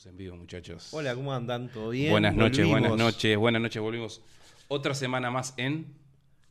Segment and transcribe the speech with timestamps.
[0.00, 0.88] Estamos en vivo, muchachos.
[0.94, 1.68] Hola, ¿cómo andan?
[1.68, 2.10] ¿Todo bien?
[2.10, 3.82] Buenas noches, buenas noches, buenas noches.
[3.82, 4.22] Volvimos
[4.68, 5.88] otra semana más en,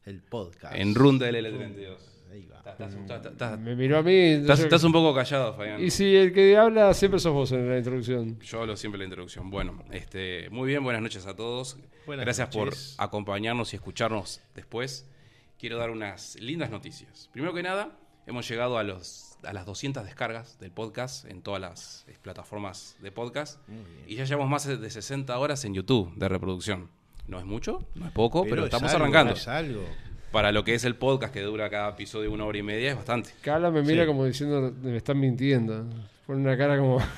[0.05, 0.75] El podcast.
[0.75, 1.97] en Runda del L32.
[2.31, 2.57] Ahí va.
[2.57, 4.13] Estás, estás- estás- estás- Me miró a mí.
[4.13, 5.83] estás- yo- estás un poco callado, Fabián.
[5.83, 8.39] Y si el que habla siempre sos vos en la introducción.
[8.39, 9.49] Yo hablo siempre en la introducción.
[9.49, 11.77] Bueno, este, muy bien, buenas noches a todos.
[12.05, 12.93] Buenas Gracias noches.
[12.97, 15.09] por acompañarnos y escucharnos después.
[15.57, 17.27] Quiero dar unas lindas noticias.
[17.33, 17.97] Primero que nada,
[18.27, 22.95] hemos llegado a, los, a las 200 descargas del podcast en todas las eh, plataformas
[23.01, 23.59] de podcast.
[24.07, 26.89] Y ya llevamos más de 60 horas en YouTube de reproducción.
[27.27, 29.33] No es mucho, no es poco, pero, es estamos algo, arrancando.
[29.33, 29.83] Es algo.
[30.31, 32.95] Para lo que es el podcast, que dura cada episodio una hora y media, es
[32.95, 33.31] bastante.
[33.41, 34.07] Cala me mira Sí.
[34.07, 35.85] como diciendo, me están mintiendo.
[36.27, 36.99] Pone una cara como...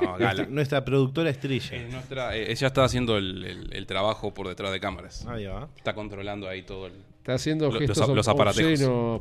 [0.00, 0.46] No, Gala.
[0.46, 1.76] nuestra productora estrella.
[1.76, 5.26] Es nuestra, eh, ella está haciendo el, el- el trabajo por detrás de cámaras.
[5.26, 5.68] Ahí va.
[5.76, 6.94] Está controlando ahí todo el...
[7.30, 8.26] Está haciendo Lo- gestos los- los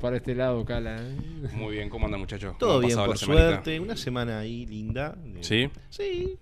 [0.02, 0.98] para este lado, Cala.
[1.00, 1.16] ¿eh?
[1.56, 2.50] Muy bien, ¿cómo andan muchachos?
[2.50, 3.50] ¿Cómo Todo bien, por semanita?
[3.52, 3.80] suerte.
[3.80, 5.16] Una semana ahí linda.
[5.42, 5.70] ¿Sí?
[5.90, 6.38] Sí.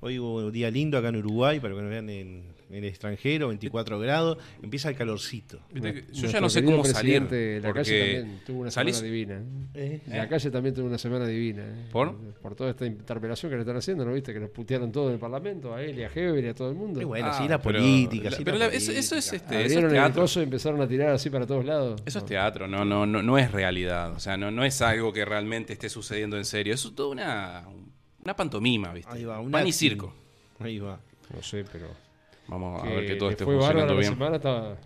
[0.00, 2.84] Hoy hubo un día lindo acá en Uruguay, para que nos vean en, en el
[2.84, 4.38] extranjero, 24 grados.
[4.62, 5.60] Empieza el calorcito.
[5.72, 7.22] Yo Nuestro ya no sé cómo salir.
[7.62, 9.42] La calle también tuvo una salís- semana divina.
[9.74, 11.62] Eh, La calle también tuvo una semana divina.
[11.64, 11.88] ¿eh?
[11.92, 12.16] ¿Por?
[12.42, 14.32] Por toda esta interpelación que le están haciendo, ¿no viste?
[14.32, 16.70] Que nos putearon todo en el Parlamento, a él y a Heber y a todo
[16.70, 17.00] el mundo.
[17.00, 18.30] Y bueno, Ah, sí, la pero- política.
[18.30, 20.26] sí, pero la eso- eso es, este, eso es Abrieron el teatro.
[20.36, 22.02] y empezaron a tirar así para todos lados.
[22.04, 24.12] Eso es teatro, no, no, no, no es realidad.
[24.12, 26.74] O sea, no, no es algo que realmente esté sucediendo en serio.
[26.74, 27.64] Eso es toda una,
[28.24, 29.12] una pantomima, ¿viste?
[29.12, 30.12] Ahí va, un Pan y circo.
[30.58, 30.98] Ahí va.
[31.34, 31.88] No sé, pero...
[32.48, 34.12] Vamos a ver que todo esté fue funcionando la bien.
[34.12, 34.76] semana, estaba...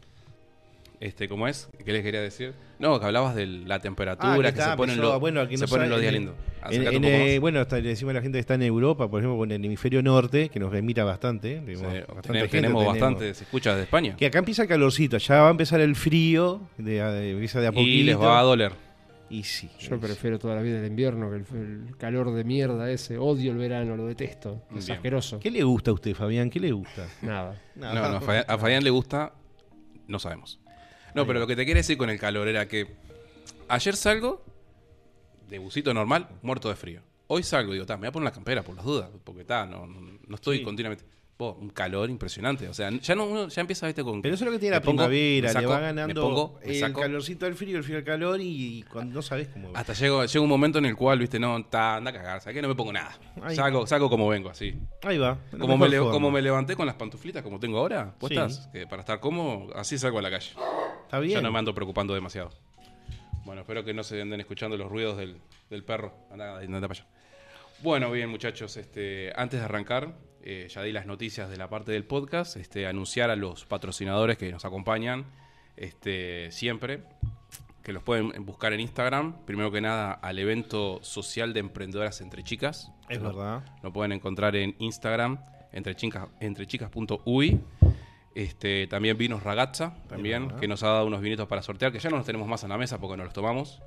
[1.00, 1.66] Este, ¿Cómo es?
[1.82, 2.52] ¿Qué les quería decir?
[2.78, 5.48] No, que hablabas de la temperatura, Ah, que, está, se ponen, empezó, los- bueno, al
[5.48, 6.34] que se no ponen sabe, los días lindos.
[6.70, 9.20] En- en, eh, bueno, hasta le decimos a la gente que está en Europa, por
[9.22, 11.60] ejemplo, en el hemisferio norte, que nos remita bastante.
[11.60, 12.86] Sí, tenemos bastante tenemos, gente, tenemos tenemos.
[13.00, 14.14] bastante, se escucha desde España.
[14.16, 17.68] Que acá empieza el calorcito, ya va a empezar el frío, de, de, empieza de
[17.68, 17.88] a poquito.
[17.90, 18.72] Y les va a doler.
[19.30, 19.70] Y sí.
[19.78, 23.16] Yo es- prefiero toda la vida el invierno, que el, el calor de mierda ese.
[23.16, 24.62] Odio el verano, lo detesto.
[24.76, 24.96] Es Bien.
[24.98, 25.38] asqueroso.
[25.40, 26.50] ¿Qué le gusta a usted, Fabián?
[26.50, 27.06] ¿Qué le gusta?
[27.22, 27.60] Nada.
[27.76, 29.32] No, no, a Fabián, a Fabián le gusta,
[30.08, 30.58] no sabemos.
[31.14, 32.86] No, pero lo que te quiere decir con el calor era que
[33.68, 34.44] ayer salgo
[35.48, 37.00] de busito normal, muerto de frío.
[37.28, 39.42] Hoy salgo y digo, "Ta, me voy a poner la campera por las dudas, porque
[39.42, 40.64] está, no, no, no estoy Sí.
[40.64, 41.04] continuamente.
[41.48, 42.68] Un calor impresionante.
[42.68, 44.20] O sea, ya no uno ya empieza ¿viste, con.
[44.22, 46.78] Pero eso es lo que tiene la pongo, primavera, saco, le va ganando pongo, el
[46.78, 47.00] saco.
[47.00, 49.70] calorcito al frío, el frío al calor y cuando no sabes cómo.
[49.74, 52.60] Hasta llego, llega un momento en el cual, viste, no, ta, anda a cagar, ¿sabes?
[52.60, 53.18] No me pongo nada.
[53.42, 53.56] Ahí.
[53.56, 54.74] Salgo como vengo, así.
[55.02, 55.38] Ahí va.
[55.58, 56.12] Como me, forma.
[56.12, 58.70] como me levanté con las pantuflitas como tengo ahora, puestas, Sí.
[58.72, 60.52] que para estar cómodo, así salgo a la calle.
[61.04, 61.34] Está bien.
[61.34, 62.50] Ya no me ando preocupando demasiado.
[63.44, 65.38] Bueno, espero que no se anden escuchando los ruidos del,
[65.70, 66.12] del perro.
[66.30, 67.06] Anda, anda para allá.
[67.82, 71.92] Bueno, bien, muchachos, este, antes de arrancar, eh, ya di las noticias de la parte
[71.92, 75.26] del podcast, este, anunciar a los patrocinadores que nos acompañan
[75.76, 77.02] este, siempre,
[77.82, 79.44] que los pueden buscar en Instagram.
[79.46, 82.90] Primero que nada, al evento social de emprendedoras entre chicas.
[83.08, 83.64] Es Lo- verdad.
[83.82, 85.38] Lo pueden encontrar en Instagram,
[85.72, 87.60] entrechicas- entrechicas.uy.
[88.34, 92.10] Este, también vinos Ragazza, también, que nos ha dado unos vinitos para sortear, que ya
[92.10, 93.82] no los tenemos más en la mesa porque no los tomamos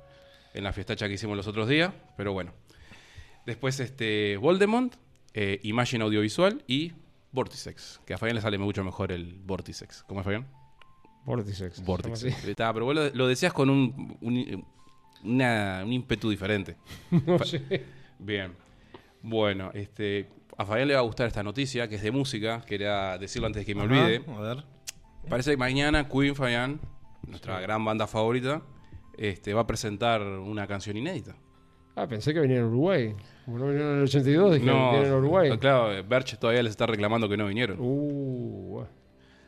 [0.52, 2.52] en la fiestacha que hicimos los otros días, pero bueno.
[3.46, 4.94] Después este Voldemort,
[5.34, 6.92] eh, Imagen Audiovisual y
[7.32, 10.04] Vortisex, que a Fabián le sale mucho mejor el Vortisex.
[10.08, 10.46] ¿Cómo es Fabián?
[11.24, 11.82] Vorticex.
[11.84, 12.18] Vortex.
[12.20, 12.50] ¿se llama así?
[12.50, 14.64] Está, pero vos lo, lo decías con un, un,
[15.24, 16.76] una- un ímpetu diferente.
[17.26, 17.84] No sé.
[18.18, 18.52] Bien.
[19.22, 22.60] Bueno, este, a Fabián le va a gustar esta noticia, que es de música.
[22.66, 24.22] Quería decirlo antes de que me Ajá, olvide.
[24.32, 24.64] A ver.
[25.28, 26.78] Parece que mañana Queen Fabián,
[27.26, 28.62] nuestra gran banda favorita,
[29.16, 31.34] este, va a presentar una canción inédita.
[31.96, 33.14] Ah, pensé que venía en Uruguay.
[33.44, 35.58] Como no vinieron en el 82, dije que vienen en Uruguay.
[35.58, 37.76] claro, Berch todavía les está reclamando que no vinieron.
[37.80, 38.82] Uh.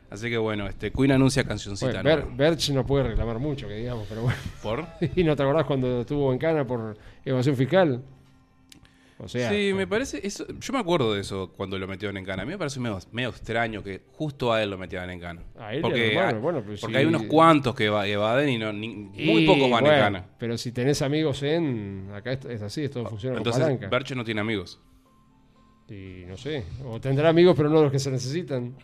[0.09, 2.37] Así que bueno, este, Queen anuncia cancioncita Bueno, Ber- nueva.
[2.37, 4.39] Berch no puede reclamar mucho, que digamos, pero bueno.
[4.63, 4.85] ¿Por?
[5.17, 8.03] ¿Y no te acordás cuando estuvo en Cana por evasión fiscal?
[9.19, 10.21] O sea, sí, me parece.
[10.27, 12.43] Eso, yo me acuerdo de eso cuando lo metieron en cana.
[12.43, 15.43] A mí me parece medio, medio extraño que justo a él lo metieran en cana.
[15.59, 18.73] A él a porque hay- bueno, porque hay unos cuantos que va- evaden y no,
[18.75, 20.27] ni- muy y, pocos van bueno, en cana.
[20.39, 22.11] Pero si tenés amigos en.
[22.15, 23.89] Acá es, es así, esto funciona con Entonces, palanca.
[23.89, 24.81] Berche no tiene amigos.
[25.89, 26.65] Y no sé.
[26.85, 28.75] O tendrá amigos, pero no los que se necesitan.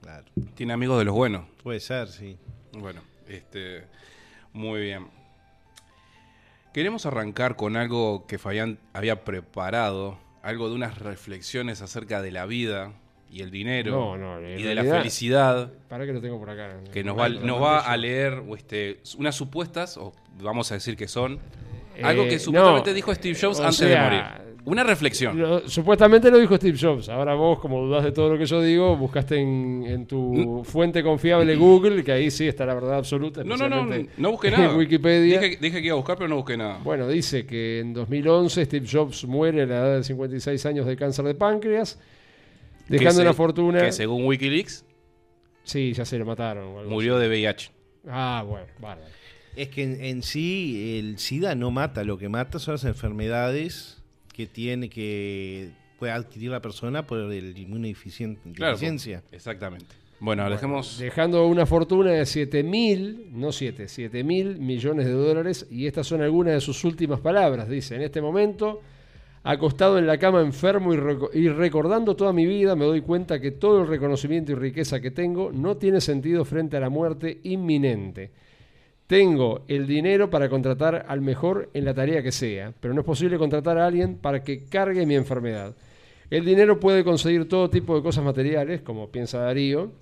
[0.00, 0.24] Claro.
[0.54, 1.44] Tiene amigos de los buenos.
[1.62, 2.38] Puede ser, sí.
[2.78, 3.84] Bueno, este.
[4.54, 5.08] Muy bien.
[6.76, 10.18] Queremos arrancar con algo que Fabián había preparado.
[10.42, 12.92] Algo de unas reflexiones acerca de la vida
[13.30, 13.92] y el dinero.
[13.92, 15.72] No, no, y de la felicidad.
[15.88, 16.76] Para que lo tengo por acá.
[16.92, 21.08] que nos va, nos va a leer este, unas supuestas, o vamos a decir que
[21.08, 21.40] son,
[22.02, 24.46] Algo Eh, que supuestamente no, dijo Steve Jobs antes sea, de morir.
[24.66, 25.38] Una reflexión.
[25.38, 27.08] Lo- supuestamente lo dijo Steve Jobs.
[27.08, 31.04] Ahora vos, como dudás de todo lo que yo digo, buscaste en, en tu fuente
[31.04, 33.44] confiable Google, que ahí sí está la verdad absoluta.
[33.44, 34.76] No, no, no, no busqué en nada.
[34.76, 35.40] Wikipedia.
[35.40, 36.80] Dije, dije que iba a buscar, pero no busqué nada.
[36.82, 40.96] Bueno, dice que en 2011 Steve Jobs muere a la edad de 56 años de
[40.96, 42.00] cáncer de páncreas,
[42.88, 43.80] dejando se- una fortuna.
[43.82, 44.84] Que según Wikileaks,
[45.62, 46.64] Sí, ya se lo mataron.
[46.74, 47.70] o algo murió de VIH.
[48.08, 49.08] Ah, bueno, bárbaro.
[49.56, 54.02] Es que en, en sí el SIDA no mata, lo que mata son las enfermedades
[54.34, 58.52] que tiene que puede adquirir la persona por el inmunodeficiencia.
[58.52, 59.22] Claro, deficiencia.
[59.32, 59.86] exactamente.
[60.20, 60.98] Bueno, dejemos.
[60.98, 65.66] Dejando una fortuna de 7 mil, no 7, 7 mil millones de dólares.
[65.70, 67.68] Y estas son algunas de sus últimas palabras.
[67.68, 68.80] Dice, en este momento,
[69.42, 73.40] acostado en la cama enfermo y, reco- y recordando toda mi vida, me doy cuenta
[73.40, 77.40] que todo el reconocimiento y riqueza que tengo no tiene sentido frente a la muerte
[77.44, 78.30] inminente.
[79.06, 83.06] Tengo el dinero para contratar al mejor en la tarea que sea, pero no es
[83.06, 85.76] posible contratar a alguien para que cargue mi enfermedad.
[86.28, 89.92] El dinero puede conseguir todo tipo de cosas materiales, como piensa Darío,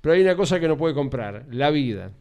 [0.00, 2.12] pero hay una cosa que no puede comprar, la vida.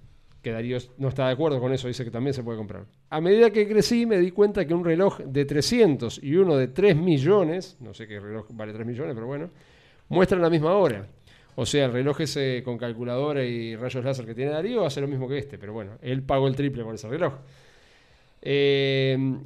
[0.41, 2.85] Que Darío no está de acuerdo con eso, dice que también se puede comprar.
[3.11, 6.69] A medida que crecí me di cuenta que un reloj de 300 y uno de
[6.69, 9.51] 3 millones, no sé qué reloj vale 3 millones, pero bueno,
[10.09, 11.05] muestran la misma hora.
[11.55, 15.07] O sea, el reloj ese con calculadora y rayos láser que tiene Darío hace lo
[15.07, 17.33] mismo que este, pero bueno, él pagó el triple por ese reloj.
[18.41, 19.37] Eh,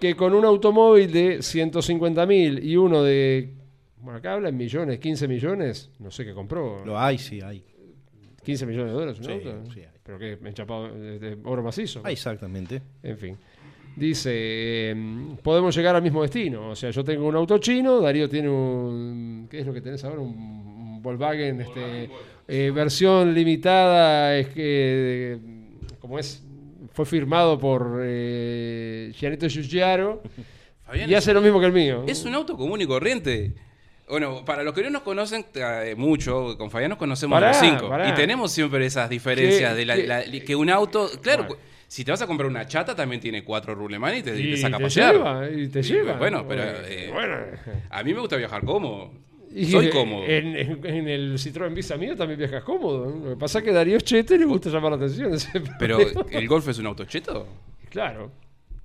[0.00, 3.52] que con un automóvil de 150 mil y uno de,
[4.00, 6.84] bueno, acá habla en millones, 15 millones, no sé qué compró.
[6.84, 7.64] Lo hay, sí, hay.
[8.42, 9.72] 15 millones de dólares un Sí, auto.
[9.72, 9.88] sí hay.
[10.02, 12.00] Pero que enchapado de, oro macizo.
[12.04, 12.80] Ah, exactamente.
[13.02, 13.36] En fin.
[13.94, 14.96] Dice, eh,
[15.42, 16.70] podemos llegar al mismo destino.
[16.70, 19.48] O sea, yo tengo un auto chino, Darío tiene un...
[19.50, 20.20] ¿Qué es lo que tenés ahora?
[20.20, 22.10] Un Volkswagen, este,
[22.48, 25.38] eh, versión limitada, es que,
[26.00, 26.42] como es,
[26.92, 30.22] fue firmado por eh, Gianetto Giugiaro
[31.06, 32.04] y hace lo mismo que el mío.
[32.06, 33.52] es un auto común y corriente.
[34.08, 37.58] Bueno, para los que no nos conocen eh, mucho, con Fabián nos conocemos Pará, los
[37.58, 37.90] cinco.
[37.90, 38.08] pará.
[38.08, 41.10] Y tenemos siempre esas diferencias ¿Qué- de la, que un auto.
[41.20, 41.60] Claro, Bueno.
[41.88, 44.56] si te vas a comprar una chata, también tiene cuatro ruleman y te, y te
[44.56, 45.14] saca a pasear.
[45.14, 46.14] lleva, y te Y, lleva.
[46.14, 47.36] bueno, pero, eh, bueno.
[47.90, 49.12] A mí me gusta viajar cómodo.
[49.54, 50.24] Y Soy cómodo.
[50.26, 53.10] En, en- en el Citroën Visa mío también viajas cómodo.
[53.24, 55.32] Lo que pasa es que Darío es chete y le gusta llamar la atención.
[55.78, 55.98] Pero
[56.30, 57.46] el Golf es un auto cheto.
[57.90, 58.30] claro.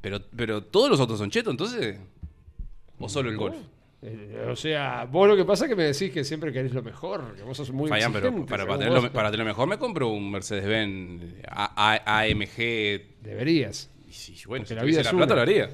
[0.01, 1.97] Pero, pero todos los autos son chetos, entonces.
[2.99, 3.55] ¿O solo el Golf?
[4.01, 6.83] Eh, O sea, vos lo que pasa es que me decís que siempre querés lo
[6.83, 10.29] mejor, que vos sos muy Fabián, pero para, para, para tenerlo mejor me compro un
[10.29, 12.57] Mercedes-Benz AMG.
[13.21, 13.89] Deberías.
[14.09, 15.35] Y si, bueno, Porque si la vida la plata una.
[15.35, 15.69] lo haría.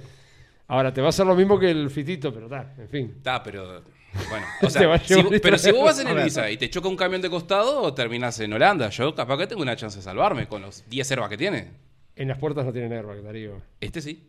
[0.68, 3.14] Ahora, te va a hacer lo mismo que el fitito, pero está, en fin.
[3.18, 3.82] Está, pero.
[4.30, 6.24] Bueno, o sea, si llevar vos- pero si vos vas en A el.
[6.24, 8.90] Visa y te choca un camión de costado, terminás en Holanda.
[8.90, 11.68] Yo capaz que tengo una chance de salvarme con los 10 herbas que tiene.
[12.16, 13.62] En las puertas no tienen airbag, Darío.
[13.80, 14.26] Este sí.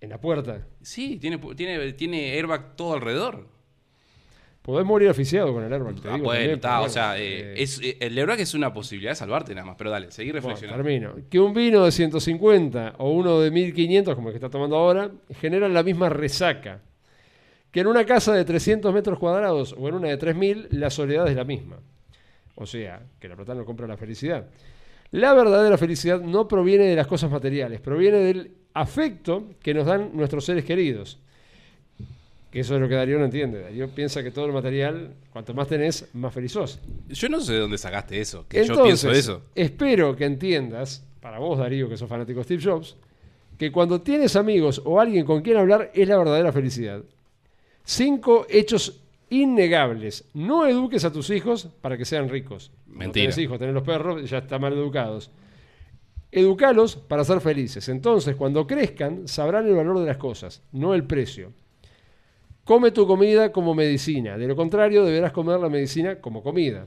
[0.00, 0.66] En la puerta.
[0.82, 3.46] Sí, tiene, tiene, tiene airbag todo alrededor.
[4.62, 7.54] Podés morir asfixiado con el airbag, te Ah, digo bueno, está, o sea, eh, eh,
[7.58, 9.76] es, eh, el airbag es una posibilidad de salvarte nada más.
[9.76, 10.84] Pero dale, seguí Bueno, reflexionando.
[10.84, 11.14] termino.
[11.30, 15.10] Que un vino de 150 o uno de 1500, como el que está tomando ahora,
[15.40, 16.80] generan la misma resaca.
[17.72, 21.26] Que en una casa de 300 metros cuadrados o en una de 3000, la soledad
[21.26, 21.78] es la misma.
[22.54, 24.46] O sea, que la plata no compra la felicidad.
[25.10, 30.10] La verdadera felicidad no proviene de las cosas materiales, proviene del afecto que nos dan
[30.14, 31.18] nuestros seres queridos.
[32.50, 33.62] Que eso es lo que Darío no entiende.
[33.62, 36.78] Darío piensa que todo lo material, cuanto más tenés, más feliz sos.
[37.08, 39.42] Yo no sé de dónde sacaste eso, que yo pienso eso.
[39.54, 42.96] Espero que entiendas, para vos Darío, que sos fanático de Steve Jobs,
[43.58, 47.02] que cuando tienes amigos o alguien con quien hablar es la verdadera felicidad.
[47.84, 49.00] Cinco hechos
[49.30, 50.24] innegables.
[50.34, 52.70] No eduques a tus hijos para que sean ricos.
[52.86, 53.24] No Mentira.
[53.24, 55.30] tenés hijos, tenés los perros, ya están mal educados.
[56.30, 57.88] Educalos para ser felices.
[57.88, 61.52] Entonces, cuando crezcan, sabrán el valor de las cosas, no el precio.
[62.64, 64.38] Come tu comida como medicina.
[64.38, 66.86] De lo contrario, deberás comer la medicina como comida.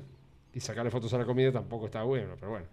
[0.54, 2.68] Y sacarle fotos a la comida tampoco está bueno, pero bueno.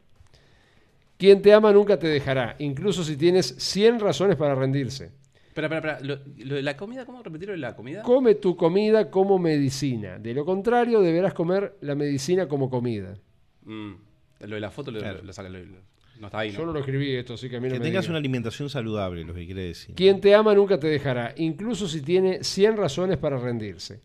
[1.18, 5.10] Quien te ama nunca te dejará, incluso si tienes 100 razones para rendirse.
[5.52, 6.00] Espera, espera, espera.
[6.16, 8.02] Lo, lo de la comida, ¿cómo repetirlo de la comida?
[8.02, 10.18] Come tu comida como medicina.
[10.18, 13.14] De lo contrario, deberás comer la medicina como comida.
[13.64, 13.92] Mm,
[14.40, 15.22] lo de la foto lo, Claro.
[15.22, 16.66] lo saca- lo- lo- no está ahí, Yo ¿no?
[16.66, 18.12] no lo escribí esto, así que a mí no Que me tengas digan.
[18.12, 19.94] una alimentación saludable, lo que quiere decir.
[19.94, 24.00] Quien te ama nunca te dejará, incluso si tiene 100 razones para rendirse.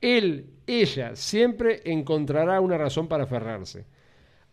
[0.00, 3.86] Él, ella, siempre encontrará una razón para aferrarse.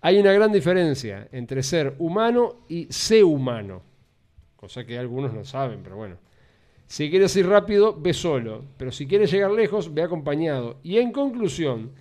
[0.01, 3.83] Hay una gran diferencia entre ser humano y ser humano,
[4.55, 6.17] cosa que algunos no saben, pero bueno.
[6.89, 10.79] Si quieres ir rápido, ve solo, pero si quieres llegar lejos, ve acompañado.
[10.81, 11.91] Y en conclusión,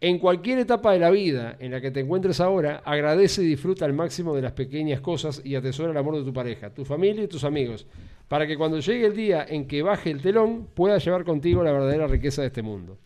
[0.00, 3.86] en cualquier etapa de la vida en la que te encuentres ahora, agradece y disfruta
[3.86, 7.24] al máximo de las pequeñas cosas y atesora el amor de tu pareja, tu familia
[7.24, 7.88] y tus amigos.
[8.28, 11.72] para que cuando llegue el día en que baje el telón puedas llevar contigo la
[11.72, 12.98] verdadera riqueza de este mundo.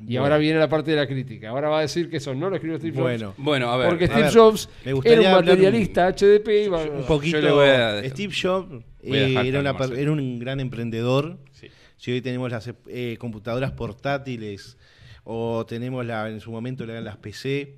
[0.00, 0.22] Y Bueno.
[0.22, 1.50] ahora viene la parte de la crítica.
[1.50, 3.02] Ahora va a decir que eso no lo escribió Steve Jobs.
[3.02, 3.88] Bueno, Bueno, a ver.
[3.88, 7.38] porque Steve ver, Jobs gustaría era un materialista HDP y va- un poquito.
[7.38, 9.72] Yo le voy a- Steve Jobs eh, era, una
[10.12, 11.38] un gran emprendedor.
[11.52, 11.68] Sí.
[11.98, 14.78] Si hoy tenemos las eh, computadoras portátiles
[15.24, 17.74] o tenemos la, en su momento la- las PC,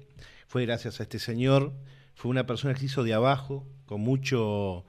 [0.46, 1.72] fue gracias a este señor.
[2.14, 4.84] Fue una persona que se hizo de abajo, con mucho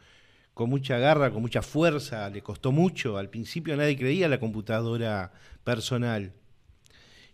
[0.54, 3.18] con mucha garra, con mucha fuerza, le costó mucho.
[3.18, 5.32] Al principio nadie creía la computadora
[5.64, 6.32] personal.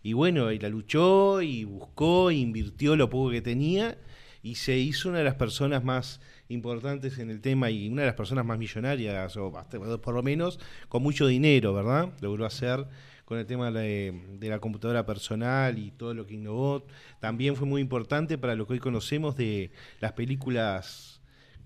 [0.02, 3.98] Y bueno, y la luchó y buscó, e invirtió lo poco que tenía
[4.42, 8.06] y se hizo una de las personas más importantes en el tema y una de
[8.06, 9.52] las personas más millonarias, o
[10.02, 12.08] por lo menos con mucho dinero, ¿verdad?
[12.22, 12.86] Logró hacer
[13.26, 16.84] con el tema de, de la computadora personal y todo lo que innovó.
[17.20, 21.20] También fue muy importante para lo que hoy conocemos de las películas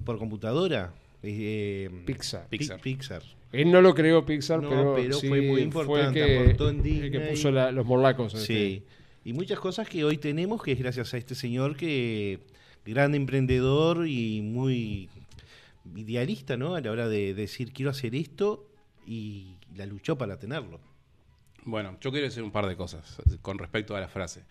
[0.04, 0.92] por computadora.
[1.22, 2.48] eh, Pixar.
[2.48, 2.80] Pi- Pixar.
[2.80, 3.22] Pixar.
[3.54, 6.70] Él no lo creó Pixar, No, pero, pero sí fue muy el importante, que, aportó
[6.70, 8.32] en el que puso la- los morlacos.
[8.32, 8.38] Sí.
[8.38, 8.82] este.
[9.24, 12.40] Y muchas cosas que hoy tenemos que es gracias a este señor que
[12.84, 15.08] gran emprendedor y muy
[15.96, 16.74] idealista, ¿no?
[16.74, 18.66] A la hora de decir quiero hacer esto
[19.06, 20.80] y la luchó para tenerlo.
[21.64, 24.42] Bueno, yo quiero decir un par de cosas con respecto a la frase.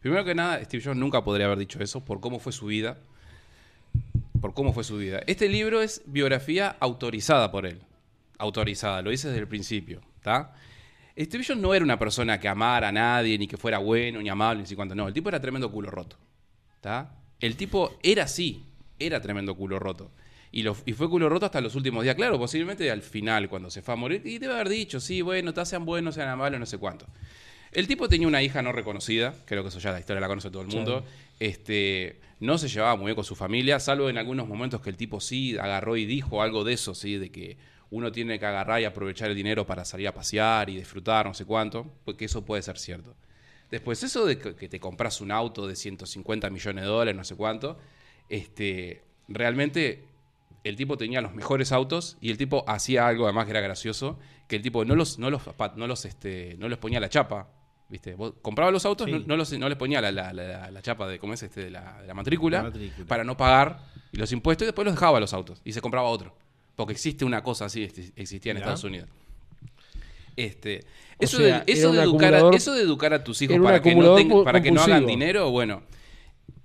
[0.00, 2.98] Primero que nada, Steve Jobs nunca podría haber dicho eso por cómo fue su vida.
[4.40, 5.22] Por cómo fue su vida.
[5.26, 7.78] Este libro es biografía autorizada por él.
[8.38, 10.00] Autorizada, lo dice desde el principio.
[10.16, 10.54] ¿Está?
[11.18, 14.62] Steve no era una persona que amara a nadie, ni que fuera bueno, ni amable,
[14.62, 14.94] ni si cuánto.
[14.94, 16.16] No, el tipo era tremendo culo roto.
[16.74, 17.14] ¿Está?
[17.40, 18.64] El tipo era así,
[18.98, 20.10] era tremendo culo roto.
[20.50, 22.14] Y, lo, y fue culo roto hasta los últimos días.
[22.14, 24.22] Claro, posiblemente al final, cuando se fue a morir.
[24.24, 27.06] Y debe haber dicho, sí, bueno, ta- sean buenos, sean amables, no sé cuánto.
[27.72, 30.50] El tipo tenía una hija no reconocida, creo que eso ya la historia la conoce
[30.50, 31.04] todo el mundo.
[31.40, 34.96] Este, no se llevaba muy bien con su familia, salvo en algunos momentos que el
[34.96, 37.56] tipo sí agarró y dijo algo de eso, sí, de que
[37.92, 41.34] uno tiene que agarrar y aprovechar el dinero para salir a pasear y disfrutar, no
[41.34, 43.14] sé cuánto, porque eso puede ser cierto.
[43.70, 47.36] Después, eso de que te compras un auto de 150 millones de dólares, no sé
[47.36, 47.78] cuánto,
[48.28, 50.04] este, realmente
[50.64, 54.18] el tipo tenía los mejores autos y el tipo hacía algo además que era gracioso,
[54.48, 55.42] que el tipo no los, no los,
[55.76, 57.48] no los, este, no les ponía la chapa.
[57.88, 58.14] ¿Viste?
[58.14, 59.12] Vos comprabas los autos, Sí.
[59.12, 61.64] no, no los, no les ponía la, la- la- la chapa de, ¿cómo es este?
[61.64, 62.72] de, la, de La matrícula.
[63.06, 63.80] para no pagar
[64.12, 66.34] los impuestos y después los dejaba los autos y se compraba otro.
[66.76, 67.82] Porque existe una cosa así,
[68.16, 68.58] existía en.
[68.58, 69.08] Estados Unidos.
[70.36, 70.80] Este,
[71.18, 73.94] eso, sea, de, eso, de educar a, eso de educar a tus hijos para que,
[73.94, 75.82] no, tengan- para que no hagan dinero, bueno,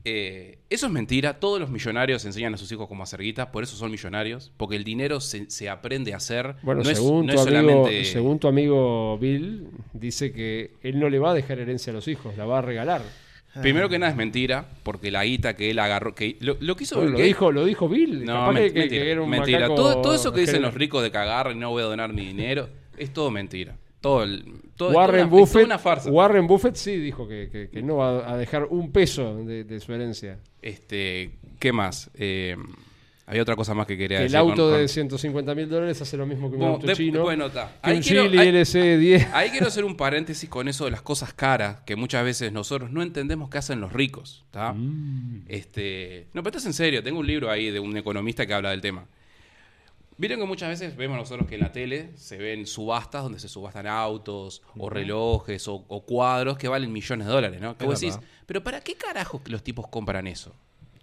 [0.06, 1.38] eh, eso es mentira.
[1.42, 4.78] Todos los millonarios enseñan a sus hijos cómo hacer guita, por eso son millonarios, porque
[4.78, 6.56] el dinero se, se aprende a hacer.
[6.64, 8.06] Bueno, no es, según, no tu es amigo, solamente.
[8.06, 12.08] según tu amigo Bill, dice que él no le va a dejar herencia a los
[12.08, 13.02] hijos, la va a regalar.
[13.62, 16.14] Primero que nada es mentira, porque la guita que él agarró.
[16.16, 18.26] Que, lo, lo que hizo Bill lo, Gates- dijo, lo dijo Bill.
[18.26, 19.04] No, capaz men- que, que- mentira.
[19.04, 19.60] que era un mentira.
[19.60, 21.12] macaco Todo, todo eso que dicen los ricos de
[21.52, 23.76] y no voy a donar mi dinero, es todo mentira.
[24.02, 24.44] Todo, el-
[24.76, 26.12] todo Warren toda una- es toda Buffett, una farsa.
[26.12, 29.80] Warren Buffett sí dijo que, que- que no va a dejar un peso de, de
[29.80, 30.38] su herencia.
[30.62, 32.12] Este, ¿Qué más?
[32.16, 32.56] Eh,
[33.30, 34.42] había otra cosa más que quería Que el decir.
[34.42, 36.96] con- auto con- de 150 mil dólares hace lo mismo que un Bueno, auto de-
[36.96, 37.22] chino.
[37.22, 37.68] bueno, está.
[37.84, 39.28] que Ahí un quiero- ahí- LC10.
[39.34, 42.90] Ahí quiero hacer un paréntesis con eso de las cosas caras, que muchas veces nosotros
[42.90, 44.46] no entendemos qué hacen los ricos.
[44.50, 44.74] ¿tá?
[44.74, 45.44] Mm.
[45.48, 47.04] Este, no, pero esto es en serio.
[47.04, 49.06] Tengo un libro ahí de un economista que habla del tema.
[50.20, 53.48] Vieron que muchas veces vemos nosotros que en la tele se ven subastas donde se
[53.48, 57.78] subastan autos o relojes o, o cuadros que valen millones de dólares, ¿no?
[57.78, 58.18] Que vos decís,
[58.48, 60.56] pero ¿para qué carajos los tipos compran eso?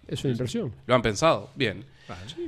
[0.08, 0.74] Es una inversión.
[0.86, 1.50] ¿Lo han pensado?
[1.54, 1.84] Bien.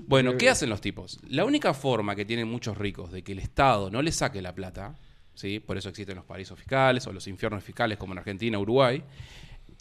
[0.06, 1.18] Bueno, porque- ¿qué hacen los tipos?
[1.28, 4.54] La única forma que tienen muchos ricos de que el Estado no les saque la
[4.54, 4.96] plata,
[5.34, 5.60] ¿sí?
[5.60, 9.02] por eso existen los paraísos fiscales o los infiernos fiscales como en Argentina, Uruguay,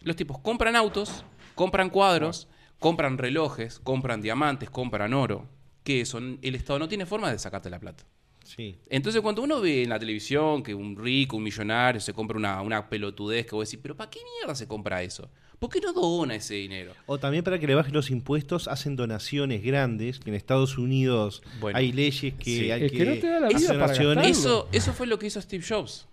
[0.03, 2.47] los tipos compran autos, compran cuadros,
[2.79, 5.47] compran relojes, compran diamantes, compran oro,
[5.83, 8.05] que eso, el Estado no tiene forma de sacarte la plata.
[8.43, 8.77] Sí.
[8.89, 12.61] Entonces, cuando uno ve en la televisión que un rico, un millonario, se compra una,
[12.61, 15.29] una pelotudez que vos decís, pero ¿para qué mierda se compra eso?
[15.59, 16.93] ¿Por qué no dona ese dinero?
[17.05, 21.41] O también para que le bajen los impuestos, hacen donaciones grandes, que en Estados Unidos
[21.59, 21.77] Bueno.
[21.79, 22.71] hay leyes que Sí.
[22.71, 24.15] hay Es que no te da la vida hacer para donaciones.
[24.27, 24.39] gastarlo.
[24.39, 26.07] Eso, eso fue lo que hizo Steve Jobs.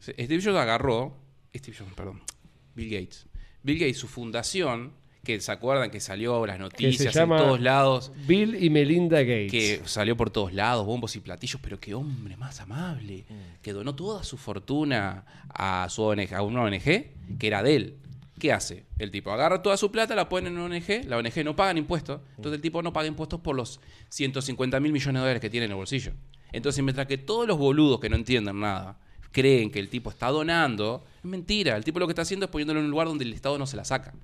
[0.00, 1.14] Sí, Steve Jobs agarró,
[1.54, 2.22] Steve Jobs, perdón,
[2.74, 3.26] Bill Gates.
[3.62, 8.12] Bill Gates, su fundación, que se acuerdan que salió las noticias llama- en todos lados,
[8.28, 9.50] Bill y Melinda Gates.
[9.50, 13.24] que salió por todos lados, bombos y platillos, pero qué hombre más amable,
[13.60, 17.96] que donó toda su fortuna a su ONG, a una ONG que era de él.
[18.38, 18.84] ¿Qué hace?
[18.98, 21.78] El tipo agarra toda su plata, la pone en una ONG, la ONG no paga
[21.78, 25.48] impuestos, entonces el tipo no paga impuestos por los 150 mil millones de dólares que
[25.48, 26.12] tiene en el bolsillo.
[26.52, 28.98] Entonces, mientras que todos los boludos que no entienden nada
[29.32, 31.76] creen que el tipo está donando, es mentira.
[31.76, 33.66] El tipo lo que está haciendo es poniéndolo en un lugar donde el Estado no
[33.66, 34.14] se la saca.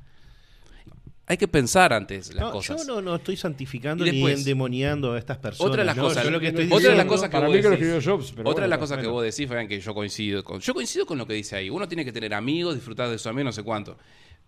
[1.27, 2.85] Hay que pensar antes las No, cosas.
[2.87, 5.71] yo no, no estoy santificando Y ni después, endemoniando a estas personas.
[5.71, 6.03] otra de las ¿no?
[6.05, 7.87] cosas- lo que estoy otra de diciendo, las cosas que para vos mí que decís.
[7.87, 9.13] escribió Jobs, pero Otra de las cosas que bueno.
[9.15, 10.61] vos decís, Fabián, que yo coincido con.
[10.61, 11.71] Yo coincido con lo que dice ahí.
[11.71, 13.97] Uno tiene que tener amigos, disfrutar de su amigo, no sé cuánto.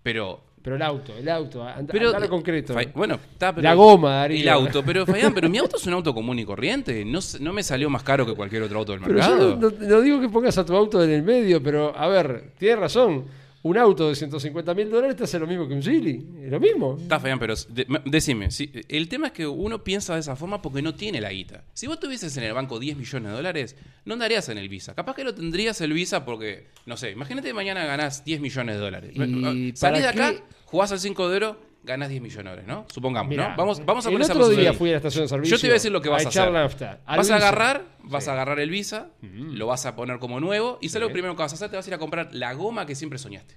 [0.02, 0.42] Pero.
[0.62, 2.72] Pero el auto, el auto, pero lo concreto.
[2.74, 3.62] Fa- bueno, está, pero.
[3.62, 4.40] La goma, Darío.
[4.40, 7.04] El auto, pero Fabián, pero mi auto es un auto común y corriente.
[7.04, 9.72] No, no me salió más caro que cualquier otro auto del Pero yo mercado.
[9.80, 13.24] no digo que pongas a tu auto en el medio, pero a ver, tienes razón.
[13.66, 16.22] Un auto de 150 mil dólares te hace lo mismo que un Gili.
[16.42, 16.98] Es lo mismo.
[17.00, 20.36] Está Fabián, pero de- me- decime, si- el tema es que uno piensa de esa
[20.36, 21.64] forma porque no tiene la guita.
[21.72, 24.94] Si vos tuvieses en el banco 10 millones de dólares, no andarías en el Visa.
[24.94, 28.74] Capaz que lo tendrías el Visa porque, no sé, imagínate que mañana ganás 10 millones
[28.74, 29.12] de dólares.
[29.14, 30.42] ¿Y Salís de acá, qué?
[30.66, 32.86] jugás al 5 de oro, ganás 10 millones de dólares, ¿no?
[32.92, 33.56] Supongamos, Mirá, ¿no?
[33.56, 34.74] Vamos, vamos a el poner esa otro día posibilidad.
[34.78, 35.56] fui a la estación de servicio.
[35.56, 36.50] Yo te voy a decir lo que vas a, hacer.
[36.50, 37.00] nafta.
[37.06, 38.30] Vas a agarrar, vas Sí.
[38.30, 41.42] a agarrar el Visa, lo vas a poner como nuevo y ¿sabes lo primero que
[41.42, 41.70] vas a hacer?
[41.70, 43.56] Te vas a ir a comprar la goma que siempre soñaste.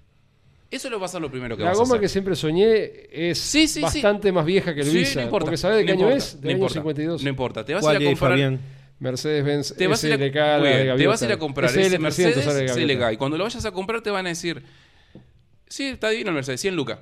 [0.69, 2.01] Eso lo va a ser lo primero que La vas a goma hacer.
[2.01, 3.81] que siempre soñé es Sí, sí, sí.
[3.81, 5.19] bastante más vieja que el Sí, Visa.
[5.21, 5.45] no importa.
[5.45, 6.35] Porque ¿sabes de qué no año importa, es?
[6.35, 7.23] no Del año importa, 52.
[7.23, 7.63] No importa.
[7.65, 8.31] Te vas a ¿Cuál ir a comprar.
[8.31, 8.59] Fabián?
[8.99, 11.09] Mercedes-Benz Te vas, a ir a, SLK, muy la de bien, te gaviota.
[11.11, 12.95] vas a ir a comprar SL300 ese Mercedes de.
[12.97, 13.13] CLK.
[13.13, 14.63] Y cuando lo vayas a comprar te van a decir,
[15.67, 16.99] sí, está divino el Mercedes, 100 lucas.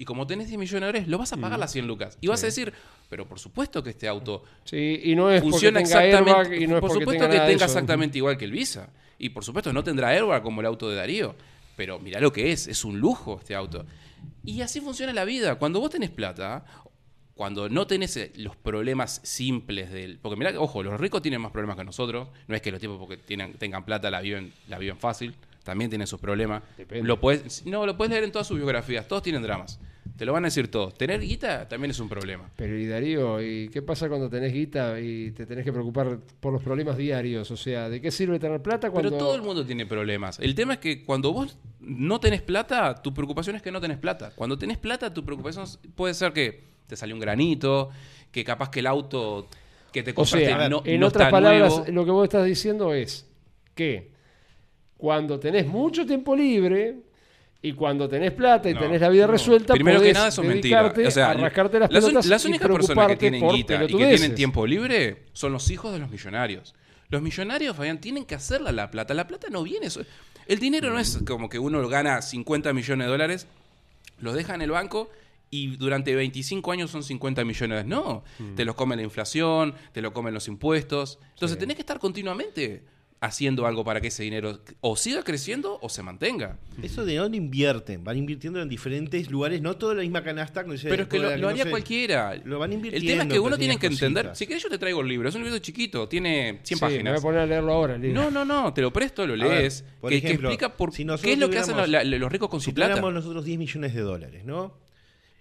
[0.00, 2.16] Y como tenés 10 millones de dólares, lo vas a pagar las 100 lucas.
[2.22, 2.72] Y vas a decir,
[3.10, 6.30] pero por supuesto que este auto Sí, y no es funciona exactamente.
[6.30, 8.88] airbag y no es por supuesto tenga que tenga exactamente igual que el Visa.
[9.18, 11.34] Y por supuesto no tendrá airbag como el auto de Darío.
[11.76, 13.84] Pero mirá lo que es, es un lujo este auto.
[14.42, 15.56] Y así funciona la vida.
[15.56, 16.64] Cuando vos tenés plata,
[17.34, 20.18] cuando no tenés eh, los problemas simples del.
[20.18, 22.28] Porque mirá, ojo, los ricos tienen más problemas que nosotros.
[22.48, 25.34] No es que los tipos porque tienen, tengan plata la viven, la viven fácil.
[25.64, 26.62] También tienen sus problemas.
[26.76, 27.06] Depende.
[27.06, 29.06] Lo podés- no, lo puedes leer en todas sus biografías.
[29.06, 29.78] Todos tienen dramas.
[30.16, 30.94] Te lo van a decir todos.
[30.94, 32.50] Tener guita también es un problema.
[32.56, 36.52] Pero y Darío, ¿y qué pasa cuando tenés guita y te tenés que preocupar por
[36.52, 37.50] los problemas diarios?
[37.50, 39.10] O sea, ¿de qué sirve tener plata cuando...
[39.10, 40.38] Pero todo el mundo tiene problemas.
[40.40, 43.98] El tema es que cuando vos no tenés plata, tu preocupación es que no tenés
[43.98, 44.32] plata.
[44.34, 45.64] Cuando tenés plata, tu preocupación
[45.94, 47.90] puede ser que te salió un granito,
[48.30, 49.46] que capaz que el auto
[49.92, 51.92] que te O compraste sea, no, en no otras está palabras, nuevo.
[51.92, 53.26] lo que vos estás diciendo es
[53.74, 54.10] que
[55.00, 56.98] cuando tenés mucho tiempo libre
[57.62, 59.32] y cuando tenés plata y No, tenés la vida no.
[59.32, 60.92] resuelta, Primero que nada, eso es mentira.
[61.06, 64.06] O sea, a rascarte las las, pelotas las únicas personas que tienen guita y que
[64.06, 66.74] tienen tiempo libre son los hijos de los millonarios.
[67.08, 69.14] Los millonarios, Fabián, tienen que hacerla la plata.
[69.14, 69.88] La plata no viene.
[70.46, 73.46] El dinero no es como que uno gana 50 millones de dólares,
[74.18, 75.10] los deja en el banco
[75.50, 77.86] y durante 25 años son 50 millones.
[77.86, 78.22] No,
[78.54, 81.18] te los come la inflación, te lo comen los impuestos.
[81.34, 82.84] Entonces tenés que estar continuamente
[83.22, 86.56] haciendo algo para que ese dinero o siga creciendo o se mantenga.
[86.82, 90.62] Eso de dónde invierten, van invirtiendo en diferentes lugares, no toda la misma canasta.
[90.62, 91.68] no sé, Pero es que lo, haría no sé.
[91.70, 92.34] cualquiera.
[92.44, 94.24] Lo van El tema es invirtiendo que uno tiene que entender.
[94.24, 94.38] cositas.
[94.38, 95.28] Si querés, yo te traigo el libro.
[95.28, 97.18] Es un libro chiquito, tiene 100 Sí, me voy páginas.
[97.18, 97.98] a poner a leerlo ahora.
[97.98, 99.84] No, no, no, te lo presto, lo A ver, lees.
[100.00, 102.48] por que, explica por si qué es lo que hacen los, tuviéramos- la- los ricos
[102.48, 103.00] con si su plata.
[103.02, 104.74] nosotros 10 millones de dólares, ¿no?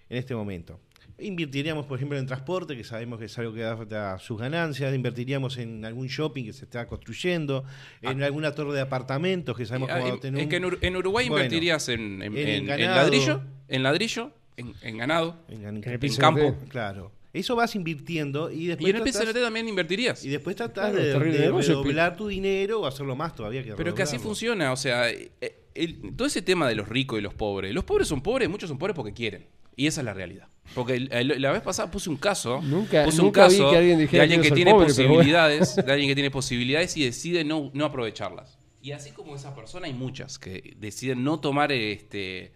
[0.09, 0.81] En este momento.
[1.21, 4.93] Invertiríamos, por ejemplo, en transporte, que sabemos que es algo que da, sus ganancias.
[4.93, 7.63] Invertiríamos en algún shopping que se está construyendo.
[8.01, 10.49] En alguna torre de apartamentos que sabemos Ah, que va a en- tener es un-
[10.49, 12.95] que en, Ur- en Uruguay Bueno, invertirías en, en- en en- en ganado.
[13.03, 15.35] ladrillo, en ladrillo, en, en ganado.
[15.49, 16.55] en- en- En el en piso campo.
[16.69, 17.11] Claro.
[17.31, 20.25] Eso vas invirtiendo y después Y en el tratás- PCNT también invertirías.
[20.25, 21.19] y después tratás Claro, de, de
[21.51, 25.09] redoblar tu dinero o hacerlo más todavía que Pero es que así funciona, o sea,
[25.11, 25.29] eh,
[25.75, 27.71] el- todo ese tema de los ricos y los pobres.
[27.73, 29.45] Los pobres son pobres, muchos son pobres porque quieren.
[29.75, 30.47] Y esa es la realidad.
[30.75, 33.99] Porque la vez pasada puse un caso, Nunca- puse nunca un vi caso que alguien
[33.99, 35.13] dijera de alguien que tiene pobre, pero bueno.
[35.15, 38.57] posibilidades, de alguien que tiene posibilidades y decide no, no aprovecharlas.
[38.81, 42.53] Y así como esa persona hay muchas que deciden no tomar este,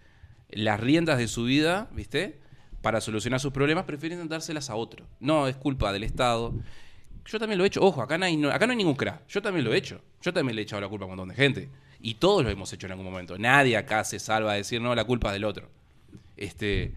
[0.49, 2.39] las riendas de su vida, ¿viste?
[2.81, 5.05] Para solucionar sus problemas, prefieren dárselas a otro.
[5.19, 6.53] No, es culpa del Estado.
[7.25, 7.81] Yo también lo he hecho.
[7.81, 9.27] Ojo, acá no hay, no- acá no hay ningún crack.
[9.27, 10.01] Yo también lo he hecho.
[10.21, 11.69] Yo también le he echado la culpa a un montón de gente.
[12.01, 13.37] Y todos lo hemos hecho en algún momento.
[13.37, 15.69] Nadie acá se salva de decir, no, la culpa es del otro.
[16.37, 16.93] Este.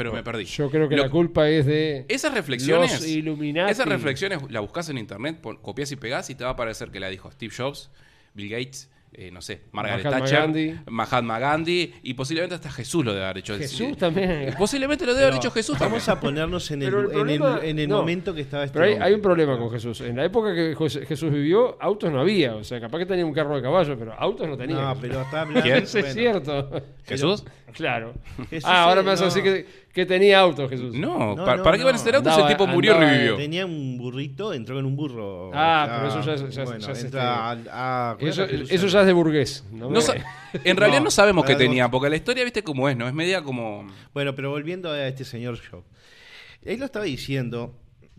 [0.00, 0.44] Pero me perdí.
[0.44, 2.92] Yo creo que Lo- la culpa es de Esas reflexiones.
[2.92, 3.70] los Illuminati.
[3.70, 6.90] Esas reflexiones la buscas en internet, pon- copias y pegás y te va a parecer
[6.90, 7.90] que la dijo Steve Jobs,
[8.32, 10.74] Bill Gates, eh, no sé, Margaret Mahatma Thatcher, Gandhi.
[10.86, 13.58] Mahatma Gandhi y posiblemente hasta Jesús lo debe haber hecho.
[13.58, 14.54] Jesús también.
[14.56, 16.16] Posiblemente lo debe haber dicho Jesús Vamos también.
[16.16, 17.96] a ponernos en el, Pero el en el- problema- en el no.
[17.98, 19.08] momento que estaba este Pero hay, hombre.
[19.08, 20.00] hay un problema con Jesús.
[20.02, 22.54] En la época que José- Jesús vivió, autos no había.
[22.54, 24.76] O sea, capaz que tenía un carro de caballo, pero autos no tenía.
[24.80, 25.68] No, pero está hablando.
[25.74, 26.82] Es bueno, cierto.
[27.04, 27.44] ¿Jesús?
[27.72, 28.14] Claro.
[28.48, 29.30] Jesús ah, ahora me vas a no.
[29.34, 30.94] decir que, que tenía autos, Jesús.
[30.94, 32.04] No, No, ¿para, no, para qué van a no.
[32.04, 32.32] ser autos?
[32.32, 33.36] Andaba- el tipo murió y andaba- revivió.
[33.36, 35.50] Tenía un burrito, entró en un burro.
[35.52, 38.50] Ah, pero eso ya es- ya es- bueno, ya es entra a- a- Eso, ¿cuál
[38.60, 39.64] es la eso ya es de burgués.
[39.72, 40.14] No No me- sa-
[40.64, 43.08] en realidad no, No, sabemos qué algo- tenía, porque la historia, viste cómo es, ¿no?
[43.08, 43.86] Es media como.
[44.14, 45.82] Bueno, pero volviendo a este señor Job.
[46.62, 47.74] Él lo estaba diciendo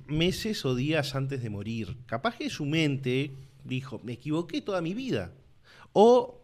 [0.07, 1.95] meses o días antes de morir.
[2.05, 3.31] Capaz que su mente
[3.63, 5.31] dijo, me equivoqué toda mi vida.
[5.93, 6.37] O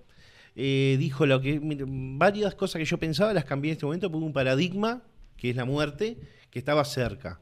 [0.56, 4.24] eh, dijo lo que varias cosas que yo pensaba las cambié en este momento por
[4.24, 5.02] un paradigma
[5.38, 6.18] que es la muerte
[6.50, 7.40] que estaba cerca.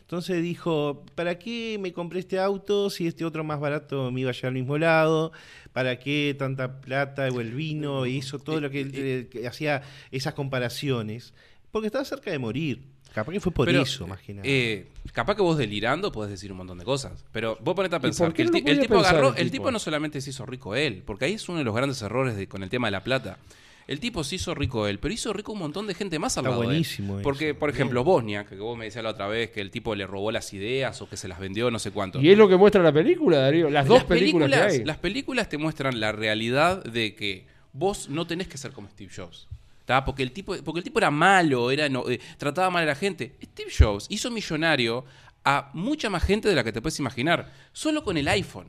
[0.00, 4.30] Entonces dijo, ¿para qué me compré este auto si este otro más barato me iba
[4.30, 5.30] a llegar al mismo lado?
[5.72, 8.06] ¿Para qué tanta plata o el vino?
[8.06, 11.32] Y hizo todo lo que, él, eh, que hacía esas comparaciones.
[11.70, 12.82] Porque estaba cerca de morir.
[13.14, 14.42] Capaz que fue por Pero, eso, más que nada.
[14.48, 17.24] eh, capaz que vos delirando podés decir un montón de cosas.
[17.32, 19.28] Pero vos ponete a pensar que el, no tipo agarró.
[19.30, 19.64] el El tipo?
[19.64, 22.34] tipo no solamente se hizo rico él, porque ahí es uno de los grandes errores
[22.36, 23.38] de- con el tema de la plata.
[23.86, 26.42] El tipo se hizo rico él, pero hizo rico un montón de gente más al
[26.44, 26.72] Está lado de él.
[26.72, 27.22] buenísimo eso.
[27.22, 30.06] Porque, por ejemplo, Bosnia, que vos me decías la otra vez que el tipo le
[30.06, 32.20] robó las ideas o que se las vendió, no sé cuánto.
[32.20, 33.68] Y es lo que muestra la película, Darío.
[33.70, 34.84] Las dos películas, que hay.
[34.84, 39.10] Las películas te muestran la realidad de que vos no tenés que ser como Steve
[39.14, 39.48] Jobs.
[39.86, 40.04] ¿tá?
[40.04, 42.94] Porque, el tipo, porque el tipo era malo, era no- eh, trataba mal a la
[42.94, 43.34] gente.
[43.42, 45.04] Steve Jobs hizo millonario
[45.44, 48.68] a mucha más gente de la que te puedes imaginar, solo con el iPhone.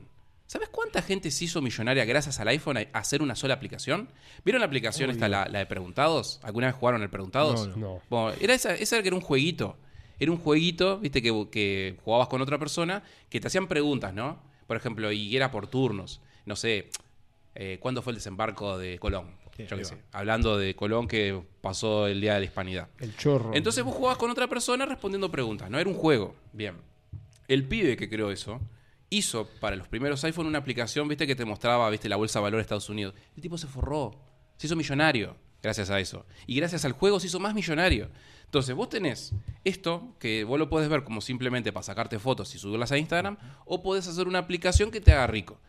[0.52, 4.10] ¿Sabes cuánta gente se hizo millonaria gracias al iPhone a hacer una sola aplicación?
[4.44, 6.40] ¿Vieron la aplicación esta, la, la de Preguntados?
[6.42, 7.68] ¿Alguna vez jugaron el Preguntados?
[7.68, 8.02] No, no.
[8.10, 9.78] Bueno, era esa, esa que era un jueguito.
[10.20, 14.42] Era un jueguito, viste, que, que jugabas con otra persona, que te hacían preguntas, ¿no?
[14.66, 16.20] Por ejemplo, y era por turnos.
[16.44, 16.90] No sé,
[17.54, 19.30] eh, ¿cuándo fue el desembarco de Colón?
[19.56, 20.02] Sí, Yo qué sé.
[20.12, 22.88] Hablando de Colón que pasó el Día de la Hispanidad.
[22.98, 23.52] El chorro.
[23.54, 25.78] Entonces vos jugabas con otra persona respondiendo preguntas, ¿no?
[25.78, 26.36] Era un juego.
[26.52, 26.76] Bien.
[27.48, 28.60] El pibe que creó eso
[29.16, 32.44] hizo para los primeros iPhone una aplicación, viste, que te mostraba, viste, la bolsa de
[32.44, 33.14] valor de Estados Unidos.
[33.36, 34.18] El tipo se forró.
[34.56, 36.26] Se hizo millonario gracias a eso.
[36.46, 38.10] Y gracias al juego se hizo más millonario.
[38.44, 39.32] Entonces vos tenés
[39.64, 43.38] esto, que vos lo podés ver como simplemente para sacarte fotos y subirlas a Instagram,
[43.64, 45.60] o podés hacer una aplicación que te haga rico.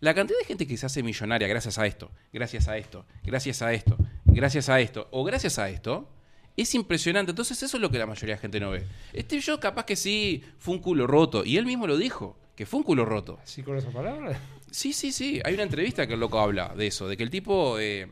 [0.00, 3.62] La cantidad de gente que se hace millonaria gracias a esto, gracias a esto, gracias
[3.62, 6.08] a esto, gracias a esto, o gracias a esto,
[6.56, 7.30] es impresionante.
[7.30, 8.84] Entonces eso es lo que la mayoría de gente no ve.
[9.16, 12.66] Steve Jobs capaz que sí fue un culo roto, y él mismo lo dijo, que
[12.66, 13.38] fue un culo roto.
[13.40, 14.36] ¿Así con esas palabras?
[14.72, 15.40] Sí, sí, sí.
[15.44, 18.08] Hay una entrevista que el loco habla de eso, de que el tipo, eh,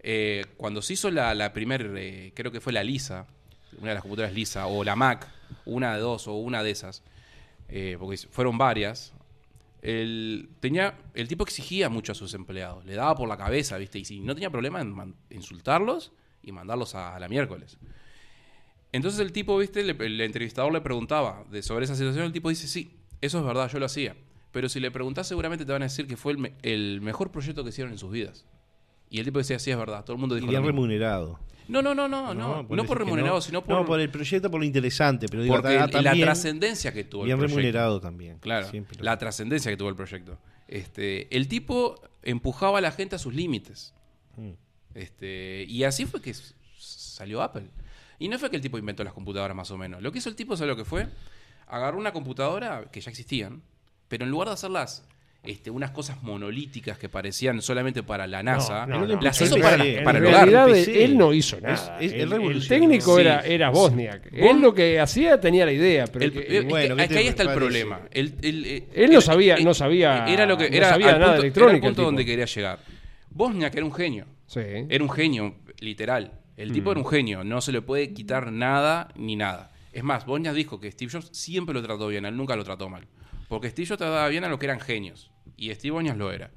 [0.00, 3.26] eh, cuando se hizo la, la primer, eh, creo que fue la Lisa,
[3.78, 5.26] una de las computadoras Lisa, o la Mac,
[5.64, 7.02] una de dos, o una de esas,
[7.98, 9.14] porque fueron varias,
[9.80, 13.98] el, tenía, el tipo exigía mucho a sus empleados, le daba por la cabeza, ¿viste?
[13.98, 17.78] Y si no tenía problema en insultarlos y mandarlos a, a la miércoles.
[18.92, 19.82] Entonces el tipo, ¿viste?
[19.82, 23.44] Le- el entrevistador le preguntaba de, sobre esa situación, el tipo dice, sí, eso es
[23.44, 24.16] verdad, yo lo hacía.
[24.52, 27.30] Pero si le preguntás seguramente te van a decir que fue el, me- el mejor
[27.30, 28.46] proyecto que hicieron en sus vidas.
[29.10, 30.80] Y el tipo decía, sí, es verdad, todo el mundo y dijo bien lo mismo.
[30.82, 31.38] remunerado.
[31.68, 33.40] No, no, no, no, no, no, por remunerado, no.
[33.40, 35.88] sino por, No, por el proyecto, por lo interesante, pero digo, porque ta- el- la
[36.10, 37.56] también trascendencia que tuvo bien el proyecto.
[37.58, 38.38] remunerado también.
[38.38, 40.38] Claro, Siempre la trascendencia que tuvo el proyecto.
[40.68, 43.94] Este, el tipo empujaba a la gente a sus límites.
[44.36, 44.50] Mm.
[44.94, 46.34] Este, y así fue que
[46.78, 47.68] salió Apple.
[48.18, 50.02] Y no fue que el tipo inventó las computadoras más o menos.
[50.02, 51.06] Lo que hizo el tipo, ¿sabes lo que fue?
[51.68, 53.62] Agarró una computadora que ya existían,
[54.08, 55.04] pero en lugar de hacerlas
[55.42, 59.20] este, unas cosas monolíticas que parecían solamente para la NASA, no, no.
[59.20, 60.70] las hizo para, en para el hogar.
[60.76, 61.98] él no hizo nada.
[62.00, 62.68] es- el, el revolucionó.
[62.68, 63.20] técnico Sí.
[63.20, 64.28] era, era Bosniak.
[64.32, 67.02] Él lo que hacía tenía la idea, pero El- que- eh, es que- bueno, ¿qué
[67.02, 68.00] es que te ahí está el problema.
[68.10, 70.88] El- el, eh, Él no el- sabía- eh, no sabía- Era lo que no era
[70.88, 72.78] sabía nada punto- Era el el punto donde quería llegar.
[73.30, 74.26] Bosniak era un genio.
[74.48, 74.60] sí.
[74.88, 76.32] Era un genio, literal.
[76.56, 76.92] El tipo Mm.
[76.92, 77.44] era un genio.
[77.44, 79.70] No se le puede quitar nada ni nada.
[79.96, 82.26] Es más, Bosniak dijo que Steve Jobs siempre lo trató bien.
[82.26, 83.06] Él nunca lo trató mal.
[83.48, 85.30] Porque Steve Jobs trataba bien a los que eran genios.
[85.56, 86.50] Y Steve Bosniak lo era.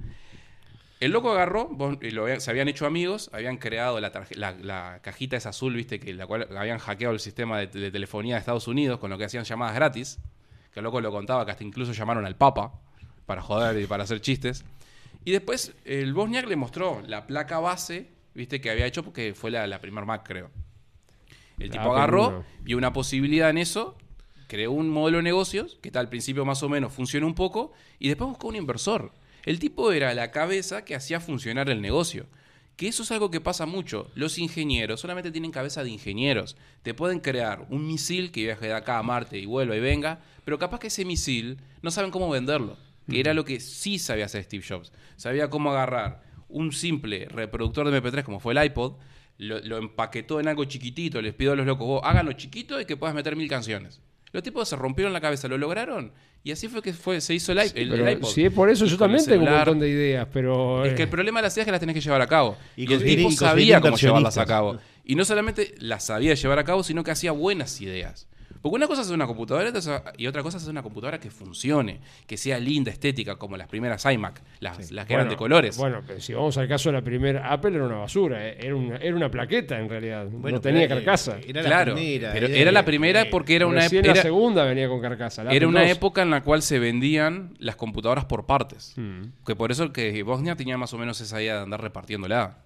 [1.00, 1.70] El loco agarró,
[2.02, 6.50] lo se habían hecho amigos, habían creado la, cajita esa azul, viste, que la cual
[6.58, 9.74] habían hackeado el sistema de, de telefonía de Estados Unidos con lo que hacían llamadas
[9.74, 10.20] gratis.
[10.74, 12.74] Que el loco lo contaba, que hasta incluso llamaron al Papa
[13.26, 14.66] para joder y para hacer chistes.
[15.24, 19.50] Y después el Bosniak le mostró la placa base, viste, que había hecho porque fue
[19.50, 20.52] la, la primer Mac, creo.
[21.60, 23.98] El La tipo agarró, vio una posibilidad en eso,
[24.48, 27.72] creó un modelo de negocios, que tal al principio más o menos funcionó un poco,
[28.00, 29.12] y después buscó un inversor.
[29.46, 32.26] El tipo era la cabeza que hacía funcionar el negocio.
[32.76, 34.10] Que eso es algo que pasa mucho.
[34.16, 36.56] Los ingenieros solamente tienen cabeza de ingenieros.
[36.82, 40.22] Te pueden crear un misil que viaje de acá a Marte y vuelva y venga,
[40.46, 42.78] pero capaz que ese misil no saben cómo venderlo.
[43.10, 44.94] Que era lo que sí sabía hacer Steve Jobs.
[45.18, 48.94] Sabía cómo agarrar un simple reproductor de MP3 como fue el iPod,
[49.40, 52.86] lo, lo empaquetó en algo chiquitito, les pido a los locos, vos háganlo chiquito y
[52.86, 54.00] que puedas meter mil canciones.
[54.32, 56.12] Los tipos se rompieron la cabeza, lo lograron
[56.44, 58.30] y así fue que fue, se hizo el, i- el- iPod.
[58.30, 60.86] si es por eso, yo también tengo un montón de ideas, pero.
[60.86, 62.28] Es que eh, el problema de las ideas es que las tenés que llevar a
[62.28, 62.56] cabo.
[62.78, 64.78] Y Y, el tipo sabía cómo llevarlas a cabo.
[65.04, 68.28] Y no solamente las sabía llevar a cabo, sino que hacía buenas ideas.
[68.62, 69.72] Porque una cosa es una computadora
[70.18, 74.06] y otra cosa es una computadora que funcione, que sea linda, estética, como las primeras
[74.06, 75.78] iMac, las, las que eran de colores.
[75.78, 78.76] Bueno, pero si vamos al caso de la primera Apple, era una basura, eh, era
[78.76, 81.38] una, era una plaqueta en realidad, no tenía carcasa.
[81.46, 84.14] Era claro, la primera, pero era, la primera porque era una época...
[84.14, 85.44] la segunda venía con carcasa.
[85.50, 88.94] era una época en la cual se vendían las computadoras por partes.
[88.98, 89.46] Mm.
[89.46, 92.58] Que por eso que Bosnia tenía más o menos esa idea de andar repartiéndola.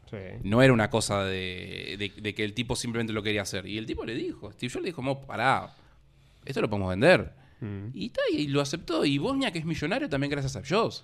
[0.43, 3.65] No era una cosa de, que el tipo simplemente lo quería hacer.
[3.65, 5.75] Y el tipo le dijo, Steve Jobs le dijo, pará,
[6.45, 7.31] esto lo podemos vender.
[7.61, 7.87] Mm.
[7.93, 9.05] Y, y lo aceptó.
[9.05, 11.03] Y Bosnia, que es millonario, también gracias a Jobs.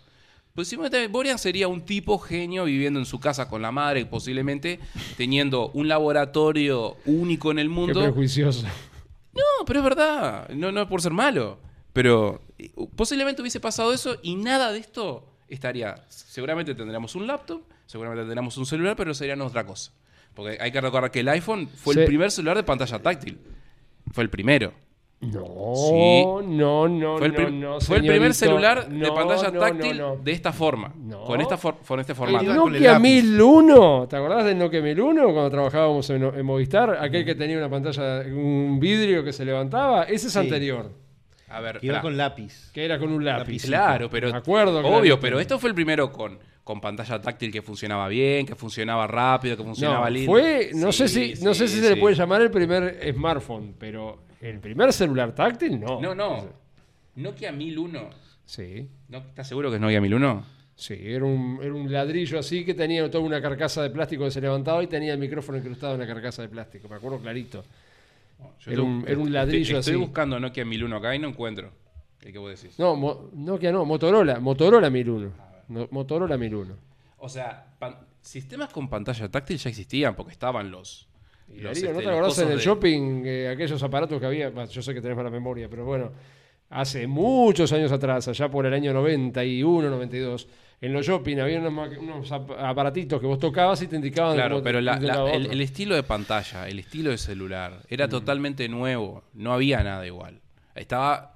[0.53, 4.79] Pues simplemente Borian sería un tipo genio viviendo en su casa con la madre, posiblemente
[5.15, 8.01] teniendo un laboratorio único en el mundo.
[8.01, 8.65] Qué prejuicioso.
[9.33, 10.49] No, pero es verdad.
[10.49, 11.59] No, no es por ser malo.
[11.93, 15.95] Pero eh, posiblemente hubiese pasado eso y nada de esto estaría.
[16.07, 19.91] Seguramente tendríamos un laptop, seguramente tendríamos un celular, pero sería otra cosa.
[20.33, 23.39] Porque hay que recordar que el iPhone fue el primer celular de pantalla táctil.
[24.11, 24.73] Fue el primero.
[25.21, 30.53] No, no, no, fue el, no, Fue el primer celular de pantalla táctil de esta
[30.53, 30.93] forma.
[31.25, 32.49] Con, esta con este formato.
[32.49, 36.97] El Nokia 1001, ¿te acordás del Nokia 1001 cuando trabajábamos en, Movistar?
[37.01, 40.03] Aquel que tenía una pantalla, un vidrio que se levantaba.
[40.03, 40.89] Ese es anterior.
[41.49, 42.71] A ver, que iba con lápiz.
[42.71, 43.65] Que era con un lápiz.
[43.65, 44.33] Claro, pero.
[44.35, 44.79] acuerdo.
[44.79, 49.07] Obvio, pero esto fue el primero con con pantalla táctil que funcionaba bien, que funcionaba
[49.07, 50.31] rápido, que funcionaba no, lindo.
[50.31, 54.25] Fue, no sé si, no sé si se le puede llamar el primer smartphone, pero
[54.39, 55.99] el primer celular táctil no.
[55.99, 56.47] No, no.
[57.15, 58.09] Nokia 1001.
[58.45, 58.87] Sí.
[59.11, 60.45] ¿Estás seguro que es Nokia 1001?
[60.75, 64.31] Sí, era un, era un ladrillo así que tenía toda una carcasa de plástico que
[64.31, 66.87] se levantaba y tenía el micrófono incrustado en la carcasa de plástico.
[66.87, 67.65] Me acuerdo clarito.
[68.65, 69.91] Era, un, era, un, ladrillo así.
[69.91, 71.71] Estoy buscando Nokia 1001 acá y no encuentro.
[72.19, 72.77] ¿Qué vos decís?
[72.77, 74.39] No, Nokia no, Motorola.
[74.39, 75.31] Motorola 1001.
[75.91, 76.75] Motorola 1001.
[77.17, 77.67] O sea,
[78.21, 81.07] sistemas con pantalla táctil ya existían porque estaban los.
[81.47, 84.51] ¿no este, te acordás en el shopping eh, aquellos aparatos que había?
[84.65, 86.11] Yo sé que tenés mala memoria, pero bueno,
[86.69, 90.47] hace muchos años atrás, allá por el año 91, 92,
[90.81, 94.35] en los shopping había unos, aparatitos que vos tocabas y te indicaban.
[94.35, 98.09] Claro, pero el, estilo de pantalla, el estilo de celular, era mm.
[98.09, 99.23] totalmente nuevo.
[99.33, 100.39] No había nada igual.
[100.75, 101.33] Estaba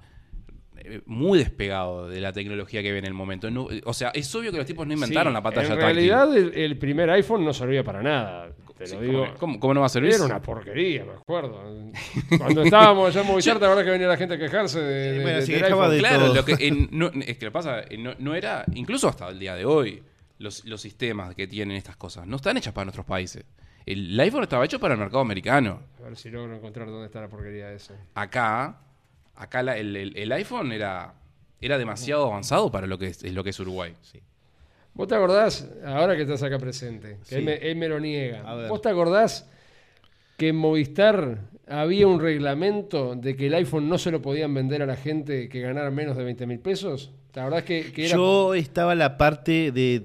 [0.78, 3.48] eh, muy despegado de la tecnología que ve en el momento.
[3.84, 5.88] o sea, es obvio que los tipos no inventaron la pantalla táctil.
[5.88, 8.50] En realidad, el, primer iPhone no servía para nada.
[8.76, 9.26] Te lo digo.
[9.38, 10.14] ¿cómo, no va a servir?
[10.14, 11.62] Era una porquería, me acuerdo.
[12.38, 15.98] Cuando estábamos allá en Movistar, la verdad que venía la gente a quejarse de, bueno,
[15.98, 17.82] claro, lo que, no, es que lo pasa,
[18.18, 20.02] no, era, incluso hasta el día de hoy,
[20.38, 23.44] los, los sistemas que tienen estas cosas no están hechas para nuestros países.
[23.86, 25.80] El, iPhone estaba hecho para el mercado americano.
[26.00, 27.94] A ver si logro encontrar dónde está la porquería esa.
[28.14, 28.78] Acá
[29.36, 31.14] acá el, iPhone era,
[31.60, 33.94] era demasiado avanzado para lo que es, lo que es Uruguay.
[34.02, 34.20] Sí.
[34.94, 38.88] ¿Vos te acordás, ahora que estás acá presente, que él, me, lo niega, ¿vos te
[38.88, 39.50] acordás
[40.36, 44.82] que en Movistar había un reglamento de que el iPhone no se lo podían vender
[44.82, 47.12] a la gente que ganara menos de 20 mil pesos?
[47.34, 49.98] La verdad que, que Yo estaba en la parte de,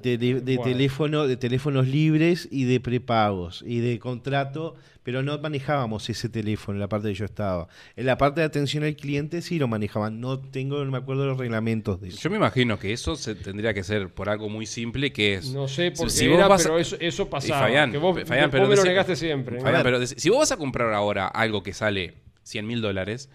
[0.63, 4.73] teléfono, de teléfonos libres y de prepagos y de contrato,
[5.10, 7.67] pero no manejábamos ese teléfono en la parte que yo estaba.
[7.95, 10.22] En la parte de atención al cliente sí lo manejaban.
[10.22, 12.19] No tengo, no me acuerdo de los reglamentos de eso.
[12.19, 15.52] Yo me imagino que eso se tendría que ser por algo muy simple que es.
[15.52, 17.89] No sé por qué era, pero eso, eso pasaba.
[17.89, 19.58] que vos, pero me lo negaste siempre.
[19.82, 23.29] pero si vos vas a comprar ahora algo que sale 100 mil dólares,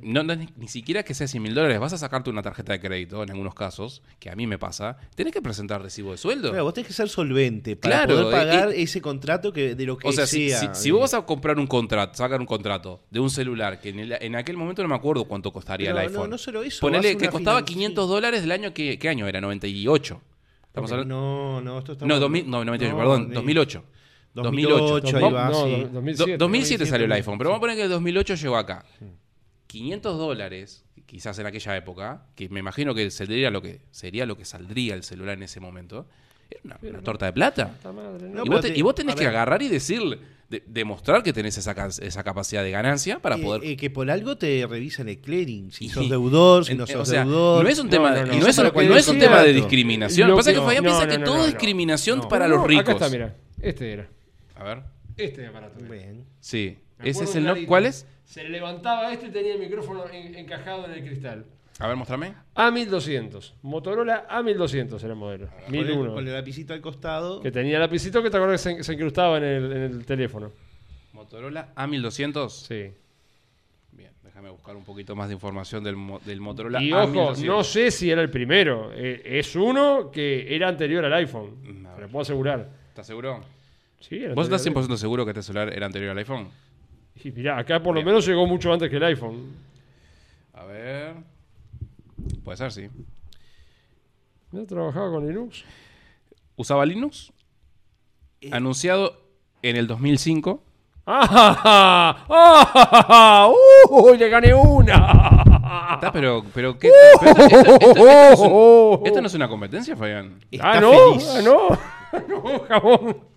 [0.00, 3.22] no, ni, siquiera que sea 100 mil dólares, vas a sacarte una tarjeta de crédito
[3.22, 6.50] en algunos casos, que a mí me pasa, tenés que presentar recibo de sueldo.
[6.50, 10.06] Claro, vos tenés que ser solvente para poder pagar ese contrato que de lo que
[10.06, 10.26] o sea.
[10.26, 14.36] Si, vos vas a comprar un contrato, sacar un contrato de un celular, que en,
[14.36, 16.14] aquel momento no me acuerdo cuánto costaría el iPhone.
[16.14, 16.80] No, no solo eso.
[16.80, 19.40] Ponele que costaba 500 dólares del año, que, ¿qué año era?
[19.40, 20.20] 98.
[20.68, 21.14] ¿Estamos hablando?
[21.14, 23.84] No, no, esto está No, no 98, perdón, 2008.
[24.34, 25.20] 2008.
[25.92, 28.84] 2007, 2007, salió el iPhone, pero vamos a poner que el 2008 llegó acá.
[29.68, 34.36] 500 dólares, quizás en aquella época, que me imagino que sería lo que, sería lo
[34.36, 36.06] que saldría el celular en ese momento,
[36.50, 37.76] era una, torta de plata.
[38.74, 40.18] y, vos tenés que agarrar y decirle,
[40.66, 43.64] demostrar que tenés esa, esa capacidad de ganancia para poder.
[43.64, 47.64] Eh, que por algo te revisan el clearing, si sos deudor, si no sos deudor.
[47.64, 50.28] No es un tema, no, no, es, un tema de discriminación.
[50.28, 52.82] Lo que pasa es que Fabián piensa que todo es discriminación para los ricos.
[52.82, 53.36] Acá está, mira.
[53.60, 54.08] Este era.
[54.54, 54.82] A ver.
[55.16, 55.82] Este aparato.
[55.84, 56.24] Bien.
[56.40, 56.78] Sí.
[57.02, 58.06] ¿Ese es el ¿Cuál es?
[58.24, 61.46] Se levantaba este y tenía el micrófono encajado en el cristal.
[61.80, 62.34] A ver, mostrame.
[62.54, 63.54] A1200.
[63.62, 65.48] Motorola A1200 era el modelo.
[65.68, 66.14] 1001.
[66.14, 67.40] Con el lapicito al costado.
[67.40, 70.52] Que tenía lapicito que te acuerdas que se, incrustaba en el, en el, teléfono.
[71.12, 72.48] Motorola A1200.
[72.48, 72.92] Sí.
[73.90, 77.90] Bien, déjame buscar un poquito más de información del, del Motorola y ojo, no sé
[77.90, 78.92] si era el primero.
[78.94, 81.88] Eh, es uno que era anterior al iPhone.
[81.96, 82.70] Te lo puedo asegurar.
[82.88, 83.42] ¿Estás seguro?
[84.08, 86.48] Sí, ¿Vos estás 100% seguro que este celular era anterior al iPhone?
[87.22, 89.52] Y mirá, acá por lo menos llegó mucho antes que el iPhone.
[90.52, 91.14] A ver.
[92.44, 92.88] Puede ser, sí.
[94.52, 95.64] ¿No trabajaba con Linux?
[96.56, 97.32] ¿Usaba Linux?
[98.52, 99.20] Anunciado
[99.62, 100.62] en el 2005.
[101.06, 102.26] ¡Ah!
[102.28, 103.48] ¡Ah!
[103.90, 104.18] ¡Uy!
[104.18, 105.42] ¡Le gané una!
[105.94, 106.90] Está, pero, pero ¿qué?
[107.20, 110.40] pero esto, esto- esto- esto no es un- esto no es una competencia, Fabián.
[110.50, 110.92] Está ¡Ah, no!
[111.14, 111.28] feliz.
[111.36, 111.68] ¡Ah, no!
[112.28, 113.33] ¡No, jamón!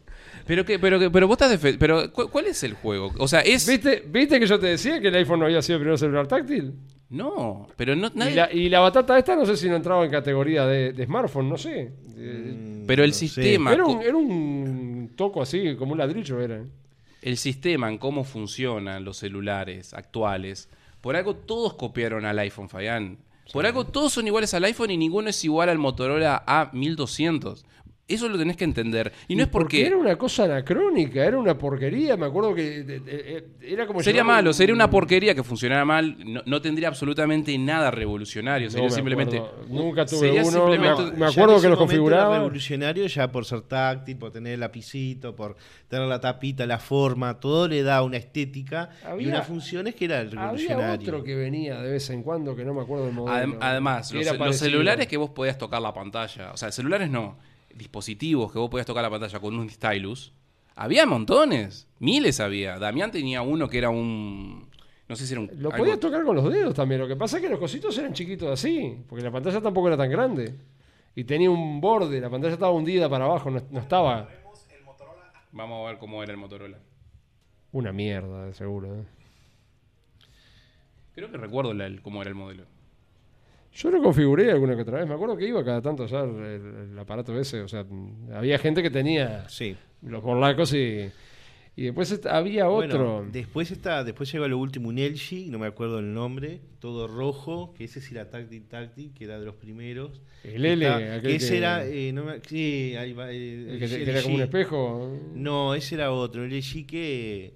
[0.47, 3.11] Pero que, pero que, pero vos estás de fe- pero ¿cu- ¿cuál es el juego?
[3.19, 5.77] O sea, es ¿Viste, ¿Viste que yo te decía que el iPhone no había sido
[5.77, 6.73] el primer celular táctil?
[7.09, 10.03] no, pero no Y nadie- la, y la batata esta no sé si no entraba
[10.03, 11.91] en categoría de, de smartphone, no sé.
[12.17, 16.63] Eh, pero el sistema, era, un, co- era un toco así, como un ladrillo era.
[17.21, 20.69] el sistema en cómo funcionan los celulares actuales,
[21.01, 23.17] por algo todos copiaron al iPhone, Fabián.
[23.53, 27.63] Por algo todos son iguales al iPhone y ninguno es igual al Motorola A1200.
[28.09, 29.11] Eso lo tenés que entender.
[29.27, 32.15] Y no es porque era una cosa anacrónica, era una porquería.
[32.15, 34.01] Me acuerdo que de- de- de- era como.
[34.01, 38.69] Sería malo, un- sería una porquería que funcionara mal, no, no tendría absolutamente nada revolucionario,
[38.69, 39.41] sería me simplemente...
[39.67, 40.51] Nunca tuve sería uno.
[40.51, 42.27] simplemente- me, acuerdo que lo configuraba.
[42.35, 45.57] Era revolucionario ya por ser táctil, por tener el lapicito, por
[45.89, 50.05] tener la tapita, la forma, todo le da una estética y Había- unas funciones que
[50.05, 50.93] era Había revolucionario.
[51.09, 53.35] otro que venía de vez en cuando que no me acuerdo del modelo.
[53.37, 57.37] Adem- Además, los, los celulares que vos podías tocar la pantalla, o sea, celulares no,
[57.77, 60.33] dispositivos que vos podías tocar la pantalla con un stylus,
[60.75, 62.77] había montones, miles había.
[62.79, 64.69] Damián tenía uno que era un...
[65.07, 65.49] No sé si era un...
[65.55, 66.99] Lo algo- podías tocar con los dedos también.
[67.01, 69.97] Lo que pasa es que los cositos eran chiquitos así, porque la pantalla tampoco era
[69.97, 70.55] tan grande.
[71.15, 74.27] Y tenía un borde, la pantalla estaba hundida para abajo, no, no estaba
[75.51, 76.77] Vamos a ver cómo era el Motorola.
[77.71, 78.95] una mierda, seguro.
[78.99, 79.03] ¿eh?
[81.15, 82.65] Creo que recuerdo la- el- cómo era el modelo.
[83.77, 85.07] Yo lo configuré alguna que otra vez.
[85.07, 87.61] Me acuerdo que iba cada tanto a usar el, el aparato ese.
[87.61, 87.85] O sea,
[88.33, 89.75] había gente que tenía Sí.
[90.01, 91.09] los morlacos y,
[91.75, 93.17] y después había otro.
[93.17, 97.07] Bueno, después está, después llegó lo último un LG, no me acuerdo el nombre, todo
[97.07, 100.21] rojo, que ese sí era táctil táctil, que era de los primeros.
[100.43, 103.73] el L, Está- aquel que ese que, era, eh, no me- sí, ahí va, eh,
[103.73, 105.17] el que, el que era como un espejo.
[105.35, 107.53] No, ese era otro, el LG que,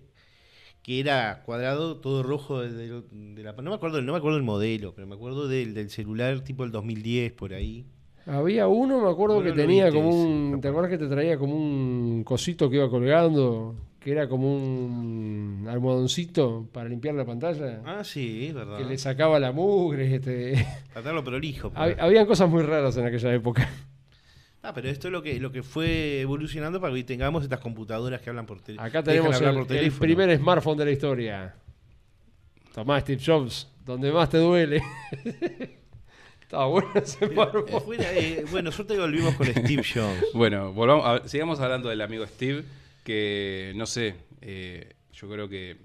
[0.84, 3.54] que era cuadrado, todo rojo de, de- la...
[3.54, 6.64] No me acuerdo, no me acuerdo el modelo, pero me acuerdo del, del celular tipo
[6.64, 7.86] el 2010 por ahí.
[8.26, 10.62] Había uno, me acuerdo que tenía viste como un.
[10.62, 13.76] ¿Te acuerdas que te traía como un cosito que iba colgando?
[14.00, 17.82] Que era como un almohadoncito para limpiar la pantalla.
[17.86, 18.78] Ah, sí, es verdad.
[18.78, 20.16] Que le sacaba la mugre.
[20.16, 20.66] Este.
[20.94, 21.70] Tratarlo prolijo.
[21.74, 21.80] pues.
[21.80, 23.70] Hab- Habían cosas muy raras en aquella época.
[24.64, 27.60] Ah, pero esto es lo que, lo que fue evolucionando para que hoy tengamos estas
[27.60, 28.88] computadoras que hablan por teléfono.
[28.88, 30.00] Acá tenemos el, el teléfono.
[30.02, 31.56] primer smartphone de la historia.
[32.74, 34.82] Tomá, Steve Jobs, donde más te duele.
[36.42, 37.66] Estaba bueno ese smartphone.
[37.70, 40.26] Eh, fuera, eh, bueno, suerte que volvimos con Steve Jobs.
[40.34, 42.64] Bueno, volvamos a- sigamos hablando del amigo Steve,
[43.04, 45.78] que no sé, eh, yo creo que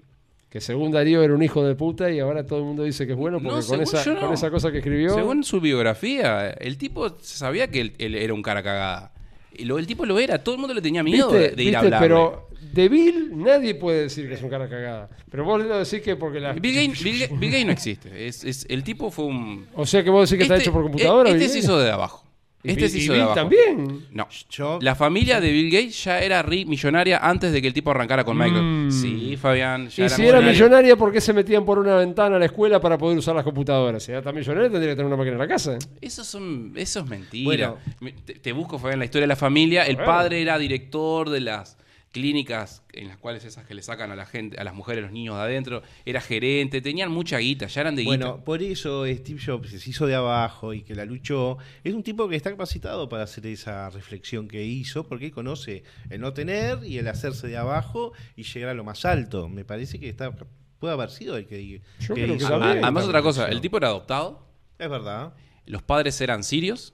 [0.49, 3.11] Que según Darío era un hijo de puta y ahora todo el mundo dice que
[3.11, 4.19] es bueno No, porque con, esa, no.
[4.21, 5.13] con esa cosa que escribió.
[5.13, 9.11] Según su biografía, el tipo sabía que él, él era un cara cagada.
[9.59, 11.49] Lo- el tipo lo era, todo el mundo le tenía miedo ¿Viste?
[11.49, 12.01] de, de ir a hablar.
[12.01, 15.09] Pero de Bill nadie puede decir que es un cara cagada.
[15.29, 16.53] Pero vos lo decís que porque la.
[16.53, 18.27] Bill Gates, Bill Bill Gates no existe.
[18.27, 19.67] Es, es- el tipo fue un.
[19.75, 21.29] O sea que vos decís que está Este- hecho por computadora.
[21.29, 22.23] Este Bill se hizo de abajo.
[22.67, 23.39] Y Este Bill- se y hizo de Bill abajo.
[23.39, 24.05] también.
[24.11, 24.27] No.
[24.49, 27.91] Yo- La familia de Bill Gates ya era ric millonaria antes de que el tipo
[27.91, 28.63] arrancara con Microsoft.
[28.65, 28.91] Mm.
[28.91, 29.87] Sí, Fabián.
[29.89, 30.95] Ya Y era si era millonaria.
[30.97, 34.03] ¿por qué se metían por una ventana a la escuela para poder usar las computadoras?
[34.03, 35.77] Si era tan millonaria, tendría que tener una máquina en la casa.
[36.01, 37.45] Eso, son, eso es mentira.
[37.45, 37.77] Bueno.
[38.01, 39.83] Me- te, te busco, Fabián, la historia de la familia.
[39.83, 40.11] El Bueno.
[40.11, 41.77] padre era director de las
[42.11, 45.11] clínicas en las cuales esas que le sacan a la gente, a las mujeres, los
[45.11, 45.83] niños de adentro.
[46.05, 48.17] Era gerente, tenían mucha guita, ya eran de guita.
[48.17, 51.57] Bueno, por eso Steve Jobs se hizo de abajo y que la luchó.
[51.83, 56.21] Es un tipo que está capacitado para hacer esa reflexión que hizo, porque conoce el
[56.21, 59.49] no tener y el hacerse de abajo y llegar a lo más alto.
[59.49, 60.33] Me parece que está
[60.79, 63.77] puede haber sido el que, Yo que creo que hizo Además, otra cosa, el tipo
[63.77, 64.45] era adoptado.
[64.77, 65.33] Es verdad.
[65.65, 66.93] Los padres eran sirios.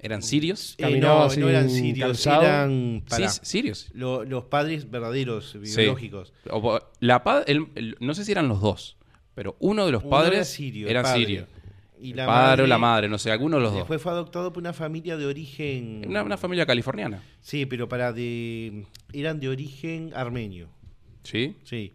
[0.00, 0.74] Eran sirios.
[0.78, 3.88] Eh, no, no eran sirios, eran pará, Sí, sirios.
[3.94, 5.76] lo- los padres verdaderos, Sí.
[5.80, 6.32] biológicos.
[6.50, 8.96] O po- la el- el- no sé si eran los dos,
[9.34, 11.18] pero uno de los Uno padres era sirio, el era padre.
[11.18, 11.46] sirio.
[12.00, 13.80] Y El la padre madre- o la madre, no sé, alguno de los dos.
[13.80, 16.04] Después fue adoptado por una familia de origen.
[16.06, 17.20] Una, una familia californiana.
[17.40, 18.84] Sí, pero para de.
[19.12, 20.68] Eran de origen armenio.
[21.24, 21.56] ¿Sí?
[21.64, 21.92] Sí.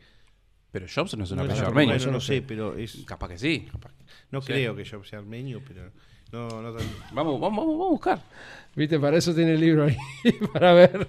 [0.71, 1.93] Pero Jobs no es un No, apellido armenio.
[1.95, 2.41] bueno, no no sé, sé.
[2.41, 2.97] pero es.
[3.05, 3.65] Capaz que sí.
[4.29, 4.47] No Sí.
[4.47, 5.89] creo que yo sea armenio, pero.
[6.33, 8.19] No, no Vamos, vamos, vamos, vamos a buscar.
[8.75, 9.95] Viste, para eso tiene el libro ahí,
[10.53, 11.07] para ver.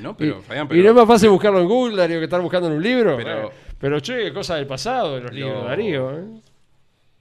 [0.00, 2.24] No, pero, y, Fabián, y pero- no es más fácil buscarlo en Google, Darío, que
[2.24, 3.16] estar buscando en un libro.
[3.18, 6.18] Pero- Pero, pero che, cosa del pasado de los libros, Lo- Darío.
[6.18, 6.24] ¿eh?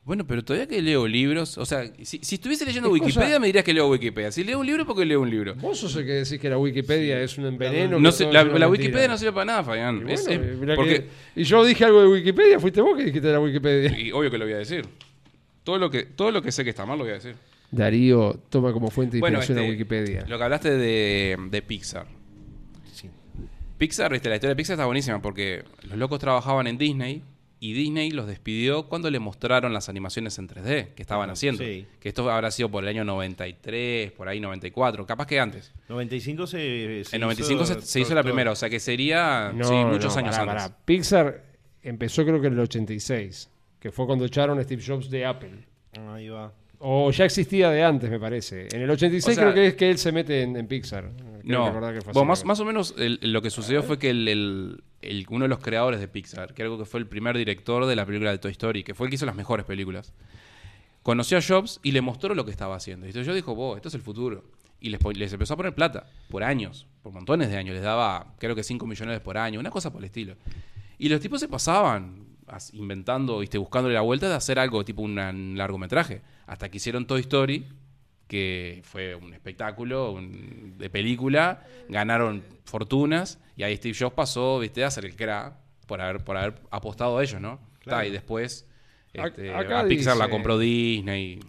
[0.03, 3.47] Bueno, pero todavía que leo libros, o sea, si, si estuviese leyendo Wikipedia cosa- me
[3.47, 4.31] dirías que leo Wikipedia.
[4.31, 5.53] Si leo un libro, porque leo un libro.
[5.55, 7.99] Vos sos el que decís que la Wikipedia es un veneno.
[7.99, 8.67] No que sé, todo la.
[8.69, 9.97] Wikipedia no sirve para nada, Fabián.
[9.97, 11.03] Y, bueno, es- y mirá porque,
[11.35, 13.99] que- y yo dije algo de Wikipedia, fuiste vos que dijiste la Wikipedia.
[13.99, 14.85] y obvio que lo voy a decir.
[15.63, 17.35] Todo lo que, todo lo que sé que está mal lo voy a decir.
[17.71, 20.25] Darío toma como fuente de Bueno, inspiración a este, Wikipedia.
[20.27, 22.05] Lo que hablaste de, de Pixar.
[22.93, 23.09] Sí.
[23.77, 27.23] Pixar, este, la historia de Pixar está buenísima porque los locos trabajaban en Disney
[27.61, 31.63] y Disney los despidió cuando le mostraron las animaciones en 3D que estaban haciendo.
[31.63, 31.85] Sí.
[31.99, 35.71] Que esto habrá sido por el año 93, por ahí 94, capaz que antes.
[35.87, 39.51] 95 se, se en 95 se, se hizo todo- la primera, o sea que sería
[39.53, 40.77] No, sí, muchos no, años pará, antes.
[40.85, 41.43] Pixar
[41.83, 43.49] empezó creo que en el 86,
[43.81, 45.65] que fue cuando echaron a Steve Jobs de Apple.
[46.13, 46.53] Ahí va.
[46.83, 48.67] O ya existía de antes, me parece.
[48.71, 51.11] En el 86 O sea- creo que es que él se mete en, en Pixar.
[51.15, 53.83] Creo No, recordar que fue Bueno, así, más, más o menos el- lo que sucedió
[53.83, 56.99] fue que el, el- el- uno de los creadores de Pixar, que algo que fue
[56.99, 59.35] el primer director de la película de Toy Story, que fue el que hizo las
[59.35, 60.13] mejores películas,
[61.03, 63.05] conoció a Jobs y le mostró lo que estaba haciendo.
[63.05, 64.43] Y entonces yo dijo, vos, esto es el futuro.
[64.79, 67.75] Y les, les empezó a poner plata, por años, por montones de años.
[67.75, 70.35] Les daba, creo que 5 millones por año, una cosa por el estilo.
[70.97, 72.30] Y los tipos se pasaban as-
[72.73, 76.21] inventando, viste, buscándole la vuelta de hacer algo tipo una- un largometraje.
[76.47, 77.65] Hasta que hicieron Toy Story,
[78.27, 84.83] que fue un espectáculo un- de película, ganaron fortunas y ahí Steve Jobs pasó, viste,
[84.83, 85.53] a ser el crack
[85.87, 87.59] por haber, por haber apostado a ellos, ¿no?
[87.79, 87.99] Claro.
[88.01, 88.67] Ta, y después
[89.13, 91.39] este, a Pixar la compró Disney.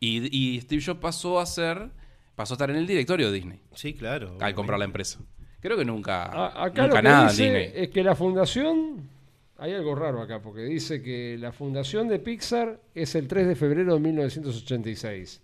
[0.00, 1.90] Y, y Steve Jobs pasó a ser,
[2.34, 4.36] pasó a estar en el directorio de Disney Sí, claro.
[4.40, 5.20] al comprar la empresa.
[5.60, 7.72] Creo que nunca, A- acá nunca lo que nada dice Disney.
[7.74, 9.08] es que la fundación,
[9.56, 13.56] hay algo raro acá, porque dice que la fundación de Pixar es el 3 de
[13.56, 15.40] febrero de 1986.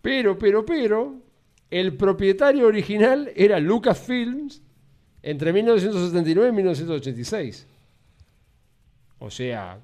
[0.00, 1.20] Pero, pero, pero,
[1.70, 4.62] el propietario original era Lucasfilms
[5.22, 7.66] entre 1979 y 1986.
[9.18, 9.80] O sea,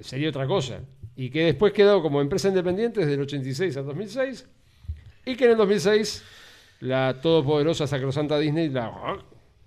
[0.00, 0.80] sería otra cosa.
[1.16, 4.46] Y que después quedó como empresa independiente desde el 86 al 2006.
[5.26, 6.22] Y que en el 2006
[6.80, 9.18] la todopoderosa sacrosanta Disney la...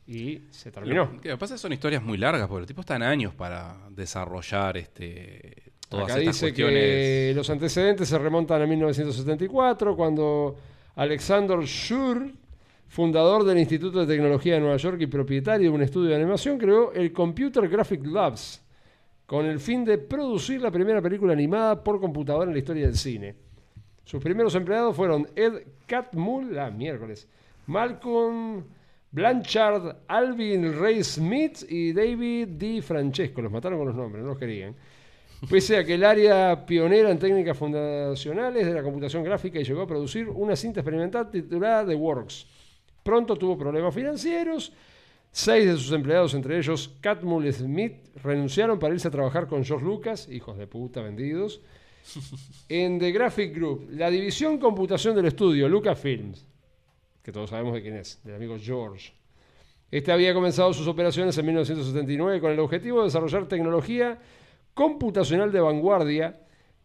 [0.07, 1.11] Y se terminó.
[1.13, 3.75] Lo que pasa es que son historias muy largas, porque los tipos están años para
[3.89, 6.79] desarrollar este, todas Acá estas dice cuestiones.
[6.83, 10.55] que los antecedentes se remontan a 1974, cuando
[10.95, 12.31] Alexander Schur,
[12.87, 16.59] fundador del Instituto de Tecnología de Nueva York y propietario de un estudio de animación,
[16.59, 18.61] creó el Computer Graphic Labs
[19.25, 22.95] con el fin de producir la primera película animada por computadora en la historia del
[22.95, 23.35] cine.
[24.03, 27.27] Sus primeros empleados fueron Ed Catmull, la miércoles,
[27.65, 28.63] Malcolm
[29.15, 32.81] Blanchard, Alvin Ray Smith y David D.
[32.81, 33.41] Francesco.
[33.41, 34.75] Los mataron con los nombres, no los querían.
[35.49, 39.83] Pese a que el área pionera en técnicas fundacionales de la computación gráfica y llegó
[39.83, 42.45] a producir una cinta experimental titulada The Works.
[43.03, 44.73] Pronto tuvo problemas financieros.
[45.31, 49.85] Seis de sus empleados, entre ellos Catmull Smith, renunciaron para irse a trabajar con George
[49.85, 51.61] Lucas, hijos de puta vendidos,
[52.67, 56.45] en The Graphic Group, la división computación del estudio Lucasfilms,
[57.25, 59.11] que todos sabemos de quién es, del amigo George.
[59.89, 64.19] Este había comenzado sus operaciones en 1979 con el objetivo de desarrollar tecnología
[64.75, 66.39] computacional de vanguardia.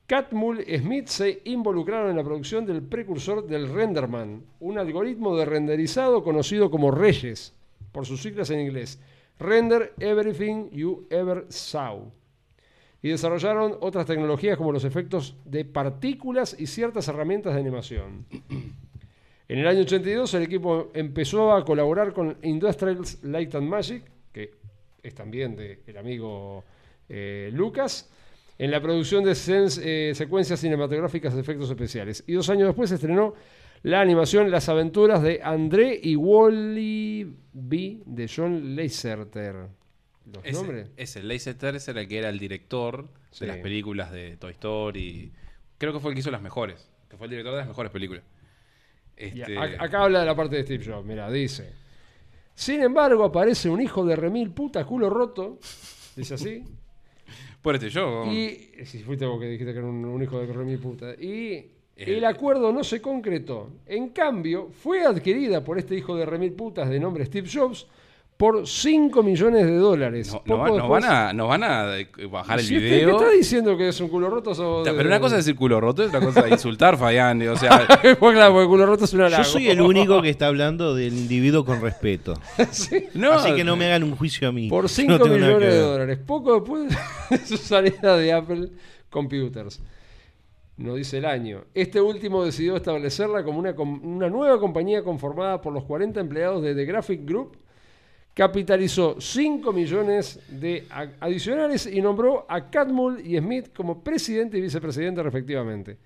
[0.07, 5.45] Catmull y Smith se involucraron en la producción del precursor del Renderman, un algoritmo de
[5.45, 7.53] renderizado conocido como Reyes,
[7.93, 8.99] por sus siglas en inglés,
[9.38, 12.11] Render Everything You Ever Saw.
[13.03, 18.24] Y desarrollaron otras tecnologías como los efectos de partículas y ciertas herramientas de animación.
[19.51, 24.53] En el año 82 el equipo empezó a colaborar con Industrial Light and Magic, que
[25.03, 26.62] es también del amigo
[27.09, 28.09] eh, Lucas,
[28.59, 32.22] en la producción de eh, secuencias cinematográficas de efectos especiales.
[32.28, 33.34] Y dos años después estrenó
[33.82, 38.03] la animación Las aventuras de André y Wally B.
[38.07, 39.66] de John Lasseter.
[40.32, 40.90] ¿Los Ese, nombres?
[40.96, 43.46] ese Lasseter era el que era el director Sí.
[43.46, 45.32] de las películas de Toy Story.
[45.76, 46.88] Creo que fue el que hizo las mejores.
[47.09, 48.22] Que fue el director de las mejores películas.
[49.27, 51.71] Este, acá habla de la parte de Steve Jobs, mira, dice.
[52.55, 55.59] Sin embargo, aparece un hijo de remil puta culo roto,
[56.16, 56.62] dice así,
[57.62, 58.25] Por este yo.
[58.33, 61.55] y si fuiste vos que dijiste que era un, un hijo de remil puta, y
[61.97, 63.71] El- el acuerdo no se concretó.
[63.87, 67.87] En cambio, fue adquirida por este hijo de remil putas de nombre Steve Jobs
[68.41, 70.32] por 5 millones de dólares.
[70.32, 72.74] no, Poco no va- no después- van a, nos van a eh, bajar el Si
[72.78, 73.07] video.
[73.18, 74.55] ¿Qué está diciendo que es un culo roto?
[74.55, 77.47] sos de- Pero una cosa es decir culo roto y otra cosa es insultar, Fabián.
[77.49, 77.86] O sea,
[78.18, 79.43] Pues claro, porque culo roto es un halago.
[79.43, 82.32] Yo soy el único que está hablando del individuo con respeto.
[82.70, 83.09] Sí.
[83.12, 84.70] no, Así que no me hagan un juicio a mí.
[84.70, 86.18] Por Yo 5 no tengo nada que millones de dólares.
[86.26, 86.88] Poco después
[87.30, 88.68] de su salida de Apple
[89.11, 89.82] Computers.
[90.78, 91.64] No dice el año.
[91.74, 96.62] Este último decidió establecerla como una, com- una nueva compañía conformada por los 40 empleados
[96.62, 97.59] de The Graphic Group
[98.35, 100.87] capitalizó 5 millones de
[101.20, 105.99] adicionales y nombró a Catmull y Smith como presidente y vicepresidente respectivamente.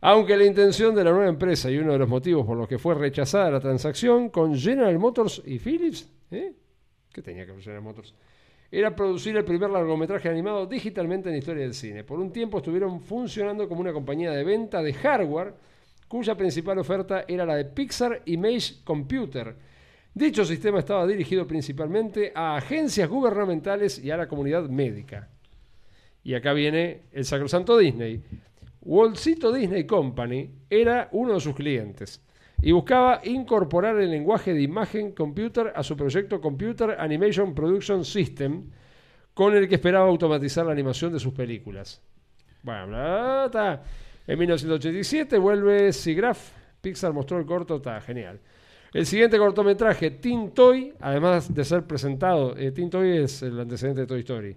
[0.00, 2.78] Aunque la intención de la nueva empresa y uno de los motivos por los que
[2.78, 6.52] fue rechazada la transacción con General Motors y Philips, ¿eh?
[7.10, 8.14] ¿qué tenía que ver Motors?
[8.70, 12.04] Era producir el primer largometraje animado digitalmente en la historia del cine.
[12.04, 15.54] Por un tiempo estuvieron funcionando como una compañía de venta de hardware
[16.08, 19.56] cuya principal oferta era la de Pixar Image Computer.
[20.14, 25.28] Dicho sistema estaba dirigido principalmente a agencias gubernamentales y a la comunidad médica.
[26.22, 28.22] Y acá viene el sacrosanto Disney.
[28.82, 32.22] Waltcito Disney Company era uno de sus clientes
[32.62, 38.70] y buscaba incorporar el lenguaje de imagen computer a su proyecto Computer Animation Production System,
[39.34, 42.00] con el que esperaba automatizar la animación de sus películas.
[42.62, 43.82] Bueno, bla, ta.
[44.26, 46.38] En 1987 vuelve SIGGRAPH.
[46.80, 48.38] Pixar mostró el corto, está genial.
[48.94, 54.02] El siguiente cortometraje, Teen Toy, además de ser presentado, eh, Teen Toy es el antecedente
[54.02, 54.56] de Toy Story.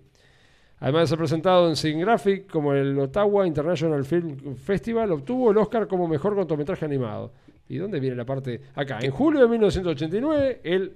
[0.80, 5.88] Además de ser presentado en Graphic como el Ottawa International Film Festival, obtuvo el Oscar
[5.88, 7.34] como mejor cortometraje animado.
[7.68, 8.62] ¿Y dónde viene la parte?
[8.76, 10.94] Acá, en julio de 1989, el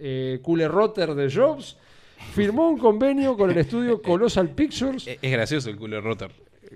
[0.00, 1.76] eh, Rotter de Jobs
[2.32, 5.06] firmó un convenio con el estudio Colossal Pictures.
[5.22, 6.32] Es, gracioso el Cooler Rotter.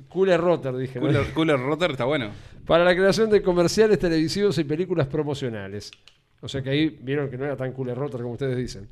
[0.09, 0.99] Cooler Rotter, dije.
[1.01, 1.09] ¿no?
[1.34, 2.30] Cooler, Rotter está bueno.
[2.66, 5.90] Para la creación de comerciales televisivos y películas promocionales.
[6.40, 8.88] O sea que ahí vieron que no era tan Cooler Rotter como ustedes dicen.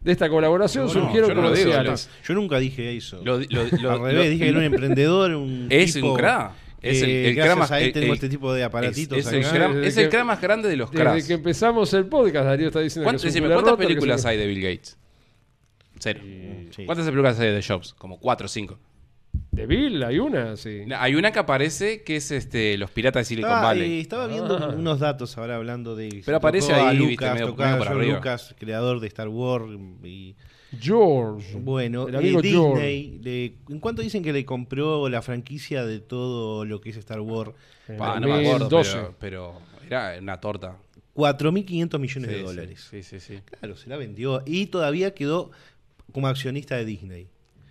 [0.00, 2.10] De esta colaboración No, no, surgieron yo no lo digo, comerciales.
[2.24, 3.22] Yo nunca dije eso.
[3.24, 3.46] Lo, lo-
[3.80, 6.52] lo- Al revés, lo- dije que era un emprendedor, un Es tipo, un cra.
[6.82, 9.18] Es el- eh, el cra más- a él el- tengo el- este tipo de aparatitos
[9.18, 9.50] es, es el acá.
[9.54, 11.26] cra, Desde es que- el cra más grande de los Desde cras.
[11.26, 13.86] que empezamos el podcast, Darío está diciendo que ¿Cuántas, es un decime, Cooler ¿cuántas Rotter,
[13.86, 14.98] que películas hay de Bill Gates?
[15.98, 16.20] Cero.
[16.76, 16.84] Sí.
[16.84, 17.94] ¿Cuántas películas hay de Jobs?
[17.94, 18.78] Como cuatro o cinco.
[19.54, 20.82] De Bill hay una, sí.
[20.96, 23.92] Hay una que aparece que es este Los Piratas de Silicon Estaba, Valley.
[23.92, 24.74] eh, estaba viendo Ah.
[24.76, 26.22] unos datos ahora hablando de.
[26.24, 28.12] Pero aparece tocó a ahí, viste, Lucas, medio- medio a George.
[28.12, 29.66] Lucas, creador de Star Wars.
[30.02, 30.34] Y,
[30.80, 31.56] George.
[31.60, 32.82] bueno, el eh, amigo George.
[32.84, 36.96] Disney, le- ¿en cuánto dicen que le compró la franquicia de todo lo que es
[36.96, 37.52] Star Wars?
[37.88, 38.92] No me acuerdo, 2012.
[39.20, 40.76] pero, pero era una torta.
[41.14, 42.88] 4.500 millones Sí, de dólares.
[42.90, 43.38] Sí, sí, sí.
[43.60, 44.42] Claro, se la vendió.
[44.46, 45.52] Y todavía quedó
[46.12, 47.28] como accionista de Disney.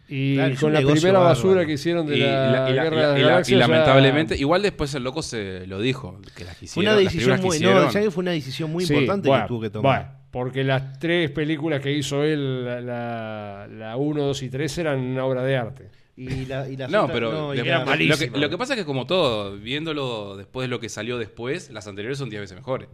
[0.08, 1.24] Y Claro, con la primera bárbaro.
[1.24, 3.41] basura que hicieron de Y, la, la- y la- Guerra y la- de y la-
[3.41, 7.01] y ya- lamentablemente, igual después el loco se lo dijo, que las Fue quisieron, una
[7.01, 9.70] decisión muy, no, ¿sabes que fue una decisión muy Sí, importante bueno, que tuvo que
[9.70, 9.99] tomar.
[10.01, 14.78] bueno, porque las tres películas que hizo él, la- la, la 1, 2 y 3,
[14.80, 15.89] eran una obra de arte.
[16.16, 18.74] Y la, y las No, pero no, lo, era las- lo que, lo que pasa
[18.74, 22.41] es que como todo, viéndolo después de lo que salió después, las anteriores son 10
[22.41, 22.88] veces mejores.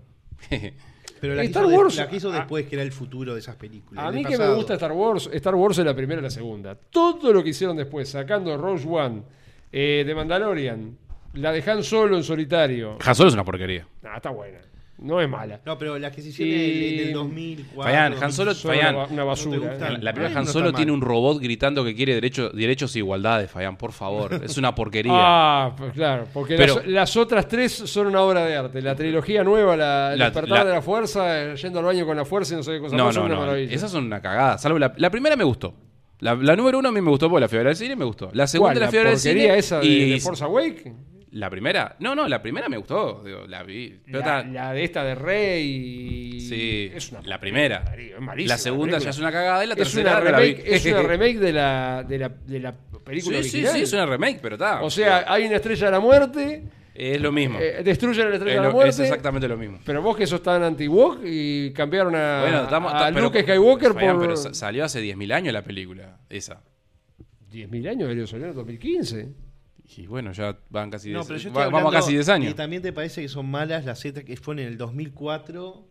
[1.22, 2.38] Pero la que, Star de- Wars- la que hizo ah.
[2.38, 4.06] después, que era el futuro de esas películas.
[4.06, 6.30] A el mí que me gusta Star Wars, Star Wars es la primera y la
[6.30, 6.76] segunda.
[6.76, 9.24] Todo lo que hicieron después, sacando Rogue One,
[9.72, 10.98] eh, de Mandalorian,
[11.34, 12.98] la de Han Solo en solitario.
[13.06, 13.86] Han Solo es una porquería.
[14.02, 14.60] Nah, está buena.
[15.02, 15.62] No es mala.
[15.66, 17.84] No, pero la que se hicieron Y- en el 2004.
[17.84, 19.76] Fabián, Han Solo- 2005, Fabián, una, una ¿no te basura.
[19.94, 19.98] ¿eh?
[20.02, 21.02] La primera Han no Solo está tiene mal.
[21.02, 24.34] un robot gritando que quiere derecho, derechos e igualdades, Fabián, por favor.
[24.44, 25.12] Es una porquería.
[25.16, 28.82] Ah, pues claro, porque Pero- las, las otras tres son una obra de arte.
[28.82, 32.06] La trilogía nueva, la, El La- despertar la- de la fuerza, eh, yendo al baño
[32.06, 33.42] con la fuerza y no sé qué cosa no, más, son no, una no.
[33.48, 33.74] maravilla.
[33.74, 34.58] Esas son una cagada.
[34.58, 35.74] Salvo la, la primera me gustó.
[36.20, 38.30] La, la número uno a mí me gustó porque la fiebre del cine me gustó.
[38.34, 38.82] La segunda ¿Cuál?
[38.82, 39.58] la fiebre del porquería cine.
[39.58, 40.94] esa de, y de Force Awake?
[41.32, 43.22] La primera, no, no, la primera me gustó.
[43.24, 44.00] digo, la vi.
[44.06, 46.40] Pero La, de esta de Rey.
[46.42, 47.84] Sí, es una la primera.
[48.38, 51.02] la segunda ya es una cagada y la Es tercera una la remake, es una
[51.04, 52.74] remake de la, de la, de la
[53.04, 53.74] película Sí, sí, original.
[53.76, 54.82] sí, es una remake, pero está.
[54.82, 56.64] O sea, hay una estrella de la muerte,
[56.96, 57.60] es lo mismo.
[57.60, 58.90] eh, destruyen a la estrella es, de la muerte.
[58.90, 59.80] es exactamente lo mismo.
[59.86, 63.94] Pero vos que sos tan anti-woke y cambiaron a, Bueno, estamos, a pero- Luke Skywalker
[63.94, 66.64] por pero sa- salió hace 10.000 años la película, esa.
[67.52, 69.30] 10.000 años, salir en 2015.
[69.98, 72.14] Y bueno, ya van casi 10 No, pero yo estoy va- vamos a hablando- casi
[72.14, 72.52] 10 años.
[72.52, 75.86] ¿Y también te parece que son malas las Z que fueron en el 2004?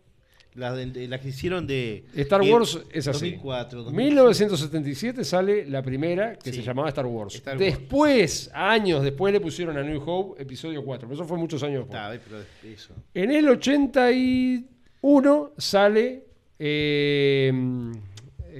[0.55, 2.05] Las, de- de- las que hicieron de.
[2.17, 3.33] Star Wars es así.
[3.33, 3.83] 2004.
[3.85, 4.11] 2005.
[4.11, 6.59] 1977 sale la primera que Sí.
[6.61, 7.35] se llamaba Star Wars.
[7.37, 7.65] Star Wars.
[7.65, 11.07] Después, años después, le pusieron a New Hope episodio 4.
[11.07, 12.01] Pero eso fue muchos años después.
[12.01, 12.43] Está, pero
[12.75, 12.95] eso.
[13.15, 16.25] En el 81 sale.
[16.59, 17.53] eh,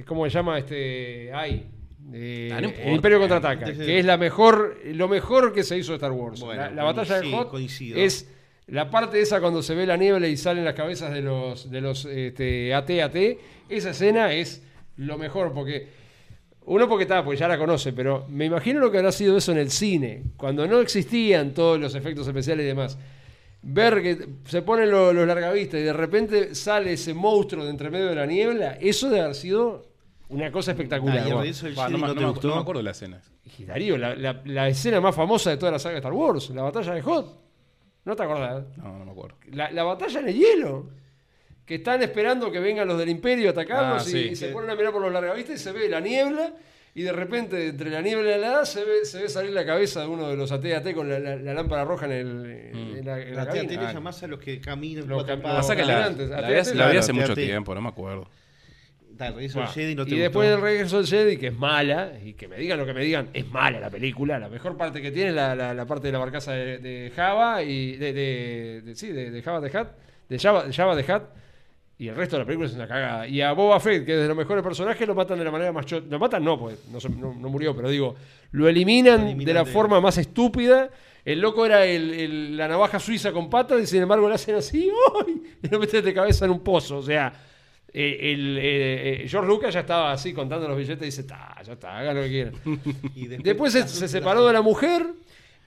[0.05, 1.31] ¿Cómo se llama este?
[1.33, 1.65] Ay.
[2.13, 5.97] Eh, Ah, el Imperio contraataca, que es la mejor, lo mejor que se hizo de
[5.97, 6.39] Star Wars.
[6.39, 7.97] Bueno, la, la batalla de coincido.
[7.97, 8.27] es
[8.67, 11.81] la parte esa cuando se ve la niebla y salen las cabezas de los de
[11.81, 13.15] los este, AT-AT.
[13.69, 14.63] Esa escena es
[14.97, 15.87] lo mejor porque
[16.65, 19.51] uno porque está, pues ya la conoce, pero me imagino lo que habrá sido eso
[19.51, 22.97] en el cine, cuando no existían todos los efectos especiales y demás.
[23.61, 27.89] Ver que se ponen lo- los largavistas y de repente sale ese monstruo de entre
[27.89, 29.88] medio de la niebla, eso debe haber sido
[30.29, 31.19] una cosa espectacular.
[31.19, 32.47] Ah, y el Jedi no, me- no no te me- gustó.
[32.49, 33.21] no me acuerdo de la escena.
[33.57, 36.49] Y Darío, la, la- la escena más famosa de toda la saga de Star Wars,
[36.51, 37.35] la batalla de Hoth.
[38.05, 38.63] ¿No te acordás?
[38.77, 39.37] No, no me acuerdo.
[39.51, 40.89] La, la batalla en el hielo.
[41.65, 44.17] que están esperando que vengan los del Imperio a atacarlos Ah, y, sí.
[44.31, 46.53] y se ponen a mirar por los largavistas y se ve la niebla.
[46.95, 49.63] Y de repente, entre la niebla y la nada, se ve, se ve salir la
[49.63, 52.45] cabeza de uno de los AT-AT con la, la- la lámpara roja en, el,
[52.97, 53.83] en la, en la cabina.
[53.87, 56.97] Le llamás a los que caminan Los cuatro la, la AT-AT, vi hace- la vi
[56.97, 58.27] hace mucho tiempo, no me acuerdo.
[59.19, 61.53] Da, regreso Bueno, al Jedi no te y después del regreso del Jedi, que es
[61.57, 64.39] mala, y que me digan lo que me digan, es mala la película.
[64.39, 67.11] La mejor parte que tiene es la, la- la parte de la barcaza de, de
[67.15, 69.89] Java y de, de- de- sí, de, Java de Hat,
[70.29, 71.23] de Java, de Java de Hat.
[71.97, 73.27] Y el resto de la película es una cagada.
[73.27, 75.73] Y a Boba Fett, que es de los mejores personajes, lo matan de la manera
[75.73, 76.07] más chota.
[76.09, 78.15] Lo matan no, pues no, no- no murió, pero digo,
[78.51, 80.89] lo eliminan, Lo eliminan de la forma más estúpida.
[81.25, 84.55] El loco era el- el- la navaja suiza con patas y sin embargo le hacen
[84.55, 84.89] así
[85.27, 85.41] ¡ay!
[85.61, 86.99] y lo meten de cabeza en un pozo.
[86.99, 87.33] O sea,
[87.93, 91.55] eh, el, eh, eh, George Lucas ya estaba así contando los billetes y dice, "Ta,
[91.65, 92.53] ya está, hagan lo que quieran.
[93.15, 95.05] Y Después se, se separó de la mujer,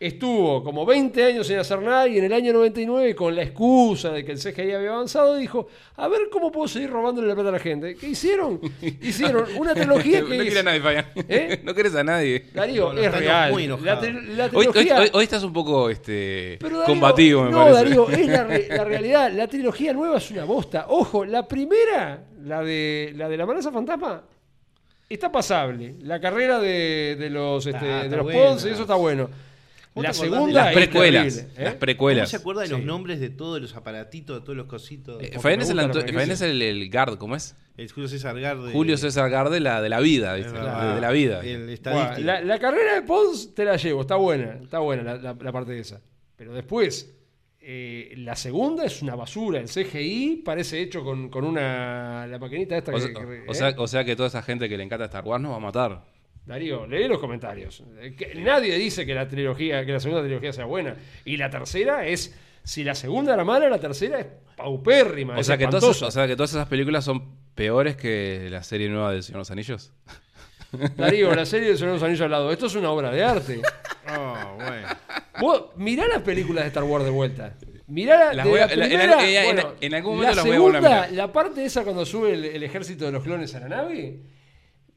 [0.07, 4.11] estuvo como 20 años sin hacer nada y en el año 99, con la excusa
[4.11, 7.49] de que el CGI había avanzado, dijo, a ver cómo puedo seguir robándole la plata
[7.51, 7.95] a la gente.
[7.97, 8.61] ¿Qué hicieron?
[9.03, 11.07] Hicieron una trilogía no que quieres es- a nadie, Fabián.
[11.29, 11.61] ¿Eh?
[11.65, 12.45] no quieres a nadie.
[12.53, 13.53] Darío, No, no, es real.
[13.53, 14.03] muy La, enojado.
[14.03, 14.99] tri- la Hoy, hoy- trilogía...
[15.01, 17.75] hoy- hoy estás un poco este, Darío, combativo, me no, parece.
[17.85, 19.33] Darío, es la, re- la realidad.
[19.33, 20.87] La trilogía nueva es una bosta.
[20.89, 24.23] Ojo, la primera, la de la de la amenaza fantasma,
[25.09, 25.95] está pasable.
[26.03, 28.33] La carrera de, de los, este, Ah, de los.
[28.33, 29.29] Pons y eso está bueno.
[29.95, 31.37] ¿Vos La segunda Las precuelas.
[31.37, 31.49] ¿eh?
[31.57, 32.31] Las ¿Cómo precuelas.
[32.31, 32.85] se acuerda de los Sí.
[32.87, 35.23] nombres de todos los aparatitos, de todos los cositos?
[35.23, 35.83] Eh, Fabián es, el, la
[36.23, 37.55] es el, el guard, ¿cómo es?
[37.77, 38.73] El Julio César Garde.
[38.73, 40.95] Julio César Guard de la, de la vida, verdad.
[40.95, 41.41] De la vida.
[41.41, 42.27] El Bueno, estadístico.
[42.27, 45.53] la, la carrera de Pons te la llevo, está buena, está buena la, la- la
[45.53, 46.01] parte de esa.
[46.37, 47.15] Pero después,
[47.61, 49.61] eh, la segunda es una basura.
[49.61, 53.53] El CGI parece hecho con, con una la maquinita esta O, que, sea, que- o
[53.53, 53.55] ¿eh?
[53.55, 55.61] sea- o sea que toda esa gente que le encanta Star Wars nos va a
[55.61, 56.05] matar.
[56.47, 57.83] Darío, lee los comentarios.
[58.17, 60.97] Que nadie dice que la trilogía, que la segunda trilogía sea buena.
[61.25, 62.35] Y la tercera es,
[62.65, 64.27] si la segunda era mala, la tercera es
[64.57, 65.37] paupérrima.
[65.37, 68.63] O es sea, que todas, o sea que todas esas películas son peores que la
[68.65, 69.93] serie nueva de Señor de los Anillos.
[70.97, 72.51] Darío, la serie de Señor de los Anillos al lado.
[72.51, 73.63] Esto es una obra de arte.
[74.15, 74.89] Oh, bueno.
[75.41, 77.55] Vos mirá las películas de Star Wars de vuelta.
[77.87, 78.51] Mirá la la-
[79.81, 81.13] en- algún la momento las voy a volver a segunda, mirar.
[81.13, 84.19] La parte esa cuando sube el, el ejército de los clones a la nave,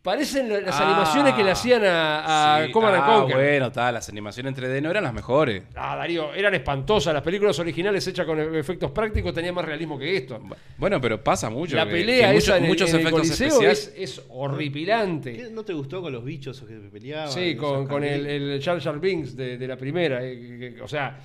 [0.05, 2.71] parecen la- las Ah, animaciones que le hacían a, a sí.
[2.71, 3.35] Command and Ah, Conquer.
[3.35, 5.63] bueno, está, las animaciones en 3D no eran las mejores.
[5.75, 7.13] Ah, Darío, eran espantosas.
[7.13, 10.39] Las películas originales hechas con efectos prácticos tenían más realismo que esto.
[10.77, 11.75] Bueno, pero pasa mucho.
[11.75, 13.93] La que- pelea que esa muchos- en muchos en el efectos Coliseo especiales.
[13.97, 15.33] es, es horripilante.
[15.33, 17.31] ¿Qué ¿No te gustó con los bichos que peleaban?
[17.31, 20.19] Sí, con, con el, Jar Jar Binks de, de la primera.
[20.23, 21.17] eh, que- o sea,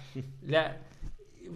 [0.47, 0.79] la-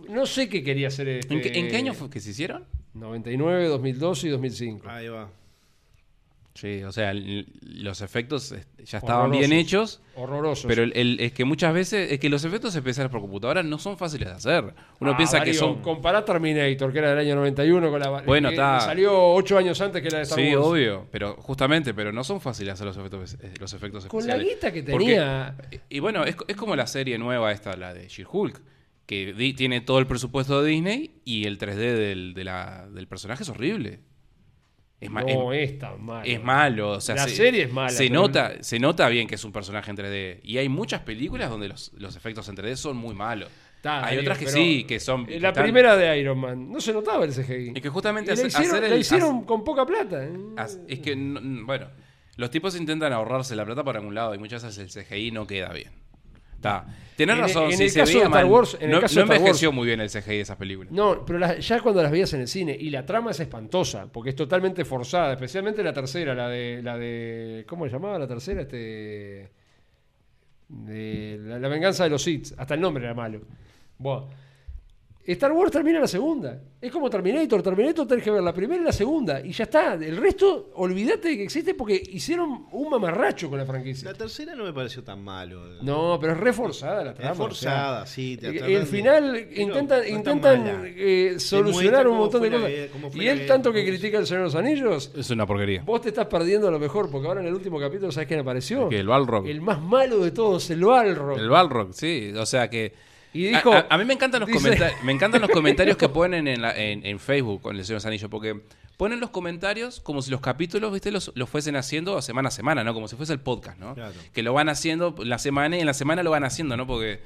[0.09, 2.65] no sé qué quería hacer este, ¿En, qué, en qué año fue que se hicieron?
[2.95, 4.89] 99, 2002 y 2005.
[4.89, 5.29] Ahí va.
[6.55, 9.49] Sí, o sea, los efectos ya estaban Horrorosos.
[9.49, 10.67] bien hechos, Horrorosos.
[10.69, 13.77] pero el, el- es que muchas veces es que los efectos especiales por computadora no
[13.81, 14.73] son fáciles de hacer.
[15.01, 18.09] Uno Ah, piensa que son Compará Terminator, que era del año 91, con la.
[18.23, 18.79] Bueno, está.
[18.79, 20.65] Salió 8 años antes que la de Star Sí, Wars.
[20.69, 24.35] obvio, pero justamente, pero no son fáciles hacer los efectos, eh, los efectos Con la
[24.35, 24.55] especiales.
[24.55, 25.57] guita que Porque- tenía.
[25.89, 28.63] y bueno, es, es como la serie nueva esta, la de She-Hulk,
[29.07, 33.09] que di- tiene todo el presupuesto de Disney y el 3D del, de la- del
[33.09, 33.99] personaje es horrible.
[35.05, 36.25] Es, no es, es tan malo.
[36.25, 36.91] es malo.
[36.93, 39.53] O sea, La se, serie es mala, Se nota, se nota bien que es un
[39.53, 40.41] personaje en 3D.
[40.43, 43.51] Y hay muchas películas donde los, los efectos en 3D son muy malos.
[43.77, 45.23] Está, hay otras que sí, que son...
[45.23, 47.73] eh, que La primera de Iron Man, no se notaba el CGI.
[47.75, 50.25] Es que justamente hacer- hacer la el- hicieron con poca plata.
[50.25, 50.33] ¿eh?
[50.89, 51.89] Es que, no- bueno,
[52.37, 55.47] los tipos intentan ahorrarse la plata para algún lado y muchas veces el CGI no
[55.47, 55.91] queda bien.
[56.57, 56.87] Está.
[57.17, 59.15] Tenés En- razón, en si el se caso de Star Wars- en el no, caso
[59.15, 60.93] no de Star envejeció Wars- muy bien el CGI de esas películas.
[60.93, 64.09] No, pero las- ya cuando las veías en el cine y la trama es espantosa,
[64.13, 68.27] porque es totalmente forzada, especialmente la tercera, la de la de ¿cómo se llamaba la
[68.27, 68.63] tercera?
[68.63, 69.51] Este
[70.69, 73.43] de la, la venganza de los Sith, hasta el nombre era malo.
[73.99, 74.25] Buah.
[75.27, 76.61] Star Wars termina la segunda.
[76.81, 77.63] Es como Terminator.
[77.63, 79.41] Terminator tenés que ver la primera y la segunda.
[79.41, 79.95] Y ya está.
[79.95, 84.11] El resto, olvídate de que existe porque hicieron un mamarracho con la franquicia.
[84.11, 85.83] La tercera no me pareció tan malo.
[85.83, 87.33] No, pero es reforzada la trama.
[87.33, 92.43] Es forzada, sí, te El, de- final pero intentan, no intentan eh, solucionar un montón
[92.43, 92.69] de cosas.
[92.69, 95.83] vida- Y él vida, tanto que critica el Señor de los Anillos, Es una porquería.
[95.87, 98.91] vos te estás perdiendo lo mejor, porque ahora en el último capítulo, ¿sabes quién apareció?
[98.91, 99.47] Que el Balrog.
[99.47, 101.39] El más malo de todos, el Balrog.
[101.39, 102.31] El Balrog, sí.
[102.39, 103.14] O sea que...
[103.35, 105.97] Y A- dijo, a, a mí me encantan los dice- comentarios, me encantan los comentarios
[105.99, 108.59] que ponen en, la- en, en Facebook con el Señor Anillos, porque
[108.97, 112.85] ponen los comentarios como si los capítulos, viste, los, los fuesen haciendo semana a semana,
[112.85, 112.95] ¿no?
[112.95, 113.95] Como si fuese el podcast, ¿no?
[113.95, 114.15] Claro.
[114.33, 116.87] Que lo van haciendo la semana y en la semana lo van haciendo, ¿no?
[116.87, 117.21] Porque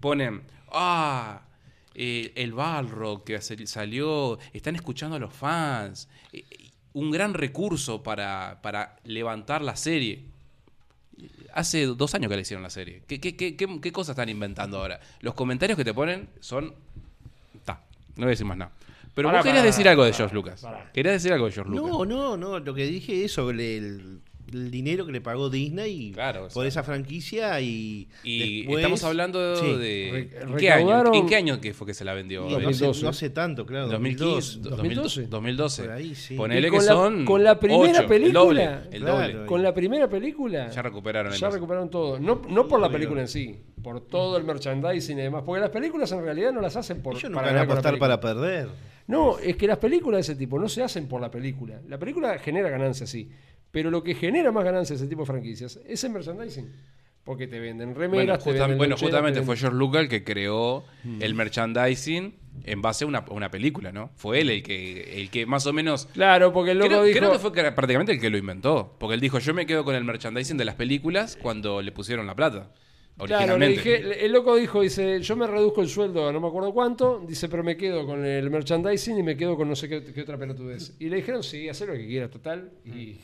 [0.00, 1.40] ponen, ah,
[1.94, 6.44] eh, el Balrog que sal- salió, están escuchando a los fans, eh,
[6.92, 10.24] un gran recurso para, para levantar la serie.
[11.52, 13.02] Hace dos años que le hicieron la serie.
[13.06, 15.00] ¿Qué, qué, qué, qué, qué cosas están inventando ahora?
[15.20, 16.74] Los comentarios que te ponen son...
[17.64, 17.82] Ta,
[18.16, 18.72] no voy a decir más nada.
[19.14, 20.60] Pero Pará, vos querías pará, decir algo de pará, George Lucas.
[20.60, 20.90] pará.
[20.92, 21.90] Querías decir algo de George Lucas.
[21.90, 22.58] No, no, no.
[22.58, 24.20] Lo que dije es sobre el,
[24.52, 26.68] el dinero que le pagó Disney Claro, o por sea.
[26.68, 28.08] esa franquicia y.
[28.22, 29.66] Y después- estamos hablando Sí.
[29.76, 30.10] de.
[30.12, 30.86] Re- ¿En qué año?
[30.88, 32.42] recaudaron- ¿En qué año que fue que se la vendió?
[32.42, 33.02] No, hace, 2012.
[33.02, 33.88] no hace tanto, claro.
[33.88, 35.26] 2015, 2012.
[35.28, 35.82] 2012.
[35.84, 36.34] Por ahí, sí.
[36.36, 37.24] Ponele que la- son.
[37.24, 38.26] con la primera película.
[38.28, 38.64] El doble.
[38.92, 39.18] El Claro.
[39.32, 39.46] doble.
[39.46, 40.70] Con la primera película.
[40.70, 41.54] Ya recuperaron Ya entonces.
[41.54, 42.18] recuperaron todo.
[42.20, 45.42] No, no por la película en sí, por todo el merchandising y demás.
[45.44, 47.98] Porque las películas en realidad no las hacen por Ellos no para van a apostar
[47.98, 48.68] para perder.
[49.06, 51.78] No, es que las películas de ese tipo no se hacen por la película.
[51.88, 53.28] La película genera ganancias, sí.
[53.74, 56.72] Pero lo que genera más ganancias ese tipo de franquicias es el merchandising.
[57.24, 60.02] Porque te venden Bueno, remeras, te justam- venden bueno, loncheras, justamente te fue George Lucas
[60.02, 60.84] el que creó
[61.20, 64.10] el merchandising en base a una, una película, ¿no?
[64.14, 66.06] Fue él el que, el que más o menos.
[66.12, 67.18] Claro, porque el loco Creo, dijo...
[67.18, 68.94] creo que fue prácticamente el que lo inventó.
[69.00, 72.26] Porque él dijo: Yo me quedo con el merchandising de las películas cuando le pusieron
[72.26, 72.70] la plata.
[73.16, 73.76] Claro, le Originalmente.
[73.76, 77.24] dije, el loco dijo, dice, yo me reduzco el sueldo a no me acuerdo cuánto,
[77.26, 80.22] dice, pero me quedo con el merchandising y me quedo con no sé qué, qué
[80.22, 80.96] otra pelotudez.
[80.98, 82.72] Y le dijeron, sí, haz lo que quieras, total.
[82.84, 83.18] Y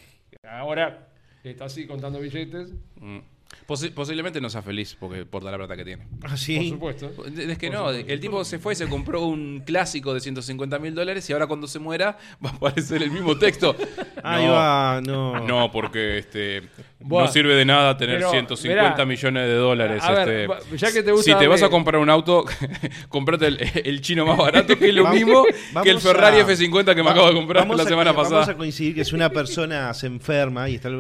[0.44, 1.08] ahora
[1.44, 3.18] está así contando billetes, Mm.
[3.66, 6.04] Posi- posiblemente no sea feliz porque por toda la plata que tiene.
[6.20, 6.70] por Así.
[6.70, 7.12] supuesto.
[7.26, 8.12] Es que Por no, supuesto.
[8.12, 11.46] el tipo se fue y se compró un clásico de 150 mil dólares y ahora
[11.46, 13.76] cuando se muera va a aparecer el mismo texto.
[14.24, 15.46] Ahí No, va, no.
[15.46, 16.62] No, porque este
[16.98, 17.26] Buah.
[17.26, 20.02] no sirve de nada tener Pero, 150 mirá, millones de dólares.
[20.04, 20.48] a este.
[20.76, 22.44] ya que te gusta si te vas a comprar un auto,
[23.08, 25.50] comprate el, el chino más barato, que es lo Vamos- mismo que
[25.90, 28.30] el vamos Ferrari a- F50 que me acabo de comprar vamos la a- semana Vamos
[28.32, 28.52] pasada.
[28.52, 30.90] a coincidir que si una persona se enferma y está.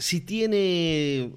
[0.00, 1.32] Si tiene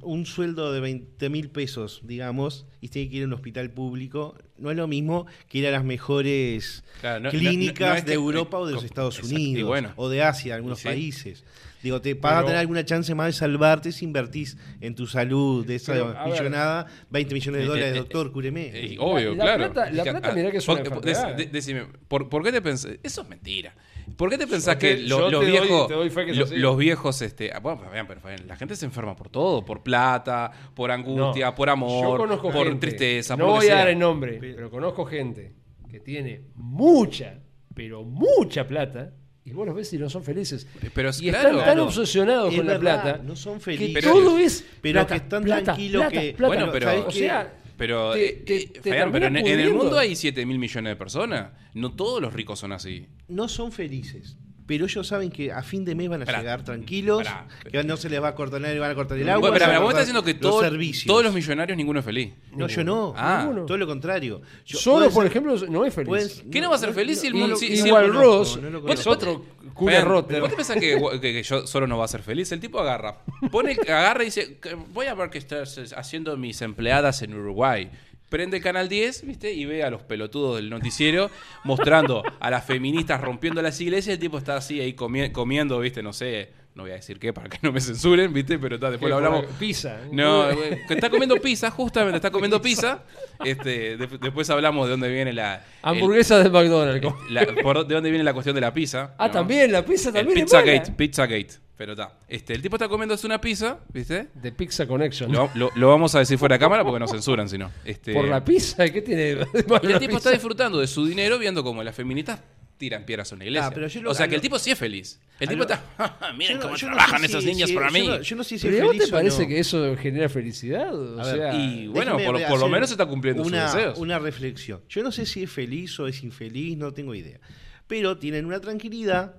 [0.00, 4.34] un sueldo de 20 mil pesos, digamos, y tiene que ir a un hospital público,
[4.56, 8.04] no es lo mismo que ir a las mejores Claro, no- no- clínicas no es
[8.04, 9.92] de que- Europa o de los Estados Unidos bueno.
[9.96, 10.88] o de Asia, algunos sí.
[10.88, 11.44] países.
[11.82, 15.64] Digo, te vas a tener alguna chance más de salvarte si invertís en tu salud
[15.64, 16.32] de esa Pero, a ver.
[16.32, 18.70] millonada, 20 millones de Eh, dólares, eh, doctor, cúreme.
[18.74, 19.72] Eh, obvio, La- la claro.
[19.74, 21.48] plata- la plata, ah, mirá que es una de- eh.
[21.52, 22.92] decime, ¿por, por qué te pensás?
[23.02, 23.76] Eso es mentira.
[24.16, 26.36] ¿Por qué te pensás que lo- los te doy- viejos, te doy fe que es
[26.38, 26.56] lo- así.
[26.56, 30.50] los viejos, este, ah, bueno, pero Fabián, la gente se enferma por todo, por plata,
[30.74, 33.76] por angustia, No, por amor, yo conozco por gente, tristeza, No por voy que a
[33.76, 35.54] dar el nombre, pero conozco gente
[35.90, 37.38] que tiene mucha,
[37.74, 39.12] pero mucha plata.
[39.44, 40.66] Y vos los ves y no son felices.
[40.92, 41.84] Pero y claro, están tan claro.
[41.86, 44.04] obsesionados Es con la plata no son que felices.
[44.04, 46.46] todo es Pero plata, que están plata, tranquilos plata, que- plata.
[46.54, 49.98] Bueno, pero- ¿sabés o sea, Pero, te- eh, te- eh, te pero en, el mundo
[49.98, 51.52] hay 7 mil millones de personas.
[51.74, 53.06] No todos los ricos son así.
[53.28, 54.36] no son felices.
[54.66, 57.48] Pero ellos saben que a fin de mes van a Pará, llegar tranquilos, pará.
[57.72, 59.50] que no se les va a cortar nada, le van a cortar el agua.
[59.50, 60.60] Pero, vos estás diciendo que todo-
[61.06, 62.34] todos los millonarios ninguno es feliz.
[62.54, 63.14] No, yo no.
[63.16, 63.50] Ah.
[63.66, 64.42] Todo lo contrario.
[64.66, 66.08] Yo- Solo, por ejemplo, no es feliz.
[66.08, 68.60] puede- ¿Qué no va a ser feliz si el mundo- Igual Ross
[68.90, 69.42] es otro
[69.86, 70.40] Fabián, roto.
[70.40, 72.50] ¿Vos te pensás que, que- que yo solo no va a ser feliz?
[72.52, 73.18] El tipo agarra,
[73.50, 77.90] pone, agarra y dice, "Que voy a ver qué estás haciendo mis empleadas en Uruguay.
[78.28, 79.52] Prende el canal 10, ¿viste?
[79.54, 81.30] Y ve a los pelotudos del noticiero
[81.64, 84.14] mostrando a las feministas rompiendo las iglesias.
[84.14, 86.02] El tipo está así ahí comi- comiendo, ¿viste?
[86.02, 88.58] No sé, no voy a decir qué para que no me censuren, ¿viste?
[88.58, 89.44] Pero está, después lo hablamos.
[89.58, 89.98] Pizza.
[90.10, 93.02] No, güey, que está comiendo pizza, justamente está comiendo pizza.
[93.44, 95.62] Este, de- después hablamos de dónde viene la.
[95.82, 97.06] Hamburguesa de McDonald's.
[97.30, 99.14] la- por de dónde viene la cuestión de la pizza.
[99.18, 99.32] Ah, ¿no?
[99.32, 100.64] también, la pizza El también es mala.
[100.64, 101.54] Pizzagate, Pizzagate.
[101.76, 102.12] Pero está.
[102.26, 104.28] Este, el tipo está comiéndose una pizza, ¿viste?
[104.34, 105.30] De Pizza Connection.
[105.30, 107.70] Lo, lo- lo vamos a decir fuera de cámara porque nos censuran, si no.
[107.84, 110.16] Este, Por la pizza, ¿qué tiene de el tipo pizza?
[110.16, 112.40] está disfrutando de su dinero viendo cómo las feministas
[112.78, 113.66] tiran piedras a una iglesia.
[113.66, 115.20] Ah, pero yo lo- o sea a que el lo- tipo sí es feliz.
[115.40, 116.32] El a tipo lo- está.
[116.38, 118.06] Miren Yo no- cómo yo no trabajan sé esos si- niños si- para yo mí.
[118.06, 119.48] no- Yo no sé si es ¿Pero a vos te o parece no.
[119.48, 120.94] que eso genera felicidad?
[120.98, 123.42] O A ver, sea, y bueno, Déjeme por, por hacer lo menos se está cumpliendo
[123.42, 123.98] una, sus deseos.
[123.98, 124.80] Una reflexión.
[124.88, 127.40] Yo no sé si es feliz o es infeliz, no tengo idea.
[127.86, 129.34] Pero tienen una tranquilidad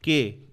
[0.00, 0.44] que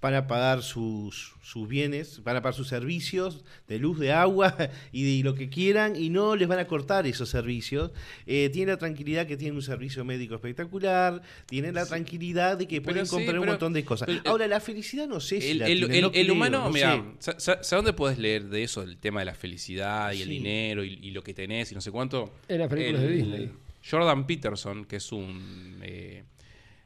[0.00, 4.56] para pagar sus, sus bienes, para pagar sus servicios de luz, de agua
[4.92, 7.90] y de lo que quieran, y no les van a cortar esos servicios.
[8.26, 12.80] Eh, tienen la tranquilidad que tienen un servicio médico espectacular, tienen la tranquilidad de que
[12.80, 14.06] Pero pueden sí, comprar un montón de cosas.
[14.06, 16.32] pero, Ahora, la felicidad no sé si El, la el- tienen, el- no el creo,
[16.32, 18.82] humano, no mira, ¿sabes dónde puedes leer de eso?
[18.82, 21.80] El tema de la felicidad y el dinero y, y lo que tenés y no
[21.82, 22.32] sé cuánto.
[22.48, 23.50] En las películas de Disney.
[23.88, 26.24] Jordan Peterson, que es un eh,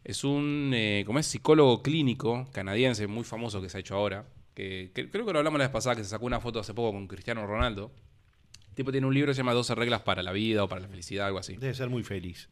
[0.05, 4.26] es un eh, como es psicólogo clínico canadiense muy famoso que se ha hecho ahora,
[4.55, 6.74] que, que creo que lo hablamos la vez pasada, que se sacó una foto hace
[6.74, 7.90] poco con Cristiano Ronaldo.
[8.68, 10.82] El tipo tiene un libro que se llama 12 reglas para la vida o para
[10.82, 11.57] la felicidad, algo así.
[11.57, 12.48] Debe ser muy feliz.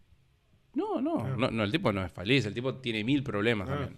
[0.75, 3.73] No, no, no, no, el tipo no es feliz, el tipo tiene mil problemas Ah.
[3.73, 3.97] también.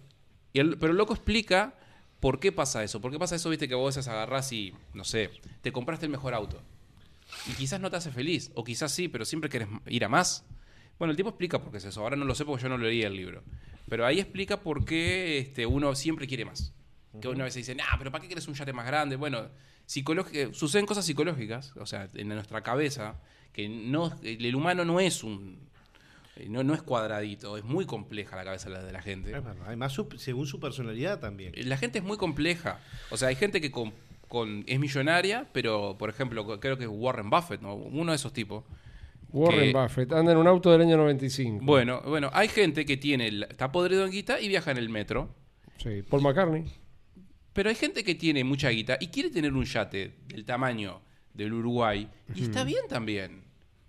[0.53, 1.73] Y el- pero el loco explica
[2.19, 2.99] por qué pasa eso.
[2.99, 5.29] ¿Por qué pasa eso, viste, que vos a veces agarrás y, no sé,
[5.61, 6.61] te compraste el mejor auto?
[7.49, 10.43] Y quizás no te hace feliz, o quizás sí, pero siempre querés ir a más.
[10.97, 12.01] Bueno, el tipo explica por qué es eso.
[12.01, 13.43] Ahora no lo sé porque yo no leí el libro.
[13.89, 16.73] Pero ahí explica por qué este, uno siempre quiere más.
[17.21, 19.15] Que una vez se dice, ah, pero ¿para qué quieres un yate más grande?
[19.15, 19.47] Bueno,
[19.85, 23.15] psicológica- suceden cosas psicológicas, o sea, en nuestra cabeza,
[23.53, 25.63] que no, el humano no es un,
[26.37, 29.29] Eh, No, no es cuadradito, es muy compleja la cabeza de la- de la gente.
[29.31, 29.55] Es verdad.
[29.67, 31.53] Además, su- según su personalidad también.
[31.69, 32.81] La gente es muy compleja.
[33.09, 33.93] O sea, hay gente que con,
[34.27, 37.75] con- es millonaria, pero, por ejemplo, creo que es Warren Buffett, ¿no?
[37.75, 38.65] uno de esos tipos.
[39.31, 41.63] Warren que- Buffett anda en un auto del año 95.
[41.65, 44.89] Bueno, bueno, hay gente que tiene, el- está podrido en guita y viaja en el
[44.89, 45.29] metro.
[45.77, 46.63] Sí, Paul McCartney.
[47.53, 51.01] Pero hay gente que tiene mucha guita y quiere tener un yate del tamaño
[51.33, 53.43] del Uruguay y está bien también.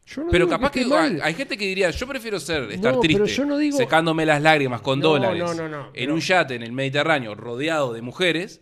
[0.06, 1.20] Yo no Pero digo capaz que, mal.
[1.20, 4.40] hay gente que diría, yo prefiero ser, estar No, triste, yo no digo- secándome las
[4.40, 7.92] lágrimas con No, dólares no, no, no, en pero- un yate en el Mediterráneo rodeado
[7.92, 8.60] de mujeres,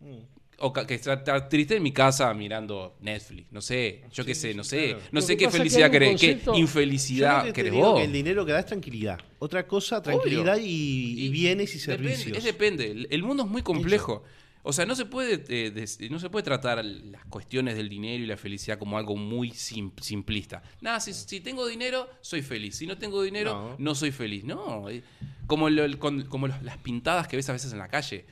[0.00, 0.20] Mm.
[0.58, 3.46] O que estar, triste en mi casa mirando Netflix.
[3.52, 4.88] No sé, yo qué sé, no sé.
[4.90, 5.02] claro.
[5.12, 8.00] No sé qué que felicidad querés, qué infelicidad querés vos.
[8.00, 9.18] el dinero que da es tranquilidad.
[9.38, 12.38] Otra cosa, tranquilidad y, y bienes y Depende, servicios.
[12.38, 13.06] es depende.
[13.10, 14.22] El- mundo es muy complejo.
[14.68, 18.24] O sea, no se puede eh, des- no se puede tratar las cuestiones del dinero
[18.24, 20.60] y la felicidad como algo muy sim- simplista.
[20.80, 22.74] Nada, si, si tengo dinero, soy feliz.
[22.76, 23.94] Si no tengo dinero, no, No.
[23.94, 24.42] soy feliz.
[24.44, 25.04] No, eh,
[25.46, 28.24] como, lo- el- con- como los- las pintadas que ves a veces en la calle,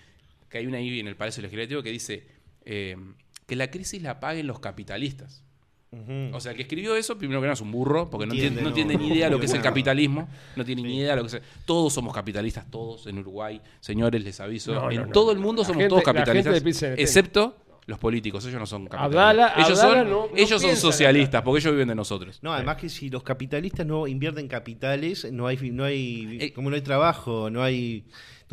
[0.55, 2.28] que hay una ahí en el Palacio Legislativo que dice
[2.64, 2.96] eh,
[3.44, 5.42] que la crisis la paguen los capitalistas.
[6.32, 8.96] O sea, el que escribió eso, primero que nada es un burro, porque no entiende
[8.96, 11.42] ni idea lo que es el capitalismo, no tiene ni idea lo que es.
[11.66, 13.61] Todos somos capitalistas, todos en Uruguay.
[13.80, 14.74] Señores, les aviso.
[14.74, 16.62] No, en no, todo el mundo La somos gente- todos capitalistas,
[16.96, 18.44] excepto los políticos.
[18.46, 19.52] Ellos no son capitalistas.
[19.66, 22.38] Ellos son, no- no ellos son socialistas, porque ellos viven de nosotros.
[22.42, 26.70] No, además que si los capitalistas no invierten capitales, no hay, no hay Eh, como
[26.70, 28.05] no hay trabajo, no hay.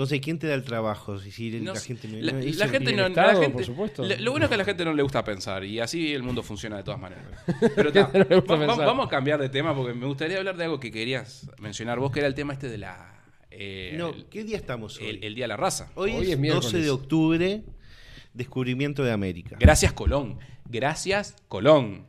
[0.02, 1.20] Entonces, ¿quién te da el trabajo?
[1.20, 4.04] Si, si No la gente no, la, la gente no, Estado, la gente- por supuesto.
[4.04, 6.42] lo bueno es que a la gente no le gusta pensar y así el mundo
[6.42, 7.24] funciona de todas maneras.
[7.76, 10.64] Pero ta, No va- va- vamos a cambiar de tema porque me gustaría hablar de
[10.64, 13.22] algo que querías mencionar vos, que era el tema este de la
[13.52, 15.08] eh, No, el, ¿qué día estamos hoy?
[15.08, 15.92] el- el día de la raza.
[15.96, 16.72] hoy, Hoy es, es miércoles.
[16.72, 17.62] 12 de octubre,
[18.34, 19.58] descubrimiento de América.
[19.60, 22.06] Gracias Colón, gracias Colón.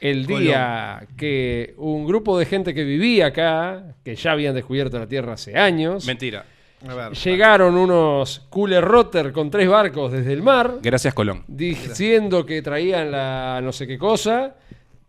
[0.00, 5.06] El día que un grupo de gente que vivía acá, que ya habían descubierto la
[5.06, 6.44] Tierra hace años, Mentira.
[6.84, 11.44] Ver, llegaron unos cooler rotter con tres barcos desde el mar, Gracias Colón.
[11.46, 14.54] diciendo que traían la no sé qué cosa.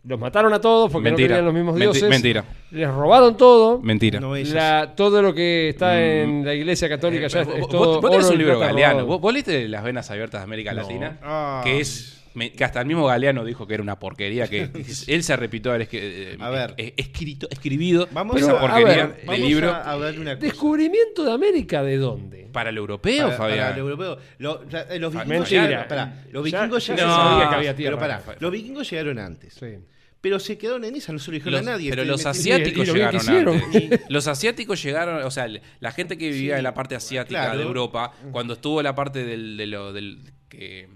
[0.06, 1.28] Los mataron a todos porque Mentira.
[1.28, 2.10] no querían los mismos dioses.
[2.10, 2.44] mentira.
[2.72, 3.80] Les robaron todo.
[3.80, 4.20] Mentira.
[4.20, 7.70] La- todo lo que está en la iglesia católica ya es, Eh, vos, es vos-
[7.70, 9.06] todo vos tenés oro un libro galeano.
[9.06, 10.82] ¿Vos, vos leíste Las Venas Abiertas de América No.
[10.82, 11.18] Latina?
[11.22, 11.62] Ah.
[11.64, 12.22] Que es.
[12.34, 14.46] Me- que hasta el mismo Galeano dijo que era una porquería.
[14.48, 14.68] Que
[15.06, 19.16] él se arrepintió de haber eh, eh, escrito, escribido Vamos esa a- porquería a ver,
[19.16, 19.70] de vamos libro.
[19.70, 20.46] a, a ver una cosa.
[20.46, 22.48] ¿Descubrimiento de América de dónde?
[22.52, 23.72] Para el europeo, Para- para Fabián.
[23.72, 24.18] el europeo.
[24.38, 25.88] Lo- eh, los vikingos llegaron.
[25.88, 27.28] pará, los Ya- vikingos ya se llegaron.
[27.30, 27.96] sabía que había tierra.
[27.96, 29.54] Pero pará, Fa- los vikingos llegaron antes.
[29.54, 29.66] Sí.
[30.20, 31.90] Pero se quedaron en esa, no se lo dijeron Los- a nadie.
[31.90, 34.00] pero Este, los asiáticos lo bien que llegaron antes.
[34.08, 35.46] Los asiáticos llegaron, o sea,
[35.80, 37.58] la gente que vivía Sí, en la parte asiática claro.
[37.58, 40.88] de Europa, cuando estuvo la parte del, de lo, del que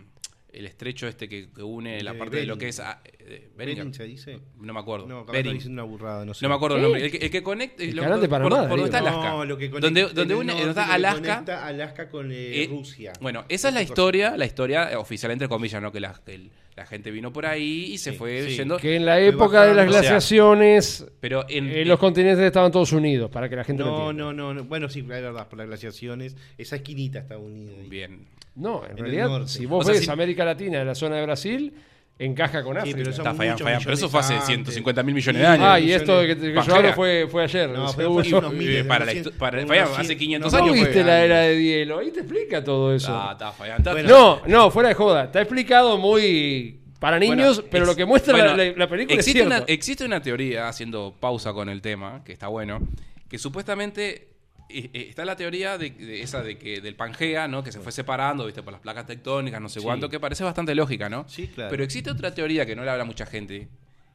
[0.59, 3.95] el estrecho este que, que une la parte de lo que es ah, eh, Bering.
[3.95, 4.41] Se dice.
[4.61, 5.07] no me acuerdo.
[5.07, 5.39] No, Bering.
[5.41, 6.45] estoy diciendo una burrada, no sé.
[6.45, 7.05] No me acuerdo el nombre.
[7.05, 7.83] El que, el que conecta.
[7.83, 9.09] El lo- canal de por- Panamá, Por, donde está digo.
[9.11, 9.31] Alaska.
[9.31, 11.21] No, lo que conecta- donde donde une, norte, está Alaska.
[11.35, 13.13] conecta Alaska con eh, Eh, Rusia.
[13.21, 15.93] Bueno, esa es la historia, la historia oficial entre comillas, ¿no?
[15.93, 18.57] Que la, que el- la gente vino por ahí y se Sí, fue sí.
[18.57, 18.77] yendo.
[18.79, 22.45] Que en la época de las bajando, o sea, glaciaciones, Pero en, eh, los continentes
[22.45, 24.65] estaban todos unidos, para que la gente No, no, no, no.
[24.65, 26.37] Bueno, sí, es verdad, por las glaciaciones.
[26.57, 27.73] Esa esquinita está unida.
[27.81, 27.89] ahí.
[27.89, 28.27] Bien.
[28.55, 29.49] No, en En el realidad, norte.
[29.49, 31.73] si vos O sea, ves si- América Latina, en la zona de Brasil,
[32.19, 32.97] encaja con Sí, África.
[32.99, 35.67] pero son Está muchos Fabián, pero eso fue hace millones 150 mil millones de años.
[35.69, 36.77] ah, y esto que, que yo Pajera.
[36.77, 37.71] hablo fue, fue ayer.
[37.71, 40.01] No, se fue hace unos miles, Eh, para la unos histo- cien- para- unos cien-
[40.01, 41.99] hace 500 no, ¿No años fue- viste la era de hielo?
[42.01, 43.09] Ahí te explica todo eso.
[43.17, 43.79] Ah, está, Fabián.
[43.79, 45.25] está- Bueno, no, no, fuera de joda.
[45.25, 48.89] Está explicado muy para niños, Bueno, pero ex- lo que muestra bueno, la, la- la
[48.89, 49.65] película existe es cierto.
[49.65, 52.81] Una, existe una teoría, haciendo pausa con el tema, que está bueno,
[53.29, 54.27] que supuestamente
[54.69, 57.63] está la teoría de, de esa de que del Pangea, ¿no?
[57.65, 59.85] Que se fue separando, viste, por las placas tectónicas, no sé Sí.
[59.87, 61.25] cuánto, que parece bastante lógica, ¿no?
[61.29, 61.71] Sí, claro.
[61.71, 63.69] Pero existe otra teoría que no le habla mucha gente,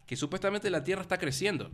[0.06, 1.72] que supuestamente la Tierra está creciendo.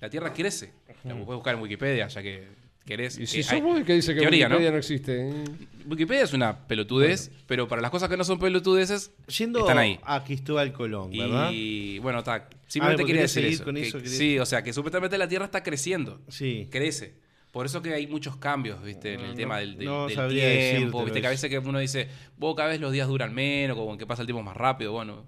[0.00, 0.72] La Tierra crece.
[1.04, 2.48] La puedes buscar en Wikipedia, ya que
[2.84, 3.18] querés.
[3.18, 4.74] y si Eh, sos vos el que dice que teoría, Wikipedia ¿no?
[4.74, 5.28] no, existe.
[5.30, 5.44] ¿eh?
[5.86, 9.98] Wikipedia es una pelotudez, pero para las cosas que no son pelotudeces, Yendo están ahí.
[10.02, 11.50] a Cristóbal Colón, ¿verdad?
[11.52, 12.48] Y bueno, está.
[12.66, 13.64] Simplemente Ah, quería ¿querés decir eso.
[13.64, 14.00] con que- eso?
[14.04, 16.20] Sí, o sea, que supuestamente la Tierra está creciendo.
[16.28, 16.68] Sí.
[16.70, 17.14] Crece.
[17.56, 19.14] Por eso que hay muchos cambios, ¿viste?
[19.14, 21.22] En el No, tema del, del- no del tiempo, ¿viste?
[21.22, 24.06] Que a veces que uno dice, vos cada vez los días duran menos, como que
[24.06, 24.92] pasa el tiempo más rápido.
[24.92, 25.24] Bueno,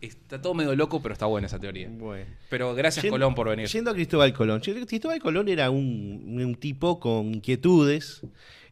[0.00, 1.88] está todo medio loco, pero está buena esa teoría.
[1.88, 2.26] Bueno.
[2.48, 3.68] Pero gracias, Yendo- Colón, por venir.
[3.68, 4.60] Yendo a Cristóbal Colón.
[4.60, 8.22] Cristóbal Colón era un, un tipo con inquietudes.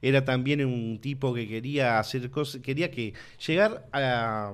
[0.02, 3.14] Era también un tipo que quería hacer cosas, quería que
[3.46, 4.52] llegar a,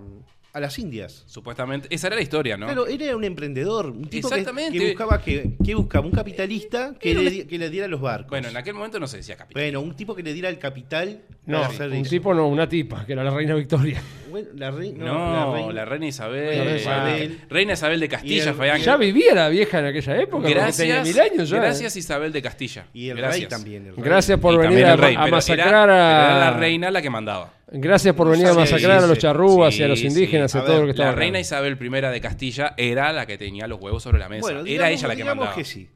[0.54, 1.24] a las Indias.
[1.26, 1.88] Supuestamente.
[1.90, 2.66] Esa era la historia, ¿no?
[2.66, 4.78] Claro, era un emprendedor, un tipo que, Exactamente.
[4.78, 8.30] que buscaba que, que buscaba un capitalista que le, que le diera los barcos.
[8.30, 9.62] bueno, en aquel momento no se decía capital.
[9.62, 12.10] Bueno, un tipo que le diera el capital No, para hacer un eso.
[12.10, 14.00] tipo no, una tipa, que era la reina Victoria.
[14.30, 16.48] Bueno, la rei- no, No, la la, reina- Isabel.
[16.58, 17.40] Reina Isabel.
[17.48, 18.80] Reina Isabel de Castilla, el- Fabián.
[18.80, 21.56] Ya vivía la vieja en aquella época, Gracias, tenía mil años ya.
[21.58, 22.86] gracias Isabel de Castilla.
[22.94, 23.40] y el gracias.
[23.40, 23.86] rey también.
[23.86, 24.04] el rey.
[24.04, 27.52] Gracias por Y venir a, rey, a masacrar era, la reina la que mandaba.
[27.72, 29.22] Gracias por venir a Sí, masacrar a los sí.
[29.22, 30.58] charrúas y a los indígenas sí.
[30.58, 31.40] y A a todo ver, lo que estaba La reina.
[31.40, 34.42] Isabel I de Castilla era la que tenía los huevos sobre la mesa.
[34.42, 35.56] Bueno, era digamos- ella la que digamos mandaba.
[35.56, 35.88] que sí.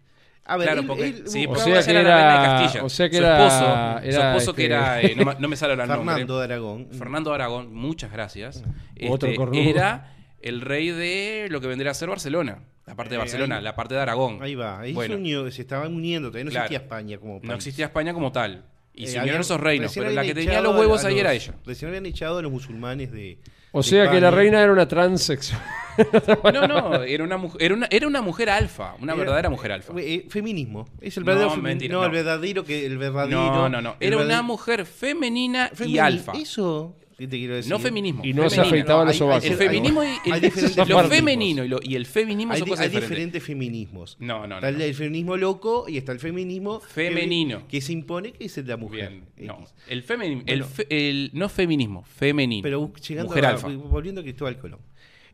[0.50, 2.40] A ver, Claro, él- porque, él sí, O porque buscaba- sea que era la reina
[2.42, 2.84] de Castilla.
[2.84, 5.48] o sea que su esposo, era, su esposo que este- era, eh, no, me- no
[5.48, 5.96] me sale el nombre.
[5.98, 6.88] Fernando de Aragón.
[6.92, 8.64] Fernando Aragón, muchas gracias.
[9.10, 12.60] Otro Este, era el rey de lo que vendría a ser Barcelona.
[12.86, 14.38] La parte de Eh, Barcelona, ahí- la parte de Aragón.
[14.40, 16.64] Ahí va, ahí Bueno, se, unió, se estaban uniendo, todavía no Claro.
[16.64, 17.48] existía España como país.
[17.50, 18.64] no existía España como tal.
[18.99, 21.32] Y Eh, se unieron habían- esos reinos, pero la que tenía los huevos ahí era
[21.32, 21.55] ella.
[21.64, 23.38] Recién habían echado a los musulmanes de.
[23.70, 24.30] O de sea que la España.
[24.30, 25.62] reina era una transexual.
[26.55, 29.72] No, no, era una, mujer, era una, era una mujer alfa, una Era- verdadera mujer
[29.72, 29.92] alfa.
[29.99, 30.88] Eh, feminismo.
[31.01, 32.07] Es el No, verdadero femi- mentira, no, no.
[32.07, 33.36] el verdadero que el verdadero.
[33.40, 33.96] No, no, no.
[34.01, 36.32] Era una mujer femenina y femini- alfa.
[36.32, 37.70] Eso, ¿qué te quiero decir?
[37.70, 38.24] No feminismo.
[38.24, 38.68] Y no se femenina.
[38.76, 39.44] afeitaba los sobacos.
[39.44, 43.00] El feminismo y el, lo femenino y, lo- y el feminismo Hay, son cosas hay
[43.00, 43.42] diferentes.
[43.42, 44.16] feminismos.
[44.20, 44.84] No, no, no, Está el, no.
[44.84, 47.66] el feminismo loco y está el feminismo Femenino.
[47.68, 49.10] Que, se impone, que es el de la mujer.
[49.36, 49.64] Bien, no.
[49.88, 50.74] El feminismo, el, Bueno.
[50.74, 52.62] fe- el- no feminismo, femenino.
[52.62, 53.68] Pero llegando mujer a- alfa.
[53.68, 54.80] volviendo a Cristóbal Colón.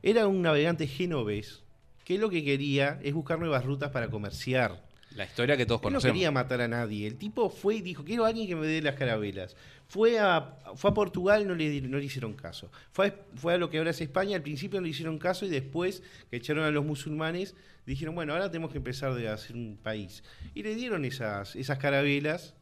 [0.03, 1.63] Era un navegante genovés
[2.05, 4.83] que lo que quería es buscar nuevas rutas para comerciar.
[5.15, 6.13] La historia que todos Él no conocemos.
[6.15, 7.07] quería matar a nadie.
[7.07, 9.55] El tipo fue y dijo, quiero a alguien que me dé las carabelas.
[9.89, 12.71] Fue a, fue a Portugal, no le, no le hicieron caso.
[12.93, 15.47] Fue a, fue a lo que ahora es España, al principio no le hicieron caso
[15.47, 17.55] y después que echaron a los musulmanes,
[17.87, 20.25] dijeron, bueno, ahora tenemos que empezar de hacer un país.
[20.55, 22.55] Y le dieron esas, esas carabelas.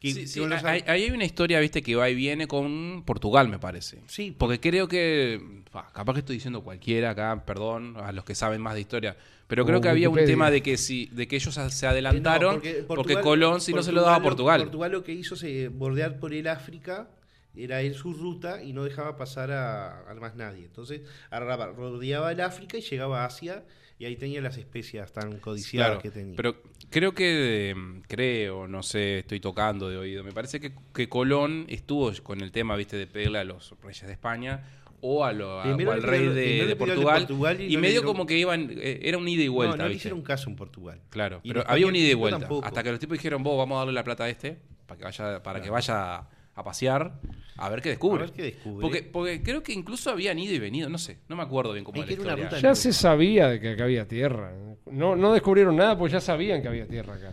[0.00, 2.14] que- Sí, que sí, con los- hay, ahí hay una historia, viste, que va y
[2.14, 4.00] viene con Portugal, me parece.
[4.06, 8.60] Sí, Porque creo que, capaz que estoy diciendo cualquiera acá, perdón, a los que saben
[8.60, 9.16] más de historia,
[9.46, 12.56] pero creo que había un tema de que si, de que ellos se Eh, adelantaron,
[12.56, 14.62] no, porque, Portugal- Colón si no se lo daba a Portugal.
[14.62, 17.08] Portugal lo que hizo es bordear por el África,
[17.56, 20.64] era él su ruta y no dejaba pasar a, a más nadie.
[20.64, 23.62] Entonces agarraba, rodeaba el África y llegaba a Asia
[23.96, 26.34] y ahí tenía las especias tan codiciadas Claro, que tenía.
[26.36, 26.56] pero
[26.90, 27.74] creo que, eh,
[28.08, 32.50] creo, no sé, estoy tocando de oído, me parece que, que Colón estuvo con el
[32.50, 34.64] tema, viste, de pedirle a los reyes de España
[35.06, 38.00] o, a lo- a- o al rey de, Portugal, Portugal y y, no le medio
[38.00, 40.08] dieron- como que iban, eh, era un ida y vuelta, no, no le ¿viste?
[40.08, 41.00] hicieron caso en Portugal.
[41.10, 42.38] Claro, Y pero había un ida y vuelta.
[42.40, 42.66] tampoco.
[42.66, 45.04] Hasta que los tipos dijeron, vos vamos a darle la plata a este para que
[45.04, 46.26] vaya, para que vaya
[46.56, 47.20] a pasear
[47.56, 48.22] a ver qué descubre.
[48.22, 48.80] A ver qué descubre.
[48.80, 51.84] Porque, porque creo que incluso habían ido y venido, no sé, no me acuerdo bien
[51.84, 52.60] cómo era la historia.
[52.60, 54.52] Ya se sabía de que acá había tierra.
[54.90, 57.32] No, no descubrieron nada porque ya sabían que había tierra acá.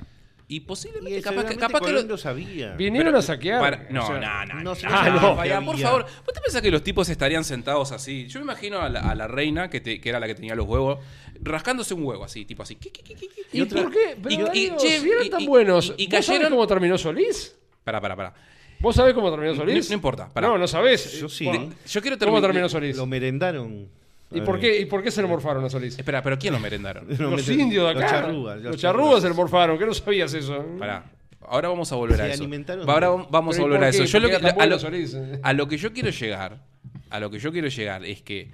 [0.52, 2.74] Y Y posiblemente, capaz, que, seguramente capaz que lo- lo sabía.
[2.76, 3.60] Vinieron Pero a saquear.
[3.62, 5.78] para- no, o sea, no, no, no no, se no, sabía no, que Fabián, por
[5.80, 6.04] favor.
[6.26, 8.28] ¿Vos te pensás que los tipos estarían sentados así?
[8.28, 10.54] Yo me imagino a la, a la reina, que, te- que era la que tenía
[10.54, 11.00] los huevos,
[11.42, 12.76] rascándose un huevo así, tipo así.
[12.76, 13.42] ¿Qué, qué, qué, qué, qué?
[13.58, 14.18] ¿Y, otra- por qué?
[14.22, 15.94] Pero, y- y- che, si eran y- tan y- buenos.
[15.98, 17.56] y- y ¿Vos sabés cayeron- cómo terminó Solís?
[17.86, 18.34] Pará, pará, pará.
[18.80, 19.88] ¿Vos sabés cómo terminó Solís?
[19.90, 20.50] no importa, pará.
[20.50, 21.18] No, no sabés.
[21.18, 21.46] Yo sí.
[21.46, 22.42] ¿Cómo, Yo quiero cómo terminar.
[22.42, 22.98] terminó Solís?
[22.98, 23.88] Lo merendaron.
[24.32, 25.98] ¿Y por qué, ¿Y por qué se lo morfaron a Solís?
[25.98, 27.06] Espera, pero ¿quién lo merendaron?
[27.18, 28.12] Lo Los indios de los acá.
[28.22, 29.78] charrúas, Los charrúas se lo morfaron.
[29.78, 30.66] ¿Qué no sabías eso?
[30.80, 31.04] Pará.
[31.48, 32.44] Ahora vamos a volver Se a eso.
[32.44, 34.04] alimentaron Ahora vamos a Pero ¿y volver a eso.
[34.06, 35.18] Yo lo ¿Por qué que, tan a, bueno lo, Solís?
[35.42, 36.62] a lo que yo quiero llegar,
[37.10, 38.50] a lo que yo quiero llegar es que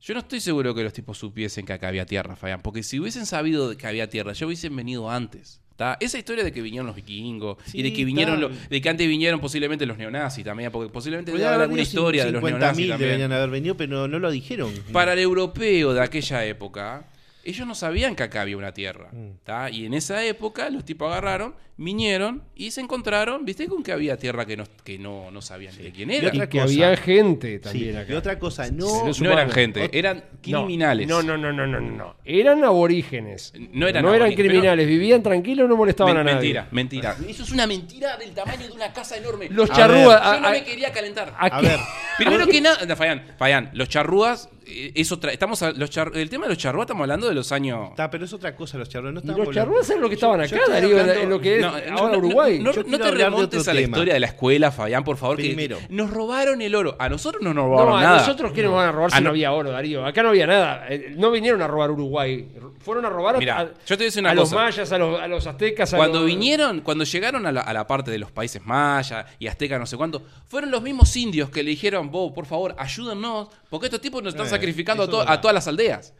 [0.00, 2.98] yo no estoy seguro que los tipos supiesen que acá había tierra, Fabián, porque si
[2.98, 5.60] hubiesen sabido de que había tierra, ya hubiesen venido antes.
[5.76, 5.96] ¿Tá?
[6.00, 9.06] Esa historia de que vinieron los vikingos y de que vinieron los- de que antes
[9.08, 12.88] vinieron posiblemente los neonazis también, porque posiblemente debe haber alguna historia de los 50.000 neonazis
[12.88, 12.98] también.
[13.08, 14.72] deberían haber venido, pero no, no lo dijeron.
[14.92, 17.04] Para el europeo de aquella época,
[17.44, 19.08] ellos no sabían que acá había una tierra.
[19.12, 19.30] Mm.
[19.44, 19.70] ¿tá?
[19.70, 24.16] Y en esa época los tipos agarraron, vinieron y se encontraron, viste, con que había
[24.16, 26.28] tierra que no, que no, no sabían de quién Y era.
[26.28, 26.62] Y que cosa.
[26.64, 28.16] había gente Sí, también y acá.
[28.18, 28.86] otra cosa, no,
[29.20, 31.08] No eran gente, eran criminales.
[31.08, 32.16] No, no, no, no, no, no, no.
[32.24, 33.52] Eran aborígenes.
[33.72, 36.36] No eran no eran aborígenes, criminales, vivían tranquilos, no molestaban Men- a nadie.
[36.54, 37.16] mentira, mentira.
[37.28, 39.48] Eso es una mentira del tamaño de una casa enorme.
[39.50, 40.22] Los charrúas.
[40.34, 41.34] Yo no a- me quería calentar.
[41.38, 41.78] a- ver,
[42.18, 46.28] Primero que nada, Fayán, Fayán, los charrúas, eh, eso tra- estamos a- los char- el
[46.30, 48.88] tema de los charrúas estamos hablando de los años está, pero es otra cosa los
[48.88, 49.22] charrúas.
[49.24, 51.56] No los charrúas eran los que estaban Yo- acá, Darío, en- hablando- en lo que
[51.56, 51.68] es No,
[51.98, 52.58] ahora no, Uruguay.
[52.58, 53.96] No, te remontes a la tema.
[53.96, 55.36] historia de la escuela, Fabián, por favor.
[55.36, 55.78] que Primero.
[55.90, 56.96] nos robaron el oro.
[56.98, 58.18] A nosotros no nos robaron No, a nada.
[58.18, 59.30] nosotros que nos van a robar si Ah, no no.
[59.30, 60.04] había oro, Darío.
[60.06, 60.86] Acá no había nada.
[60.88, 62.48] Eh, No vinieron a robar Uruguay.
[62.80, 64.62] Fueron a robar a, Mirá, a- yo te a una a los cosa.
[64.64, 65.94] mayas, a los, a los aztecas.
[65.94, 69.24] a Cuando los- vinieron, cuando llegaron a la, a la parte de los países mayas
[69.38, 72.74] y aztecas, no sé cuánto, fueron los mismos indios que le dijeron, vos, por favor,
[72.78, 76.14] ayúdennos, porque estos tipos nos están Eh, sacrificando a, to- todas las aldeas.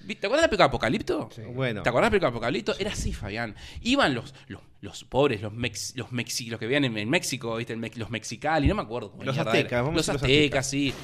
[0.00, 1.28] ¿Vi- ¿Te acuerdas de la película Apocalipto?
[1.54, 1.82] Bueno.
[1.82, 2.74] ¿Te acuerdas de la película Apocalipto?
[2.78, 3.54] Era así, Fabián.
[3.82, 7.54] Iban los, los, los pobres, los mex, los, mexi, los que vivían en, en México,
[7.56, 7.74] ¿viste?
[7.74, 9.10] El mex- los mexicali, no me acuerdo.
[9.10, 10.94] cómo Los aztecas, vamos Los a decir los aztecas, sí.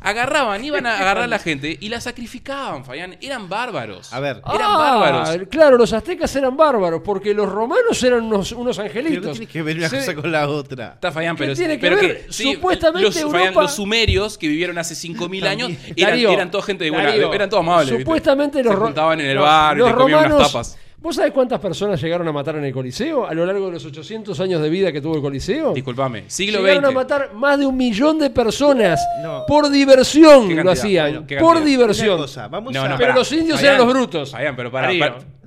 [0.00, 3.16] Agarraban, iban a agarrar a la gente y la sacrificaban, Fabián.
[3.22, 4.12] Eran bárbaros.
[4.12, 4.36] A ver.
[4.54, 5.48] Eran Ah, bárbaros.
[5.50, 9.32] Claro, los aztecas eran bárbaros, porque los romanos eran unos, unos Pero angelitos.
[9.38, 10.92] tiene que ver una cosa con la otra.
[10.94, 12.26] Está ¿Qué pero, tiene que pero ver?
[12.26, 13.08] que sí, Supuestamente
[13.54, 17.32] los, sumerios que vivieron hace 5000 años eran, Darío, eran toda gente de buena, Darío,
[17.32, 17.88] eran todos amables.
[17.90, 18.02] ¿viste?
[18.04, 20.78] Supuestamente los se juntaban en el bar y los le comían unas romanos- tapas.
[21.04, 23.84] ¿Vos sabés cuántas personas llegaron a matar en el Coliseo a lo largo de los
[23.84, 25.74] 800 años de vida que tuvo el Coliseo?
[25.74, 26.90] Disculpame, siglo Llegaron XX.
[26.90, 29.44] a matar más de un millón de personas No.
[29.46, 31.10] por diversión ¿Qué lo hacían.
[31.10, 32.16] Bueno, ¿qué por diversión.
[32.16, 32.88] Cosa, vamos No, a...
[32.88, 33.18] no, Pero pará.
[33.18, 34.30] los indios Fabián, eran los brutos.
[34.30, 34.88] Fabián, pero para,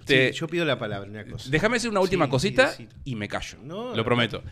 [0.05, 1.49] te- Sí, yo pido la palabra, una cosa.
[1.49, 2.95] Déjame decir una última Sí, cosita sí, sí.
[3.05, 3.57] y me callo.
[3.63, 4.43] No, lo prometo.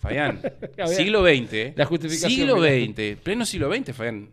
[0.00, 0.40] Fabián,
[0.86, 1.76] siglo XX.
[1.76, 2.62] La justificación, Siglo.
[2.62, 4.30] XX, pleno siglo XX, Fabián.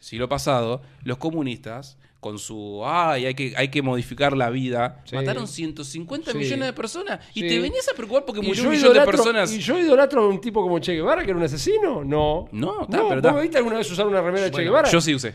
[0.00, 2.82] Siglo pasado, los comunistas, con su.
[2.86, 5.02] Ay, hay que, hay que modificar la vida.
[5.06, 5.16] Sí.
[5.16, 6.38] Mataron 150 Sí.
[6.38, 7.18] millones de personas.
[7.34, 7.48] Y Sí.
[7.48, 9.52] te venías a preocupar porque ¿Y murió un millón de personas.
[9.52, 12.04] ¿Y yo idolatro a un tipo como Che Guevara, que era un asesino?
[12.04, 12.48] No.
[12.52, 14.88] No, está, no pero ¿Vos viste alguna vez usar una remera de Che Guevara?
[14.88, 15.34] Yo sí usé.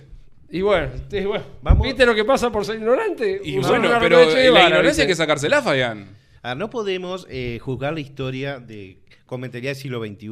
[0.50, 3.42] Y bueno, te- bueno, Vamos- ¿viste lo que pasa por ser ignorante?
[3.44, 6.16] Y Usar bueno, una pero de Che la Guevara, ignorancia hay que sacársela, Fabián.
[6.42, 10.28] A ver, no podemos eh, juzgar la historia de con mentalidad del siglo XXI.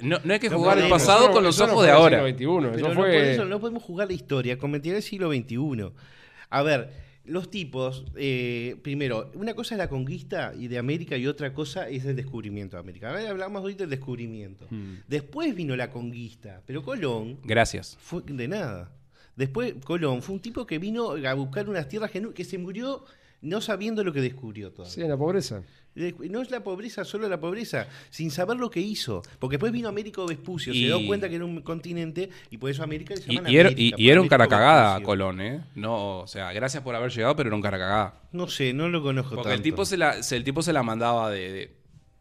[0.00, 2.26] No, no hay que No jugar el pasado con los ojos de ahora.
[2.36, 3.06] siglo XXI, Pero fue...
[3.12, 5.92] por eso no podemos jugar la historia con mentalidad del siglo XXI.
[6.50, 6.90] A ver,
[7.24, 11.88] los tipos, eh, primero, una cosa es la conquista y de América y otra cosa
[11.88, 13.10] es el descubrimiento de América.
[13.10, 14.66] Ahora hablamos hoy del descubrimiento.
[14.70, 14.96] Hmm.
[15.06, 17.96] Después vino la conquista, pero Colón Gracias.
[18.00, 18.90] fue de nada.
[19.36, 23.04] Después Colón fue un tipo que vino a buscar unas tierras que se murió
[23.40, 24.94] no sabiendo lo que descubrió todavía.
[24.94, 25.62] Sí, en la pobreza.
[26.30, 29.20] No es la pobreza, solo la pobreza, sin saber lo que hizo.
[29.40, 32.70] Porque después vino Américo Vespucio, Y- se dio cuenta que era un continente y por
[32.70, 35.02] eso América le Y, llaman y América, y- y era un cara cagada.
[35.02, 35.64] Colón, ¿eh?
[35.74, 38.14] No, o sea, gracias por haber llegado, pero era un cara cagada.
[38.30, 39.56] No sé, no lo conozco Porque tanto.
[39.56, 41.76] el tipo se la, se- el tipo se la mandaba de, de,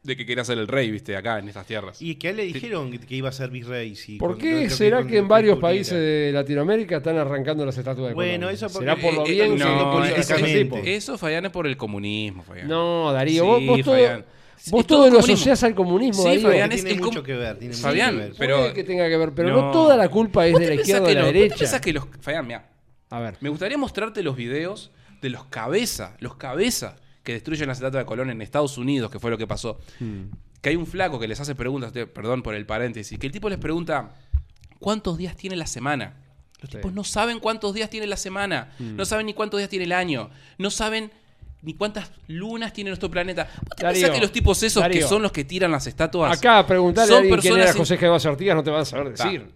[0.07, 2.01] de que quería ser el rey, viste, acá en estas tierras.
[2.01, 3.95] Y que a él le dijeron que- que iba a ser virrey.
[3.95, 7.65] sí, ¿Por con- qué lo será con- que en varios países de Latinoamérica están arrancando
[7.65, 8.53] las estatuas de Bueno, Colón?
[8.55, 10.77] eso porque- ¿Será por lo eh, eh, bien no, que eso-.
[10.83, 12.67] Eso, Fabián, es por el comunismo, Fabián.
[12.69, 14.19] No, Darío, Sí, vos, vos todo, Fabián.
[14.21, 15.33] vos Es todo todo lo comunismo.
[15.33, 16.49] asociás al comunismo, Sí, Darío.
[16.51, 17.57] Tiene es- es mucho que ver.
[17.59, 18.33] Tiene mucho que ver.
[18.37, 19.71] pero- que tenga que ver, pero no, No.
[19.71, 21.81] toda la culpa es ¿Vos de la izquierda o que de la derecha.
[21.81, 22.05] que los...
[22.21, 22.69] Fabián, mira,
[23.09, 24.91] A ver, me gustaría mostrarte los videos
[25.21, 26.95] de los cabeza, los cabeza
[27.27, 29.81] que destruyen la estatua de Colón en Estados Unidos, que fue lo que pasó.
[29.99, 30.27] Hmm.
[30.61, 33.49] Que hay un flaco que les hace preguntas, perdón por el paréntesis, que el tipo
[33.49, 34.13] les pregunta,
[34.79, 36.13] ¿cuántos días tiene la semana?
[36.61, 36.77] Los Sí.
[36.77, 39.91] tipos no saben cuántos días tiene la semana, no saben ni cuántos días tiene el
[39.91, 41.11] año, no saben
[41.63, 43.49] ni cuántas lunas tiene nuestro planeta.
[43.57, 45.01] ¿Vos te Darío, pensás que los tipos esos Darío.
[45.01, 46.37] que son los que tiran las estatuas?
[46.37, 47.97] acá preguntarle a son alguien quién era personas José
[48.55, 49.51] no te van a saber decir.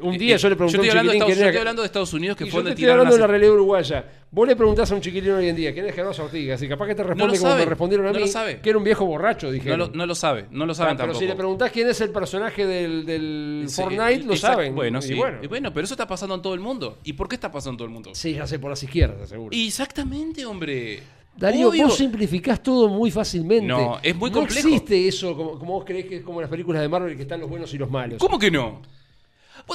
[0.00, 1.82] Un día yo le pregunté yo a un estoy hablando de Estados, yo estoy hablando
[1.82, 4.04] de Estados Unidos que Y fue yo te donde estoy hablando de la realidad uruguaya.
[4.30, 6.88] Vos le preguntás a un chiquilín hoy en día quién es Gervásio Artigas y capaz
[6.88, 8.60] que te responde como sabe, me respondieron a no mí, lo sabe.
[8.60, 11.06] que era un viejo borracho, No lo, no lo sabe, no lo Ah, saben pero
[11.06, 11.20] tampoco.
[11.20, 14.74] si le preguntás quién es el personaje del, del Sí, Fortnite, lo saben.
[14.74, 15.14] Bueno, Y sí.
[15.14, 15.38] bueno.
[15.42, 16.98] Y bueno, pero eso está pasando en todo el mundo.
[17.04, 18.10] ¿Y por qué está pasando en todo el mundo?
[18.14, 19.50] Sí, ya sé, por las izquierdas, seguro.
[19.56, 21.02] Exactamente, hombre.
[21.36, 21.84] Darío, Obvio.
[21.86, 23.66] vos simplificás todo muy fácilmente.
[23.66, 24.68] No, es muy No complejo.
[24.68, 27.22] existe eso como, como vos creés que es como en las películas de Marvel que
[27.22, 28.18] están los buenos y los malos.
[28.18, 28.82] ¿Cómo que no?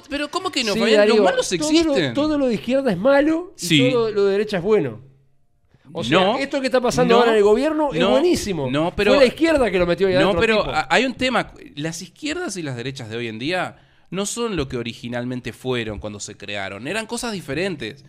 [0.10, 0.74] Pero ¿cómo que no?
[0.74, 0.98] Sí, Fabián?
[1.00, 2.14] Darío, los malos existen.
[2.14, 3.90] Todo lo de izquierda es malo y Sí.
[3.92, 5.02] todo lo de derecha es bueno.
[5.92, 8.70] O sea, No, esto que está pasando no, ahora en el gobierno es no, buenísimo.
[8.70, 10.72] no, pero- Fue la izquierda que lo metió ahí No, pero tipo.
[10.90, 11.52] hay un tema.
[11.76, 13.78] Las izquierdas y las derechas de hoy en día
[14.12, 16.88] no son lo que originalmente fueron cuando se crearon.
[16.88, 18.06] Eran cosas diferentes.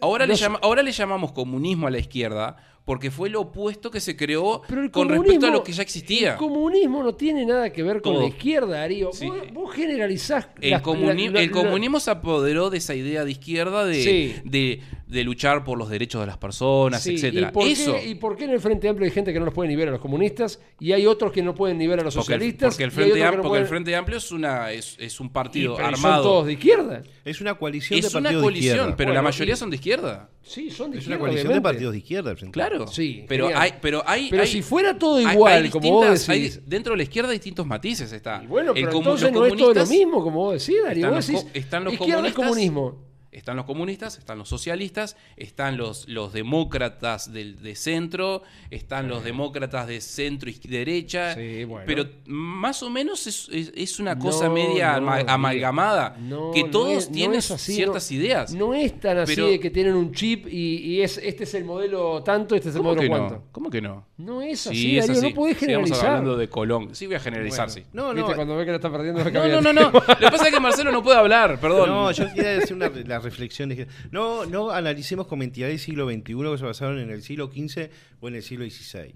[0.00, 4.00] Ahora, le, llama- ahora le llamamos comunismo a la izquierda porque fue lo opuesto que
[4.00, 4.60] se creó
[4.92, 6.32] con respecto a lo que ya existía.
[6.32, 8.22] El comunismo no tiene nada que ver con Todo.
[8.22, 9.10] la izquierda, Darío.
[9.12, 9.26] Sí.
[9.26, 10.48] Vos, vos generalizás.
[10.60, 13.94] El, las- comuni- la- la- el comunismo se apoderó de esa idea de izquierda de,
[14.02, 14.34] Sí.
[14.44, 17.48] de, de luchar por los derechos de las personas, Sí, etcétera.
[17.48, 17.94] ¿y por, Eso.
[17.94, 19.76] qué, ¿Y por qué en el Frente Amplio hay gente que no los puede ni
[19.76, 22.32] ver a los comunistas y hay otros que no pueden ni ver a los Porque
[22.34, 22.74] el, socialistas?
[22.74, 24.96] porque el Frente, otros que Am- no porque el pueden- Frente Amplio es una es,
[24.98, 26.22] es un partido pero ¿y armado.
[26.22, 27.02] ¿Son todos de izquierda?
[27.24, 28.96] Es una coalición de es una de coalición, izquierda.
[28.96, 30.30] pero Bueno, la mayoría y- son de izquierda.
[30.46, 31.18] Sí, son de Es una izquierda.
[31.20, 31.54] coalición obviamente.
[31.54, 32.30] de partidos de izquierda.
[32.32, 32.86] el Claro.
[32.86, 33.62] Sí, pero genial.
[33.62, 36.60] hay, pero hay, Pero hay- si fuera todo igual, hay como vos decís.
[36.66, 38.12] dentro de la izquierda hay distintos matices.
[38.12, 38.42] Está.
[38.44, 40.82] Y bueno, El pero comu- entonces los no es todo lo mismo, como vos decís,
[40.84, 41.06] Darío.
[41.06, 42.70] Están Vos los decís, co- están los izquierda es comunistas.
[42.74, 43.13] comunismo.
[43.34, 49.24] Están los comunistas, están los socialistas, están los, los demócratas del, de centro, están los
[49.24, 51.34] demócratas de centro y derecha.
[51.34, 51.84] Sí, bueno.
[51.86, 56.16] Pero más o menos es, es- es una cosa No, media no, amalgamada.
[56.20, 58.54] No, que no todos es- tienen así, ciertas no- ideas.
[58.54, 61.54] No es tan así Pero- de que tienen un chip y, y es este es
[61.54, 63.34] el modelo tanto, este es el ¿Cómo modelo cuánto.
[63.36, 63.42] no?
[63.52, 64.06] ¿Cómo que no?
[64.16, 65.28] No es así, Sí, es Darío, así.
[65.30, 66.06] no podés generalizar.
[66.06, 66.94] hablando de Colón.
[66.94, 67.82] Sí, voy a generalizar, sí.
[67.92, 68.22] No, no.
[68.22, 68.34] ¿Viste?
[68.36, 69.90] Cuando ve que la está perdiendo, No, no, no, no.
[69.92, 71.88] Lo que pasa es que Marcelo no puede hablar, perdón.
[71.88, 76.22] No, yo quería hacer una, la que- No, no analicemos con entidades del siglo XXI
[76.52, 79.14] que se basaron en el siglo XV o en el siglo XVI.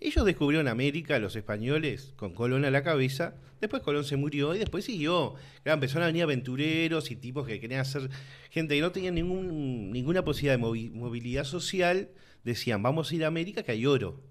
[0.00, 3.34] Ellos descubrieron América, los españoles, con Colón a la cabeza.
[3.60, 5.34] Después Colón se murió y después siguió.
[5.64, 8.08] Claro, empezaron a venir aventureros y tipos que querían hacer
[8.50, 12.10] gente que no tenía ningún, ninguna posibilidad de movi- movilidad social.
[12.44, 14.22] Decían, vamos a ir a América que hay oro.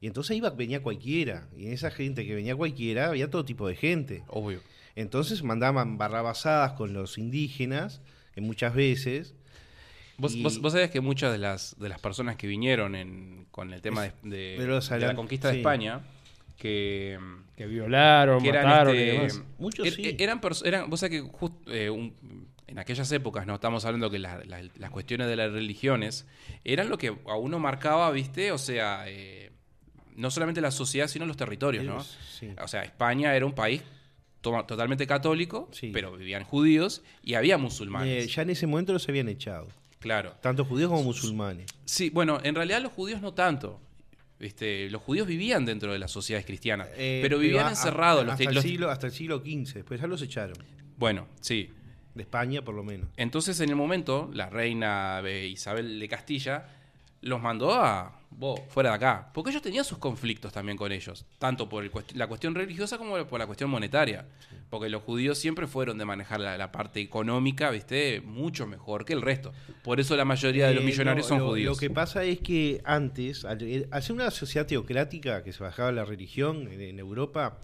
[0.00, 1.50] Y entonces iba, venía cualquiera.
[1.54, 4.24] Y en esa gente que venía cualquiera había todo tipo de gente.
[4.28, 4.62] Obvio.
[4.96, 8.00] Entonces mandaban barrabasadas con los indígenas,
[8.34, 9.34] que muchas veces.
[10.18, 13.46] Vos, Y- vos, vos sabés que muchas de las, de las personas que vinieron en-
[13.50, 15.58] con el tema de, de- de los de la conquista de.
[15.58, 16.00] España,
[16.58, 17.18] que,
[17.56, 19.42] Que violaron, que eran, mataron y este, demás.
[19.58, 20.16] Muchos er- sí.
[20.18, 22.14] eran, pers- eran vos sabés que just- eh, un-
[22.66, 26.26] en aquellas épocas, no estamos hablando que la- la- las cuestiones de las religiones
[26.64, 28.52] eran lo que a uno marcaba, ¿viste?
[28.52, 29.50] O sea, eh,
[30.16, 32.04] no solamente la sociedad, sino los territorios, ¿no?
[32.04, 32.50] Sí.
[32.62, 33.82] O sea, España era un país
[34.40, 35.90] to- totalmente católico, Sí.
[35.92, 38.34] pero vivían judíos y había Eh, musulmanes.
[38.34, 39.68] ya en ese momento los habían echado,
[39.98, 40.34] Claro.
[40.40, 41.66] tanto judíos como musulmanes.
[41.84, 43.80] Sí, bueno, en realidad los judíos no tanto.
[44.38, 48.24] Este, los judíos vivían dentro de las sociedades cristianas, Eh, pero vivían encerrados.
[48.24, 50.56] los- hasta, el siglo, hasta el siglo XV, después ya los echaron,
[50.96, 51.70] Bueno, sí.
[52.14, 53.08] de España por lo menos.
[53.18, 56.64] Entonces, en el momento, la reina eh, Isabel de Castilla
[57.22, 59.30] los mandó a vos, fuera de acá.
[59.34, 62.96] Porque ellos tenían sus conflictos también con ellos, tanto por el cuest- la cuestión religiosa
[62.96, 64.26] como por la cuestión monetaria.
[64.70, 68.20] Porque los judíos siempre fueron de manejar la, la parte económica, ¿viste?
[68.24, 69.52] Mucho mejor que el resto.
[69.82, 71.76] Por eso la mayoría de los Eh, millonarios no, son lo, judíos.
[71.76, 75.62] Lo que pasa es que antes, al, eh, al ser una sociedad teocrática que se
[75.62, 77.58] bajaba la religión en, en Europa,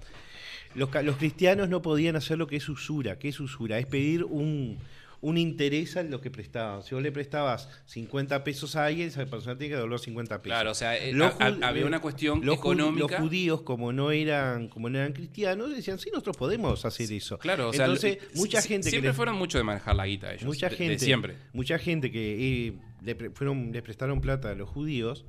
[0.74, 3.18] los, los cristianos no podían hacer lo que es usura.
[3.18, 3.78] ¿Qué es usura?
[3.78, 4.78] Es pedir un,
[5.20, 6.82] un interés a lo que prestaban.
[6.82, 10.54] Si vos le prestabas 50 pesos a alguien, esa persona tiene que devolver 50 pesos.
[10.56, 13.06] Claro, o sea, eh, Los había una cuestión los económica.
[13.18, 17.38] Los judíos, como no eran, como no eran cristianos, decían, sí, nosotros podemos hacer eso.
[17.38, 20.06] Claro, o sea, Entonces, lo- mucha gente que siempre les- fueron mucho de manejar la
[20.06, 20.44] guita ellos.
[20.44, 21.36] mucha de- de gente, siempre.
[21.52, 22.72] mucha gente que eh,
[23.02, 25.24] le, pre- fueron, le prestaron plata a los judíos,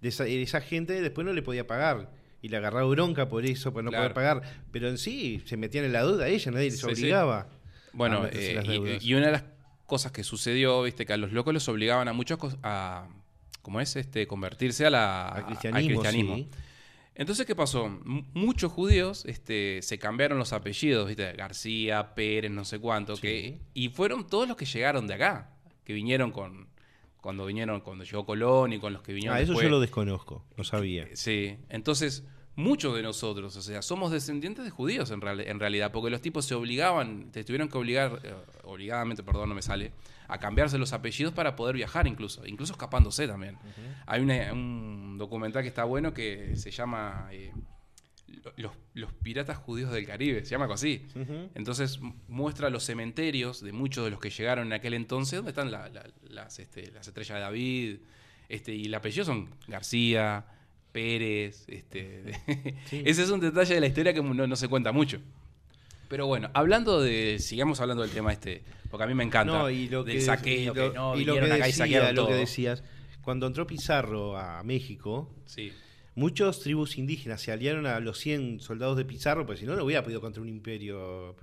[0.00, 2.10] de esa, esa gente después no le podía pagar.
[2.42, 4.04] Y le agarraba bronca por eso, por no Claro.
[4.04, 4.62] poder pagar.
[4.72, 7.02] Pero en sí, se metían en la deuda a ella, nadie les Sí, sí.
[7.92, 9.44] Bueno, eh, y- una de las
[9.86, 13.08] cosas que sucedió, viste, que a los locos los obligaban a muchos a,
[13.62, 13.96] ¿cómo es?
[13.96, 16.48] Este, convertirse a la, Al cristianismo, sí.
[17.16, 17.86] Entonces, ¿qué pasó?
[17.86, 21.32] M- muchos judíos este, se cambiaron los apellidos, ¿viste?
[21.32, 23.22] García, Pérez, no sé cuánto, Sí.
[23.22, 25.50] que, y fueron todos los que llegaron de acá,
[25.84, 26.68] que vinieron con,
[27.20, 29.64] cuando vinieron, cuando llegó Colón y con los que vinieron Ah, eso después.
[29.64, 31.08] yo lo desconozco, no sabía.
[31.14, 32.24] Sí, entonces
[32.60, 36.20] muchos de nosotros, o sea, somos descendientes de judíos en, real- en realidad, porque los
[36.20, 38.34] tipos se obligaban, te tuvieron que obligar, eh,
[38.64, 39.92] obligadamente, perdón, no me sale,
[40.28, 43.56] a cambiarse los apellidos para poder viajar incluso, incluso escapándose también.
[44.06, 47.52] Hay una- un documental que está bueno que se llama eh,
[48.56, 51.06] los, los piratas judíos del Caribe, se llama algo así.
[51.54, 55.50] Entonces mu- muestra los cementerios de muchos de los que llegaron en aquel entonces, donde
[55.50, 57.96] están la- la- las, este, las estrellas de David,
[58.48, 60.44] este, y el apellido son García,
[60.92, 62.24] Pérez, este,
[62.86, 63.02] Sí.
[63.04, 65.18] ese es un detalle de la historia que no, no se cuenta mucho.
[66.08, 69.70] Pero bueno, hablando de, sigamos hablando del tema este, porque a mí me encanta, No,
[69.70, 71.72] y lo del que, saqueo, y lo, que no, y lo que acá y decía,
[71.72, 72.40] saquearon lo que todo.
[72.40, 72.82] decías,
[73.22, 75.72] cuando entró Pizarro a México, Sí,
[76.16, 79.84] Muchos tribus indígenas se aliaron a los 100 soldados de Pizarro, porque si no, no
[79.84, 81.36] hubiera podido contra un imperio.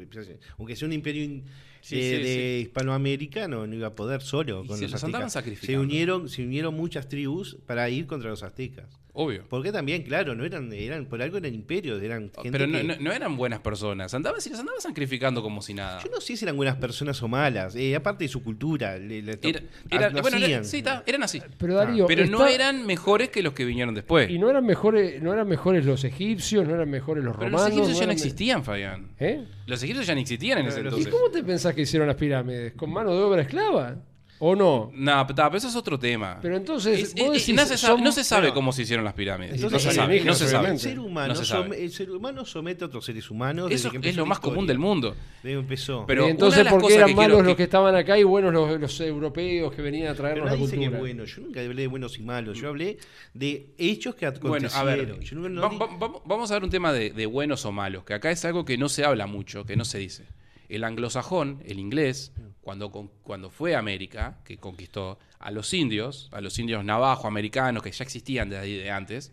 [0.58, 1.46] Aunque sea un imperio in-
[1.80, 5.04] Sí, de, sí, de Hispanoamérica, no, iba a poder solo Y con se los los
[5.06, 5.44] andaban aztecas.
[5.46, 5.80] sacrificando.
[5.82, 9.00] Se unieron, se unieron muchas tribus para ir contra los aztecas.
[9.18, 9.44] Obvio.
[9.50, 12.84] Porque también, claro, no eran, eran por algo eran imperios, eran gente Pero no, que-
[12.84, 16.02] no- no eran buenas personas, andaban, si las andaban sacrificando como si nada.
[16.04, 18.98] Yo no sé si eran buenas personas o malas, eh, aparte de su cultura.
[18.98, 21.42] le- le- Era- ah, era- lo bueno, era- sí, está, eran así.
[21.58, 24.30] Pero Darío, Pero no eran mejores que los que vinieron después.
[24.30, 27.70] Y no eran mejores, no eran mejores los egipcios, no eran mejores los Pero romanos.
[27.70, 29.08] los egipcios ya no existían, Fabián.
[29.20, 29.44] ¿Eh?
[29.66, 31.14] Los egipcios ya no existían en ese Pero ¿Y entonces.
[31.14, 32.74] cómo te pensás que hicieron las pirámides?
[32.74, 33.96] ¿Con mano de obra esclava?
[34.40, 34.92] ¿O no?
[34.94, 36.38] No, pero, pero eso es otro tema.
[36.42, 38.84] Pero entonces, Es- vos decís, no, se sabe, son- no se sabe pero- cómo se
[38.84, 39.56] hicieron las pirámides.
[39.56, 40.24] Entonces, no se sabe.
[40.24, 40.60] No se el sabe.
[40.60, 40.84] obviamente.
[40.84, 41.84] ser humano, No se sabe.
[41.84, 43.70] el ser humano somete a otros seres humanos.
[43.70, 45.16] desde Eso es lo más común del mundo.
[45.42, 46.06] Desde empezó.
[46.06, 48.24] Pero y entonces, ¿por qué cosas eran malos quiero los que- que estaban acá y
[48.24, 51.00] buenos los, los europeos que venían a Pero traernos la nadie dice que cultura?
[51.00, 51.26] bueno.
[51.26, 52.58] Yo nunca hablé de buenos y malos.
[52.60, 52.98] Yo hablé
[53.34, 54.82] de hechos que Bueno, acontecieron.
[54.82, 57.66] a ver, Yo nunca- no va- va- vamos a ver un tema de, de buenos
[57.66, 60.26] o malos, que acá es algo que no se habla mucho, que no se dice.
[60.70, 62.34] El anglosajón, el inglés,
[62.68, 67.92] cuando, fue a América, que conquistó a los indios, a los indios navajo, americanos, que
[67.92, 69.32] ya existían desde ahí de antes,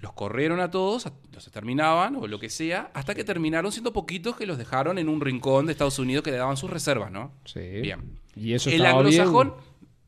[0.00, 4.36] los corrieron a todos, los exterminaban o lo que sea, hasta que terminaron siendo poquitos
[4.36, 7.32] que los dejaron en un rincón de Estados Unidos que le daban sus reservas, ¿no?
[7.44, 7.60] Sí.
[7.60, 8.18] Bien.
[8.34, 8.86] Y eso el bien.
[8.86, 9.54] anglosajón,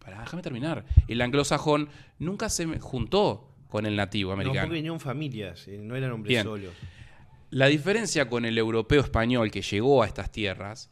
[0.01, 0.85] pará, déjame terminar.
[1.07, 4.67] El anglosajón nunca se juntó con el nativo no, americano.
[4.67, 6.43] porque venían familias, eh, no eran hombres Bien.
[6.43, 6.73] solos.
[7.51, 10.91] La diferencia con el europeo español que llegó a estas tierras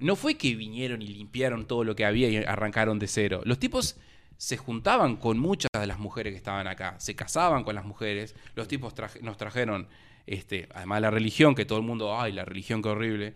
[0.00, 3.40] no fue que vinieron y limpiaron todo lo que había y arrancaron de cero.
[3.44, 3.96] Los tipos
[4.36, 8.34] se juntaban con muchas de las mujeres que estaban acá, se casaban con las mujeres,
[8.54, 9.88] los tipos traje- nos trajeron,
[10.26, 13.34] este, además de la religión, que todo el mundo, ay, la religión qué horrible,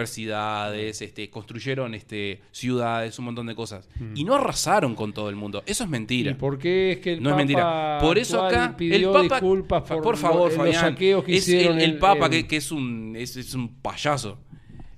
[0.00, 3.88] universidades, este, construyeron este, ciudades, un montón de cosas.
[4.14, 5.62] Y no arrasaron con todo el mundo.
[5.66, 6.30] Eso es mentira.
[6.32, 7.98] ¿Y por qué es que el No es Papa mentira.
[8.00, 11.36] Por eso acá pidió el Papa, disculpas por, por favor, lo- Fabián, los saqueos que
[11.36, 14.38] es hicieron el, Papa que, que es un es, es un payaso.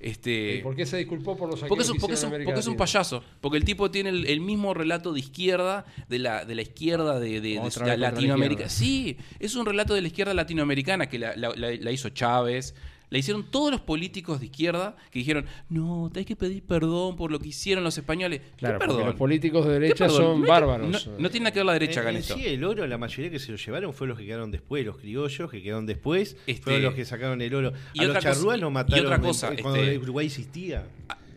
[0.00, 2.68] Este, ¿Y ¿Por qué se disculpó por los porque es, porque, es un, porque es
[2.76, 3.24] payaso.
[3.40, 7.18] Porque el tipo tiene el, el mismo relato de izquierda, de la, de la izquierda
[7.18, 8.68] de, de- de Otra vez la contra la Latinoamérica.
[8.68, 12.74] Sí, es un relato de la izquierda latinoamericana que la hizo Chávez.
[13.10, 17.16] La hicieron todos los políticos de izquierda que dijeron, no, te hay que pedir perdón
[17.16, 18.40] por lo que hicieron los españoles.
[18.40, 19.06] ¿Qué Claro, porque perdón?
[19.06, 21.06] los políticos de ¿Qué derecha son bárbaros.
[21.06, 22.34] No, no tiene nada que ver la derecha En esto.
[22.34, 24.98] sí, el oro, la mayoría que se lo llevaron fueron los que quedaron después, los
[24.98, 27.72] criollos que quedaron después, Este- fueron los que sacaron el oro.
[27.94, 30.26] Y a los otra cosa- charrúas los y mataron otra en- cosa, cuando este- Uruguay
[30.26, 30.86] existía.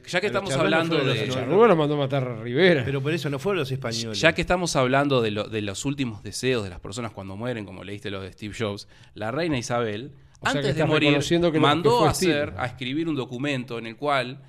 [0.07, 1.25] Ya que A los estamos charrúas hablando de...
[1.27, 2.83] los- Charrúa los mandó a matar a Rivera.
[2.83, 4.19] Pero por eso no fueron los españoles.
[4.19, 7.65] Ya que estamos hablando de, lo- de los últimos deseos de las personas cuando mueren,
[7.65, 10.11] como leíste lo de Steve Jobs, la reina Isabel,
[10.41, 11.19] O sea, que antes de morir,
[11.51, 14.43] que mandó a hacer, a escribir un documento en el cual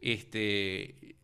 [0.00, 1.16] este,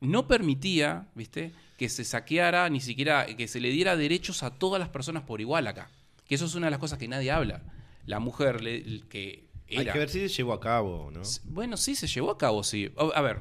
[0.00, 1.52] no permitía, ¿viste?
[1.76, 5.40] que se saqueara, ni siquiera que se le diera derechos a todas las personas por
[5.40, 5.90] igual acá.
[6.26, 7.62] Que eso es una de las cosas que nadie habla.
[8.06, 9.80] La mujer le- que era...
[9.80, 11.20] Hay que ver si se llevó a cabo, ¿no?
[11.44, 12.90] Bueno, sí, se llevó a cabo, sí.
[13.14, 13.40] A, ver,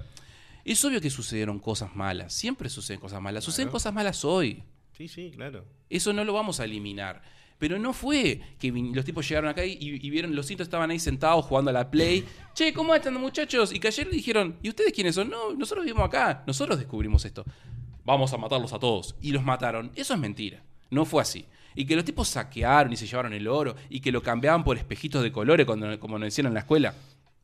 [0.65, 2.33] es obvio que sucedieron cosas malas.
[2.33, 3.43] Siempre suceden cosas malas.
[3.43, 4.63] Suceden cosas malas hoy.
[4.97, 5.65] Sí, sí, claro.
[5.89, 7.21] Eso no lo vamos a eliminar.
[7.57, 10.99] Pero no fue que los tipos llegaron acá y, y vieron, los cintos estaban ahí
[10.99, 12.25] sentados jugando a la Play.
[12.53, 13.73] Che, ¿cómo están muchachos?
[13.73, 15.29] Y que ayer dijeron, ¿y ustedes quiénes son?
[15.29, 17.45] No, nosotros vivimos acá, nosotros descubrimos esto.
[18.05, 19.15] Vamos a matarlos a todos.
[19.21, 19.91] Y los mataron.
[19.95, 20.63] Eso es mentira.
[20.91, 21.45] No fue así.
[21.73, 24.77] Y que los tipos saquearon y se llevaron el oro y que lo cambiaban por
[24.77, 26.93] espejitos de colores cuando, como nos decían en la escuela.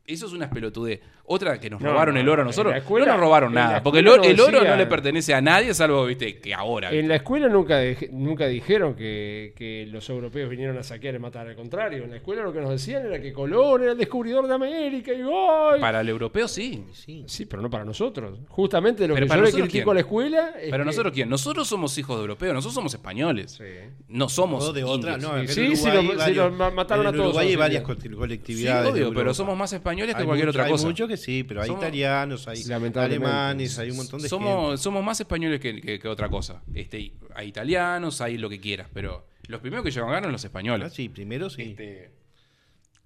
[0.06, 1.00] Eso es una pelotudez.
[1.24, 2.74] Otra que nos No, robaron no, el oro a nosotros.
[2.74, 3.80] escuela- no nos robaron nada.
[3.82, 6.88] Porque el, el no oro no le pertenece a nadie, salvo, viste, que ahora.
[6.88, 7.08] En ¿viste?
[7.08, 11.46] la escuela nunca, dej- nunca dijeron que, que los europeos vinieron a saquear y matar.
[11.46, 14.48] Al contrario, en la escuela lo que nos decían era que Colón era el descubridor
[14.48, 15.80] de América y ¡ay!
[15.80, 16.84] Para el europeo sí.
[16.92, 17.22] Sí.
[17.28, 18.40] Sí, pero no para nosotros.
[18.48, 19.90] Justamente lo Pero que para yo le nosotros, critico ¿quién?
[19.92, 21.28] a la escuela es Pero que- nosotros quién?
[21.30, 23.52] Nosotros somos hijos de europeos, nosotros somos españoles.
[23.52, 23.64] Sí.
[24.08, 25.32] No somos O de otra, indios.
[25.32, 25.88] no, Sí, sí, sí,
[26.58, 28.92] ma- mataron en a todos, Uruguay hay varias Sí, colectividades.
[28.92, 30.84] de obvio, pero somos más españoles que Hay cualquier mucho- otra cosa.
[30.86, 32.62] Hay muchos que sí, pero hay Somos- italianos, hay
[32.94, 34.28] alemanes, hay un montón de gente.
[34.28, 36.62] somos, somos más españoles que, que- que otra cosa.
[36.74, 40.44] Este, hay italianos, hay lo que quieras, pero los primeros que llegaron acá eran los
[40.44, 40.92] Ah, españoles.
[40.92, 41.62] sí, primero sí.
[41.62, 42.10] Este,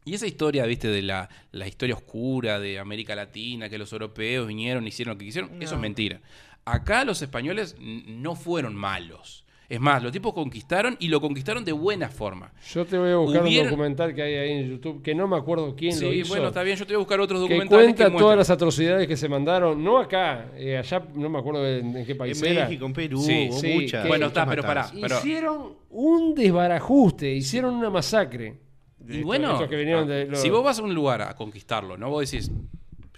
[0.04, 4.46] y esa historia, viste, de la, la historia oscura de América Latina, que los europeos
[4.46, 6.20] vinieron, hicieron lo que quisieron, eso es mentira.
[6.64, 9.44] Acá los españoles no fueron malos.
[9.68, 12.52] Es más, los tipos conquistaron y lo conquistaron de buena forma.
[12.72, 15.26] Yo te voy a buscar Hubieron- un documental que hay ahí en YouTube que no
[15.26, 16.28] me acuerdo quién lo Sí, hizo.
[16.28, 18.38] bueno, está bien, yo te voy a buscar otros que documentales cuenta que todas muestran.
[18.38, 22.14] las atrocidades que se mandaron, no acá, eh, allá no me acuerdo en, en qué
[22.14, 22.64] país En era.
[22.66, 24.02] México, en Perú, Sí, hubo sí, muchas.
[24.02, 24.88] que- Bueno, está, pero pará.
[25.00, 28.60] pero- hicieron un desbarajuste, hicieron una masacre.
[29.00, 31.22] Y Estos- bueno, estos que vinieron ah, de los- si vos vas a un lugar
[31.22, 32.08] a conquistarlo, ¿no?
[32.10, 32.50] Vos decís,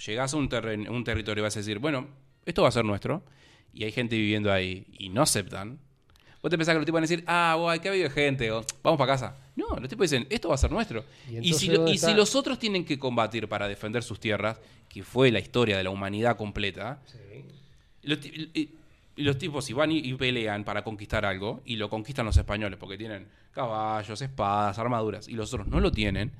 [0.06, 2.08] llegás a un, terren- un territorio y vas a decir, bueno,
[2.46, 3.22] esto va a ser nuestro,
[3.72, 5.78] y hay gente viviendo ahí y no aceptan.
[6.40, 8.50] Vos te pensás que los tipos van a decir, ah, guay, que ha habido gente,
[8.52, 9.36] o vamos para casa.
[9.56, 11.04] No, los tipos dicen, esto va a ser nuestro.
[11.28, 12.08] ¿Y si, lo- dónde y está?
[12.10, 14.58] si los otros tienen que combatir para defender sus tierras,
[14.88, 17.00] que fue la historia de la humanidad completa,
[18.02, 18.70] los, y-
[19.16, 22.96] los tipos si van y pelean para conquistar algo, y lo conquistan los españoles, porque
[22.96, 26.30] tienen caballos, espadas, armaduras, y los otros no lo tienen,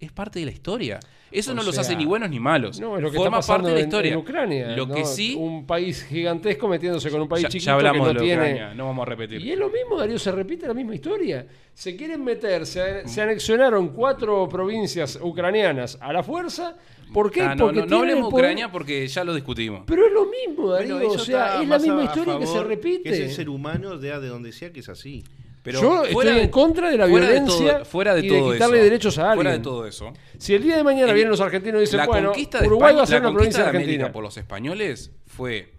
[0.00, 0.98] es parte de la historia.
[1.32, 2.80] Eso O no los hace ni buenos ni malos.
[2.80, 4.12] No, es lo que Forma está pasando parte de la en- historia.
[4.12, 4.66] en, Ucrania.
[4.76, 4.94] Lo ¿no?
[4.96, 8.20] que sí, Un país gigantesco metiéndose con un país ya, chiquito ya hablamos que no
[8.20, 8.42] de tiene...
[8.42, 9.40] Ucrania, no vamos a repetir.
[9.40, 11.46] Y es lo mismo, Darío, se repite la misma historia.
[11.72, 16.76] Se quieren meter, se, se anexionaron cuatro provincias ucranianas a la fuerza.
[17.14, 17.42] ¿Por qué?
[17.42, 19.82] Ah, no, Porque no, hablemos de poder- Ucrania porque ya lo discutimos.
[19.86, 20.96] Pero es lo mismo, Darío.
[20.96, 23.02] Bueno, o sea, es la misma historia que se repite.
[23.04, 25.22] Que es el ser humano de, de donde sea que es así.
[25.62, 28.28] Pero Yo fuera estoy de- en contra de la fuera violencia todo- fuera de y
[28.28, 29.62] de todo quitarle eso, derechos a Fuera de alguien.
[29.62, 30.12] todo eso.
[30.38, 32.66] Si el día de mañana El- vienen los argentinos y dicen, la bueno, conquista de
[32.66, 34.12] Uruguay España- va a ser la una conquista provincia de América Argentina.
[34.12, 35.72] por los españoles fue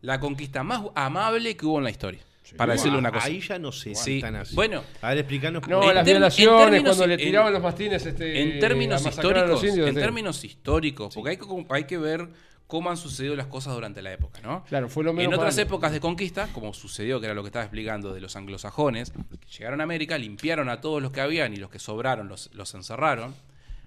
[0.00, 2.20] la conquista más amable que hubo en la historia.
[2.56, 3.24] para decirle una cosa.
[3.28, 4.20] Ahí ya no sé si Sí.
[4.20, 4.54] tan así.
[4.54, 4.82] Bueno.
[5.00, 5.66] a ver, explicanos.
[5.66, 9.00] No, En las en violaciones, términos- cuando le en- tiraban los mastines este, En términos
[9.00, 10.00] a masacrar a los históricos, indios, en este.
[10.02, 12.28] términos históricos, porque hay que, hay que ver
[12.72, 14.64] cómo han sucedido las cosas durante la época, ¿no?
[14.64, 15.66] Claro, fue lo menos En otras malo.
[15.66, 19.12] épocas de conquista, como sucedió, que era lo que estaba explicando de los anglosajones,
[19.58, 22.72] llegaron a América, limpiaron a todos los que habían y los que sobraron los, los
[22.74, 23.34] encerraron.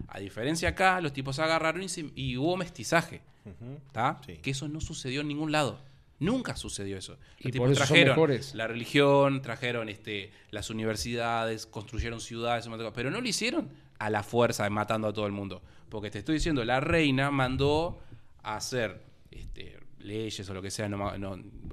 [0.08, 3.22] A diferencia acá, los tipos agarraron y, se- y hubo mestizaje,
[3.88, 4.22] ¿está?
[4.24, 4.34] Sí.
[4.44, 5.80] Que eso no sucedió en ningún lado.
[6.20, 7.14] Nunca sucedió eso.
[7.40, 12.70] Los Y tipos por eso son trajeron la religión, trajeron este, las universidades, construyeron ciudades,
[12.94, 13.68] pero no lo hicieron
[13.98, 15.64] a la fuerza, matando a todo el mundo.
[15.90, 18.00] Porque te estoy diciendo, la reina mandó
[18.46, 19.02] a hacer
[19.32, 21.12] este, leyes o lo que sea, no,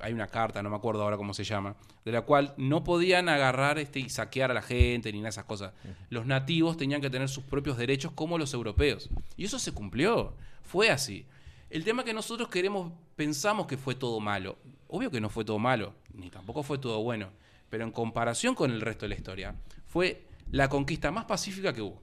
[0.01, 3.29] hay una carta, no me acuerdo ahora cómo se llama, de la cual no podían
[3.29, 5.73] agarrar este y saquear a la gente ni nada de esas cosas.
[6.11, 9.11] Los nativos tenían que tener sus propios derechos como los europeos.
[9.37, 11.27] Y eso se cumplió, fue así.
[11.71, 14.59] El tema que nosotros queremos, pensamos que fue todo malo.
[14.89, 17.31] Obvio que no fue todo malo, ni tampoco fue todo bueno,
[17.71, 19.55] pero en comparación con el resto de la historia,
[19.87, 22.03] fue la conquista más pacífica que hubo.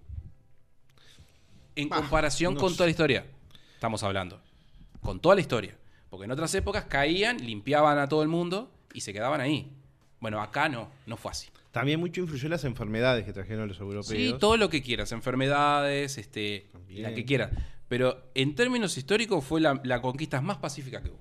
[1.75, 2.77] En Bah, comparación no con sé.
[2.77, 3.25] toda la historia,
[3.75, 4.41] estamos hablando.
[5.01, 5.75] Con toda la historia.
[6.09, 9.71] Porque en otras épocas caían, limpiaban a todo el mundo y se quedaban ahí.
[10.19, 11.47] Bueno, acá no, no fue así.
[11.71, 14.07] También mucho influyó las enfermedades que trajeron los europeos.
[14.07, 17.03] Sí, todo lo que quieras, enfermedades, este, También.
[17.03, 17.51] la que quieras.
[17.87, 21.19] Pero en términos históricos fue la, la conquista más pacífica que hubo.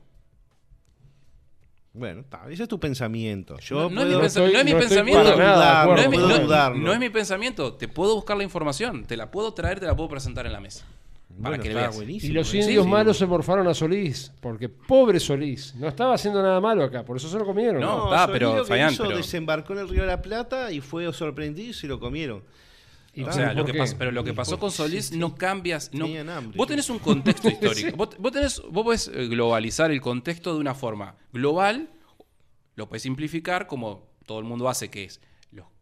[1.92, 3.58] Bueno, está, ese es tu pensamiento.
[3.58, 5.36] Yo No, no es mi puedo- pensa- no es mi no estoy pensamiento.
[5.36, 6.16] nada es, mi,
[6.82, 7.74] no es mi pensamiento.
[7.74, 9.04] Te puedo buscar la información.
[9.04, 10.84] Te la puedo traer, te la puedo presentar en la mesa.
[11.42, 11.96] Para Bueno, que está veas.
[11.96, 12.30] buenísimo.
[12.30, 12.90] Y los Sí, indios sí.
[12.90, 17.16] malos se morfaron a Solís, porque pobre Solís, no estaba haciendo nada malo acá, por
[17.16, 17.80] eso se lo comieron.
[17.80, 20.80] No, No, está, Solís pero, hizo, pero- desembarcó en el Río de la Plata y
[20.80, 22.42] fue sorprendido y se lo comieron.
[23.14, 23.78] ¿Y O sea, lo por que qué?
[23.78, 25.18] pasa, pero lo que Y pasó con Solís sí, sí.
[25.18, 25.90] no cambias.
[25.92, 26.70] No, hambre, vos sí.
[26.70, 27.96] tenés un contexto histórico.
[27.96, 31.88] vos, vos tenés, vos podés eh, globalizar el contexto de una forma global,
[32.76, 35.20] lo podés simplificar como todo el mundo hace, que es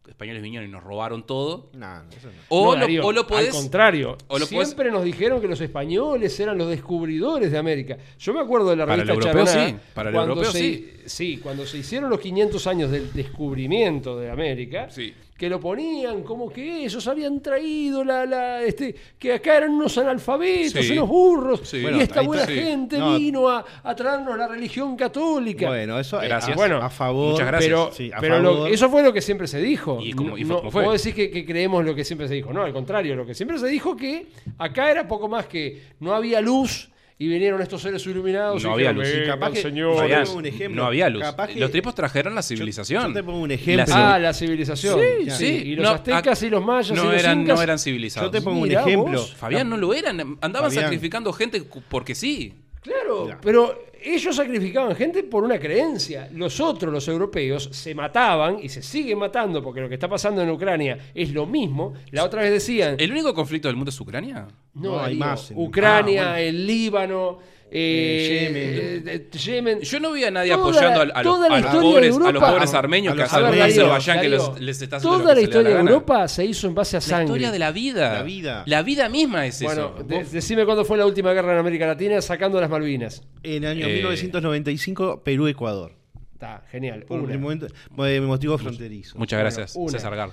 [0.07, 1.69] españoles vinieron y nos robaron todo.
[1.73, 2.33] No, no, eso no.
[2.49, 3.47] O, No, lo, o lo podés.
[3.47, 7.57] Al contrario, o lo podés- siempre nos dijeron que los españoles eran los descubridores de
[7.57, 7.97] América.
[8.19, 9.75] Yo me acuerdo de la Para el revista europeo, Charaná, sí.
[9.93, 10.93] Para el cuando europeo, se- sí.
[11.05, 15.13] Sí, cuando se hicieron los 500 años del descubrimiento de América, Sí.
[15.37, 19.95] Que lo ponían como que ellos habían traído la, la este que acá eran unos
[19.97, 20.93] analfabetos, Sí.
[20.93, 21.77] unos burros, Sí.
[21.77, 22.55] y Bueno, esta buena sí.
[22.55, 23.17] gente No.
[23.17, 25.67] vino a, a traernos la religión católica.
[25.67, 26.53] Bueno, eso Gracias.
[26.53, 27.31] A, Bueno, a favor.
[27.33, 27.67] muchas gracias.
[27.69, 29.99] Pero, Sí, a pero lo- eso fue lo que siempre se dijo.
[30.01, 30.83] ¿Y y No- fue?
[30.85, 32.51] Vos decís que, que creemos lo que siempre se dijo.
[32.51, 34.27] No, al contrario, lo que siempre se dijo que
[34.57, 36.89] acá era poco más que no había luz
[37.19, 38.63] y vinieron estos seres iluminados.
[38.63, 39.07] No y había luz.
[39.07, 39.97] Sí, "Vengan, capaz que- señor".
[39.97, 40.81] Fabián, pongo un ejemplo.
[40.81, 41.23] no había luz.
[41.23, 43.07] Capaz que- Los tipos trajeron la civilización.
[43.07, 43.85] yo te pongo un ejemplo.
[43.87, 44.99] La Ah, la civilización.
[44.99, 45.45] Sí, Sí, sí.
[45.69, 47.55] Y los No, aztecas y los mayas no y los eran, incas.
[47.57, 48.27] no eran civilizados.
[48.31, 49.19] Yo te pongo Mirá un ejemplo.
[49.19, 49.33] vos.
[49.35, 50.19] Fabián, no lo eran.
[50.41, 50.83] Andaban Fabián.
[50.83, 52.53] sacrificando gente porque sí.
[52.81, 53.39] Claro, Ya.
[53.41, 53.83] pero
[54.15, 56.29] ellos sacrificaban gente por una creencia.
[56.33, 60.41] Los otros, los europeos, se mataban y se siguen matando porque lo que está pasando
[60.41, 61.93] en Ucrania es lo mismo.
[62.11, 64.47] La otra vez decían, ¿El único conflicto del mundo es Ucrania?
[64.73, 66.37] no, No, hay más en- Ucrania, Ah, bueno.
[66.47, 67.39] el Líbano,
[67.71, 69.03] eh, Yemen.
[69.07, 69.81] eh, Yemen.
[69.81, 71.89] Yo no vi a nadie Toda- apoyando a, a los, toda la a los historia
[72.01, 75.29] de pobres, a los pobres armenios A que Azerbaiyán que los- les está haciendo toda
[75.29, 75.79] lo que la historia de.
[75.81, 77.25] Europa se hizo en base a La sangre.
[77.25, 78.13] historia de la vida.
[78.13, 78.63] La vida.
[78.65, 80.03] La vida misma es Bueno, eso.
[80.05, 83.23] de- decime cuándo fue la última guerra en América Latina sacando las Malvinas.
[83.43, 85.93] En el año Eh, 1995, Perú-Ecuador.
[86.33, 87.03] Está, genial.
[87.07, 87.67] Por un momento,
[88.05, 89.17] eh, motivo fronterizo.
[89.17, 89.91] Muchas gracias, una.
[89.91, 90.29] César Gar.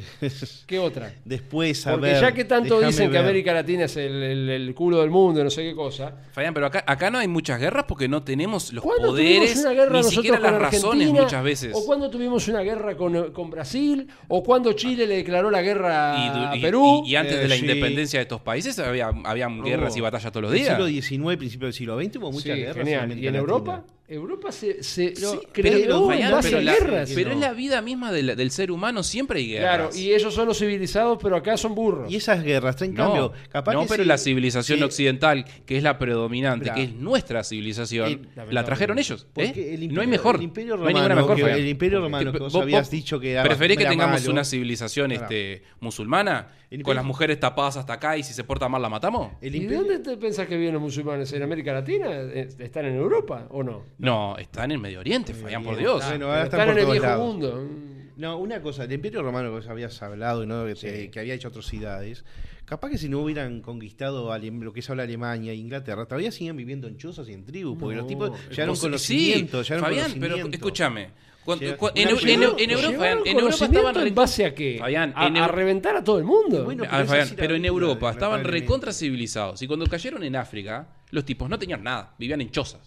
[0.66, 1.12] ¿Qué otra?
[1.24, 3.22] Después, a Porque ver, ya que tanto dicen que ver.
[3.24, 6.14] América Latina es el, el- el culo del mundo, no sé qué cosa.
[6.32, 9.64] Fabián, pero acá, acá no hay muchas guerras porque no tenemos los ¿Cuándo poderes, tuvimos
[9.64, 11.72] una guerra ni siquiera las razones muchas veces.
[11.74, 14.08] ¿O cuándo tuvimos una guerra con, con Brasil?
[14.28, 17.02] ¿O cuando Chile le declaró la guerra Y, a Perú?
[17.04, 17.60] y- y antes Eh, de la sí.
[17.62, 20.68] independencia de estos países había, habían guerras y batallas todos los En días.
[20.70, 22.88] el siglo XIX, principio del siglo XX, hubo muchas Sí, guerras.
[22.88, 22.92] ¿Y
[23.26, 23.84] en Latina.
[24.08, 24.52] Europa?
[24.52, 27.12] Se, se Sí, creó pero, en base pero a la- guerras.
[27.14, 27.34] pero No.
[27.36, 29.96] es la vida misma del, del ser humano, siempre hay Claro, guerras.
[29.98, 32.12] y ellos son los civilizados, pero acá son burros.
[32.12, 33.32] Y esas guerras, traen no, cambio.
[33.50, 36.76] Capaz no, que pero sí- la civilización sí, occidental, que es la predominante, Claro.
[36.76, 39.26] que es nuestra civilización, Eh, la trajeron ellos.
[39.36, 39.42] ¿eh?
[39.44, 40.36] el imperio- no hay mejor.
[40.36, 41.50] el imperio no hay ninguna romano, mejor.
[41.54, 44.32] que- el imperio romano que vos habías dicho que era- ¿Preferís que era tengamos malo?
[44.32, 45.22] una civilización Claro.
[45.24, 48.88] este, musulmana El con las mujeres tapadas hasta acá y si se porta mal la
[48.88, 49.32] matamos?
[49.40, 51.32] El ¿Y de imperio- dónde te pensás que viven los musulmanes?
[51.32, 52.06] ¿En América Latina?
[52.10, 53.82] Eh, ¿Están en Europa o no?
[53.98, 55.76] No, están en Medio Oriente, Fabián, por.
[55.76, 56.02] Dios.
[56.04, 57.26] Bueno, Pero ahora están están por en el viejo lados.
[57.26, 57.62] mundo.
[57.68, 58.20] Mm.
[58.20, 60.64] No, una cosa, el imperio romano que vos habías hablado, ¿no?
[60.66, 62.24] que, te- que había hecho atrocidades,
[62.72, 66.56] capaz que si no hubieran conquistado lo que es ahora Alemania e Inglaterra, todavía siguen
[66.56, 70.12] viviendo en chozas y en tribus, porque No, los tipos llegaron Vos- conocimiento, sí, Fabián,
[70.18, 71.10] pero escúchame.
[71.44, 74.76] Cuando- Llega- cu- en, Europa, ¿Llevaron Fabián, en Europa estaban en base a qué?
[74.78, 76.64] Fabián, a, en a Eu- reventar a todo el mundo.
[76.64, 79.60] Bueno, pero Fabián, pero en Europa estaban recontra civilizados.
[79.60, 82.80] Y cuando cayeron en África, los tipos no tenían nada, vivían en chozas.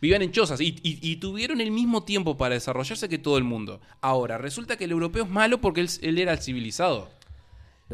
[0.00, 3.44] Vivían en chozas y, y- y tuvieron el mismo tiempo para desarrollarse que todo el
[3.44, 3.80] mundo.
[4.00, 7.08] Ahora, resulta que el europeo es malo porque él, él era el civilizado.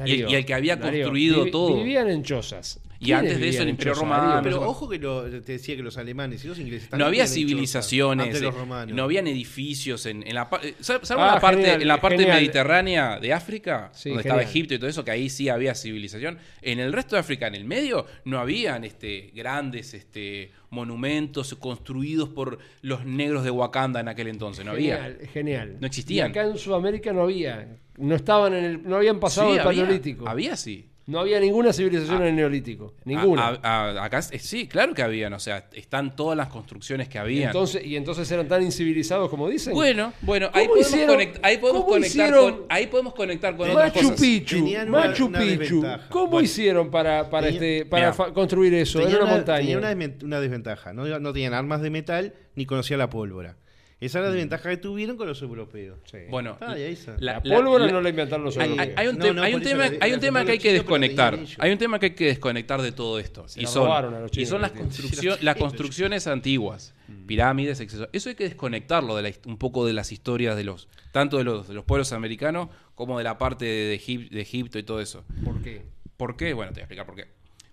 [0.07, 1.77] Y el- y el que había construido todo.
[1.77, 2.81] Vivían en chozas.
[3.01, 4.41] Y antes ¿Quiénes de eso, el Imperio Romano?
[4.43, 8.41] Pero ojo que lo- te decía que los alemanes y los ingleses No había civilizaciones,
[8.41, 8.97] los eh, romanos.
[8.97, 12.01] no habían edificios en, en la, eh, ¿sab- ¿saben Ah, la parte, genial, en la
[12.01, 12.37] parte genial.
[12.39, 13.91] mediterránea de África?
[13.95, 14.43] Sí, donde estaba.
[14.43, 16.39] Egipto y todo eso, que ahí sí había civilización.
[16.61, 22.29] En el resto de África, en el medio, no habían este, grandes este, monumentos construidos
[22.31, 24.65] por los negros de Wakanda en aquel entonces.
[24.65, 24.97] No había.
[24.97, 25.77] Genial, genial.
[25.81, 26.29] No existían.
[26.29, 27.77] Y acá en Sudamérica no había.
[27.97, 30.29] No estaban en el, no habían pasado Sí, el había, paleolítico.
[30.29, 30.87] había sí.
[31.09, 32.93] No había ninguna civilización en el Neolítico.
[33.07, 33.59] Ninguna.
[33.63, 37.47] A- a- acá sí, claro que habían, o sea, están todas las construcciones que habían.
[37.49, 39.73] entonces, y entonces eran tan incivilizados como dicen.
[39.73, 43.57] bueno, bueno, ¿Cómo ahí podemos, hicieron- conect- ahí podemos conectar hicieron- con, ahí podemos conectar
[43.57, 44.21] con otras Machu cosas.
[44.21, 45.85] Picchu, Machu una Picchu.
[46.11, 46.45] ¿Cómo Bueno.
[46.45, 49.81] hicieron para, para, Tenía- este, para Mira, construir eso en una, una, montaña?
[49.81, 50.93] tenía una desventaja.
[50.93, 53.57] No, no tenían armas de metal ni conocía la pólvora.
[54.01, 55.99] Esa es la desventaja que tuvieron con los europeos.
[56.05, 56.19] Sí.
[56.31, 57.17] Bueno, está.
[57.19, 58.89] la, pólvora no la inventaron los hay, europeos.
[58.91, 60.53] hay- hay un, No, tema- no, hay un tema, la- hay un la tema que
[60.53, 61.39] hay que desconectar.
[61.59, 63.49] Hay un tema que hay que desconectar de todo esto.
[63.49, 66.95] Se y la son, robaron a los y son las, construccio- las construcciones antiguas,
[67.27, 68.09] pirámides, etc.
[68.13, 71.45] Eso hay que desconectarlo de la un poco de las historias de los tanto de
[71.45, 75.01] los, de los pueblos americanos como de la parte de, Egip- de Egipto y todo
[75.01, 75.25] eso.
[75.45, 75.83] ¿Por qué?
[76.17, 76.53] ¿Por qué?
[76.53, 77.27] Bueno, te voy a explicar por qué.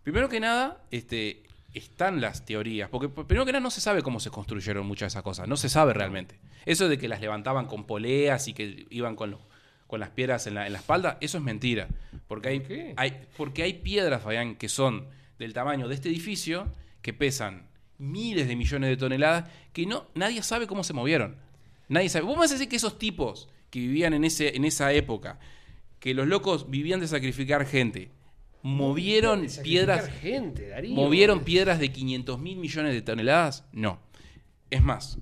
[0.04, 1.44] Primero que nada, este,
[1.76, 2.90] están las teorías.
[2.90, 5.48] Porque primero que nada no se sabe cómo se construyeron muchas de esas cosas.
[5.48, 6.40] No se sabe realmente.
[6.66, 9.38] Eso de que las levantaban con poleas y que iban con,
[9.88, 11.88] con las piedras en la, en la espalda, eso es mentira.
[12.28, 15.08] Porque hay, hay, porque hay piedras, Fabián, que son
[15.40, 16.68] del tamaño de este edificio,
[17.02, 21.38] que pesan miles de millones de toneladas, que no, nadie sabe cómo se movieron.
[21.88, 22.26] Nadie sabe.
[22.26, 25.40] Vos me vas a decir que esos tipos que vivían en, ese, en esa época,
[26.00, 28.12] que los locos vivían de sacrificar gente,
[28.66, 30.96] movieron piedras, gente, Darío.
[30.96, 34.00] movieron piedras de 500 mil millones de toneladas, no.
[34.72, 35.20] Es más,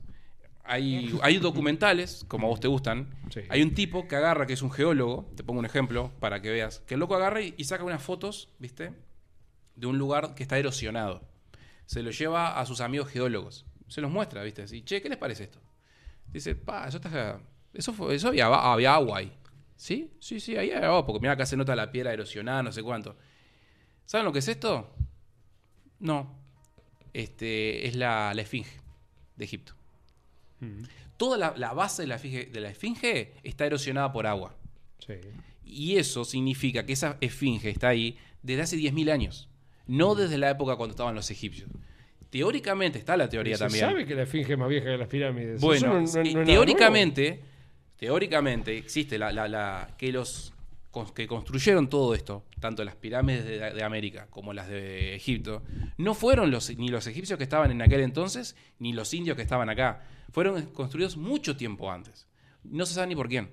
[0.64, 3.42] hay, hay documentales, como a vos te gustan, Sí.
[3.50, 6.52] hay un tipo que agarra, que es un geólogo, te pongo un ejemplo para que
[6.52, 8.94] veas, que el loco agarra y, y saca unas fotos, ¿viste?
[9.76, 11.22] De un lugar que está erosionado.
[11.86, 13.66] Se lo lleva a sus amigos geólogos.
[13.90, 14.62] Se los muestra, ¿viste?
[14.62, 15.60] Así, che, ¿qué les parece esto?
[16.32, 17.42] Dice, pa, eso está.
[17.74, 19.34] Eso, fue, eso había, había agua ahí.
[19.76, 20.12] ¿Sí?
[20.22, 22.82] Sí, sí, ahí había agua, porque mira acá se nota la piedra erosionada, no sé
[22.82, 23.18] cuánto.
[24.06, 24.94] ¿Saben lo que es esto?
[26.00, 26.36] No.
[27.14, 28.72] Este, es la, la esfinge
[29.36, 29.74] de Egipto.
[31.18, 34.56] Toda la, la base de la, esfinge, de la esfinge está erosionada por agua.
[35.06, 35.14] Sí.
[35.66, 39.50] Y eso significa que esa esfinge está ahí desde hace 10.000 años.
[39.88, 41.70] No desde la época cuando estaban los egipcios.
[42.30, 43.86] Teóricamente está la teoría Se también.
[43.86, 45.62] sabe que la esfinge es más vieja que las pirámides.
[45.62, 47.42] Bueno, no- no- no es eh, teóricamente,
[47.98, 50.53] teóricamente existe la, la- la- que los
[51.16, 55.64] que construyeron todo esto, tanto las pirámides de, de América como las de Egipto,
[55.98, 59.42] no fueron los, ni los egipcios que estaban en aquel entonces, ni los indios que
[59.42, 60.04] estaban acá.
[60.32, 62.28] Fueron construidos mucho tiempo antes.
[62.64, 63.50] No se sabe ni por quién.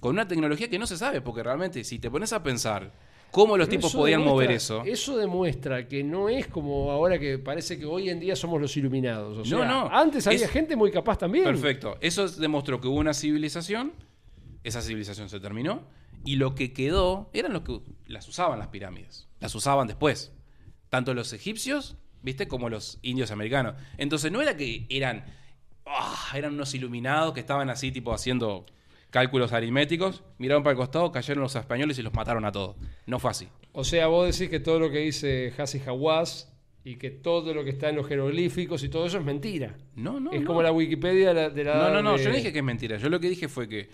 [0.00, 2.90] Con una tecnología que no se sabe, porque realmente si te pones a pensar
[3.30, 4.82] cómo los Pero tipos podían demuestra- mover eso.
[4.84, 8.76] Eso demuestra que no es como ahora que parece que hoy en día somos los
[8.76, 9.46] iluminados.
[9.46, 9.88] O No, no.
[9.90, 11.44] Antes había Es- gente muy capaz también.
[11.44, 11.96] Perfecto.
[12.00, 13.92] Eso demostró que hubo una civilización,
[14.64, 15.82] esa civilización se terminó,
[16.24, 19.28] y lo que quedó eran los que las usaban las pirámides.
[19.40, 20.32] Las usaban después.
[20.88, 22.46] Tanto los egipcios, ¿viste?
[22.48, 23.74] Como los indios americanos.
[23.98, 25.24] Entonces no era que eran.
[25.86, 28.66] ah, eran unos iluminados que estaban así, tipo, haciendo
[29.10, 32.76] cálculos aritméticos, miraron para el costado, cayeron los españoles y los mataron a todos.
[33.06, 33.48] No fue así.
[33.72, 36.50] O sea, vos decís que todo lo que dice Hassi Hawass
[36.84, 39.76] y que todo lo que está en los jeroglíficos y todo eso es mentira.
[39.96, 40.32] No, no.
[40.32, 40.46] es no.
[40.46, 42.58] como la Wikipedia de la, de la No, no, no, de- yo no dije que
[42.60, 42.96] es mentira.
[42.96, 43.90] Yo lo que dije fue que,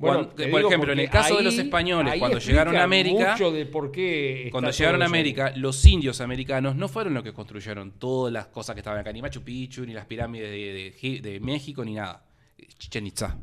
[0.00, 3.32] Bueno, cuando- te por ejemplo, en el caso de los españoles, cuando llegaron a América,
[3.32, 5.10] mucho de por qué está cuando llegaron a eso.
[5.14, 9.12] América, los indios americanos no fueron los que construyeron todas las cosas que estaban acá,
[9.12, 12.24] ni Machu Picchu, ni las pirámides de, de México, ni nada.
[12.78, 13.38] Chichen Itza,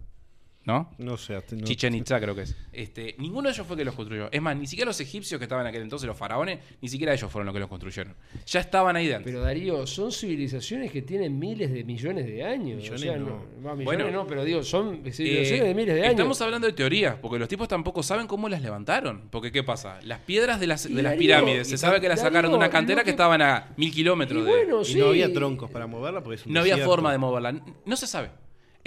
[0.67, 0.91] ¿no?
[0.99, 1.33] No sé.
[1.35, 2.55] hasta- no- Chichen Itza creo que es.
[2.73, 4.29] Este, ninguno de ellos fue que los construyó.
[4.31, 7.13] Es más, ni siquiera los egipcios que estaban en aquel entonces, los faraones, ni siquiera
[7.13, 8.13] ellos fueron los que los construyeron.
[8.45, 9.31] Ya estaban ahí de antes.
[9.31, 12.77] Pero Darío, son civilizaciones que tienen miles de millones de años.
[12.81, 13.25] Millones o sea, no.
[13.65, 16.11] va, millones Bueno, no, pero digo, son civilizaciones Eh, de miles de años.
[16.11, 19.29] Estamos hablando de teorías, porque los tipos tampoco saben cómo las levantaron.
[19.31, 19.99] Porque, ¿qué pasa?
[20.03, 23.01] Las piedras de las, de las pirámides, se sabe que las sacaron de una cantera
[23.01, 24.51] que que- estaban a mil kilómetros Y de.
[24.51, 24.99] bueno, Y sí.
[24.99, 27.53] no había troncos para moverla porque es un No había forma de moverla.
[27.85, 28.31] No se sabe.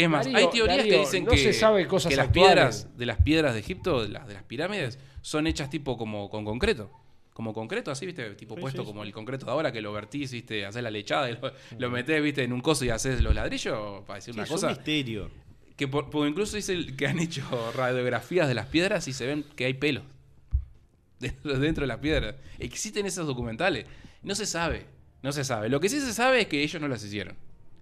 [0.02, 2.26] Es más, Darío, hay teorías Darío, que dicen no que, se sabe cosas que las
[2.28, 2.52] actuales.
[2.54, 6.28] piedras de las piedras de Egipto, de las, de las pirámides, son hechas tipo como
[6.30, 6.90] con concreto.
[7.32, 9.92] Como concreto, así, viste, tipo Sí, puesto sí, como el concreto de ahora que lo
[9.92, 13.20] vertís, viste, haces la lechada y lo, lo metés, viste, en un coso y haces
[13.22, 14.68] los ladrillos, para decir Sí, una es un cosa.
[14.68, 15.30] misterio.
[15.76, 17.42] Que por, por- incluso dice que han hecho
[17.74, 20.04] radiografías de las piedras y se ven que hay pelos
[21.18, 22.34] dentro, dentro de las piedras.
[22.58, 23.86] Existen esos documentales.
[24.22, 24.84] No se sabe,
[25.22, 25.68] no se sabe.
[25.70, 27.36] Lo que sí se sabe es que ellos no las hicieron.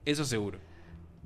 [0.04, 0.58] Eso seguro.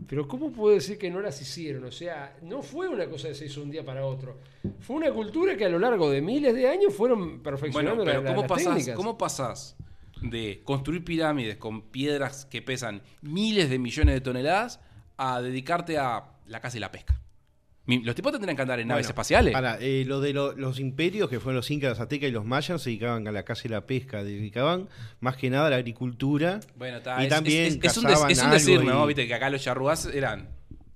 [0.09, 1.85] Pero ¿cómo puedo decir que no las hicieron?
[1.85, 4.39] O sea, no fue una cosa que se hizo un día para otro.
[4.81, 8.23] Fue una cultura que a lo largo de miles de años fueron perfeccionando Bueno, pero
[8.23, 8.97] la- ¿cómo las pasás, técnicas.
[8.97, 9.77] ¿cómo pasás
[10.21, 14.81] de construir pirámides con piedras que pesan miles de millones de toneladas
[15.17, 17.21] a dedicarte a la caza y la pesca?
[17.87, 19.53] Los tipos tendrían que andar en naves Bueno, espaciales.
[19.53, 22.45] Para, eh, lo de lo- los imperios, que fueron los incas, los aztecas y los
[22.45, 24.89] mayas, se dedicaban a la caza y la pesca, dedicaban
[25.21, 26.61] más que nada a la agricultura.
[26.77, 29.05] Bueno, está, Y es, también es- es un, cazaban es un algo decir, ¿no?
[29.05, 30.51] y- Viste que acá los charrúas eran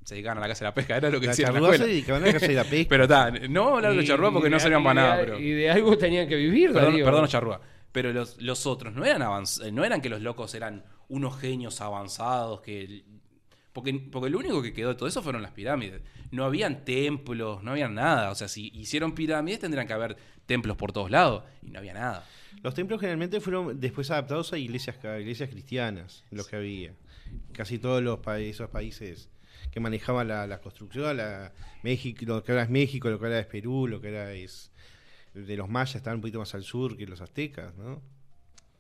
[0.05, 1.61] se dedicaban a la casa de la pesca, era lo que La decían en la
[1.63, 2.89] charrúa se dedicaban a la casa de la pesca.
[2.89, 5.09] Pero está, no vamos a hablar de los charrúas porque no servían y para de-
[5.09, 5.41] nada, pero...
[5.41, 7.05] Y de algo tenían que vivir, Perdón, Darío.
[7.05, 7.61] perdón, charrúa.
[7.91, 11.41] Pero los, los otros no eran avanz- eh, no eran que los locos eran unos
[11.41, 13.03] genios avanzados que
[13.77, 16.01] porque, porque lo único que quedó de todo eso fueron las pirámides.
[16.31, 18.31] No habían templos, no había nada.
[18.31, 20.17] O sea, si hicieron pirámides tendrían que haber
[20.47, 21.45] templos por todos lados.
[21.63, 22.27] Y no había nada.
[22.63, 26.95] Los templos generalmente fueron después adaptados a iglesias, iglesias cristianas, los que había.
[27.53, 29.29] Casi todos los pa- esos países
[29.71, 31.19] que manejaban la, la construcción,
[31.83, 34.73] México, lo que ahora es México, lo que ahora es Perú, lo que ahora es
[35.35, 38.01] de los mayas, estaban un poquito más al sur que los aztecas, ¿no?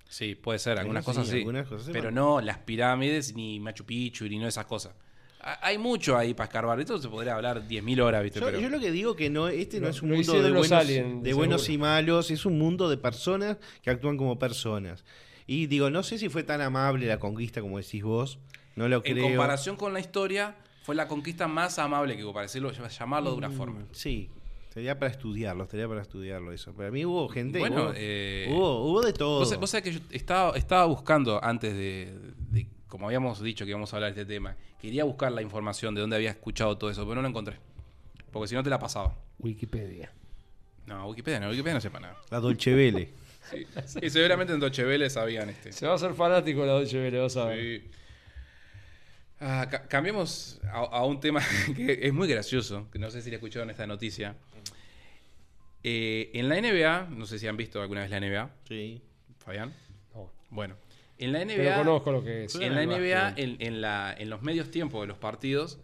[0.08, 1.38] Sí, puede ser, algunas Sí, cosas sí.
[1.38, 4.94] algunas cosas sí, pero no las pirámides, ni Machu Picchu, ni no esas cosas.
[5.40, 6.80] Ha- Hay mucho ahí para escarbar.
[6.80, 8.40] Esto se podría hablar 10.000 horas, ¿viste?
[8.40, 8.58] Yo, pero...
[8.60, 11.32] yo lo que digo que no, este no es un mundo de buenos, aliens, de
[11.34, 15.04] buenos y malos, es un mundo de personas que actúan como personas.
[15.46, 18.38] Y digo, no sé si fue tan amable la conquista como decís vos,
[18.74, 19.28] no lo En creo.
[19.28, 23.36] comparación con la historia, fue la conquista más amable que hubo, para decirlo, llamarlo de
[23.36, 23.84] una Mm, forma.
[23.92, 24.28] Sí,
[24.76, 26.74] sería para estudiarlo, sería para estudiarlo eso.
[26.74, 29.38] Para mí hubo gente, Bueno, hubo, eh, hubo, hubo de todo.
[29.38, 32.12] Vos, vos sabés que yo estaba, estaba buscando antes de,
[32.50, 35.94] de- como habíamos dicho que íbamos a hablar de este tema, quería buscar la información
[35.94, 37.56] de dónde había escuchado todo eso, pero no lo encontré.
[38.30, 39.14] Porque si no te la pasaba.
[39.38, 40.12] Wikipedia.
[40.84, 42.16] No, Wikipedia no, Wikipedia no sepa nada.
[42.30, 43.08] La Dolce Vele.
[43.46, 43.64] Sí,
[44.02, 45.72] y seguramente en Deutsche Welle sabían este.
[45.72, 47.80] Se va a hacer fanático de la Deutsche Welle, vas a ver.
[47.82, 47.88] Sí.
[49.40, 51.40] Ah, ca- cambiemos a, a un tema
[51.76, 54.34] que es muy gracioso, que no sé si le escucharon esta noticia.
[55.88, 59.00] Eh, en la NBA, no sé si han visto alguna vez la NBA, Sí.
[59.38, 59.72] Fabián.
[60.12, 60.32] No.
[60.50, 60.74] Bueno,
[61.16, 61.54] en la NBA...
[61.54, 62.56] Pero conozco lo que es.
[62.56, 65.78] En la NBA, en, en la, en los medios tiempos de los partidos,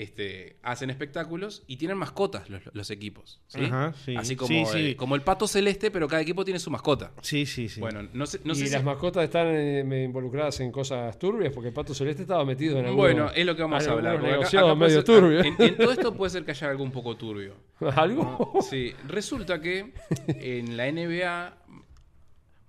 [0.00, 3.40] este, hacen espectáculos y tienen mascotas los, los equipos.
[3.48, 3.64] ¿sí?
[3.64, 4.14] Ajá, sí.
[4.16, 4.86] Así como, Sí, sí.
[4.90, 7.12] eh, como el pato celeste, pero cada equipo tiene su mascota.
[7.20, 7.80] Sí, sí, sí.
[7.80, 11.52] Bueno, no sé, no y sé si- las mascotas están eh, involucradas en cosas turbias
[11.52, 14.16] porque el Pato Celeste estaba metido en algún Bueno, es lo que vamos a hablar.
[14.18, 15.46] acá- negociados acá puede medio ser- turbios.
[15.46, 17.56] En, en todo esto puede ser que haya algo un poco turbio.
[17.96, 18.58] ¿Algo?
[18.68, 19.92] Sí, resulta que
[20.28, 21.56] en la NBA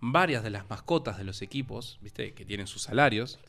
[0.01, 2.34] varias de las mascotas de los equipos, ¿viste?
[2.34, 3.39] Que tienen sus salarios.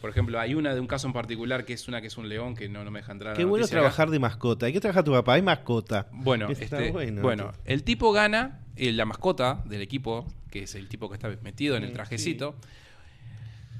[0.00, 2.28] Por ejemplo, hay una de un caso en particular que es una que es un
[2.28, 3.30] león que no, no me deja entrar.
[3.30, 3.72] a la Qué bueno acá.
[3.72, 4.66] trabajar de mascota.
[4.66, 6.06] Hay que trabajar tu papá, hay mascota.
[6.12, 7.22] Bueno, este, bueno.
[7.22, 11.28] bueno, el tipo gana, eh, la mascota del equipo, que es el tipo que está
[11.42, 12.54] metido en el trajecito.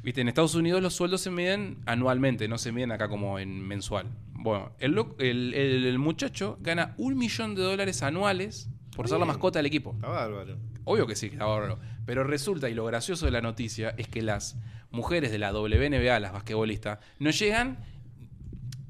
[0.03, 3.61] Viste, en Estados Unidos los sueldos se miden anualmente, no se miden acá como en
[3.67, 4.07] mensual.
[4.35, 9.25] Bueno, el, el- el- el muchacho gana un millón de dólares anuales por ser la
[9.25, 9.93] mascota del equipo.
[9.97, 10.57] Está bárbaro.
[10.85, 11.79] Obvio que sí, está bárbaro.
[12.07, 14.57] Pero resulta, y lo gracioso de la noticia, es que las
[14.91, 17.79] mujeres de la WNBA, las basquetbolistas, no llegan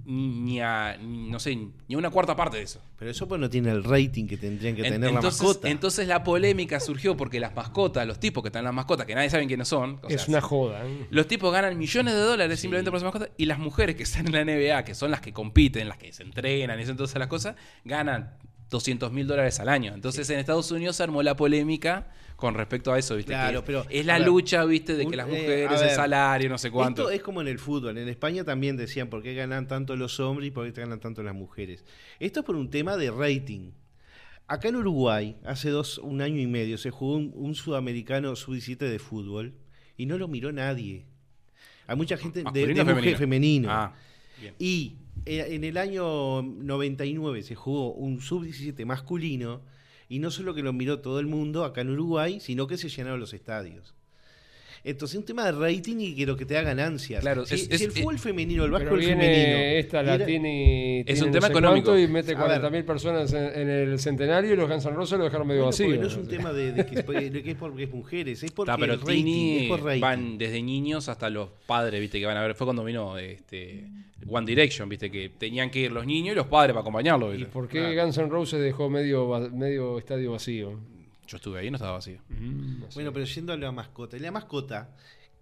[0.08, 2.80] ni a, no sé, ni a una cuarta parte de eso.
[2.96, 5.68] Pero eso pues no tiene el rating que tendrían que En- tener entonces, la mascota.
[5.68, 9.16] entonces la polémica surgió porque las mascotas, los tipos que están en las mascotas, que
[9.16, 10.86] nadie sabe quiénes son, o es sea, una joda.
[10.86, 11.06] ¿eh?
[11.10, 14.26] los tipos ganan millones de dólares simplemente por sus mascotas y las mujeres que están
[14.26, 17.12] en la NBA, que son las que compiten, las que se entrenan y hacen todas
[17.16, 18.32] las cosas, ganan
[18.70, 19.94] 200 mil dólares al año.
[19.94, 23.32] Entonces en Estados Unidos se armó la polémica con respecto a eso, ¿viste?
[23.32, 24.94] Claro, Que pero, es la ver, lucha, ¿viste?
[24.94, 27.02] De que las eh, mujeres, el salario, no sé cuánto.
[27.02, 27.96] Esto es como en el fútbol.
[27.96, 31.22] En España también decían por qué ganan tanto los hombres y por qué ganan tanto
[31.22, 31.84] las mujeres.
[32.18, 33.70] Esto es por un tema de rating.
[34.48, 38.78] Acá en Uruguay, hace dos, un año y medio, se jugó un, un sudamericano sub-17
[38.78, 39.54] de fútbol
[39.96, 41.06] y no lo miró nadie.
[41.86, 43.68] Hay mucha gente de, ¿Masculino de o mujer femenino.
[43.70, 43.94] Ah.
[44.58, 49.62] Y en el año 99 se jugó un sub-17 masculino
[50.08, 52.88] y no solo que lo miró todo el mundo acá en Uruguay, sino que se
[52.88, 53.95] llenaron los estadios.
[54.88, 57.20] Entonces, un tema de rating y que lo que te da ganancias.
[57.20, 59.56] Claro, si, es- si es- el fútbol femenino, el viene femenino.
[59.80, 61.00] esta era- Latini.
[61.00, 61.98] Es tiene un no tema sé económico.
[61.98, 62.60] Y mete A ver.
[62.62, 65.70] 40.000 personas en, en el centenario y los Guns N' Roses lo dejaron medio Bueno,
[65.72, 65.86] vacío.
[65.86, 68.42] porque no es un tema de, de que, es, de que es porque es mujeres,
[68.44, 70.00] es porque pero el rating, Tini es por rating.
[70.00, 72.54] van desde niños hasta los padres, viste, que van a ver.
[72.54, 73.84] Fue cuando vino este,
[74.28, 77.36] One Direction, viste, que tenían que ir los niños y los padres para acompañarlos.
[77.36, 78.02] ¿Y por qué Claro.
[78.04, 80.78] Guns N' Roses dejó medio, medio estadio vacío?
[81.26, 82.18] Yo estuve ahí y no estaba vacío.
[82.28, 82.94] Mm, no sé.
[82.94, 84.16] Bueno, pero yendo a la mascota.
[84.18, 84.90] La mascota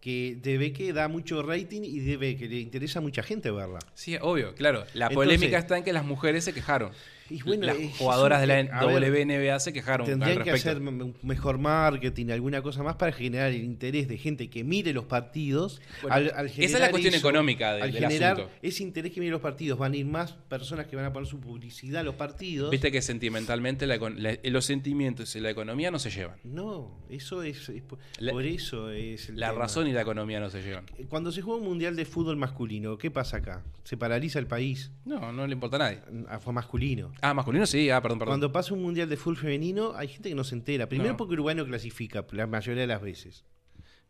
[0.00, 3.78] que debe que da mucho rating y debe que le interesa a mucha gente verla.
[3.94, 4.80] Sí, obvio, claro.
[4.94, 6.90] La Entonces- polémica está en que las mujeres se quejaron.
[7.30, 12.28] Y bueno, las jugadoras de la WNBA se quejaron al Tendrían que hacer mejor marketing,
[12.30, 15.80] alguna cosa más para generar el interés de gente que mire los partidos.
[16.02, 18.50] Bueno, al- al esa es la cuestión eso, económica de- al del generar asunto.
[18.60, 21.26] ese interés que mire los partidos, van a ir más personas que van a poner
[21.26, 22.70] su publicidad a los partidos.
[22.70, 26.36] Viste que sentimentalmente la la- los sentimientos y la economía no se llevan.
[26.44, 29.60] No, eso es, es por, La- por eso es La tema.
[29.60, 30.84] razón y la economía no se llevan.
[31.08, 33.62] Cuando se juega un mundial de fútbol masculino, ¿qué pasa acá?
[33.84, 34.90] Se paraliza el país.
[35.06, 35.98] No, no le importa a nadie.
[36.40, 37.12] Fue masculino.
[37.20, 38.32] Ah, masculino sí, ah, perdón, perdón.
[38.32, 40.88] Cuando pasa un mundial de fútbol femenino, hay gente que no se entera.
[40.88, 41.16] Primero No.
[41.16, 43.44] porque Uruguay no clasifica la mayoría de las veces.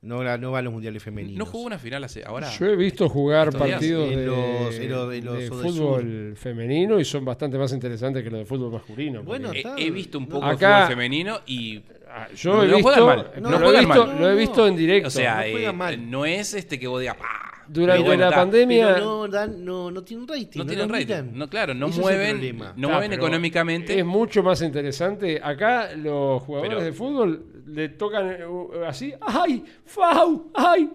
[0.02, 1.39] No, la- no va a los mundiales femeninos.
[1.39, 2.51] No jugó una final hace, ahora.
[2.51, 5.62] Yo he visto jugar partidos en de, los- de Sudesur.
[5.62, 9.22] fútbol femenino y son bastante más interesantes que los de fútbol masculino.
[9.22, 11.81] Bueno, He, visto un poco de fútbol femenino y.
[12.16, 14.20] Ah, yo No, he no visto, juegan mal, no lo, he visto, mal.
[14.20, 15.09] lo he visto en directo.
[15.09, 16.10] O sea, no juega eh, mal.
[16.10, 17.16] no es este que vos digas.
[17.69, 18.36] Durante la está.
[18.36, 18.95] pandemia.
[18.95, 20.59] Pero no, dan, no, no tienen rating.
[20.59, 21.07] No tienen lo rating.
[21.07, 21.31] miran.
[21.39, 23.99] No, claro, no mueven, no mueven económicamente.
[23.99, 25.41] Es mucho más interesante.
[25.43, 29.12] Acá los jugadores Pero- de fútbol le tocan uh, así.
[29.20, 29.65] ¡Ay!
[29.85, 30.51] ¡Fau!
[30.55, 30.91] ¡Ay!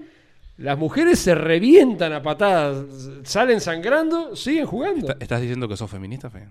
[0.57, 2.83] Las mujeres se revientan a patadas,
[3.23, 5.07] salen sangrando, siguen jugando.
[5.07, 6.47] ¿Está- ¿Estás diciendo que sos feminista, Fe?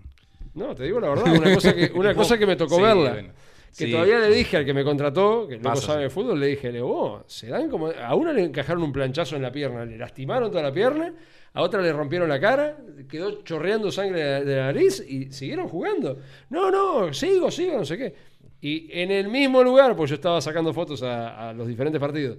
[0.55, 3.12] No, te digo la verdad, una cosa que, una cosa que me tocó Sí, verla.
[3.12, 3.28] bueno.
[3.77, 3.90] Que Sí.
[3.93, 6.81] todavía le dije al que me contrató, que no sabe de fútbol, le dije, le
[6.82, 7.89] oh, se dan como.
[7.89, 11.12] A una le encajaron un planchazo en la pierna, le lastimaron toda la pierna,
[11.53, 12.77] a otra le rompieron la cara,
[13.09, 16.19] quedó chorreando sangre de, de la nariz y siguieron jugando.
[16.51, 18.15] No, no, sigo, sigo, no sé qué.
[18.61, 22.39] Y en el mismo lugar, pues yo estaba sacando fotos a, a los diferentes partidos,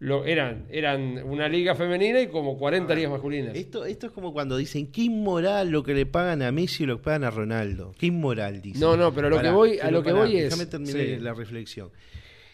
[0.00, 3.56] lo, eran, eran una liga femenina y como 40 ligas masculinas.
[3.56, 6.86] Esto, esto es como cuando dicen qué inmoral lo que le pagan a Messi y
[6.86, 7.94] lo que pagan a Ronaldo.
[7.98, 8.80] Qué inmoral, dicen.
[8.80, 11.16] No, no, pero a lo que voy- a lo que voy es- Déjame terminar sí.
[11.18, 11.90] la reflexión.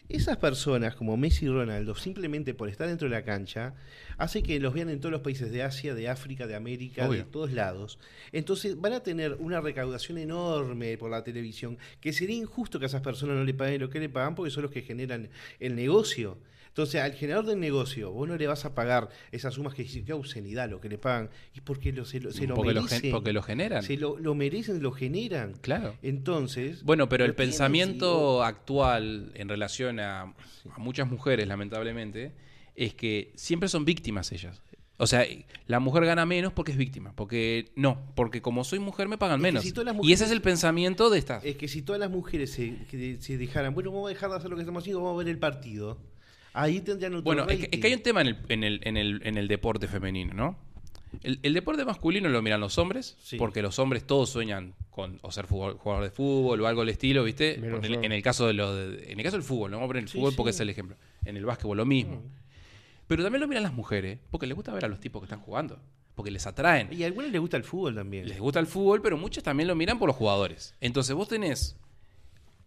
[0.08, 3.74] Esas personas como Messi y Ronaldo, simplemente por estar dentro de la cancha,
[4.18, 7.20] hace que los vean en todos los países de Asia, de África, de América, Obvio.
[7.20, 7.98] de todos lados.
[8.30, 12.88] Entonces van a tener una recaudación enorme por la televisión, que sería injusto que a
[12.88, 15.74] esas personas no le paguen lo que le pagan porque son los que generan el
[15.74, 16.36] negocio.
[16.74, 20.04] Entonces, al generador del negocio, vos no le vas a pagar esas sumas que dicen,
[20.04, 22.82] qué obscenidad lo que le pagan, y porque lo, se lo, se lo porque, lo
[22.82, 23.12] merecen.
[23.12, 23.84] porque lo generan.
[23.84, 25.52] Se lo, lo merecen, lo generan.
[25.60, 25.94] Claro.
[26.02, 26.82] Entonces.
[26.82, 32.32] Bueno, pero el pensamiento actual en relación a, a muchas mujeres, lamentablemente,
[32.74, 34.60] es que siempre son víctimas ellas.
[34.96, 35.24] O sea,
[35.68, 37.12] la mujer gana menos porque es víctima.
[37.14, 39.62] Porque no, porque como soy mujer me pagan Es menos.
[39.62, 39.72] si
[40.02, 41.44] Y ese es el pensamiento de estas.
[41.44, 44.36] Es que si todas las mujeres se, que se dejaran, bueno, vamos a dejar de
[44.36, 45.98] hacer lo que estamos haciendo, vamos a ver el partido.
[46.54, 47.68] Ahí tendrían otro Bueno, es que, rating.
[47.72, 50.32] es que hay un tema en el, en el, en el, en el deporte femenino,
[50.34, 50.56] ¿no?
[51.22, 53.36] El, el deporte masculino lo miran los hombres, Sí.
[53.36, 56.88] porque los hombres todos sueñan con o ser fútbol- jugador de fútbol o algo del
[56.90, 57.54] estilo, ¿viste?
[57.56, 58.02] En el, yo.
[58.02, 59.76] en el caso de lo de- en el caso del fútbol, ¿no?
[59.76, 60.96] Vamos a poner el Sí, fútbol porque es el ejemplo.
[61.24, 62.22] En el básquetbol lo mismo.
[63.06, 65.40] Pero también lo miran las mujeres, porque les gusta ver a los tipos que están
[65.40, 65.78] jugando,
[66.14, 66.88] porque les atraen.
[66.92, 68.26] Y a algunos les gusta el fútbol también.
[68.28, 70.74] Les gusta el fútbol, pero muchos también lo miran por los jugadores.
[70.80, 71.76] Entonces vos tenés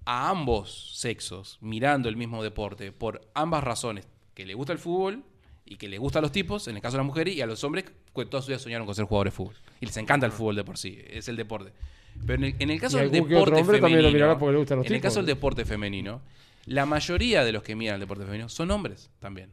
[0.08, 5.22] a ambos sexos mirando el mismo deporte por ambas razones, que les gusta el fútbol
[5.66, 7.46] y que les gusta a los tipos, en el caso de las mujeres, y a
[7.46, 7.84] los hombres
[8.16, 9.56] que toda su vida soñaron con ser jugadores de fútbol.
[9.82, 11.74] Y les encanta el fútbol de por sí, es el deporte.
[12.26, 14.40] Pero en el, en el caso del que deporte otro hombre también lo femenino, mirará
[14.40, 16.22] porque le gustan los en el caso del deporte femenino,
[16.66, 19.52] la mayoría de los que miran el deporte femenino son hombres también,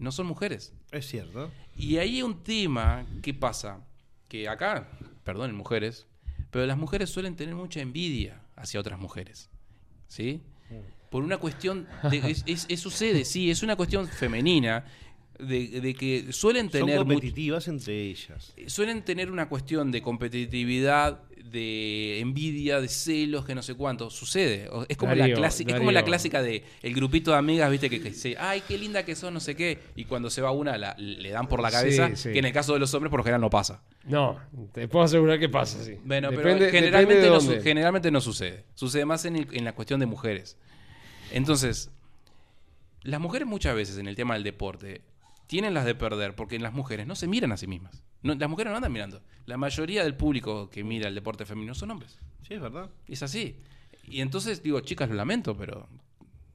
[0.00, 0.72] no son mujeres.
[0.90, 1.48] Es cierto.
[1.76, 3.86] Y ahí hay un tema, ¿qué pasa?
[4.26, 4.88] Que acá,
[5.22, 6.08] perdonen mujeres,
[6.50, 9.48] pero las mujeres suelen tener mucha envidia hacia otras mujeres.
[10.12, 10.42] ¿Sí?
[11.10, 14.84] Por una cuestión, de, es, es- es- sucede, sí, es una cuestión femenina,
[15.38, 18.52] de, de que suelen Son tener, much- competitivas entre ellas.
[18.66, 24.08] suelen tener una cuestión de competitividad, de envidia, de celos, que no sé cuánto.
[24.10, 24.70] Sucede.
[24.88, 28.00] Es como, la, clasi- es como la clásica de el grupito de amigas, viste, que,
[28.00, 29.78] que dice, ay, qué linda que son, no sé qué.
[29.96, 32.32] Y cuando se va una, la- le dan por la cabeza, sí.
[32.32, 33.82] que en el caso de los hombres, por lo general no pasa.
[34.04, 34.38] No,
[34.72, 35.94] te puedo asegurar que pasa, sí.
[36.04, 38.64] Bueno, Depende- pero generalmente, depende de no, generalmente no sucede.
[38.74, 40.56] Sucede más en, el- en la cuestión de mujeres.
[41.32, 41.90] Entonces,
[43.02, 45.02] las mujeres muchas veces en el tema del deporte
[45.52, 48.02] tienen las de perder porque las mujeres no se miran a sí mismas.
[48.22, 49.20] No, las mujeres no andan mirando.
[49.44, 52.18] La mayoría del público que mira el deporte femenino son hombres.
[52.48, 52.88] Sí, es verdad.
[53.06, 53.58] Es así.
[54.04, 55.90] Y entonces digo, chicas, lo lamento, pero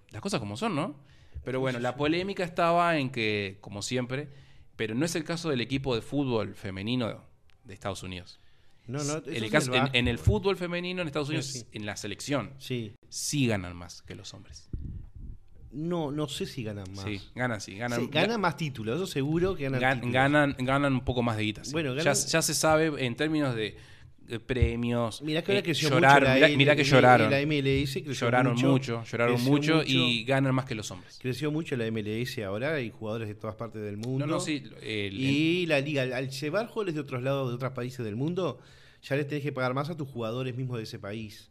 [0.09, 0.95] las cosas como son, ¿no?
[1.43, 4.29] Pero bueno, la polémica estaba en que, como siempre,
[4.75, 7.23] pero no es el caso del equipo de fútbol femenino
[7.65, 8.39] de Estados Unidos.
[8.87, 11.65] No, no, En el, caso- en- el fútbol femenino en Estados Sí, Unidos, sí.
[11.73, 12.95] en la selección, Sí.
[13.09, 14.69] sí ganan más que los hombres.
[15.71, 17.03] No, no sé si ganan más.
[17.05, 17.75] Sí, ganan, sí.
[17.77, 20.13] Ganan, Sí, ganan más títulos, eso seguro que ganan gan- títulos.
[20.13, 21.63] ganan, ganan un poco más de guita.
[21.65, 21.71] sí.
[21.73, 23.75] Bueno, ya, ganan- ya se sabe en términos de,
[24.45, 25.21] premios.
[25.21, 27.31] Mirá que ahora eh, creció lloraron, mucho la mirá, L- mirá que lloraron.
[27.31, 31.17] La MLS creció lloraron mucho, lloraron creció mucho, y ganan más que los hombres.
[31.21, 34.25] Creció mucho la MLS ahora, hay jugadores de todas partes del mundo.
[34.25, 34.63] No, no, sí.
[34.81, 38.15] el- Y la liga, al- al llevar jugadores de otros lados, de otros países del
[38.17, 38.59] mundo,
[39.01, 41.49] ya les tenés que pagar más a tus jugadores mismos de ese país.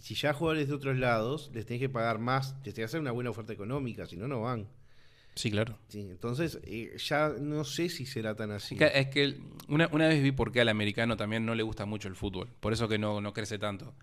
[0.00, 2.84] Y si ya jugadores de otros lados, les tenés que pagar más, les tenés que
[2.84, 4.66] hacer una buena oferta económica, si no, no van.
[5.34, 5.78] sí, claro.
[5.88, 8.74] Sí, entonces, eh, ya no sé si será tan así.
[8.74, 11.54] Es que, es que el- una, una vez vi por qué al americano también no
[11.54, 12.48] le gusta mucho el fútbol.
[12.60, 13.94] Por eso que no, no crece tanto.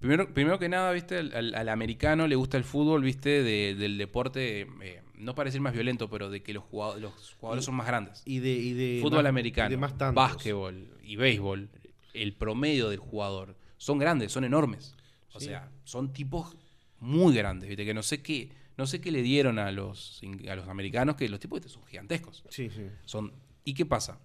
[0.00, 3.74] Primero, primero que nada, viste, al, al- al americano le gusta el fútbol, viste, de-
[3.74, 7.64] del deporte, eh, no para decir más violento, pero de que los jugadores, los jugadores
[7.66, 8.22] son más grandes.
[8.24, 11.68] Y de, y de Fútbol más- americano, y de más básquetbol y béisbol,
[12.14, 14.94] el promedio del jugador son grandes, son enormes.
[15.32, 15.46] O Sí.
[15.46, 16.56] sea, son tipos
[16.98, 17.84] muy grandes, ¿viste?
[17.84, 21.28] Que no sé qué, no sé qué le dieron a los, a los americanos, que
[21.28, 21.72] los tipos ¿viste?
[21.72, 22.44] son gigantescos.
[22.48, 22.82] Sí, sí.
[23.04, 23.32] Son,
[23.64, 24.18] ¿Y qué pasa?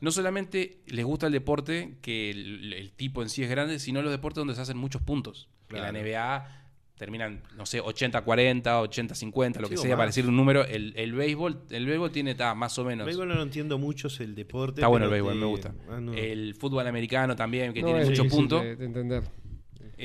[0.00, 4.02] No solamente les gusta el deporte, que el, el tipo en sí es grande, sino
[4.02, 5.48] los deportes donde se hacen muchos puntos.
[5.68, 5.86] Claro.
[5.86, 6.60] En la NBA
[6.96, 10.14] terminan, no sé, 80-40, 80-50, lo Sí, que sea, para más.
[10.14, 10.64] decir un número.
[10.64, 13.06] El, el béisbol, el béisbol tiene ta, más o menos.
[13.06, 14.80] Béisbol no lo entiendo mucho, es el deporte.
[14.80, 15.74] Está bueno el béisbol, te- me gusta.
[15.88, 16.12] Ah, no.
[16.12, 18.62] El fútbol americano también, que No tiene muchos puntos.
[18.62, 19.22] De, de entender.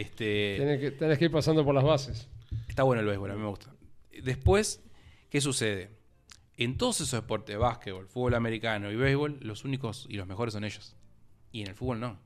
[0.01, 2.27] Este, Tenés que, tenés que ir pasando por las bases.
[2.67, 3.73] Está bueno el béisbol, a mí me gusta.
[4.23, 4.83] Después,
[5.29, 5.91] ¿qué sucede?
[6.57, 10.63] En todos esos deportes, básquetbol, fútbol americano y béisbol, los únicos y los mejores son
[10.63, 10.95] ellos.
[11.51, 12.17] Y en el fútbol no.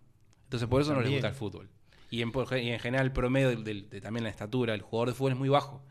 [0.46, 1.70] Entonces por eso no les gusta el fútbol.
[2.10, 4.82] Y en, por- y en general el promedio del- del- de, también la estatura, el
[4.82, 5.84] jugador de fútbol es muy bajo.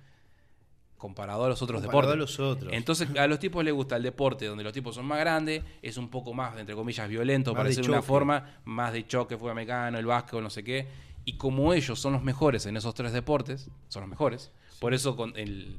[0.97, 2.39] Comparado a los otros Comparado deportes.
[2.39, 2.73] a los otros.
[2.73, 5.97] Entonces a los tipos les gusta el deporte donde los tipos son más grandes, es
[5.97, 9.05] un poco más, entre comillas, violento, Más para de decir de una forma, más de
[9.05, 10.87] choque, fútbol americano, el básquetbol, no sé qué.
[11.25, 14.51] Y como ellos son los mejores en esos tres deportes, son los mejores.
[14.81, 15.79] Por eso con el,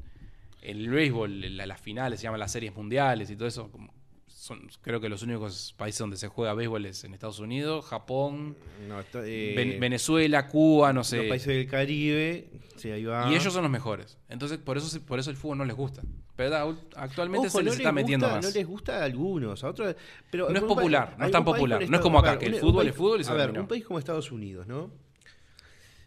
[0.61, 3.69] el béisbol, la- las finales, se llaman las series mundiales y todo eso.
[3.71, 3.93] como
[4.27, 8.57] son, creo que los únicos países donde se juega béisbol es en Estados Unidos, Japón,
[8.89, 11.17] No, está- eh, Ven- Venezuela, Cuba, no sé.
[11.17, 13.29] Los países del Caribe, sí, ahí va.
[13.31, 14.17] Y ellos son los mejores.
[14.27, 16.01] Entonces, por eso, por eso el fútbol no les gusta.
[16.35, 18.43] Pero actualmente Ojo, se no les está metiendo más.
[18.43, 19.95] No les gusta a algunos, a otros.
[20.29, 21.87] Pero No es popular, no es tan popular.
[21.89, 23.85] No es como acá, que el fútbol es fútbol y se A ver, un país
[23.85, 24.91] como Estados Unidos, ¿no?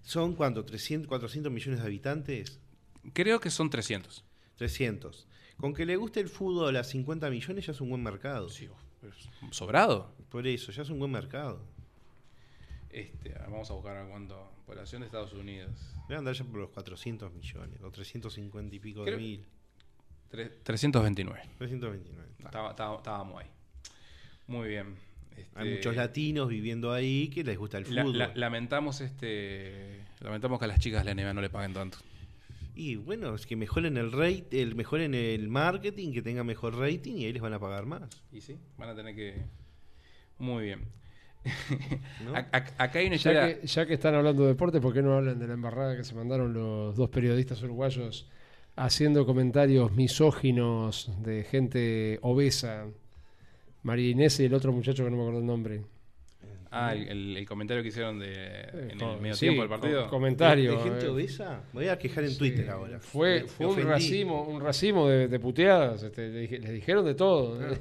[0.06, 2.60] Son cuánto, 300, 400 millones de habitantes,
[3.12, 4.24] Creo que son 300.
[4.56, 5.26] 300.
[5.56, 8.48] Con que le guste el fútbol a 50 millones ya es un buen mercado.
[8.48, 8.68] Sí,
[9.50, 10.12] sobrado.
[10.30, 11.60] Por eso, ya es un buen mercado.
[12.90, 14.48] Este, vamos a buscar a cuánto.
[14.64, 15.70] Población de Estados Unidos.
[16.08, 19.46] Debe andar ya por los 400 millones, o 350 y pico Creo- de mil.
[20.30, 21.40] Tre- 329.
[21.58, 22.28] 329.
[22.44, 23.48] Estaba- estaba- estábamos ahí.
[24.46, 24.96] Muy bien.
[25.36, 28.16] Este, Hay muchos latinos viviendo ahí que les gusta el fútbol.
[28.18, 31.98] la- lamentamos este lamentamos que a las chicas de la NBA no le paguen tanto.
[32.74, 37.14] Y bueno, es que mejoren el rate, el mejoren el marketing, que tenga mejor rating
[37.16, 38.22] y ahí les van a pagar más.
[38.32, 39.34] Y sí, van a tener que
[40.38, 40.80] muy bien.
[42.52, 45.38] acá hay una Ya que, ya que están hablando de deporte, ¿por qué no hablan
[45.38, 48.28] de la embarrada que se mandaron los dos periodistas uruguayos
[48.74, 52.86] haciendo comentarios misóginos de gente obesa?
[53.86, 55.80] María Inés y el otro muchacho que no me acuerdo el nombre.
[56.72, 58.34] Ah, el, el- el comentario que hicieron de
[58.90, 60.04] en Co- el medio sí, tiempo del partido.
[60.04, 60.72] co- comentario.
[60.72, 61.08] ¿De gente eh.
[61.08, 61.60] obesa?
[61.72, 62.98] Me voy a quejar en Twitter ahora.
[62.98, 66.02] Fue, Me- fue me un racimo, un racimo de, de puteadas.
[66.02, 67.62] este, le dije- les dijeron de todo.
[67.72, 67.78] eh.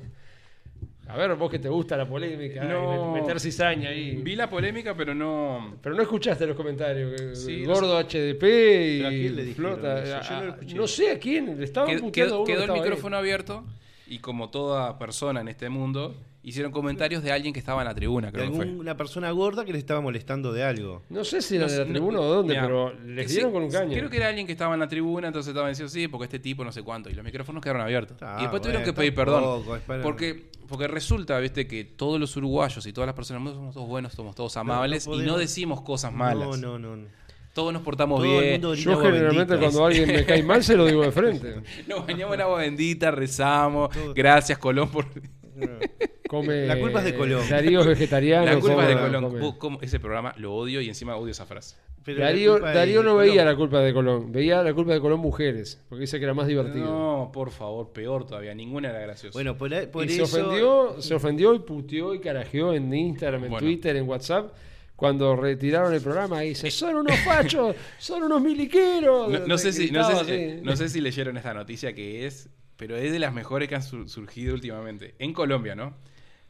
[1.08, 3.12] A ver, vos que te gusta la polémica, No.
[3.14, 4.16] meter cizaña ahí.
[4.24, 7.38] Vi la polémica, pero no Pero no escuchaste los comentarios.
[7.40, 10.04] Sí, no gordo HDP y ¿Pero a quién le flota.
[10.22, 11.58] Yo no lo no sé a quién.
[11.60, 12.80] Le estaban Qued- puteando a quedó, uno quedó el ahí.
[12.82, 13.66] micrófono abierto
[14.08, 17.96] y como toda persona en este mundo hicieron comentarios de alguien que estaba en la
[17.96, 18.66] tribuna, De creo que fue.
[18.66, 21.02] alguna persona gorda que le estaba molestando de algo.
[21.10, 23.28] No sé si era No de la sé, tribuna no- o dónde, mirá, pero les
[23.28, 23.98] sí, dieron con un caño.
[23.98, 26.38] Creo que era alguien que estaba en la tribuna, entonces estaban diciendo sí, porque este
[26.38, 27.10] tipo no sé cuánto.
[27.10, 28.18] Y los micrófonos quedaron abiertos.
[28.22, 29.42] Ah, y después tuvieron bueno, que pedir perdón.
[29.44, 33.40] tampoco, es para- Porque, porque resulta, viste, que todos los uruguayos y todas las personas
[33.42, 36.48] del mundo somos todos buenos, somos todos amables no y no podemos- decimos cosas malas.
[36.48, 36.96] No, no, no.
[36.96, 37.08] no.
[37.56, 38.62] Todos nos portamos Todo bien.
[38.62, 39.58] Yo generalmente bendita.
[39.60, 41.56] cuando alguien me cae mal se lo digo de frente.
[41.88, 43.90] Nos bañamos en agua bendita, rezamos.
[43.92, 44.14] Todo.
[44.14, 45.06] Gracias, Colón, por.
[46.28, 47.48] Come, La culpa es de Colón.
[47.50, 48.46] Darío es vegetariano.
[48.46, 49.24] La culpa es de Colón.
[49.24, 49.40] come.
[49.40, 51.78] Vos, cómo- ese programa lo odio y encima odio esa frase.
[52.04, 53.18] Pero Darío, no Colón.
[53.20, 56.34] veía la culpa de Colón, veía la culpa de Colón mujeres, porque dice que era
[56.34, 56.86] más divertido.
[56.86, 58.54] No, por favor, peor todavía.
[58.54, 59.34] Ninguna era graciosa.
[59.34, 60.26] Bueno, por, por y eso.
[60.26, 63.66] se ofendió, se ofendió y puteó y carajeó en Instagram, en Bueno.
[63.66, 64.52] Twitter, en WhatsApp,
[64.96, 69.30] cuando retiraron el programa y dice, son unos fachos, son unos miliqueros.
[69.30, 70.60] no, no sé si, no, sé, si- así.
[70.64, 73.84] no sé si leyeron esta noticia que es, pero es de las mejores que han
[73.84, 75.16] sur- surgido últimamente.
[75.20, 75.96] En Colombia, ¿no?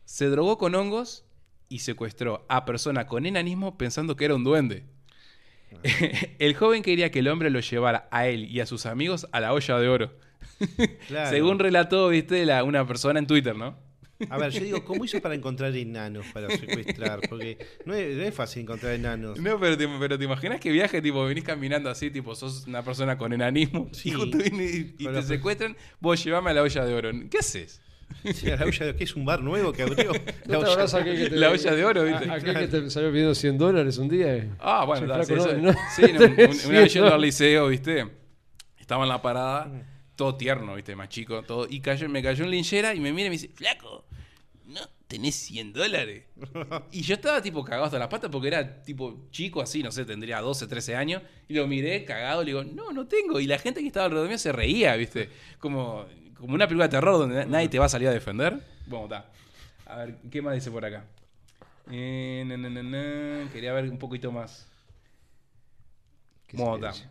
[0.06, 1.26] Se drogó con hongos
[1.70, 4.86] y secuestró a persona con enanismo pensando que era un duende.
[6.40, 9.40] el joven quería que el hombre lo llevara a él y a sus amigos a
[9.40, 10.14] la olla de oro.
[11.08, 11.30] Claro.
[11.36, 13.78] Según relató, viste, la, una persona en Twitter, ¿no?
[14.30, 17.20] A ver, yo digo, ¿cómo hizo para encontrar enanos para secuestrar?
[17.30, 19.40] Porque no es, no es fácil encontrar enanos.
[19.40, 22.82] No, pero te, pero te imaginas que viaje, tipo, venís caminando así, tipo, sos una
[22.84, 24.10] persona con enanismo, Sí.
[24.10, 27.12] y justo viene y, y te secuestran, vos llevame a la olla de oro.
[27.30, 27.82] ¿Qué haces?
[28.34, 30.12] Sí, a la olla de- ¿qué es un bar nuevo que abrió?
[30.46, 32.30] ¿No La te olla- que te- La olla de oro, ¿viste?
[32.32, 34.56] aquel que te salió pidiendo 100 dólares un día?
[34.60, 37.16] Ah, bueno, da, sí, no- eso- no- sí, un- un- Sí, una vez yendo no.
[37.16, 38.06] al liceo, ¿viste?
[38.80, 39.70] Estaba en la parada,
[40.16, 40.96] todo tierno, ¿viste?
[40.96, 41.68] Más chico, todo.
[41.70, 44.06] Y cayó, me cayó en linchera y me mira y me dice, flaco,
[44.66, 46.26] no tenés 100 dólares.
[46.92, 50.06] Y yo estaba tipo cagado hasta las patas porque era tipo chico así, no sé,
[50.06, 51.22] tendría 12, 13 años.
[51.48, 53.40] Y lo miré cagado, le digo, no, no tengo.
[53.40, 55.30] Y la gente que estaba alrededor mío se reía, ¿viste?
[55.60, 56.06] Como,
[56.36, 58.60] como una película de terror donde na- nadie te va a salir a defender.
[58.88, 59.32] Bueno, está.
[59.86, 61.06] A ver, ¿qué más dice por acá?
[61.92, 63.50] Eh, na, na, na.
[63.52, 64.68] Quería ver un poquito más.
[66.48, 66.92] ¿Qué Bueno, se está.
[66.92, 67.10] dice?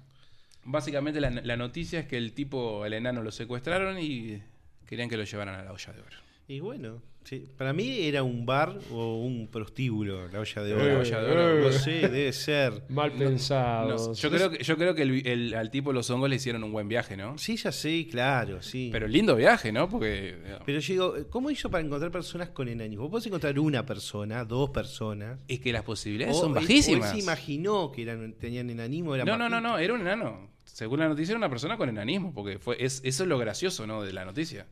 [0.64, 4.40] Básicamente la, la noticia es que el tipo, el enano, lo secuestraron y
[4.86, 6.16] querían que lo llevaran a la olla de oro.
[6.46, 10.74] Y bueno, sí, para mí era un bar o un prostíbulo, la olla de Eh,
[10.74, 10.86] oro.
[10.92, 11.60] La olla de oro.
[11.64, 12.82] No sé, debe ser.
[12.90, 13.88] Mal pensado.
[13.88, 16.62] No, yo creo que, yo creo que el- el- al tipo los hongos le hicieron
[16.64, 17.38] un buen viaje, ¿no?
[17.38, 18.90] Sí, ya sé, claro, sí.
[18.92, 19.88] Pero lindo viaje, ¿no?
[19.88, 20.36] Porque
[20.66, 23.04] Pero yo digo, ¿cómo hizo para encontrar personas con enanismo?
[23.04, 25.38] Vos podés encontrar una persona, dos personas.
[25.48, 27.10] es que las posibilidades O son él- o él bajísimas.
[27.10, 29.14] se imaginó que eran, tenían enanismo.
[29.14, 30.52] Era No, no, no, no, era un enano.
[30.74, 33.86] Según la noticia, era una persona con enanismo, porque fue es, eso es lo gracioso,
[33.86, 34.02] ¿no?
[34.02, 34.66] De la noticia.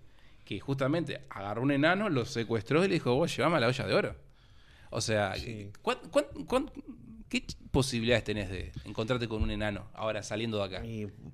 [0.44, 3.86] Que justamente agarró un enano, lo secuestró y le dijo, vos llévame a la olla
[3.86, 4.16] de oro.
[4.90, 5.70] O sea, Sí.
[5.80, 6.72] ¿cuán- cuán- cuán-
[7.40, 10.82] qué posibilidades tenés de encontrarte con un enano ahora saliendo de acá?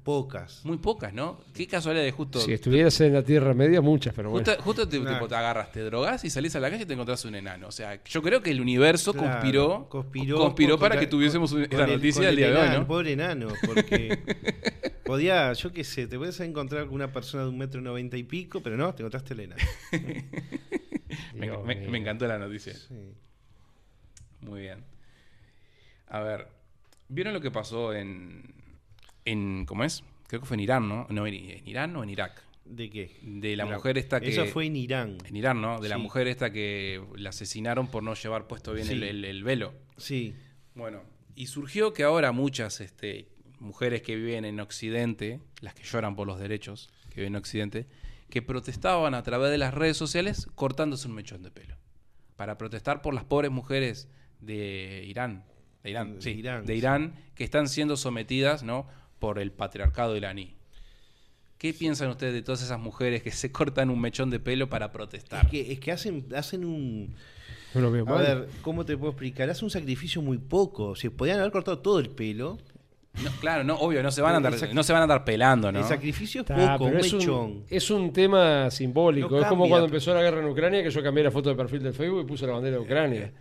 [0.04, 0.64] Pocas.
[0.64, 1.40] Muy pocas, ¿no?
[1.52, 2.38] Qué casualidad de justo...
[2.38, 4.46] Si estuvieras en la Tierra Media, muchas, pero bueno.
[4.46, 5.14] Justo, justo te, Nah.
[5.14, 7.66] tipo, te agarras, te drogas y salís a la calle y te encontrás un enano.
[7.66, 11.62] O sea, yo creo que el universo Claro, conspiró, conspiró, conspiró para que tuviésemos con
[11.62, 12.86] el- noticia con el día de hoy, ¿no?
[12.86, 14.18] Pobre enano, porque
[15.04, 18.22] podía, yo qué sé, te puedes encontrar con una persona de un metro noventa y
[18.22, 19.62] pico, pero no, te encontraste el enano.
[21.34, 21.48] Me,
[21.88, 22.74] me encantó la noticia.
[22.74, 22.94] Sí.
[24.42, 24.84] Muy bien.
[26.10, 26.48] A ver,
[27.08, 28.54] ¿vieron lo que pasó en,
[29.24, 30.02] en ¿cómo es?
[30.26, 31.06] Creo que fue en Irán, ¿no?
[31.10, 32.42] No, en, en Irán o en Irak.
[32.64, 33.16] ¿De qué?
[33.22, 34.28] De la mujer esta que...
[34.28, 35.16] Eso fue en Irán.
[35.24, 35.80] En Irán, ¿no?
[35.80, 38.92] De la mujer esta que la asesinaron por no llevar puesto bien Sí.
[38.92, 39.72] el, el- el velo.
[39.96, 40.34] Sí.
[40.74, 41.02] Bueno,
[41.34, 43.28] y surgió que ahora muchas este,
[43.58, 47.86] mujeres que viven en Occidente, las que lloran por los derechos, que viven en Occidente,
[48.28, 51.76] que protestaban a través de las redes sociales cortándose un mechón de pelo.
[52.36, 54.08] Para protestar por las pobres mujeres
[54.40, 55.44] de Irán.
[55.82, 56.78] De Irán, De sí, Irán, de sí.
[56.78, 58.86] Irán, que están siendo sometidas ¿no?
[59.18, 60.54] por el patriarcado iraní.
[61.58, 64.92] ¿Qué piensan ustedes de todas esas mujeres que se cortan un mechón de pelo para
[64.92, 65.44] protestar?
[65.44, 67.14] Es que, es que hacen, hacen un...
[67.74, 68.22] A mal.
[68.22, 69.50] ver, ¿cómo te puedo explicar?
[69.50, 70.96] Hacen un sacrificio muy poco.
[70.96, 72.56] Si podían haber cortado todo el pelo,
[73.22, 75.70] No, claro, no, obvio, no se van a andar, no se van a andar pelando,
[75.70, 75.80] ¿no?
[75.80, 77.40] el sacrificio es poco, es, mechón.
[77.40, 79.28] un, es un tema simbólico.
[79.28, 81.56] No es como cuando empezó la guerra en Ucrania, que yo cambié la foto de
[81.56, 83.32] perfil del Facebook y puse la bandera de Ucrania.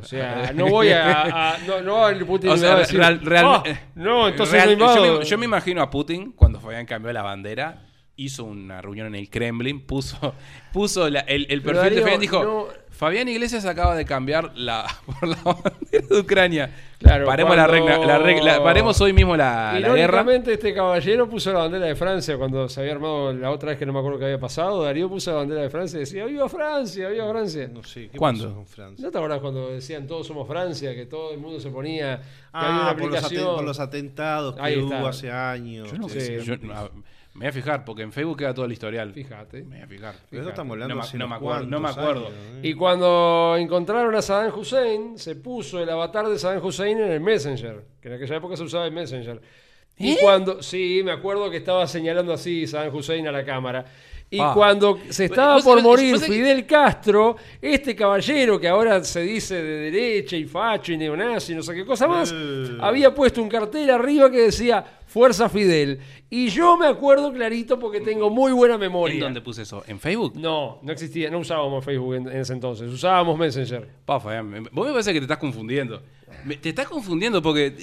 [0.00, 1.52] O sea, no voy a.
[1.54, 4.78] a- no, no Putin O sea, a decir, real- real- "Ah, eh, no, entonces real-
[4.78, 5.06] no invado".
[5.06, 7.82] yo, me, yo me imagino a Putin cuando Fabián cambió la bandera,
[8.24, 10.34] hizo una reunión en el Kremlin, puso,
[10.72, 14.86] puso la- el, el perfil de Fabián dijo, no- Fabián Iglesias acaba de cambiar la,
[15.06, 16.70] por la bandera de Ucrania.
[16.98, 20.22] Claro, paremos, la regla, la regla- paremos hoy mismo la, la guerra.
[20.46, 23.86] Este caballero puso la bandera de Francia cuando se había armado la otra vez que
[23.86, 24.82] no me acuerdo qué había pasado.
[24.82, 27.08] Darío puso la bandera de Francia y decía: ¡Viva Francia!
[27.08, 27.70] ¡Viva Francia!
[27.72, 28.44] No sé, ¿qué ¿Cuándo?
[28.44, 29.06] pasó con Francia?
[29.06, 30.94] ¿No te acordás cuando decían todos somos Francia?
[30.94, 32.18] Que todo el mundo se ponía.
[32.20, 35.08] Que Ah, había una por, los por los atentados que Ahí hubo está.
[35.08, 35.90] hace años.
[35.90, 36.56] Yo no sé, yo-
[37.34, 39.12] me voy a fijar, porque en Facebook queda todo el historial.
[39.12, 39.62] Fíjate.
[39.62, 40.14] Me voy a fijar.
[40.28, 42.26] Pero eso estamos hablando No me- hace no unos me acuerdo, no me acuerdo.
[42.26, 42.60] años, ¿eh?
[42.68, 47.20] Y cuando encontraron a Saddam Hussein, se puso el avatar de Saddam Hussein en el
[47.20, 49.40] Messenger, que en aquella época se usaba el Messenger.
[49.96, 50.18] Y ¿Eh?
[50.20, 53.84] cuando, sí, me acuerdo que estaba señalando así Saddam Hussein a la cámara.
[54.32, 54.52] Y Ah.
[54.54, 60.36] cuando se estaba por morir Fidel Castro, este caballero que ahora se dice de derecha
[60.36, 62.76] y facho y neonazi, no sé qué cosa más, Eh.
[62.80, 65.98] había puesto un cartel arriba que decía Fuerza Fidel.
[66.30, 69.14] Y yo me acuerdo clarito porque tengo muy buena memoria.
[69.16, 69.82] ¿En dónde puse eso?
[69.88, 70.34] ¿En Facebook?
[70.36, 73.88] No, no existía, no usábamos Facebook en, en ese entonces, usábamos Messenger.
[74.04, 76.00] Pa, Fabián, me- vos me parece que te estás confundiendo.
[76.44, 77.74] Me- te estás confundiendo porque...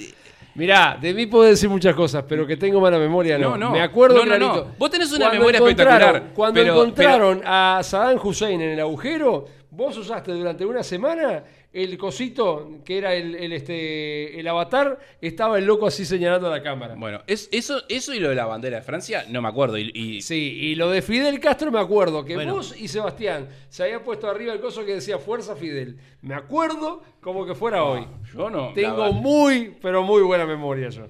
[0.58, 3.50] Mirá, de mí puedo decir muchas cosas, pero que tengo mala memoria no.
[3.50, 3.70] No, no.
[3.70, 4.54] Me acuerdo No, no, clarito.
[4.70, 4.74] no.
[4.76, 9.44] Vos tenés una Cuando memoria espectacular, Cuando pero- encontraron a Saddam Hussein en el agujero,
[9.70, 11.44] vos usaste durante una semana
[11.84, 16.50] el cosito que era el, el, este, el avatar, estaba el loco así señalando a
[16.50, 16.94] la cámara.
[16.96, 19.78] Bueno, es, eso, eso y lo de la bandera de Francia, no me acuerdo.
[19.78, 22.54] Y, y- Sí, y lo de Fidel Castro me acuerdo que Bueno.
[22.54, 25.98] vos y Sebastián se había puesto arriba el coso que decía Fuerza Fidel.
[26.22, 28.06] Me acuerdo como que fuera hoy.
[28.34, 28.72] yo no.
[28.74, 31.06] Tengo muy, pero muy buena memoria yo.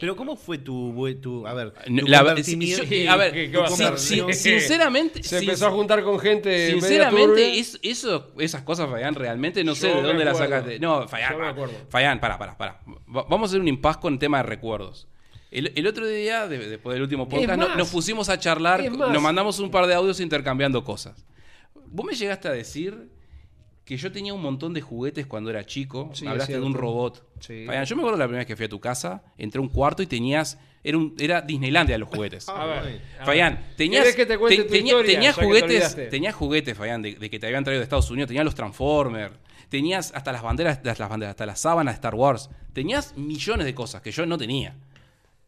[0.00, 3.60] Pero ¿cómo fue tu, tu a ver, tu La- sí, a ver, ¿Qué- qué tu
[3.60, 6.70] va a sin- sin- sinceramente, Se sin- empezó a juntar con gente.
[6.72, 10.78] Sinceramente, es- eso, esas cosas, Fayán, realmente no sé Yo de dónde las sacaste.
[10.78, 11.70] No, Fayán, Yo.
[11.88, 12.80] Fayán, para, para, para.
[13.06, 15.08] Vamos a hacer un impas con el tema de recuerdos.
[15.50, 19.22] El, el otro día, de- después del último podcast, no- nos pusimos a charlar, nos
[19.22, 21.24] mandamos un par de audios intercambiando cosas.
[21.86, 23.10] Vos me llegaste a decir
[23.84, 26.10] que yo tenía un montón de juguetes cuando era chico.
[26.14, 27.26] Sí, hablaste de un robot.
[27.40, 27.64] Sí.
[27.66, 29.68] Fayán, yo me acuerdo la primera vez que fui a tu casa, entré a un
[29.68, 30.58] cuarto y tenías.
[30.84, 32.48] Era, un, era Disneylandia los juguetes.
[32.48, 33.00] A ver.
[33.26, 33.58] Ver.
[33.76, 36.06] tenías, ¿Querés que te te- tu tenía- historia, tenías te juguetes, olvidaste?
[36.06, 39.32] tenías juguetes, Fayán, de, de que te habían traído de Estados Unidos, tenías los Transformers,
[39.68, 43.64] tenías hasta las banderas, las, las banderas, hasta las sábanas de Star Wars, tenías millones
[43.66, 44.74] de cosas que yo no tenía.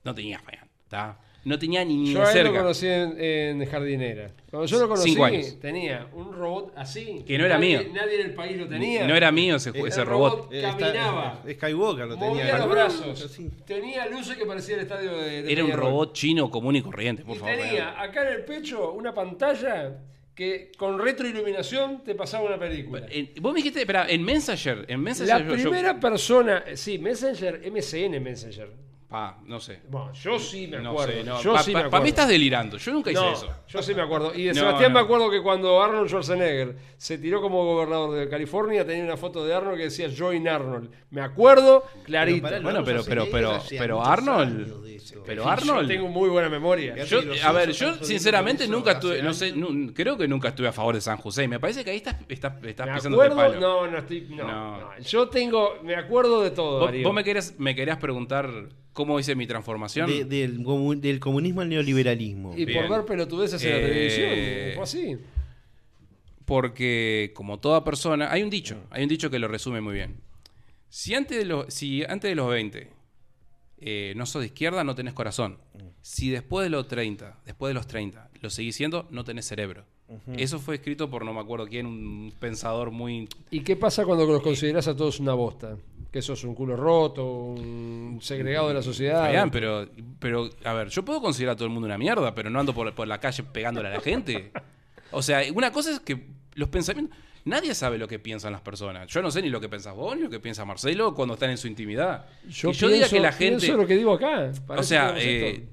[0.05, 0.69] No tenía, Fayán.
[0.89, 1.19] ¿tá?
[1.45, 2.59] No tenía ni, ni Yo de a él lo cerca.
[2.61, 4.31] conocí en, en jardinera.
[4.51, 5.59] Cuando yo lo conocí, Cinco años.
[5.61, 7.23] tenía un robot así.
[7.27, 7.91] Que no era nadie, mío.
[7.93, 9.07] Nadie en el país lo tenía.
[9.07, 10.51] No era mío ese, El ese robot.
[10.53, 11.43] Eh, está- Caminaba.
[11.47, 12.31] eh, Skywalker lo tenía.
[12.31, 13.39] Movía los brazos.
[13.67, 17.25] Tenía luces que parecía el estadio de, de Era un robot chino común y corriente,
[17.25, 17.55] por Y favor.
[17.57, 19.99] tenía acá en el pecho una pantalla
[20.35, 23.07] que con retroiluminación te pasaba una película.
[23.11, 26.99] En- vos me dijiste, espera, en Messenger, en Messenger La yo- yo- primera persona, sí,
[26.99, 28.69] Messenger, MSN Messenger.
[29.09, 29.81] Pa, no sé.
[29.89, 31.13] Bueno, yo sí me No acuerdo.
[31.13, 31.41] sé, no.
[31.41, 32.03] Yo Pa- sí pa- me pa' acuerdo.
[32.03, 32.79] mí estás delirando.
[32.79, 33.49] Yo nunca hice No, eso.
[33.69, 34.35] yo sí me acuerdo.
[34.35, 34.99] Y de No, Sebastián no.
[34.99, 39.45] me acuerdo que cuando Arnold Schwarzenegger se tiró como gobernador de California tenía una foto
[39.45, 40.91] de Arnold que decía Join Arnold.
[41.11, 42.43] Me acuerdo clarito.
[42.43, 44.95] pará, Bueno, pero- pero- pero- pero Arnold- de
[45.25, 46.97] pero Yo Arnold- tengo muy buena memoria.
[47.05, 49.55] Yo, a ver, yo sinceramente nunca estuve, no sé,
[49.95, 51.47] creo que nunca estuve a favor de San José.
[51.47, 53.61] Me parece que ahí estás, estás, estás pisándote acuerdo, palo.
[53.61, 54.81] no, no estoy, no, No.
[54.81, 54.99] no.
[54.99, 56.91] Yo tengo, me acuerdo de todo.
[57.03, 58.51] Vos, me, querías, me querías preguntar
[58.95, 60.09] cómo hice mi transformación.
[60.09, 62.55] De- del, comu- del comunismo al neoliberalismo.
[62.57, 62.81] Y Bien.
[62.87, 65.17] por ver pelotudeces en la Eh, televisión, fue así.
[66.45, 70.17] Porque, como toda persona, hay un dicho, hay un dicho que lo resume muy bien.
[70.91, 72.91] Si antes de los, si antes de los 20
[73.79, 75.59] eh, no sos de izquierda, no tenés corazón.
[76.03, 79.85] Si después de los 30, después de los 30, lo seguís siendo, no tenés cerebro.
[80.37, 83.27] Eso fue escrito por no me acuerdo quién, un pensador muy...
[83.51, 85.79] ¿Y qué pasa cuando los considerás a todos una bosta?
[86.15, 89.23] Que sos un culo roto, un segregado de la sociedad.
[89.25, 89.89] Fabián, pero,
[90.21, 92.73] pero, a ver, yo puedo considerar a todo el mundo una mierda, pero no ando
[92.73, 94.53] por, por la calle pegándole a la gente.
[95.11, 96.25] O sea, una cosa es que
[96.55, 97.19] los pensamientos...
[97.47, 99.09] Nadie sabe lo que piensan las personas.
[99.09, 101.51] Yo no sé ni lo que pensás vos, ni lo que piensa Marcelo cuando están
[101.51, 102.27] en su intimidad.
[102.49, 103.59] Yo, que yo diga pienso- que la gente...
[103.59, 104.53] pienso lo que digo acá.
[104.69, 105.67] O eso sea, eh,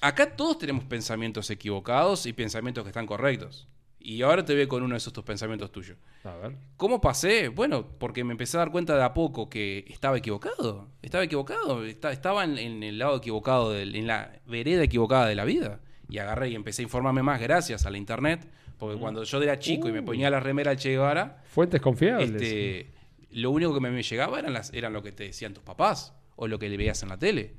[0.00, 3.68] acá todos tenemos pensamientos equivocados y pensamientos que están correctos.
[4.06, 5.96] Y ahora te veo con uno de esos tus pensamientos tuyos.
[6.24, 6.56] A ver.
[6.76, 7.48] ¿Cómo pasé?
[7.48, 10.88] Bueno, porque me empecé a dar cuenta de a poco que estaba equivocado.
[11.00, 11.82] Estaba equivocado.
[11.86, 15.80] esta- Estaba en, en el lado equivocado, en la vereda equivocada de la vida.
[16.10, 18.46] Y agarré y empecé a informarme más gracias a la internet.
[18.78, 22.30] Porque cuando yo era chico y me ponía la remera al Che Guevara, Fuentes confiables.
[22.30, 22.90] este,
[23.30, 26.12] lo único que me, me llegaba eran, las, eran lo que te decían tus papás
[26.36, 27.54] o lo que le veías en la tele.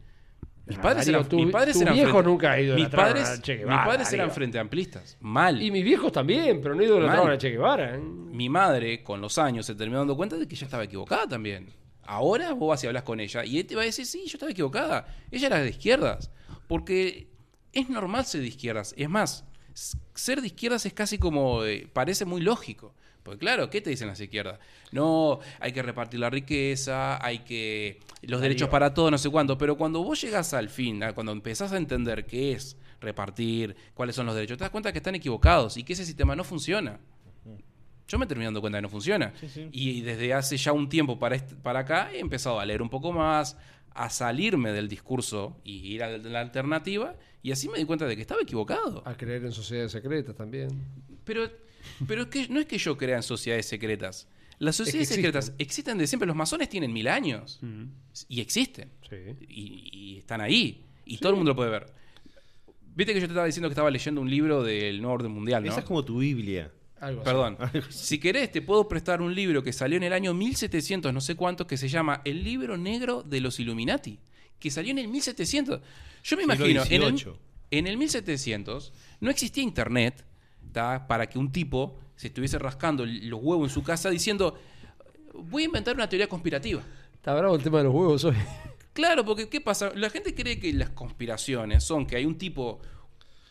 [0.67, 2.75] Mis Ah, padres Darío, eran, tu- mis padres tu eran viejo frente- nunca ha ido
[2.75, 5.17] mis padres, a Che mis Guevara, padres eran frente amplistas.
[5.19, 5.61] Mal.
[5.61, 7.95] Y mis viejos también, pero no idolatraban a Che Guevara.
[7.95, 7.99] ¿eh?
[7.99, 11.69] Mi madre, con los años, se terminó dando cuenta de que ella estaba equivocada también.
[12.07, 14.37] Ahora vos vas y hablas con ella y él te va a decir, sí, yo
[14.37, 15.07] estaba equivocada.
[15.31, 16.31] Ella era de izquierdas.
[16.67, 17.27] Porque
[17.71, 18.93] es normal ser de izquierdas.
[18.97, 19.43] Es más,
[20.15, 22.95] ser de izquierdas es casi como, eh, parece muy lógico.
[23.25, 24.59] Porque claro, ¿qué te dicen las izquierdas?
[24.91, 27.99] No, hay que repartir la riqueza, hay que...
[28.21, 29.57] Los derechos para todos, no sé cuánto.
[29.57, 34.27] Pero cuando vos llegas al fin, cuando empezás a entender qué es repartir, cuáles son
[34.27, 36.99] los derechos, te das cuenta que están equivocados y que ese sistema no funciona.
[38.07, 39.33] Yo me terminé dando cuenta que no funciona.
[39.71, 42.89] Y desde hace ya un tiempo para, este- para acá he empezado a leer un
[42.91, 43.57] poco más,
[43.95, 47.15] a salirme del discurso y ir a la alternativa.
[47.41, 49.01] Y así me di cuenta de que estaba equivocado.
[49.05, 50.69] A creer en sociedades secretas también.
[51.23, 51.49] Pero,
[52.07, 54.27] pero es que no es que yo crea en sociedades secretas.
[54.57, 55.23] Las sociedades existen.
[55.23, 56.27] secretas existen de siempre.
[56.27, 57.59] Los masones tienen mil años.
[58.29, 58.91] Y existen.
[59.09, 59.15] Sí.
[59.47, 60.85] Y, y están ahí.
[61.05, 61.93] Y todo el mundo lo puede ver.
[62.95, 65.63] Viste que yo te estaba diciendo que estaba leyendo un libro del nuevo orden mundial,
[65.63, 65.69] ¿no?
[65.69, 66.71] Esa es como tu Biblia.
[67.01, 67.29] Algo así.
[67.29, 67.57] Perdón.
[67.89, 71.35] Si querés, te puedo prestar un libro que salió en el año 1700, no sé
[71.35, 74.19] cuánto, que se llama El libro negro de los Illuminati.
[74.59, 75.81] Que salió en el 1700.
[76.23, 77.25] Yo me imagino, en el,
[77.71, 80.23] en el 1700 no existía internet
[81.07, 84.55] para que un tipo se estuviese rascando los huevos en su casa diciendo,
[85.33, 86.81] voy a inventar una teoría conspirativa.
[87.13, 88.35] Está bravo el tema de los huevos hoy.
[88.93, 89.91] Claro, porque ¿qué pasa?
[89.95, 92.79] La gente cree que las conspiraciones son que hay un tipo,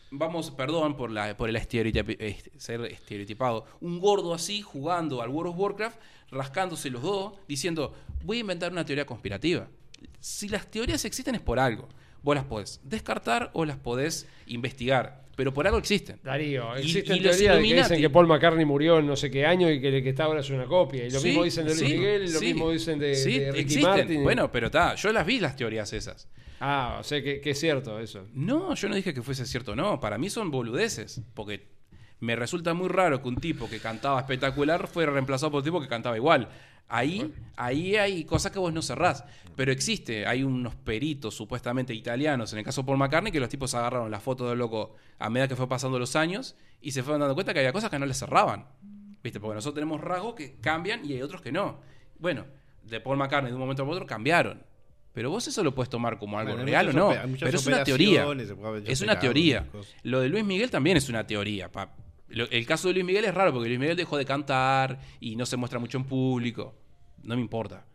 [0.09, 5.29] vamos, perdón por, la, por el estereotip- este, ser estereotipado, un gordo así jugando al
[5.29, 5.99] World of Warcraft,
[6.31, 7.93] rascándose los dos, diciendo,
[8.23, 9.67] voy a inventar una teoría conspirativa.
[10.19, 11.87] Si las teorías existen es por algo.
[12.23, 16.19] Vos las podés descartar o las podés investigar, pero por algo existen.
[16.23, 19.69] Darío, existen teorías de que dicen que Paul McCartney murió en no sé qué año
[19.69, 21.05] y que el que está ahora es una copia.
[21.05, 22.45] Y lo Sí, mismo dicen de Luis sí, Miguel, lo sí.
[22.45, 23.89] mismo dicen de, Sí, de Ricky existen.
[23.89, 24.23] Martin.
[24.23, 26.27] Bueno, pero está, yo las vi las teorías esas.
[26.59, 28.27] Ah, o sea que, que es cierto eso.
[28.33, 29.99] No, yo no dije que fuese cierto, no.
[29.99, 31.21] Para mí son boludeces.
[31.33, 31.67] Porque
[32.21, 35.81] me resulta muy raro que un tipo que cantaba espectacular fuera reemplazado por un tipo
[35.81, 36.47] que cantaba igual.
[36.87, 39.23] Ahí, ahí hay cosas que vos no cerrás.
[39.55, 43.49] Pero existe, hay unos peritos supuestamente italianos, en el caso de Paul McCartney, que los
[43.49, 47.03] tipos agarraron la foto del loco a medida que fue pasando los años y se
[47.03, 48.67] fueron dando cuenta que había cosas que no les cerraban.
[49.23, 49.39] ¿Viste?
[49.39, 51.79] Porque nosotros tenemos rasgos que cambian y hay otros que no.
[52.19, 52.45] Bueno,
[52.83, 54.61] de Paul McCartney de un momento a otro cambiaron.
[55.13, 57.13] Pero vos eso lo puedes tomar como algo Bueno, real o no.
[57.39, 58.27] Pero es una teoría.
[58.85, 59.65] Es una teoría.
[60.03, 61.71] Lo de Luis Miguel también es una teoría.
[61.71, 61.89] pa.
[62.35, 65.35] Lo- El caso de Luis Miguel es raro porque Luis Miguel dejó de cantar y
[65.35, 66.75] no se muestra mucho en público.
[67.23, 67.85] No me importa.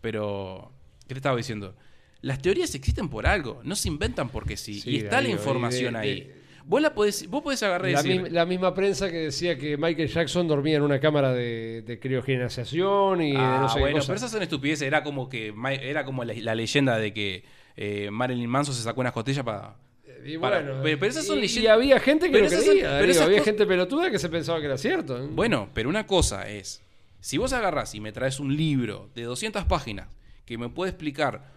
[0.00, 0.72] Pero,
[1.02, 1.76] ¿qué te estaba diciendo?
[2.22, 4.80] Las teorías existen por algo, no se inventan porque sí.
[4.80, 6.20] Sí, y está la información de- ahí.
[6.22, 9.16] de- Vos la podés, vos podés agarrar y La, decir, mi- la misma prensa que
[9.16, 13.68] decía que Michael Jackson dormía en una cámara de, de criogenización y de Ah, no
[13.68, 14.06] sé qué bueno, cosa.
[14.08, 14.86] pero esas son estupideces.
[14.86, 15.52] Era como que
[15.82, 17.44] era como la, la leyenda de que
[17.76, 19.76] eh, Marilyn Manson se sacó unas costillas para.
[20.24, 22.50] Y para- bueno, pero- pero esas son y- leyendas- y había gente que pero lo
[22.50, 22.64] creía.
[22.64, 25.18] son- pero había cosas- gente pelotuda que se pensaba que era cierto.
[25.22, 25.28] ¿eh?
[25.30, 26.82] Bueno, pero una cosa es,
[27.20, 30.08] si vos agarrás y me traes un libro de 200 páginas
[30.44, 31.52] que me puede explicar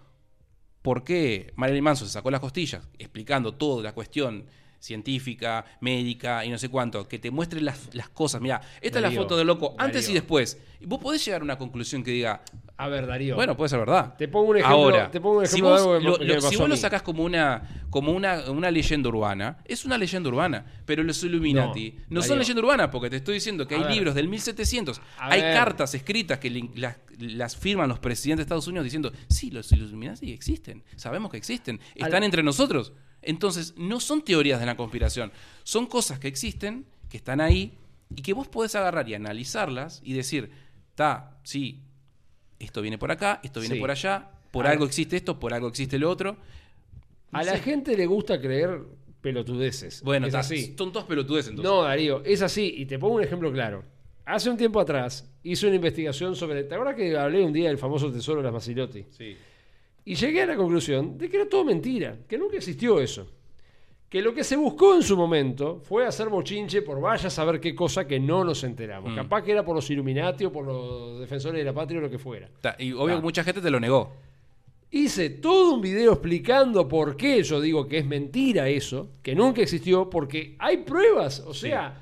[0.81, 4.45] por qué Marilyn Manson se sacó las costillas, explicando toda la cuestión
[4.79, 8.41] científica, médica y no sé cuánto, que te muestre las, las cosas.
[8.41, 10.59] Mira, esta es la foto del loco antes y después.
[10.81, 12.41] Y vos podés llegar a una conclusión que diga,
[12.75, 13.35] A ver, Darío.
[13.35, 14.15] bueno, puede ser verdad.
[14.17, 16.33] Te pongo un ejemplo- Ahora, te pongo un si ejemplo vos, de algo que lo-
[16.35, 19.95] lo- me si vos lo sacás como una, como una, una leyenda urbana, es una
[19.97, 20.65] leyenda urbana.
[20.85, 23.83] Pero los Illuminati no, No, son leyenda urbana, porque te estoy diciendo que A hay
[23.83, 23.93] ver.
[23.93, 25.53] libros del 1700, A hay ver.
[25.53, 29.71] cartas escritas que le- las, las firman los presidentes de Estados Unidos diciendo, sí, los
[29.71, 32.93] Illuminati existen, sabemos que existen, están Al- entre nosotros.
[33.21, 35.31] Entonces, no son teorías de la conspiración,
[35.63, 37.77] son cosas que existen, que están ahí,
[38.15, 40.51] y que vos podés agarrar y analizarlas y decir,
[40.89, 41.82] está, sí,
[42.59, 43.81] esto viene por acá, esto viene Sí.
[43.81, 46.37] por allá, por algo existe esto, por algo existe lo otro.
[47.31, 48.81] A la gente le gusta creer
[49.21, 50.01] pelotudeces.
[50.03, 50.75] Bueno, es así.
[50.77, 51.71] son todos pelotudes entonces.
[51.71, 52.73] No, Darío, es así.
[52.77, 53.83] Y te pongo un ejemplo claro.
[54.25, 56.63] Hace un tiempo atrás hice una investigación sobre.
[56.63, 59.05] ¿Te acuerdas que hablé un día del famoso tesoro de las Masilotti?
[59.09, 59.35] Sí.
[60.05, 63.29] Y llegué a la conclusión de que era todo mentira, que nunca existió eso.
[64.13, 67.59] Que lo que se buscó en su momento fue hacer bochinche por vaya a saber
[67.59, 69.11] qué cosa que no nos enteramos.
[69.11, 69.15] Mm.
[69.15, 72.11] Capaz que era por los Illuminati o por los defensores de la patria o lo
[72.11, 72.47] que fuera.
[72.77, 74.13] Y obvio que mucha gente te lo negó.
[74.91, 79.63] Hice todo un video explicando por qué yo digo que es mentira eso, que nunca
[79.63, 81.39] existió, porque hay pruebas.
[81.39, 81.99] O sea,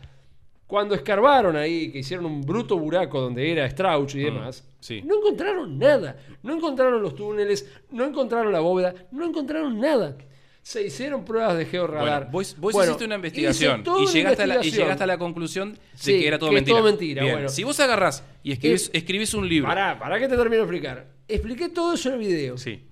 [0.68, 5.02] cuando escarbaron ahí, que hicieron un bruto buraco donde era Strauch y demás, sí.
[5.02, 6.18] no encontraron nada.
[6.44, 10.18] No encontraron los túneles, no encontraron la bóveda, no encontraron nada.
[10.64, 12.26] Se hicieron pruebas de georradar.
[12.26, 14.84] Bueno, vos vos Bueno, hiciste una investigación y llegaste, a la, y investigación.
[14.86, 16.78] llegaste a la conclusión de Sí, que era todo que mentira.
[16.78, 17.50] todo mentira, Bien, bueno.
[17.50, 19.68] Si vos agarrás y escribís, Eh, escribís un libro.
[19.70, 21.08] Pará, pará que te termino de explicar.
[21.28, 22.58] Expliqué todo eso en el video.
[22.58, 22.84] Sí.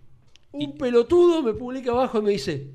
[0.51, 2.67] Un pelotudo me publica abajo y me dice,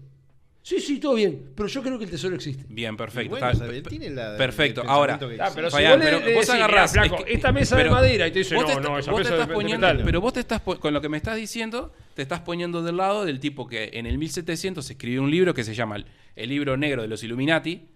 [0.64, 2.64] sí, sí, todo bien, pero yo creo que el tesoro existe.
[2.68, 3.30] Bien, perfecto.
[3.30, 4.82] Bueno, está- sabe, tiene la- perfecto.
[4.82, 6.92] el Ahora, Ah, pero si vos le- pero le vos decís, agarrás.
[6.94, 9.18] "Mirá, flaco, esta mesa de madera", y te dice, "No, te no, está- esa vos
[9.20, 10.02] te mesa estás de poniendo, metal".
[10.04, 13.24] Pero vos te estás, con lo que me estás diciendo, te estás poniendo del lado
[13.24, 16.76] del tipo que en el 1700 escribió un libro que se llama El, el libro
[16.76, 17.88] negro de los Illuminati,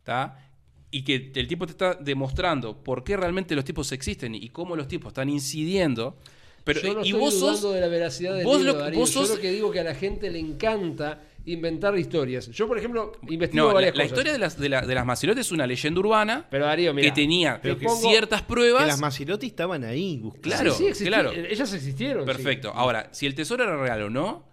[0.00, 0.44] ¿está?
[0.90, 4.74] Y que el tipo te está demostrando por qué realmente los tipos existen y cómo
[4.74, 6.16] los tipos están incidiendo.
[6.64, 7.72] Pero, yo no y estoy vos sos.
[7.72, 8.98] de la veracidad del vos libro, lo- Darío.
[9.00, 11.22] vos Yo lo que digo que a la gente le encanta
[11.52, 12.48] inventar historias.
[12.48, 14.12] Yo, por ejemplo, investigo No, la, varias la cosas.
[14.18, 17.08] historia de las, de, la- de las macilotes es una leyenda urbana Pero Darío, mira,
[17.08, 18.86] que tenía te ciertas Que pruebas.
[18.86, 20.48] las Masilotti estaban ahí buscando.
[20.48, 21.32] Claro, Sí, claro.
[21.32, 22.24] Ellas existieron.
[22.24, 22.26] sí.
[22.26, 22.72] Perfecto.
[22.74, 24.46] Ahora, si el tesoro era real o no,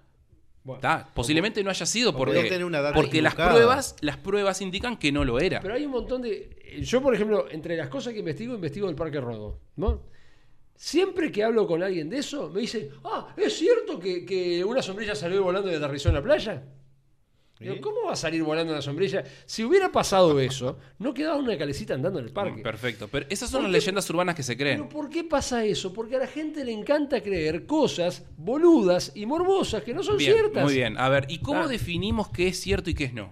[0.64, 0.82] Bueno,
[1.14, 2.50] posiblemente no haya sido porque,
[2.94, 5.60] porque las pruebas, las pruebas indican que no lo era.
[5.60, 6.82] Pero hay un montón de.
[6.82, 9.60] Yo, por ejemplo, entre las cosas que investigo, investigo el Parque Rodó.
[9.76, 10.02] ¿no?
[10.78, 14.82] Siempre que hablo con alguien de eso, me dicen, ah, ¿es cierto que, que una
[14.82, 16.64] sombrilla salió volando y aterrizó en la playa?
[17.60, 17.76] Digo.
[17.80, 19.24] ¿Cómo va a salir volando una sombrilla?
[19.46, 22.62] Si hubiera pasado eso, no quedaba una calecita andando en el parque.
[22.62, 23.08] Perfecto.
[23.10, 23.78] Pero esas son ¿Por las qué?
[23.86, 24.78] leyendas urbanas que se creen.
[24.78, 25.94] Pero ¿por qué pasa eso?
[25.94, 30.34] Porque a la gente le encanta creer cosas boludas y morbosas que no son Bien,
[30.34, 30.64] ciertas.
[30.66, 30.98] muy bien.
[30.98, 31.68] A ver, ¿y cómo Ah.
[31.68, 33.32] definimos qué es cierto y qué es no?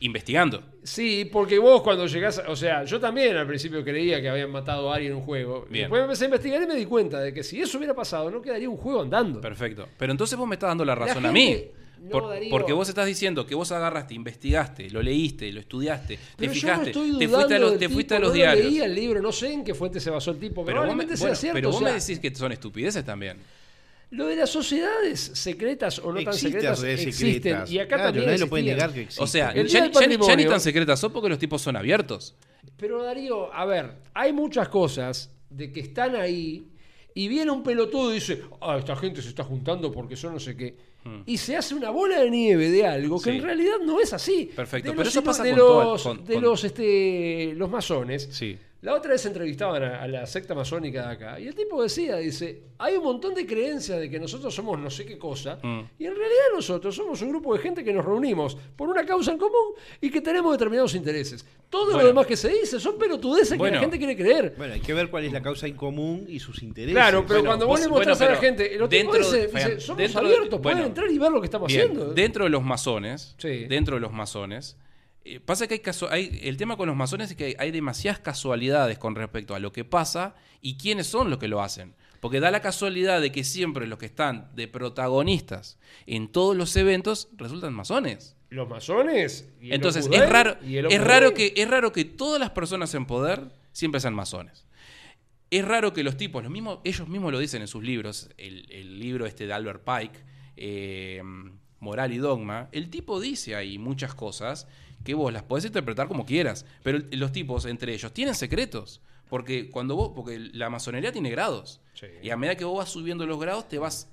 [0.00, 0.62] Investigando.
[0.82, 4.50] Sí, porque vos cuando llegás, a- o sea, yo también al principio creía que habían
[4.50, 5.66] matado a alguien en un juego.
[5.70, 5.84] Bien.
[5.84, 8.42] Después empecé a investigar y me di cuenta de que si eso hubiera pasado, no
[8.42, 9.40] quedaría un juego andando.
[9.40, 9.86] Perfecto.
[9.98, 11.81] Pero entonces vos me estás dando la razón a gente- mí.
[12.02, 12.50] No, Por- Darío.
[12.50, 16.54] porque vos estás diciendo que vos agarraste, investigaste, lo leíste, lo estudiaste, te Pero no
[16.54, 18.64] fijaste, estoy te fuiste a los, tipo, a no diarios.
[18.64, 20.86] Lo leí el libro, no sé en qué fuente se basó el tipo, Pero vos,
[20.88, 21.54] me, probablemente sea bueno, cierto.
[21.54, 23.38] pero vos o sea, me decís que son estupideces también.
[24.10, 27.34] Lo de las sociedades secretas o no tan Existen secretas sociedades existen.
[27.34, 27.70] secretas.
[27.70, 29.08] Y acá Claro, también nadie lo puede negar que.
[29.18, 32.34] O sea, ya, ni- ya ni tan secretas son porque los tipos son abiertos.
[32.76, 36.66] Pero Darío, a ver, hay muchas cosas de que están ahí
[37.14, 40.40] y viene un pelotudo y dice, ah, esta gente se está juntando porque son no
[40.40, 40.76] sé qué.
[41.26, 43.30] Y se hace una bola de nieve de algo que.
[43.32, 43.36] Sí.
[43.38, 44.50] en realidad no es así.
[44.54, 47.52] Perfecto, De pero los eso pasa de con todo- los, con- de con- los, este,
[47.56, 48.28] los masones.
[48.30, 48.56] Sí.
[48.82, 52.16] La otra vez entrevistaban a, a la secta masónica de acá y el tipo decía,
[52.16, 55.82] dice, hay un montón de creencias de que nosotros somos no sé qué cosa Mm.
[56.00, 59.30] y en realidad nosotros somos un grupo de gente que nos reunimos por una causa
[59.30, 61.46] en común y que tenemos determinados intereses.
[61.70, 63.76] Todo lo demás que se dice son pelotudeces que Bueno.
[63.76, 64.54] la gente quiere creer.
[64.58, 66.92] Bueno, hay que ver cuál es la causa en común y sus intereses.
[66.94, 69.80] Claro, pero Bueno, cuando vos, vos- le mostrás bueno, a la gente, los dentro- dicen,
[69.80, 72.12] somos dentro de- abiertos, pueden bueno, entrar y ver lo que estamos Bien, haciendo.
[72.14, 73.64] dentro de los masones, Sí.
[73.66, 74.76] dentro de los masones,
[75.24, 77.70] eh, pasa que hay, caso, hay el tema con los masones es que hay, hay
[77.70, 81.94] demasiadas casualidades con respecto a lo que pasa y quiénes son los que lo hacen.
[82.20, 86.74] Porque da la casualidad de que siempre los que están de protagonistas en todos los
[86.76, 88.36] eventos resultan masones.
[88.48, 89.50] Los masones.
[89.60, 93.06] y Entonces, es raro, y es, raro que, es raro que todas las personas en
[93.06, 94.66] poder siempre sean masones.
[95.50, 98.70] Es raro que los tipos, los mismos, ellos mismos lo dicen en sus libros, el,
[98.70, 100.20] el libro este de Albert Pike,
[100.56, 101.22] eh,
[101.80, 104.68] Moral y Dogma, el tipo dice ahí muchas cosas
[105.04, 109.70] que vos las podés interpretar como quieras, pero los tipos entre ellos tienen secretos, porque
[109.70, 112.06] cuando vos, porque la masonería tiene grados, Sí.
[112.22, 114.08] y a medida que vos vas subiendo los grados te vas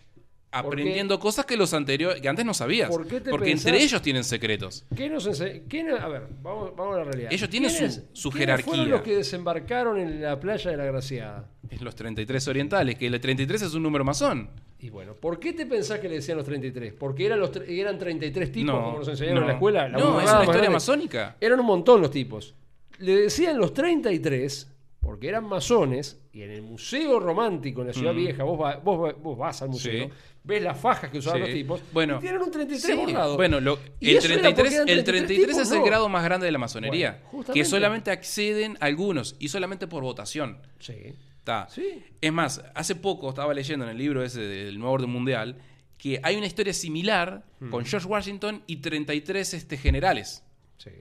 [0.52, 3.84] Aprendiendo cosas que los anteriores, que antes no sabías, ¿Por qué te porque pensás- entre
[3.84, 4.84] ellos tienen secretos.
[4.96, 5.62] ¿Qué nos ense-
[6.02, 7.32] a ver, vamos, vamos a la realidad.
[7.32, 8.66] Ellos tienen ¿Quiénes- su- su jerarquía.
[8.66, 11.48] fueron los que desembarcaron en la playa de la Graciada?
[11.70, 14.50] Es los 33 orientales, que el 33 es un número masón.
[14.80, 16.94] Y bueno, ¿por qué te pensás que le decían los 33?
[16.94, 19.42] ¿Porque eran, los, eran 33 tipos No, como nos enseñaron no.
[19.42, 19.88] en la escuela?
[19.90, 21.36] La No, es una historia masónica.
[21.40, 22.56] Eran un montón los tipos.
[22.98, 24.68] Le decían los 33
[25.02, 28.18] porque eran masones y en el Museo Romántico en la Ciudad Mm.
[28.18, 30.12] Vieja, vos, va- vos, vos vas al museo, Sí.
[30.44, 31.48] Ves las fajas que usaban Sí.
[31.48, 33.36] los tipos Bueno, y tienen un 33 Sí, borrado.
[33.36, 35.86] Bueno, lo- el, eso era porque 33, eran el 33 33 es el no.
[35.86, 37.22] grado más grande de la masonería.
[37.32, 40.60] Bueno, que solamente acceden algunos y solamente por votación.
[40.80, 40.96] Sí.
[41.40, 41.68] Está.
[41.70, 42.04] Sí.
[42.22, 45.58] Es más, hace poco estaba leyendo en el libro ese del Nuevo Orden Mundial
[45.98, 47.70] que hay una historia similar Hmm.
[47.72, 50.44] con George Washington y 33 este, generales.
[50.78, 50.92] Sí.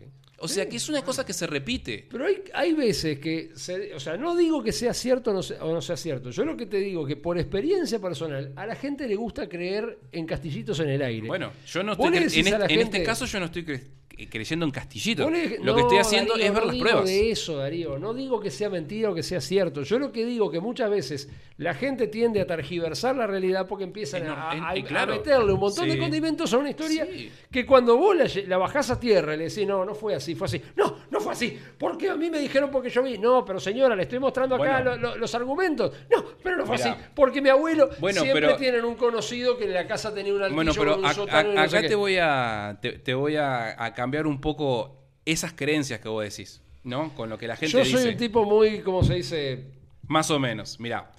[0.41, 2.07] O sea que es una cosa que se repite.
[2.11, 5.43] Pero hay, hay veces que, se- o sea, no digo que sea cierto o no,
[5.43, 6.31] sea, o no sea cierto.
[6.31, 9.99] Yo lo que te digo que por experiencia personal, a la gente le gusta creer
[10.13, 11.27] en castillitos en el aire.
[11.27, 12.41] Bueno, yo no estoy en, este,
[12.75, 13.85] en este caso yo no estoy cre-
[14.31, 15.31] creyendo en castillitos.
[15.31, 17.05] Le- Lo que estoy haciendo Darío, es ver no las digo pruebas.
[17.07, 17.99] de eso, Darío.
[17.99, 19.83] No digo que sea mentira o que sea cierto.
[19.83, 23.85] Yo lo que digo que muchas veces la gente tiende a tergiversar la realidad porque
[23.85, 25.13] empiezan Es a, eh, claro.
[25.15, 27.31] a meterle un montón de condimentos a una historia Sí.
[27.51, 30.28] que cuando vos la, la bajás a tierra y le decís, no, no fue así,
[30.35, 30.63] fue así.
[30.77, 31.59] No, no fue así.
[31.79, 33.19] Porque a mí me dijeron porque yo vi.
[33.19, 34.97] No, pero señora, le estoy mostrando acá Bueno.
[34.97, 35.93] lo- lo- los argumentos.
[36.11, 36.93] No, pero no fue Mirá.
[36.93, 37.01] así.
[37.15, 40.43] Porque mi abuelo Bueno, siempre pero- tienen un conocido que en la casa tenía un
[40.43, 42.79] altillo Bueno, pero con un a- sótano y a- no sé acá te voy a
[42.81, 47.15] te, te voy a, a cambiar un poco esas creencias que vos decís, ¿no?
[47.15, 48.09] Con lo que la gente Yo soy dice.
[48.11, 49.67] un tipo muy, como se dice,
[50.07, 51.11] Más o menos, mira.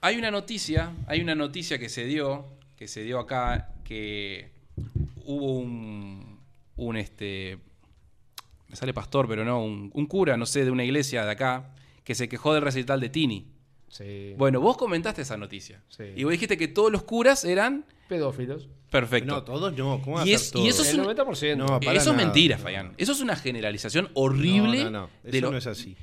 [0.00, 2.44] Hay una noticia, hay una noticia que se dio,
[2.76, 4.50] que se dio acá, que
[5.24, 6.40] hubo un,
[6.76, 7.58] un este,
[8.76, 11.70] me sale pastor, pero no, un, un cura, no sé, de una iglesia de acá,
[12.04, 13.46] que se quejó del recital de Tini.
[13.88, 15.80] sí, Bueno, vos comentaste esa noticia.
[15.88, 16.04] Sí.
[16.14, 18.68] Y vos dijiste que todos los curas eran pedófilos.
[18.90, 19.34] perfectos.
[19.34, 20.00] No, todos no.
[20.02, 21.56] ¿Cómo Y es- y eso es El un- 90%.
[21.56, 22.18] No, para Eso es nada.
[22.24, 22.62] mentira, No.
[22.62, 22.92] Fayán.
[22.98, 24.84] Eso es una generalización horrible.
[24.84, 25.10] No, no, no.
[25.24, 25.96] de Eso lo- no es así.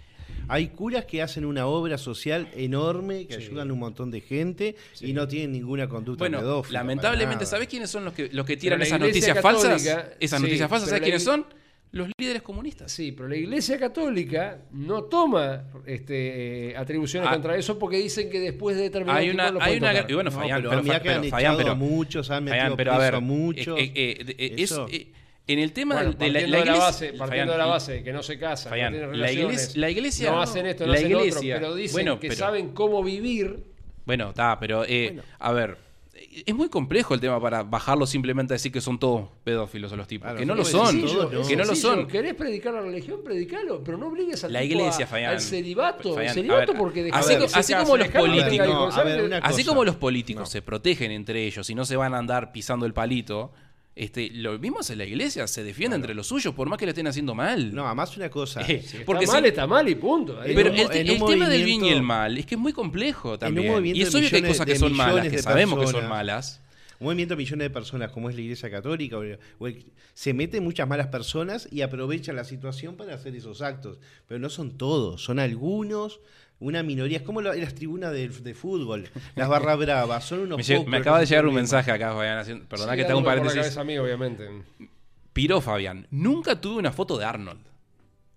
[0.50, 3.44] Hay curas que hacen una obra social enorme, que Sí.
[3.44, 6.80] ayudan a un montón de gente y no tienen ninguna conducta Bueno, pedófila.
[6.80, 7.46] lamentablemente.
[7.46, 9.86] ¿sabés quiénes son los que, los que tiran esas noticias falsas?
[10.20, 11.46] Esas sí, noticias falsas, ¿sabés quiénes son?
[11.94, 12.92] Los líderes comunistas.
[12.92, 17.34] Sí, pero la Iglesia Católica no toma este, eh, atribuciones Ah.
[17.34, 20.10] contra eso porque dicen que después de determinado Hay tiempo una, lo hay una tocar.
[20.12, 22.76] y bueno, No, Fayán, pero pero, pero han Fayán, echado pero- a muchos, han metido
[22.76, 23.80] Fayán, a ver, muchos.
[23.80, 24.88] eh, eh, eh, eh, es- Eso.
[24.92, 25.08] eh,
[25.46, 27.58] en el tema Bueno, de, la, partiendo la de la iglesia, base, partiendo Fayán, de
[27.58, 30.42] la base, que no se casan, Fayán, no tienen la iglesia- la iglesia- no no,
[30.42, 33.66] hacen esto, no la hacen iglesia- otro, pero dicen bueno, que pero- saben cómo vivir.
[34.06, 35.24] Bueno, está, pero eh, Bueno.
[35.38, 35.76] a ver, eh,
[36.46, 39.96] es muy complejo el tema para bajarlo simplemente a decir que son todos pedófilos a
[39.96, 40.24] los tipos.
[40.26, 42.08] Claro, que no lo son, sencillo, que no lo son.
[42.08, 43.20] ¿Querés predicar la religión?
[43.24, 46.14] Predicalo, pero no obligues al La iglesia, a- al celibato.
[46.16, 49.64] Fayán, el celibato a ver, porque así case, como los políticos- No, a ver, Así
[49.64, 52.94] como los políticos se protegen entre ellos y no se van a andar pisando el
[52.94, 53.52] palito,
[53.96, 56.92] este, lo mismo hace la iglesia, se defiende entre los suyos por más que le
[56.92, 57.74] estén haciendo mal.
[57.76, 58.62] No, además una cosa.
[58.62, 60.40] Eh, Si está porque mal, si- está mal y punto.
[60.44, 63.38] Pero en el, en tema del bien y el mal es que es muy complejo
[63.38, 63.86] también.
[63.96, 66.60] Y es obvio que hay cosas que son malas, que sabemos que son malas.
[67.00, 69.68] Un movimiento de millones de personas como es la Iglesia Católica, o-
[70.14, 73.98] se meten muchas malas personas y aprovechan la situación para hacer esos actos.
[74.28, 76.20] Pero no son todos, son algunos,
[76.60, 77.18] una minoría.
[77.18, 80.90] Es como la- las tribunas de, de fútbol, las barras bravas, son unos Me, pocos
[80.92, 82.38] me acaba de llegar un mensaje acá, Fabián.
[82.38, 83.78] haciendo- Perdona Sí, que te hago un paréntesis.
[83.78, 84.50] a mí, obviamente.
[85.34, 86.08] Piró Fabián.
[86.12, 87.62] Nunca tuve una foto de Arnold.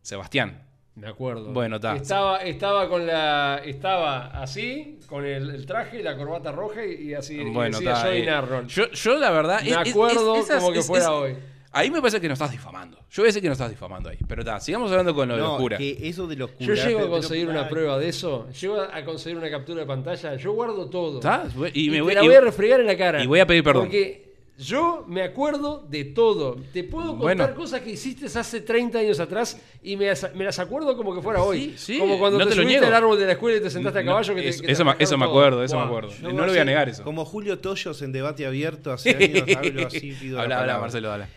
[0.03, 0.63] Sebastián.
[0.95, 1.53] Me acuerdo.
[1.53, 1.95] Bueno, está.
[1.97, 3.61] Estaba, estaba con la.
[3.65, 7.35] Estaba así, con el, el traje y la corbata roja y, y así.
[7.35, 8.07] y Bueno, decía está.
[8.07, 8.69] Joey eh, Arnold.
[8.69, 9.61] yo, yo la verdad.
[9.63, 11.37] Me es- acuerdo es- esas- como que es- fuera es- hoy.
[11.77, 12.97] Ahí me parece que nos estás difamando.
[13.11, 14.17] Yo voy a decir que nos estás difamando ahí.
[14.27, 15.77] Pero está, sigamos hablando con lo de No, locura.
[15.77, 18.49] que eso de los Yo llego a conseguir una prueba de eso.
[18.59, 20.37] Llego a conseguir una captura de pantalla.
[20.37, 21.19] Yo guardo todo.
[21.19, 21.45] ¿Está?
[21.75, 23.23] Y, Y, me te voy, la y- voy a refregar en la cara.
[23.23, 23.85] y voy a pedir perdón.
[23.85, 24.25] Porque
[24.59, 26.57] yo me acuerdo de todo.
[26.73, 27.55] Te puedo contar Bueno.
[27.55, 31.21] cosas que hiciste hace 30 años atrás y me, las- me las acuerdo como que
[31.21, 31.75] fuera hoy.
[31.77, 33.99] Sí, sí, como cuando no te, subiste al árbol de la escuela y te sentaste
[33.99, 34.35] a No, caballo.
[34.35, 36.09] te- eso- que te eso me- eso acuerdo, eso me acuerdo.
[36.11, 37.05] yo No lo voy a negar eso.
[37.05, 39.11] Como Julio Toyos en debate abierto hace
[39.45, 40.79] años, hablo así, pido la habla, habla.
[40.79, 41.29] Marcelo, habla.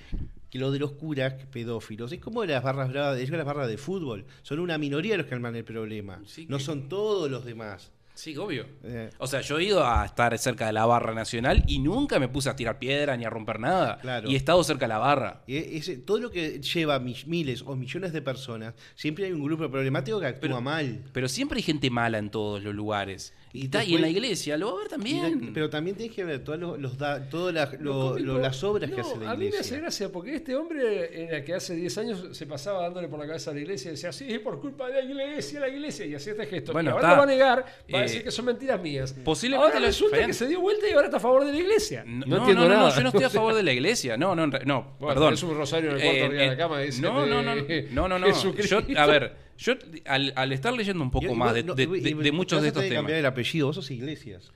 [0.50, 3.78] Que lo de los curas pedófilos es como las barras bravas, de las barras de
[3.78, 7.46] fútbol, son una minoría los que arman el problema, Sí, no que- son todos los
[7.46, 7.92] demás.
[8.16, 8.66] Sí, obvio.
[8.84, 9.12] Eh.
[9.20, 12.28] O sea, yo he ido a estar cerca de la barra nacional y nunca me
[12.28, 13.98] puse a tirar piedra ni a romper nada.
[14.02, 14.30] Claro.
[14.30, 15.42] Y he estado cerca de la barra.
[15.48, 20.20] Ese- todo lo que lleva miles o millones de personas, siempre hay un grupo problemático
[20.20, 21.02] que actúa Pero- mal.
[21.14, 23.34] Pero siempre hay gente mala en todos los lugares.
[23.52, 25.42] Y, y en después- la iglesia lo va a ver también.
[25.48, 28.38] la- pero también tienes que ver todos los, los da- todas las, lo- cómico- lo-
[28.40, 29.78] las obras que hace la A mí me hace iglesia.
[29.80, 33.26] gracia porque este hombre, en el que hace 10 años se pasaba dándole por la
[33.26, 36.06] cabeza a la iglesia y decía, sí, es por culpa de la iglesia, la iglesia,
[36.06, 36.74] y hacía este gesto.
[36.74, 37.12] Bueno, y ahora está.
[37.16, 39.16] lo va a negar, va a Eh, decir que son mentiras mías.
[39.26, 40.30] posiblemente ahora resulta Fabián.
[40.30, 42.04] que se dio vuelta y ahora está a favor de la iglesia.
[42.06, 42.96] No, No, no, entiendo no, no, nada.
[42.96, 44.16] yo no estoy a favor de la iglesia.
[44.16, 45.28] No, no, en re- no, Bueno, perdón.
[45.30, 47.56] tenés un rosario en el cuarto arriba de la cama y dice no, no, no,
[47.56, 48.26] no, no, no.
[48.34, 48.82] Jesucristo.
[48.88, 49.74] Yo, a ver, yo
[50.06, 52.62] al, al estar leyendo un poco más de, no- de- y- de- y de muchos
[52.62, 52.98] de estos temas.
[52.98, 54.52] cambiar el apellido, vos sos iglesias.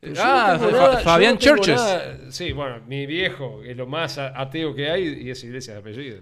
[0.00, 1.74] Pero Ah, no nada- Fabián no Churches.
[1.74, 5.80] nada- Sí, bueno, mi viejo es lo más ateo que hay y es iglesia de
[5.80, 6.20] apellido.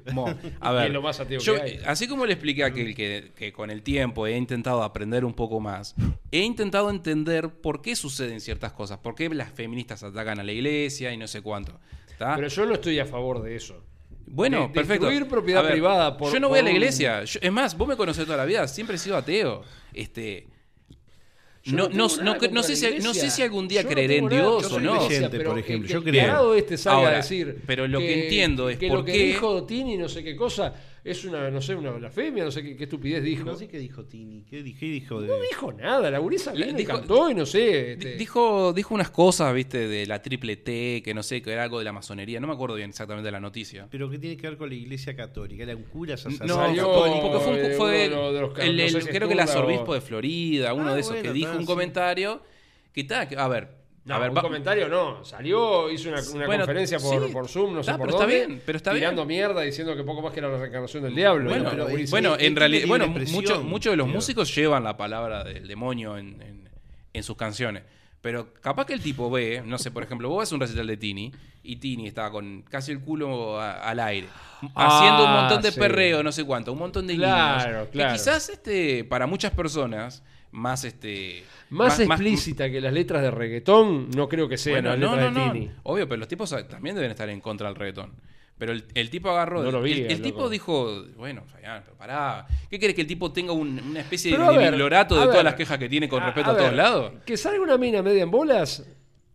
[0.61, 1.81] A ver, es lo más ateo yo, que hay.
[1.85, 5.35] así como le expliqué a aquel que, que con el tiempo he intentado aprender un
[5.35, 5.95] poco más,
[6.33, 10.53] he intentado entender por qué suceden ciertas cosas, por qué las feministas atacan a la
[10.53, 11.79] iglesia y no sé cuánto.
[12.11, 12.35] ¿está?
[12.35, 13.85] Pero yo no estoy a favor de eso.
[14.27, 15.07] Bueno, de- perfecto.
[15.07, 17.25] destruir propiedad ver, privada por- Yo no voy a la iglesia.
[17.25, 18.67] Yo- es más, vos me conocés toda la vida.
[18.69, 19.63] Siempre he sido ateo.
[19.95, 20.47] Este.
[21.65, 24.19] Yo No, no no, no, sé si, no sé si algún día Yo no creeré
[24.19, 25.05] en Dios o no.
[25.07, 25.87] creyente, pero por el- ejemplo.
[25.89, 26.55] el Yo que creo.
[26.55, 27.63] este salga Ahora, a decir.
[27.67, 30.37] pero lo que entiendo es que por lo que qué- dijo Tini, no sé qué
[30.37, 30.73] cosa,
[31.11, 33.45] es una, no sé, una blasfemia, no sé qué, qué estupidez dijo.
[33.45, 35.29] No sé qué dijo Tini, qué, di- qué dijo de...
[35.29, 37.93] No dijo nada, la gurisa Le- vino y dijo- cantó y no sé.
[37.93, 41.53] este, Di- Dijo, dijo unas cosas, viste, de la triple T, que no sé, que
[41.53, 42.41] era algo de la masonería.
[42.41, 43.87] No me acuerdo bien exactamente de la noticia.
[43.91, 46.47] Pero que tiene que ver con la iglesia católica, era un cura sacerdote.
[46.49, 48.91] No, salió porque fue, un- de fue uno de los- de los- el, no el-
[48.91, 51.23] sé si creo que el Sturla o- arzobispo de Florida, uno Ah, de esos, bueno,
[51.23, 51.67] que dijo está, un sí.
[51.67, 52.43] comentario
[52.93, 53.69] que está, que- a ver,
[54.07, 55.25] No, a ver, un comentario no.
[55.25, 57.33] Salió, hizo una, una Bueno, conferencia por, sí.
[57.33, 59.95] por Zoom, no sé Está, por pero está dónde, bien, pero está tirando mierda diciendo
[59.97, 61.51] que poco más que era la reencarnación del diablo.
[61.51, 61.71] Bueno,
[62.11, 66.41] bueno, en realidad, bueno, muchos muchos de los músicos llevan la palabra del demonio en,
[66.41, 66.69] en-
[67.13, 67.83] en sus canciones.
[68.21, 70.97] Pero capaz que el tipo ve, no sé, por ejemplo, vos ves un recital de
[70.97, 74.29] Tini y Tini está con casi el culo a- al aire,
[74.75, 75.79] haciendo un montón de sí.
[75.81, 78.13] perreo, no sé cuánto, un montón de Claro, claro.
[78.13, 81.45] Que quizás este, para muchas personas, más este.
[81.71, 85.33] Más, explícita que las letras de reggaetón, no creo que sean Bueno, las no, letras
[85.33, 85.51] no, de.
[85.61, 85.71] Tini.
[85.85, 88.13] Obvio, pero los tipos también deben estar en contra del reggaetón.
[88.59, 89.63] Pero el, el tipo agarró.
[89.63, 90.23] No lo vi, el el loco.
[90.23, 92.47] tipo dijo, bueno, Fabián, pero pará.
[92.71, 95.45] ¿Qué querés que el tipo tenga un- una especie Pero de, de ver, de todas
[95.45, 97.13] las quejas que tiene con A- respecto a, a todos lados?
[97.27, 98.83] Que salga una mina media en bolas.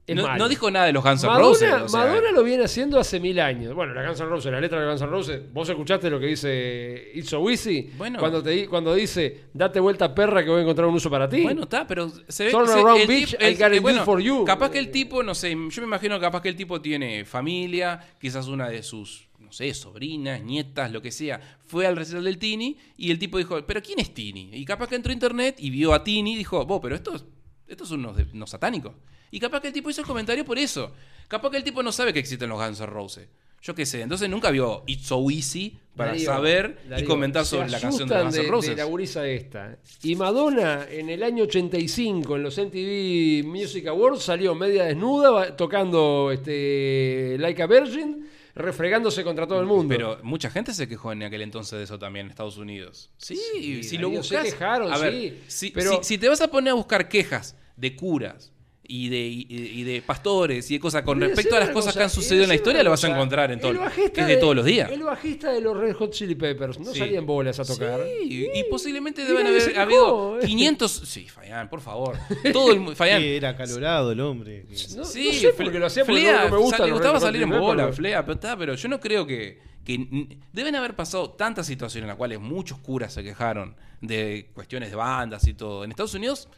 [0.08, 1.72] No, dijo nada de los Guns N' Madonna, Roses.
[1.84, 3.74] o sea, Madonna lo viene haciendo hace mil años.
[3.74, 5.54] Bueno, la Guns N' Roses, la letra de Guns N' Roses.
[5.54, 7.92] ¿Vos escuchaste lo que dice It's So Easy?
[7.98, 8.20] Bueno.
[8.20, 11.44] Cuando, te, cuando dice, date vuelta perra que voy a encontrar un uso para ti.
[11.44, 13.82] Bueno, está, pero se ve Turn se- around, el bitch, el- I got eh, it
[13.82, 14.44] bueno, good for you.
[14.44, 17.24] Capaz que el tipo, no sé, yo me imagino que capaz que el tipo tiene
[17.24, 22.24] familia, quizás una de sus, no sé, sobrinas, nietas, lo que sea, fue al recital
[22.26, 24.50] del Tini y el tipo dijo, ¿pero quién es Tini?
[24.52, 27.24] Y capaz que entró a internet y vio a Tini y dijo, vos, pero estos,
[27.68, 28.94] estos son unos, de- unos satánicos.
[29.32, 30.92] Y capaz que el tipo hizo el comentario por eso.
[31.28, 33.28] Capaz que el tipo no sabe que existen los Guns N' Roses.
[33.64, 37.70] Yo qué sé, entonces nunca vio It's So Easy para Darío, saber y comentar sobre
[37.70, 38.76] la canción de Guns N' de Roses.
[38.76, 39.78] la gurisa esta.
[40.02, 46.32] Y Madonna en el año 85 en los MTV Music Awards salió media desnuda tocando
[46.32, 49.94] este Like a Virgin, refregándose contra todo el mundo.
[49.96, 53.12] Pero mucha gente se quejó en aquel entonces de eso también en Estados Unidos.
[53.18, 54.54] Sí, Sí, si lo Darío, se buscas.
[54.54, 57.56] quejaron, a ver, sí, si, pero- si- si te vas a poner a buscar quejas
[57.78, 58.52] de curas
[58.94, 62.00] y de, y, y de pastores y de cosas con respecto a las cosas cosa,
[62.00, 64.22] que han sucedido en la historia, lo vas a encontrar en todo, El bajista que
[64.22, 64.92] es de todos los días.
[64.92, 67.00] El bajista de los Red Hot Chili Peppers no Sí.
[67.00, 68.02] salía en bolas a tocar.
[68.06, 70.46] Sí, y posiblemente deben haber habido eh.
[70.46, 70.92] 500.
[71.06, 72.18] Sí, Fayán, por favor.
[72.52, 73.22] Todo el Fayán.
[73.22, 74.66] Sí, era calorado el hombre.
[74.70, 76.86] No, Sí, no sé Fle- por qué lo hacía, porque Flea, no, no me gusta.
[76.86, 77.92] le gustaba salir en bola.
[77.94, 82.04] Flea, pero, está, pero yo no creo que, que n- deben haber pasado tantas situaciones
[82.04, 85.84] en las cuales muchos curas se quejaron de cuestiones de bandas y todo.
[85.86, 86.56] En Estados Unidos eh,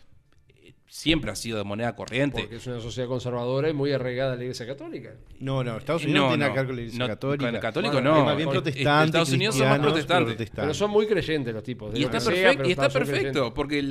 [0.94, 2.42] siempre ha sido de moneda corriente.
[2.42, 5.16] Porque es una sociedad conservadora y muy arraigada a la iglesia católica.
[5.40, 6.50] No, no, Estados Unidos No, no tiene no.
[6.50, 7.46] nada que ver con la iglesia No, católica.
[7.48, 8.20] con el católico Bueno, no.
[8.20, 10.36] es más bien protestantes, Estados Unidos son más protestantes.
[10.36, 10.64] protestantes.
[10.64, 11.94] Pero son muy creyentes los tipos.
[11.94, 13.52] de Y está, que sea, y está perfecto, creyentes.
[13.56, 13.82] porque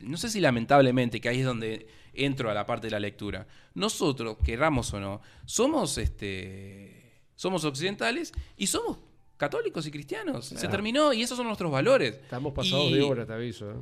[0.00, 3.46] no sé si lamentablemente, que ahí es donde entro a la parte de la lectura,
[3.74, 8.98] nosotros, querramos o no, somos este somos occidentales y somos
[9.36, 10.46] católicos y cristianos.
[10.46, 12.14] Se terminó y esos son nuestros valores.
[12.24, 13.70] Estamos pasados Y- de hora, te aviso.
[13.70, 13.74] ¿eh?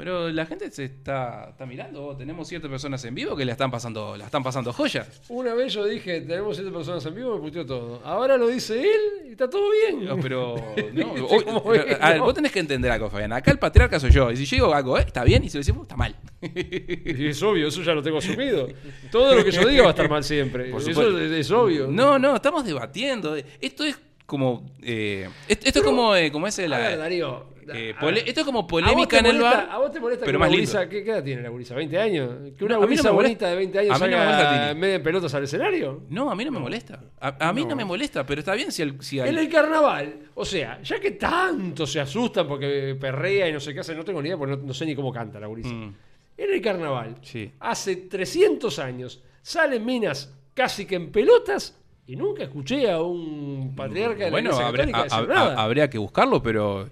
[0.00, 3.70] Pero la gente se está, está mirando, tenemos ciertas personas en vivo que la están
[3.70, 5.20] pasando, la están pasando joyas.
[5.28, 8.00] Una vez yo dije, tenemos siete personas en vivo, me puteó todo.
[8.02, 10.06] Ahora lo dice él y está todo bien.
[10.06, 10.54] No, pero
[10.94, 12.24] no, ¿Viste hoy- cómo pero, es, a ver, no?
[12.24, 13.34] vos tenés que entender algo, Fabián.
[13.34, 14.30] Acá el patriarca soy yo.
[14.32, 15.02] Y si yo digo algo, ¿eh?
[15.06, 16.16] está bien, y si lo decimos, está mal.
[16.40, 18.68] Y es obvio, eso ya lo tengo asumido.
[19.12, 20.70] Todo lo que yo diga va a estar mal siempre.
[20.70, 21.88] Por eso es, es obvio.
[21.88, 23.36] No, no, estamos debatiendo.
[23.60, 24.64] Esto es como.
[24.82, 26.96] eh, esto, esto es como, eh, como ese de A ver, la.
[26.96, 27.50] Darío.
[27.74, 27.94] Eh,
[28.26, 29.68] esto es como ¿A vos polémica en el molesta- bar.
[29.70, 30.60] ¿A vos te molesta pero que más lindo.
[30.72, 31.74] gurisa, ¿qué, qué edad tiene la gurisa?
[31.76, 32.30] ¿20 años?
[32.56, 35.02] ¿Que una No, gurisa bonita de 20 años A mí no me molesta, medio en
[35.02, 36.02] pelotas al escenario?
[36.08, 37.00] No, a mí no me molesta.
[37.20, 37.76] A, a mí no.
[37.76, 40.98] me molesta, pero está bien si, al- si al- En el carnaval, o sea, ya
[41.00, 44.38] que tanto se asustan porque perrea y no sé qué hace, no tengo ni idea
[44.38, 45.70] porque no, sé ni cómo canta la gurisa.
[45.72, 45.94] Mm.
[46.36, 47.52] En el carnaval, Sí.
[47.60, 51.76] hace 300 años, salen minas casi que en pelotas
[52.06, 55.34] y nunca escuché a un patriarca de la Bueno, Iglesia habría, Católica a- decir a-
[55.46, 55.62] nada.
[55.62, 56.88] habría que buscarlo, pero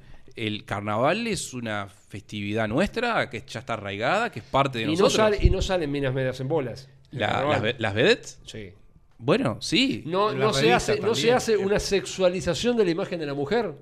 [0.46, 4.86] el carnaval es una festividad nuestra que ya está arraigada, que es parte de y,
[4.86, 5.14] no nosotros.
[5.14, 6.88] sale- y no salen minas medias en bolas.
[7.10, 8.72] La- las, las vedettes, Sí.
[9.18, 10.02] bueno, sí.
[10.06, 13.74] No, no se hace, no se hace una sexualización de la imagen de la mujer.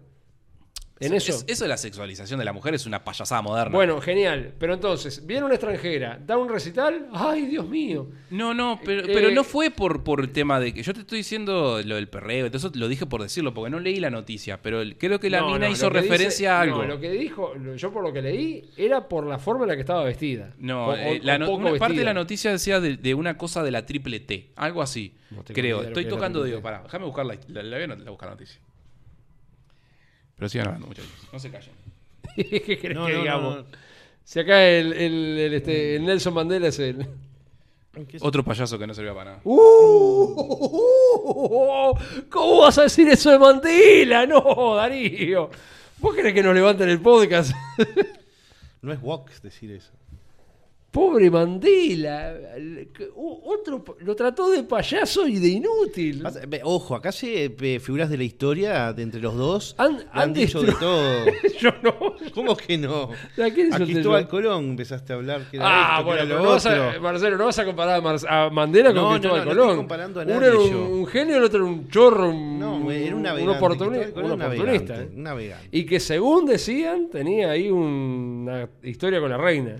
[0.98, 1.44] En Es- eso.
[1.46, 3.70] eso de la sexualización de la mujer es una payasada moderna.
[3.74, 4.54] Bueno, genial.
[4.58, 7.08] Pero entonces, viene una extranjera, da un recital.
[7.12, 8.08] ¡Ay, Dios mío!
[8.30, 11.00] No, no, pero, Eh, pero no fue por, por el tema de que yo te
[11.00, 14.62] estoy diciendo lo del perreo, entonces lo dije por decirlo, porque no leí la noticia,
[14.62, 16.78] pero el- creo que la No, mina no, hizo referencia dice- a algo.
[16.82, 19.74] No, lo que dijo, yo por lo que leí, era por la forma en la
[19.74, 20.54] que estaba vestida.
[20.58, 21.38] No, O- o- eh, la
[21.78, 25.14] parte de la noticia decía de, de una cosa de la triple T, algo así.
[25.52, 28.06] Creo, estoy es tocando, digo, pará, déjame buscar la, la, la, voy a- la voy
[28.06, 28.60] a buscar la noticia.
[30.36, 31.70] Pero sigan hablando, muchachos, no se callen.
[32.36, 33.56] ¿Qué querés No, que no, digamos?
[33.56, 33.68] no, no.
[34.24, 37.06] Si acá el, el- el, este, el Nelson Mandela es el.
[38.20, 39.42] Otro payaso que no servía para nada.
[39.44, 40.34] ¡Uh!
[42.30, 44.26] ¿Cómo vas a decir eso de Mandela?
[44.26, 45.48] No, Darío.
[45.98, 47.52] ¿Vos querés que nos levanten el podcast?
[48.82, 49.90] No es Vox decir eso.
[50.96, 52.32] Pobre Mandela.
[53.14, 56.22] Otro lo trató de payaso y de inútil.
[56.64, 60.08] Ojo, acá se eh, figuras de la historia de entre los dos Han- le han
[60.22, 61.24] han dicho de todo.
[61.60, 61.94] Yo no.
[62.34, 63.10] ¿Cómo que no?
[63.10, 64.26] ¿A quién A insulté Cristóbal?
[64.28, 66.98] Colón empezaste a hablar que era Ah, esto, que bueno, era lo no vas a.
[67.00, 69.64] Marcelo, no vas a comparar a, Mar- a Mandela con No, Cristóbal no, no Colón.
[69.66, 72.90] estoy comparando a Uno era un, un genio, el otro era un chorro, un, No,
[72.90, 73.60] era un navegante.
[73.60, 74.92] oportuni- Cristóbal Colón un un oportunista.
[74.94, 75.22] navegante, ¿eh?
[75.22, 75.68] navegante.
[75.72, 79.76] Y que según decían, tenía ahí una historia con la reina.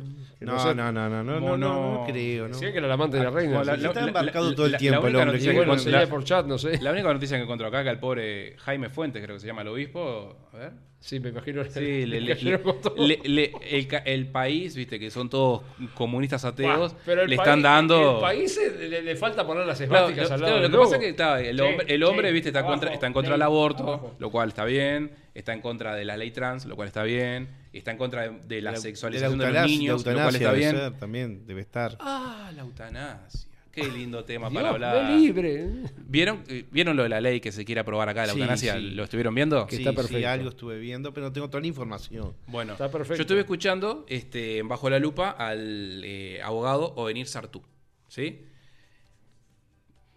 [0.52, 2.05] No, sé- no, no, no, no, no, No, no, no.
[2.06, 2.59] creo, ¿no?
[2.59, 3.56] Que era el amante de la reina.
[3.56, 6.06] Bueno, la- la- está embarcado la- todo el la- tiempo la el única hombre, que
[6.09, 6.78] por chat, no sé.
[6.82, 9.62] La única noticia que encuentro acá que el pobre Jaime Fuentes, creo que se llama
[9.62, 10.73] el obispo, a ver.
[10.98, 11.62] Sí, me imagino.
[11.64, 15.62] Sí, le- le- le- le- el, ca- el país, viste, que son todos
[15.94, 18.14] comunistas ateos, pero el le país- están dando.
[18.16, 20.78] El país le, le falta poner las Claro, esvásticas al claro, lado lo del que
[20.78, 20.94] pasa logo.
[20.94, 21.86] es que está, el Sí, hombre,
[22.28, 24.16] el sí, viste, está, abajo, contra, está en contra del aborto, abajo.
[24.18, 27.48] lo cual está bien, está en contra de la ley trans, lo cual está bien,
[27.73, 30.52] está en contra de, de la, sexualización de, eutanasia- los niños, de lo cual está
[30.52, 30.70] bien.
[30.77, 31.97] ser, también debe estar.
[32.01, 33.48] Ah, la eutanasia.
[33.77, 35.11] Qué lindo tema Dios, para hablar.
[35.19, 35.69] libre.
[36.07, 38.39] ¿Vieron, eh, ¿Vieron lo de la ley que se quiere aprobar acá de la Sí,
[38.40, 38.74] eutanasia?
[38.77, 38.81] sí.
[38.93, 39.66] ¿Lo estuvieron viendo?
[39.66, 40.28] Que sí, está sí, perfecto.
[40.28, 42.32] algo estuve viendo, pero no tengo toda la información.
[42.47, 43.16] Bueno, Está perfecto.
[43.16, 47.62] yo estuve escuchando este, Bajo la Lupa al eh, abogado Ovenir Sartú,
[48.09, 48.40] ¿sí?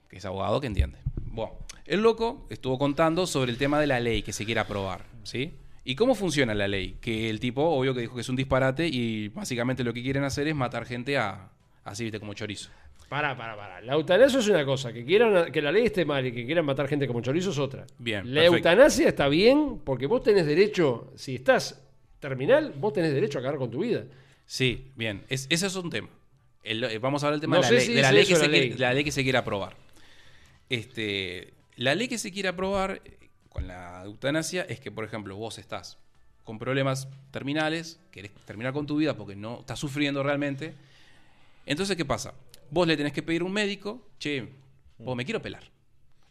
[0.10, 0.98] Que es abogado que entiende.
[1.18, 1.54] Bueno,
[1.86, 5.54] el loco estuvo contando sobre el tema de la ley que se quiere aprobar, ¿sí?
[5.84, 6.98] ¿Y cómo funciona la ley?
[7.02, 10.24] Que el tipo, obvio que dijo que es un disparate y básicamente lo que quieren
[10.24, 11.50] hacer es matar gente a,
[11.84, 12.70] así, viste, como chorizo.
[13.10, 13.82] Pará, pará, pará.
[13.82, 14.94] La eutanasia es una cosa.
[14.94, 17.58] Que quieran que la ley esté mal y que quieran matar gente como chorizo es
[17.58, 17.86] otra.
[17.98, 18.56] Bien, La perfecto.
[18.70, 21.82] eutanasia está bien porque vos tenés derecho, si estás
[22.20, 24.04] terminal, vos tenés derecho a acabar con tu vida.
[24.46, 25.24] Sí, bien.
[25.28, 26.10] Es- ese es un tema.
[26.64, 28.08] El- eh, vamos a hablar del tema No de, la sé ley, si de la
[28.10, 28.78] dice ley eso que se la quiere, ley.
[28.78, 29.76] la ley que se quiere aprobar.
[30.70, 33.18] Este, la ley que se quiere aprobar eh,
[33.50, 35.98] con la eutanasia es que, por ejemplo, vos estás
[36.44, 40.74] con problemas terminales, querés terminar con tu vida porque no estás sufriendo realmente.
[41.66, 42.34] Entonces, ¿qué pasa?
[42.72, 44.48] Vos le tenés que pedir a un médico, che,
[44.98, 45.64] vos me quiero pelar.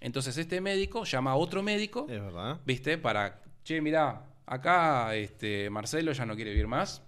[0.01, 2.61] Entonces este médico llama a otro médico, Es verdad.
[2.65, 2.99] ¿viste?
[2.99, 7.03] Para, che, mirá, acá este, Marcelo ya no quiere vivir más,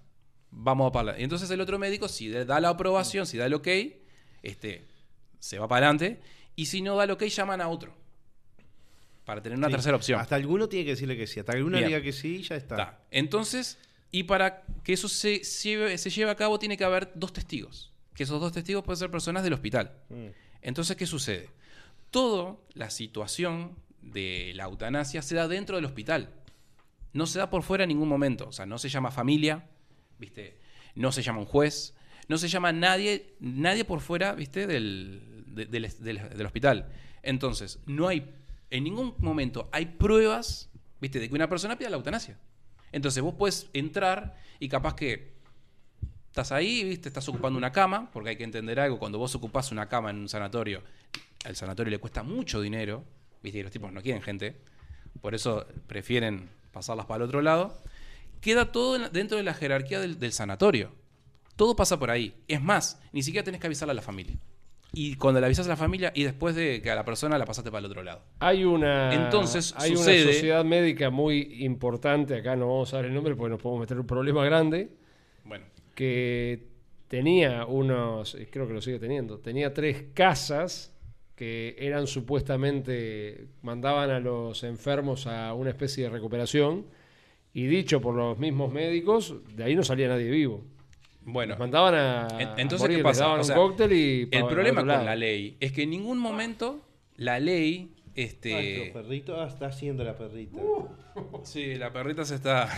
[0.50, 3.54] vamos a para Y entonces el otro médico, si da la aprobación, si da el
[3.54, 3.68] ok,
[4.42, 4.88] este,
[5.38, 6.20] se va para adelante,
[6.56, 7.94] y si no da el ok, llaman a otro,
[9.24, 9.72] para tener una Sí.
[9.74, 10.20] tercera opción.
[10.20, 11.38] Hasta alguno tiene que decirle que sí.
[11.38, 11.88] Hasta alguno Bien.
[11.88, 12.74] diga que sí, ya está.
[12.74, 12.98] Está.
[13.12, 13.78] Entonces,
[14.10, 17.89] y para que eso se lleve, se lleve a cabo, tiene que haber dos testigos.
[18.14, 19.92] Que esos dos testigos pueden ser personas del hospital.
[20.08, 20.26] Mm.
[20.62, 21.48] Entonces, ¿qué sucede?
[22.10, 26.30] Toda la situación de la eutanasia se da dentro del hospital.
[27.12, 28.48] No se da por fuera en ningún momento.
[28.48, 29.68] O sea, no se llama familia,
[30.18, 30.58] ¿viste?
[30.94, 31.94] No se llama un juez,
[32.28, 34.66] no se llama nadie, nadie por fuera, ¿viste?
[34.66, 36.88] Del, de- del, del- del hospital.
[37.22, 38.30] Entonces, no hay,
[38.70, 40.68] en ningún momento hay pruebas,
[41.00, 41.20] ¿viste?
[41.20, 42.38] De que una persona pida la eutanasia.
[42.92, 45.32] Entonces, vos puedes entrar y capaz que
[46.30, 47.08] estás ahí, ¿viste?
[47.08, 50.16] Estás ocupando una cama, porque hay que entender algo, cuando vos ocupás una cama en
[50.18, 50.82] un sanatorio,
[51.44, 53.04] al sanatorio le cuesta mucho dinero,
[53.42, 53.58] ¿viste?
[53.58, 54.56] Y los tipos no quieren gente,
[55.20, 57.76] por eso prefieren pasarlas para el otro lado.
[58.40, 60.92] Queda todo dentro de la jerarquía del, del sanatorio.
[61.56, 62.34] Todo pasa por ahí.
[62.48, 64.36] Es más, ni siquiera tenés que avisarle a la familia.
[64.92, 67.44] y cuando le avisas a la familia y después de que a la persona la
[67.44, 68.22] pasaste para el otro lado.
[68.40, 73.04] Hay una, Entonces, hay sucede- una sociedad médica muy importante, acá no vamos a dar
[73.04, 74.90] el nombre porque nos podemos meter un problema grande,
[75.44, 75.64] Bueno,
[76.00, 76.66] que
[77.08, 80.96] tenía unos, y creo que lo sigue teniendo, tenía tres casas
[81.36, 86.86] que eran supuestamente, mandaban a los enfermos a una especie de recuperación,
[87.52, 90.64] y dicho por los mismos médicos, de ahí no salía nadie vivo.
[91.22, 91.50] bueno.
[91.50, 92.28] Los mandaban a.
[92.40, 93.24] En- a Entonces, morir, ¿qué les pasa?
[93.24, 94.28] daban O un cóctel y.
[94.30, 96.80] el problema con la ley es que en ningún momento
[97.16, 100.60] la ley, Nuestro este, perrito ah, está haciendo la perrita.
[101.44, 102.68] sí, la perrita se está,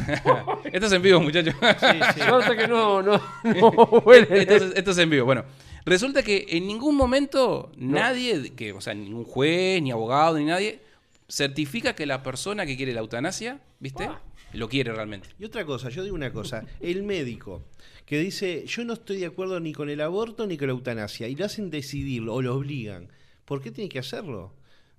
[0.72, 1.54] esto es en vivo, muchachos.
[1.80, 2.20] Sí, sí.
[2.28, 3.68] Suerte que no, no, no
[4.04, 4.42] huele.
[4.42, 5.24] esto, es, esto es en vivo.
[5.24, 5.44] Bueno,
[5.86, 10.80] resulta que en ningún momento nadie, que, o sea, ningún juez, ni abogado, ni nadie,
[11.28, 14.10] certifica que la persona que quiere la eutanasia, ¿viste?
[14.52, 15.28] Lo quiere realmente.
[15.38, 17.62] Y otra cosa, yo digo una cosa, el médico
[18.04, 21.26] que dice, yo no estoy de acuerdo ni con el aborto ni con la eutanasia,
[21.28, 23.08] y lo hacen decidirlo o lo obligan,
[23.46, 24.52] ¿por qué tiene que hacerlo?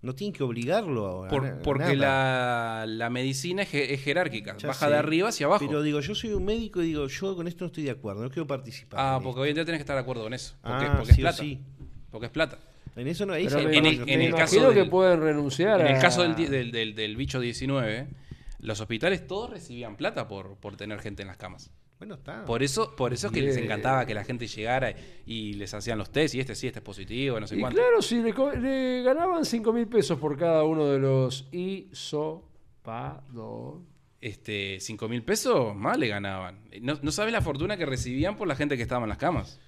[0.03, 1.25] No tienen que obligarlo.
[1.25, 2.85] a Por- a porque nada.
[2.85, 5.65] la, la medicina es, je- es jerárquica, Ya baja sé, de arriba hacia abajo.
[5.65, 8.21] Pero digo, yo soy un médico y digo, yo con esto no estoy de acuerdo,
[8.21, 8.99] no quiero participar.
[9.01, 10.55] ah, porque hoy en día tenés que estar de acuerdo con eso.
[10.61, 11.38] Porque, Ah, porque es sí plata.
[11.41, 11.59] sí.
[12.11, 12.57] Porque es plata.
[12.57, 12.99] esto.
[12.99, 13.38] En eso no me,
[13.71, 16.71] hay en el- en caso imagino que del- pueden renunciar En el caso del, del,
[16.71, 18.07] del- del bicho 19,
[18.59, 21.71] los hospitales todos recibían plata por, por tener gente en las camas.
[22.03, 22.43] Bueno, está.
[22.43, 24.93] Por eso, por eso es que les encantaba que la gente llegara
[25.25, 27.80] y les hacían los test y este sí, este es positivo, no sé Y cuánto.
[27.80, 31.47] claro, si le, ganaban 5 mil pesos por cada uno de los
[32.84, 33.81] hisopados.
[34.19, 36.59] Este, 5 mil pesos más le ganaban.
[36.81, 39.61] No, no sabes la fortuna que recibían por la gente que estaba en las camas.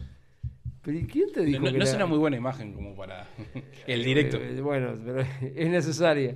[0.82, 3.28] Pero ¿y quién te dijo no- que no es una muy buena imagen como para
[3.88, 4.38] el directo.
[4.38, 5.22] Eh, bueno, pero
[5.56, 6.36] es necesaria.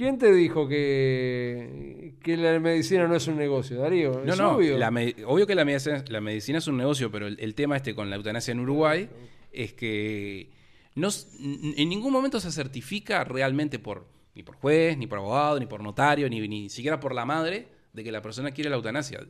[0.00, 4.22] ¿Quién te dijo que, que la medicina no es un negocio, Darío?
[4.24, 4.78] No, Es no, obvio.
[4.78, 7.76] la me- obvio que la medicina, la medicina es un negocio, pero el, el tema
[7.76, 9.10] este con la eutanasia en Uruguay
[9.52, 10.48] es que
[10.94, 11.08] no,
[11.42, 15.82] en ningún momento se certifica realmente por ni por juez, ni por abogado, ni por
[15.82, 19.20] notario, ni, ni siquiera por la madre de que la persona quiere la eutanasia.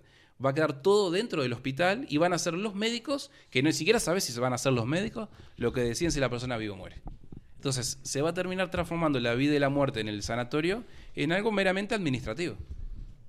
[0.45, 3.73] Va a quedar todo dentro del hospital y van a ser los médicos, que no
[3.73, 6.57] siquiera sabes si se van a ser los médicos, lo que deciden si la persona
[6.59, 7.03] vive o muere.
[7.61, 10.83] Entonces, se va a terminar transformando la vida y la muerte en el sanatorio
[11.15, 12.57] en algo meramente administrativo.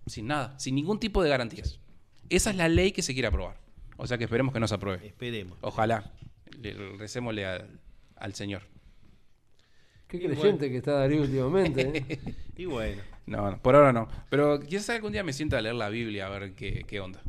[0.06, 1.82] Sin nada, sin ningún tipo de garantías.
[2.30, 3.58] Esa es la ley que se quiere aprobar.
[3.98, 5.06] O sea que esperemos que no se apruebe.
[5.06, 5.58] Esperemos.
[5.60, 6.14] Ojalá.
[6.62, 7.82] Le, recémosle al,
[8.16, 8.62] al Señor.
[10.08, 11.92] Qué creyente que está Darío últimamente.
[11.94, 12.20] ¿eh?
[12.56, 13.02] Y bueno.
[13.26, 14.08] No, no, por ahora no.
[14.30, 17.22] Pero quizás algún día me sienta a leer la Biblia a ver qué, qué onda.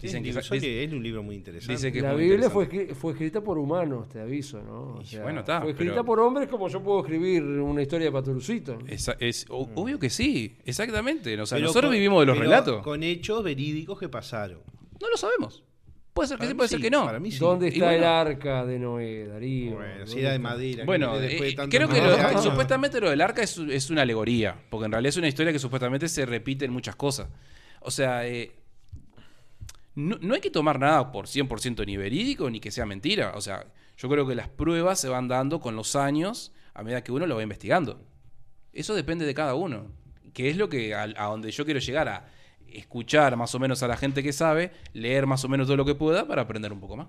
[0.00, 1.72] Dicen que, es, dice- que es un libro muy interesante.
[1.72, 4.94] dice que es La muy Biblia fue, fue escrita por humanos, te aviso, ¿no?
[4.98, 7.82] O Y sea, bueno, está, fue escrita pero- por hombres como yo puedo escribir una
[7.82, 8.78] historia de Paturucito.
[8.86, 11.40] Es, o- Obvio que sí, exactamente.
[11.40, 12.82] O sea, nosotros con- vivimos de los pero relatos.
[12.84, 14.60] Con hechos verídicos que pasaron.
[15.00, 15.64] No lo sabemos.
[16.14, 17.04] Puede ser que Para sí, puede sí, ser que no.
[17.04, 17.38] para mí sí.
[17.38, 17.98] ¿Dónde está bueno.
[17.98, 19.76] el arca de Noé, Darío?
[19.76, 20.84] Bueno, ¿Dónde si era de madera.
[20.84, 24.86] Bueno, de eh, creo que lo- supuestamente lo del arca es, es una alegoría, porque
[24.86, 27.28] en realidad es una historia que supuestamente se repite en muchas cosas.
[27.82, 28.50] O sea, eh,
[29.98, 33.32] no, no hay que tomar nada por 100% ni verídico ni que sea mentira.
[33.34, 33.66] O sea,
[33.96, 37.26] yo creo que las pruebas se van dando con los años a medida que uno
[37.26, 38.00] lo va investigando.
[38.72, 39.90] Eso depende de cada uno.
[40.32, 42.28] Que es lo que a, a donde yo quiero llegar a
[42.68, 45.84] escuchar más o menos a la gente que sabe, leer más o menos todo lo
[45.84, 47.08] que pueda para aprender un poco más.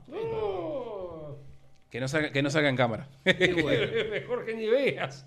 [1.89, 3.07] Que no salga, que no salga en cámara.
[3.25, 5.25] Y bueno, Mejor que ni veas.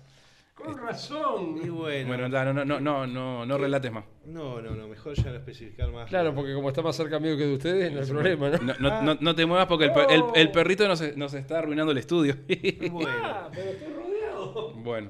[0.63, 1.57] Con razón.
[1.63, 2.07] y bueno.
[2.07, 4.03] Bueno, no, no, no, no, no, no relates más.
[4.25, 6.07] No, no, no, mejor ya no especificar más.
[6.09, 8.57] Claro, porque como está más cerca mío que de ustedes, no hay problema, ¿no?
[8.59, 11.59] No, no, no, no te muevas porque el, per- el- el perrito nos, nos está
[11.59, 12.35] arruinando el estudio.
[12.91, 14.73] Bueno, Ah, pero estoy rodeado.
[14.75, 15.09] bueno,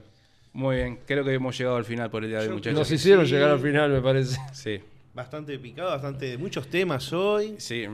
[0.54, 1.00] muy bien.
[1.06, 2.80] Creo que hemos llegado al final por el día de hoy, Yo- muchachos.
[2.80, 3.34] Nos hicieron Sí.
[3.34, 4.40] llegar al final, me parece.
[4.54, 4.80] Sí,
[5.14, 7.56] bastante picado, bastante muchos temas hoy.
[7.58, 7.86] sí.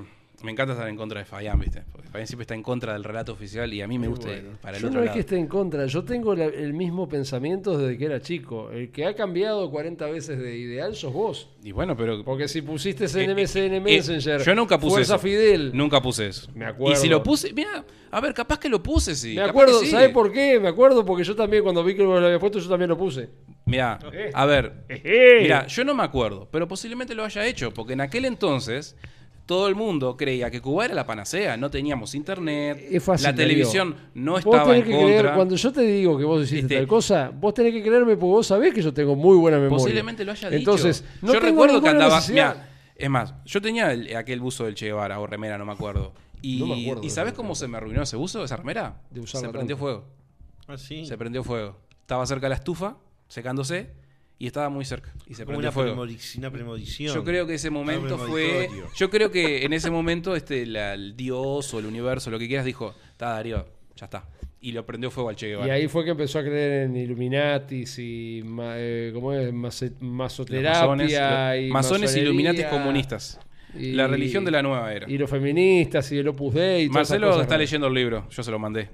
[0.41, 1.83] Me encanta estar en contra de Fayán, ¿viste?
[1.91, 4.51] Porque Fayán siempre está en contra del relato oficial y a mí me gusta bueno.
[4.61, 7.09] para el Yo otro no es que esté en contra, yo tengo la- el mismo
[7.09, 8.71] pensamiento desde que era chico.
[8.71, 11.49] El que ha cambiado 40 veces de ideal sos vos.
[11.61, 12.23] Y bueno, pero...
[12.23, 15.21] Porque si pusiste Eh, MSN eh, Messenger, yo nunca puse Fuerza eso.
[15.23, 15.71] Fidel.
[15.73, 16.49] Nunca puse eso.
[16.55, 16.93] Me acuerdo.
[16.93, 19.35] Y si lo puse, mira, a ver, capaz que lo puse, sí.
[19.35, 19.87] Me acuerdo, sí.
[19.87, 20.57] ¿sabes por qué?
[20.59, 23.29] Me acuerdo porque yo también cuando vi que lo había puesto, yo también lo puse.
[23.65, 24.31] Mira, Eh.
[24.33, 24.85] a ver.
[25.41, 28.95] Mira, yo no me acuerdo, pero posiblemente lo haya hecho, porque en aquel entonces
[29.49, 33.33] todo el mundo creía que Cuba era la panacea, no teníamos internet, Es fácil, la
[33.33, 35.17] televisión no Vos estaba tenés en que contra.
[35.21, 38.15] creer, cuando yo te digo que vos hiciste Este- tal cosa, vos tenés que creerme
[38.15, 39.77] porque vos sabés que yo tengo muy buena memoria.
[39.83, 40.59] Posiblemente lo haya dicho.
[40.59, 44.75] Entonces, no yo recuerdo que andaba, mira, es más, yo tenía el- aquel buzo del
[44.75, 46.13] Che Guevara o remera, no me acuerdo.
[46.43, 47.33] Y, No me acuerdo ¿y eso.
[47.35, 49.01] cómo se me arruinó ese buzo, esa remera?
[49.09, 49.77] De se prendió tanto.
[49.77, 50.05] fuego.
[50.67, 51.07] Ah, sí.
[51.07, 51.75] Se prendió fuego.
[52.01, 52.97] Estaba cerca de la estufa,
[53.27, 53.89] secándose,
[54.39, 55.13] y estaba muy cerca.
[55.27, 56.01] Y se prendió una, fuego.
[56.37, 57.13] una premonición.
[57.13, 58.69] Yo creo que ese momento fue.
[58.95, 62.47] Yo creo que en ese momento este, la- el Dios o el universo, lo que
[62.47, 64.23] quieras, dijo: Está, Darío, ya está.
[64.61, 65.73] y lo prendió fuego al Che Y Guevara.
[65.73, 69.53] ahí fue que empezó a creer en Illuminatis y ma- eh, ¿cómo es?
[69.53, 71.11] Los masoterapia masones,
[71.61, 73.39] y masones iluminatis comunistas.
[73.77, 75.09] y- La religión de la nueva era.
[75.09, 76.85] Y los feministas y el Opus Dei.
[76.85, 77.59] y Marcelo está raras.
[77.59, 78.89] leyendo el libro, yo se lo mandé.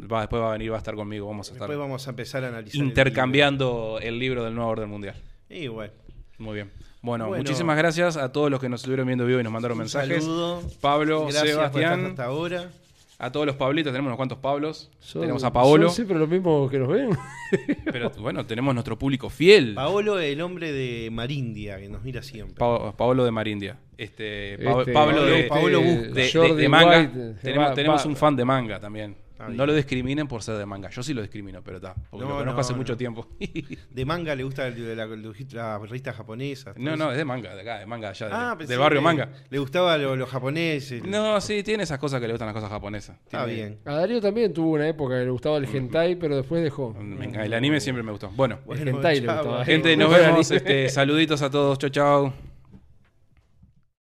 [0.00, 2.10] Va, después va a venir, va a estar conmigo, vamos a estar Después vamos a
[2.10, 2.80] empezar a analizar.
[2.80, 5.14] el intercambiando el libro del nuevo orden mundial.
[5.50, 5.92] Y bueno.
[6.38, 6.70] Muy bien.
[7.02, 7.42] Bueno, Bueno.
[7.42, 10.22] muchísimas gracias a todos los que nos estuvieron viendo vivo y nos mandaron Un mensajes.
[10.22, 10.62] saludo.
[10.80, 12.70] Pablo, Gracias por estar Sebastián, hasta ahora.
[13.18, 14.90] a todos los Pablitos, tenemos unos cuantos Pablos.
[15.00, 17.10] Son- tenemos a Paolo, Son siempre los mismos que nos ven.
[17.92, 19.74] pero bueno, tenemos nuestro público fiel.
[19.74, 22.54] Paolo, el hombre de Marindia, que nos mira siempre.
[22.56, 23.78] Pa- Paolo de Marindia.
[23.96, 26.02] Este, Pa- Este, Pablo de, este, Paolo de- busca.
[26.08, 27.00] de- de- Jordi de manga.
[27.00, 29.16] White, tenemos va- tenemos va- un fan de manga también.
[29.50, 30.90] No lo discriminen por ser de manga.
[30.90, 31.94] Yo sí lo discrimino, pero está.
[32.10, 32.78] Porque No, lo conozco no, hace no.
[32.78, 33.28] mucho tiempo.
[33.90, 35.16] De manga le gusta el- la, la,
[35.52, 36.72] la revista japonesa.
[36.76, 39.04] no, no, es de manga, de acá, de manga allá, de- Ah, del barrio que
[39.04, 39.28] manga.
[39.50, 41.04] Le gustaba lo- los japoneses.
[41.04, 43.16] No, sí, tiene esas cosas que le gustan las cosas japonesas.
[43.24, 43.78] Está Tiene- bien.
[43.84, 46.96] A Darío también tuvo una época que le gustaba el hentai, pero después dejó.
[46.98, 48.30] El anime siempre me gustó.
[48.30, 49.64] Bueno, Bueno, hentai le gustaba.
[49.64, 50.50] gente, nos vemos.
[50.50, 51.78] Este, saluditos a todos.
[51.78, 52.32] Chau, chau.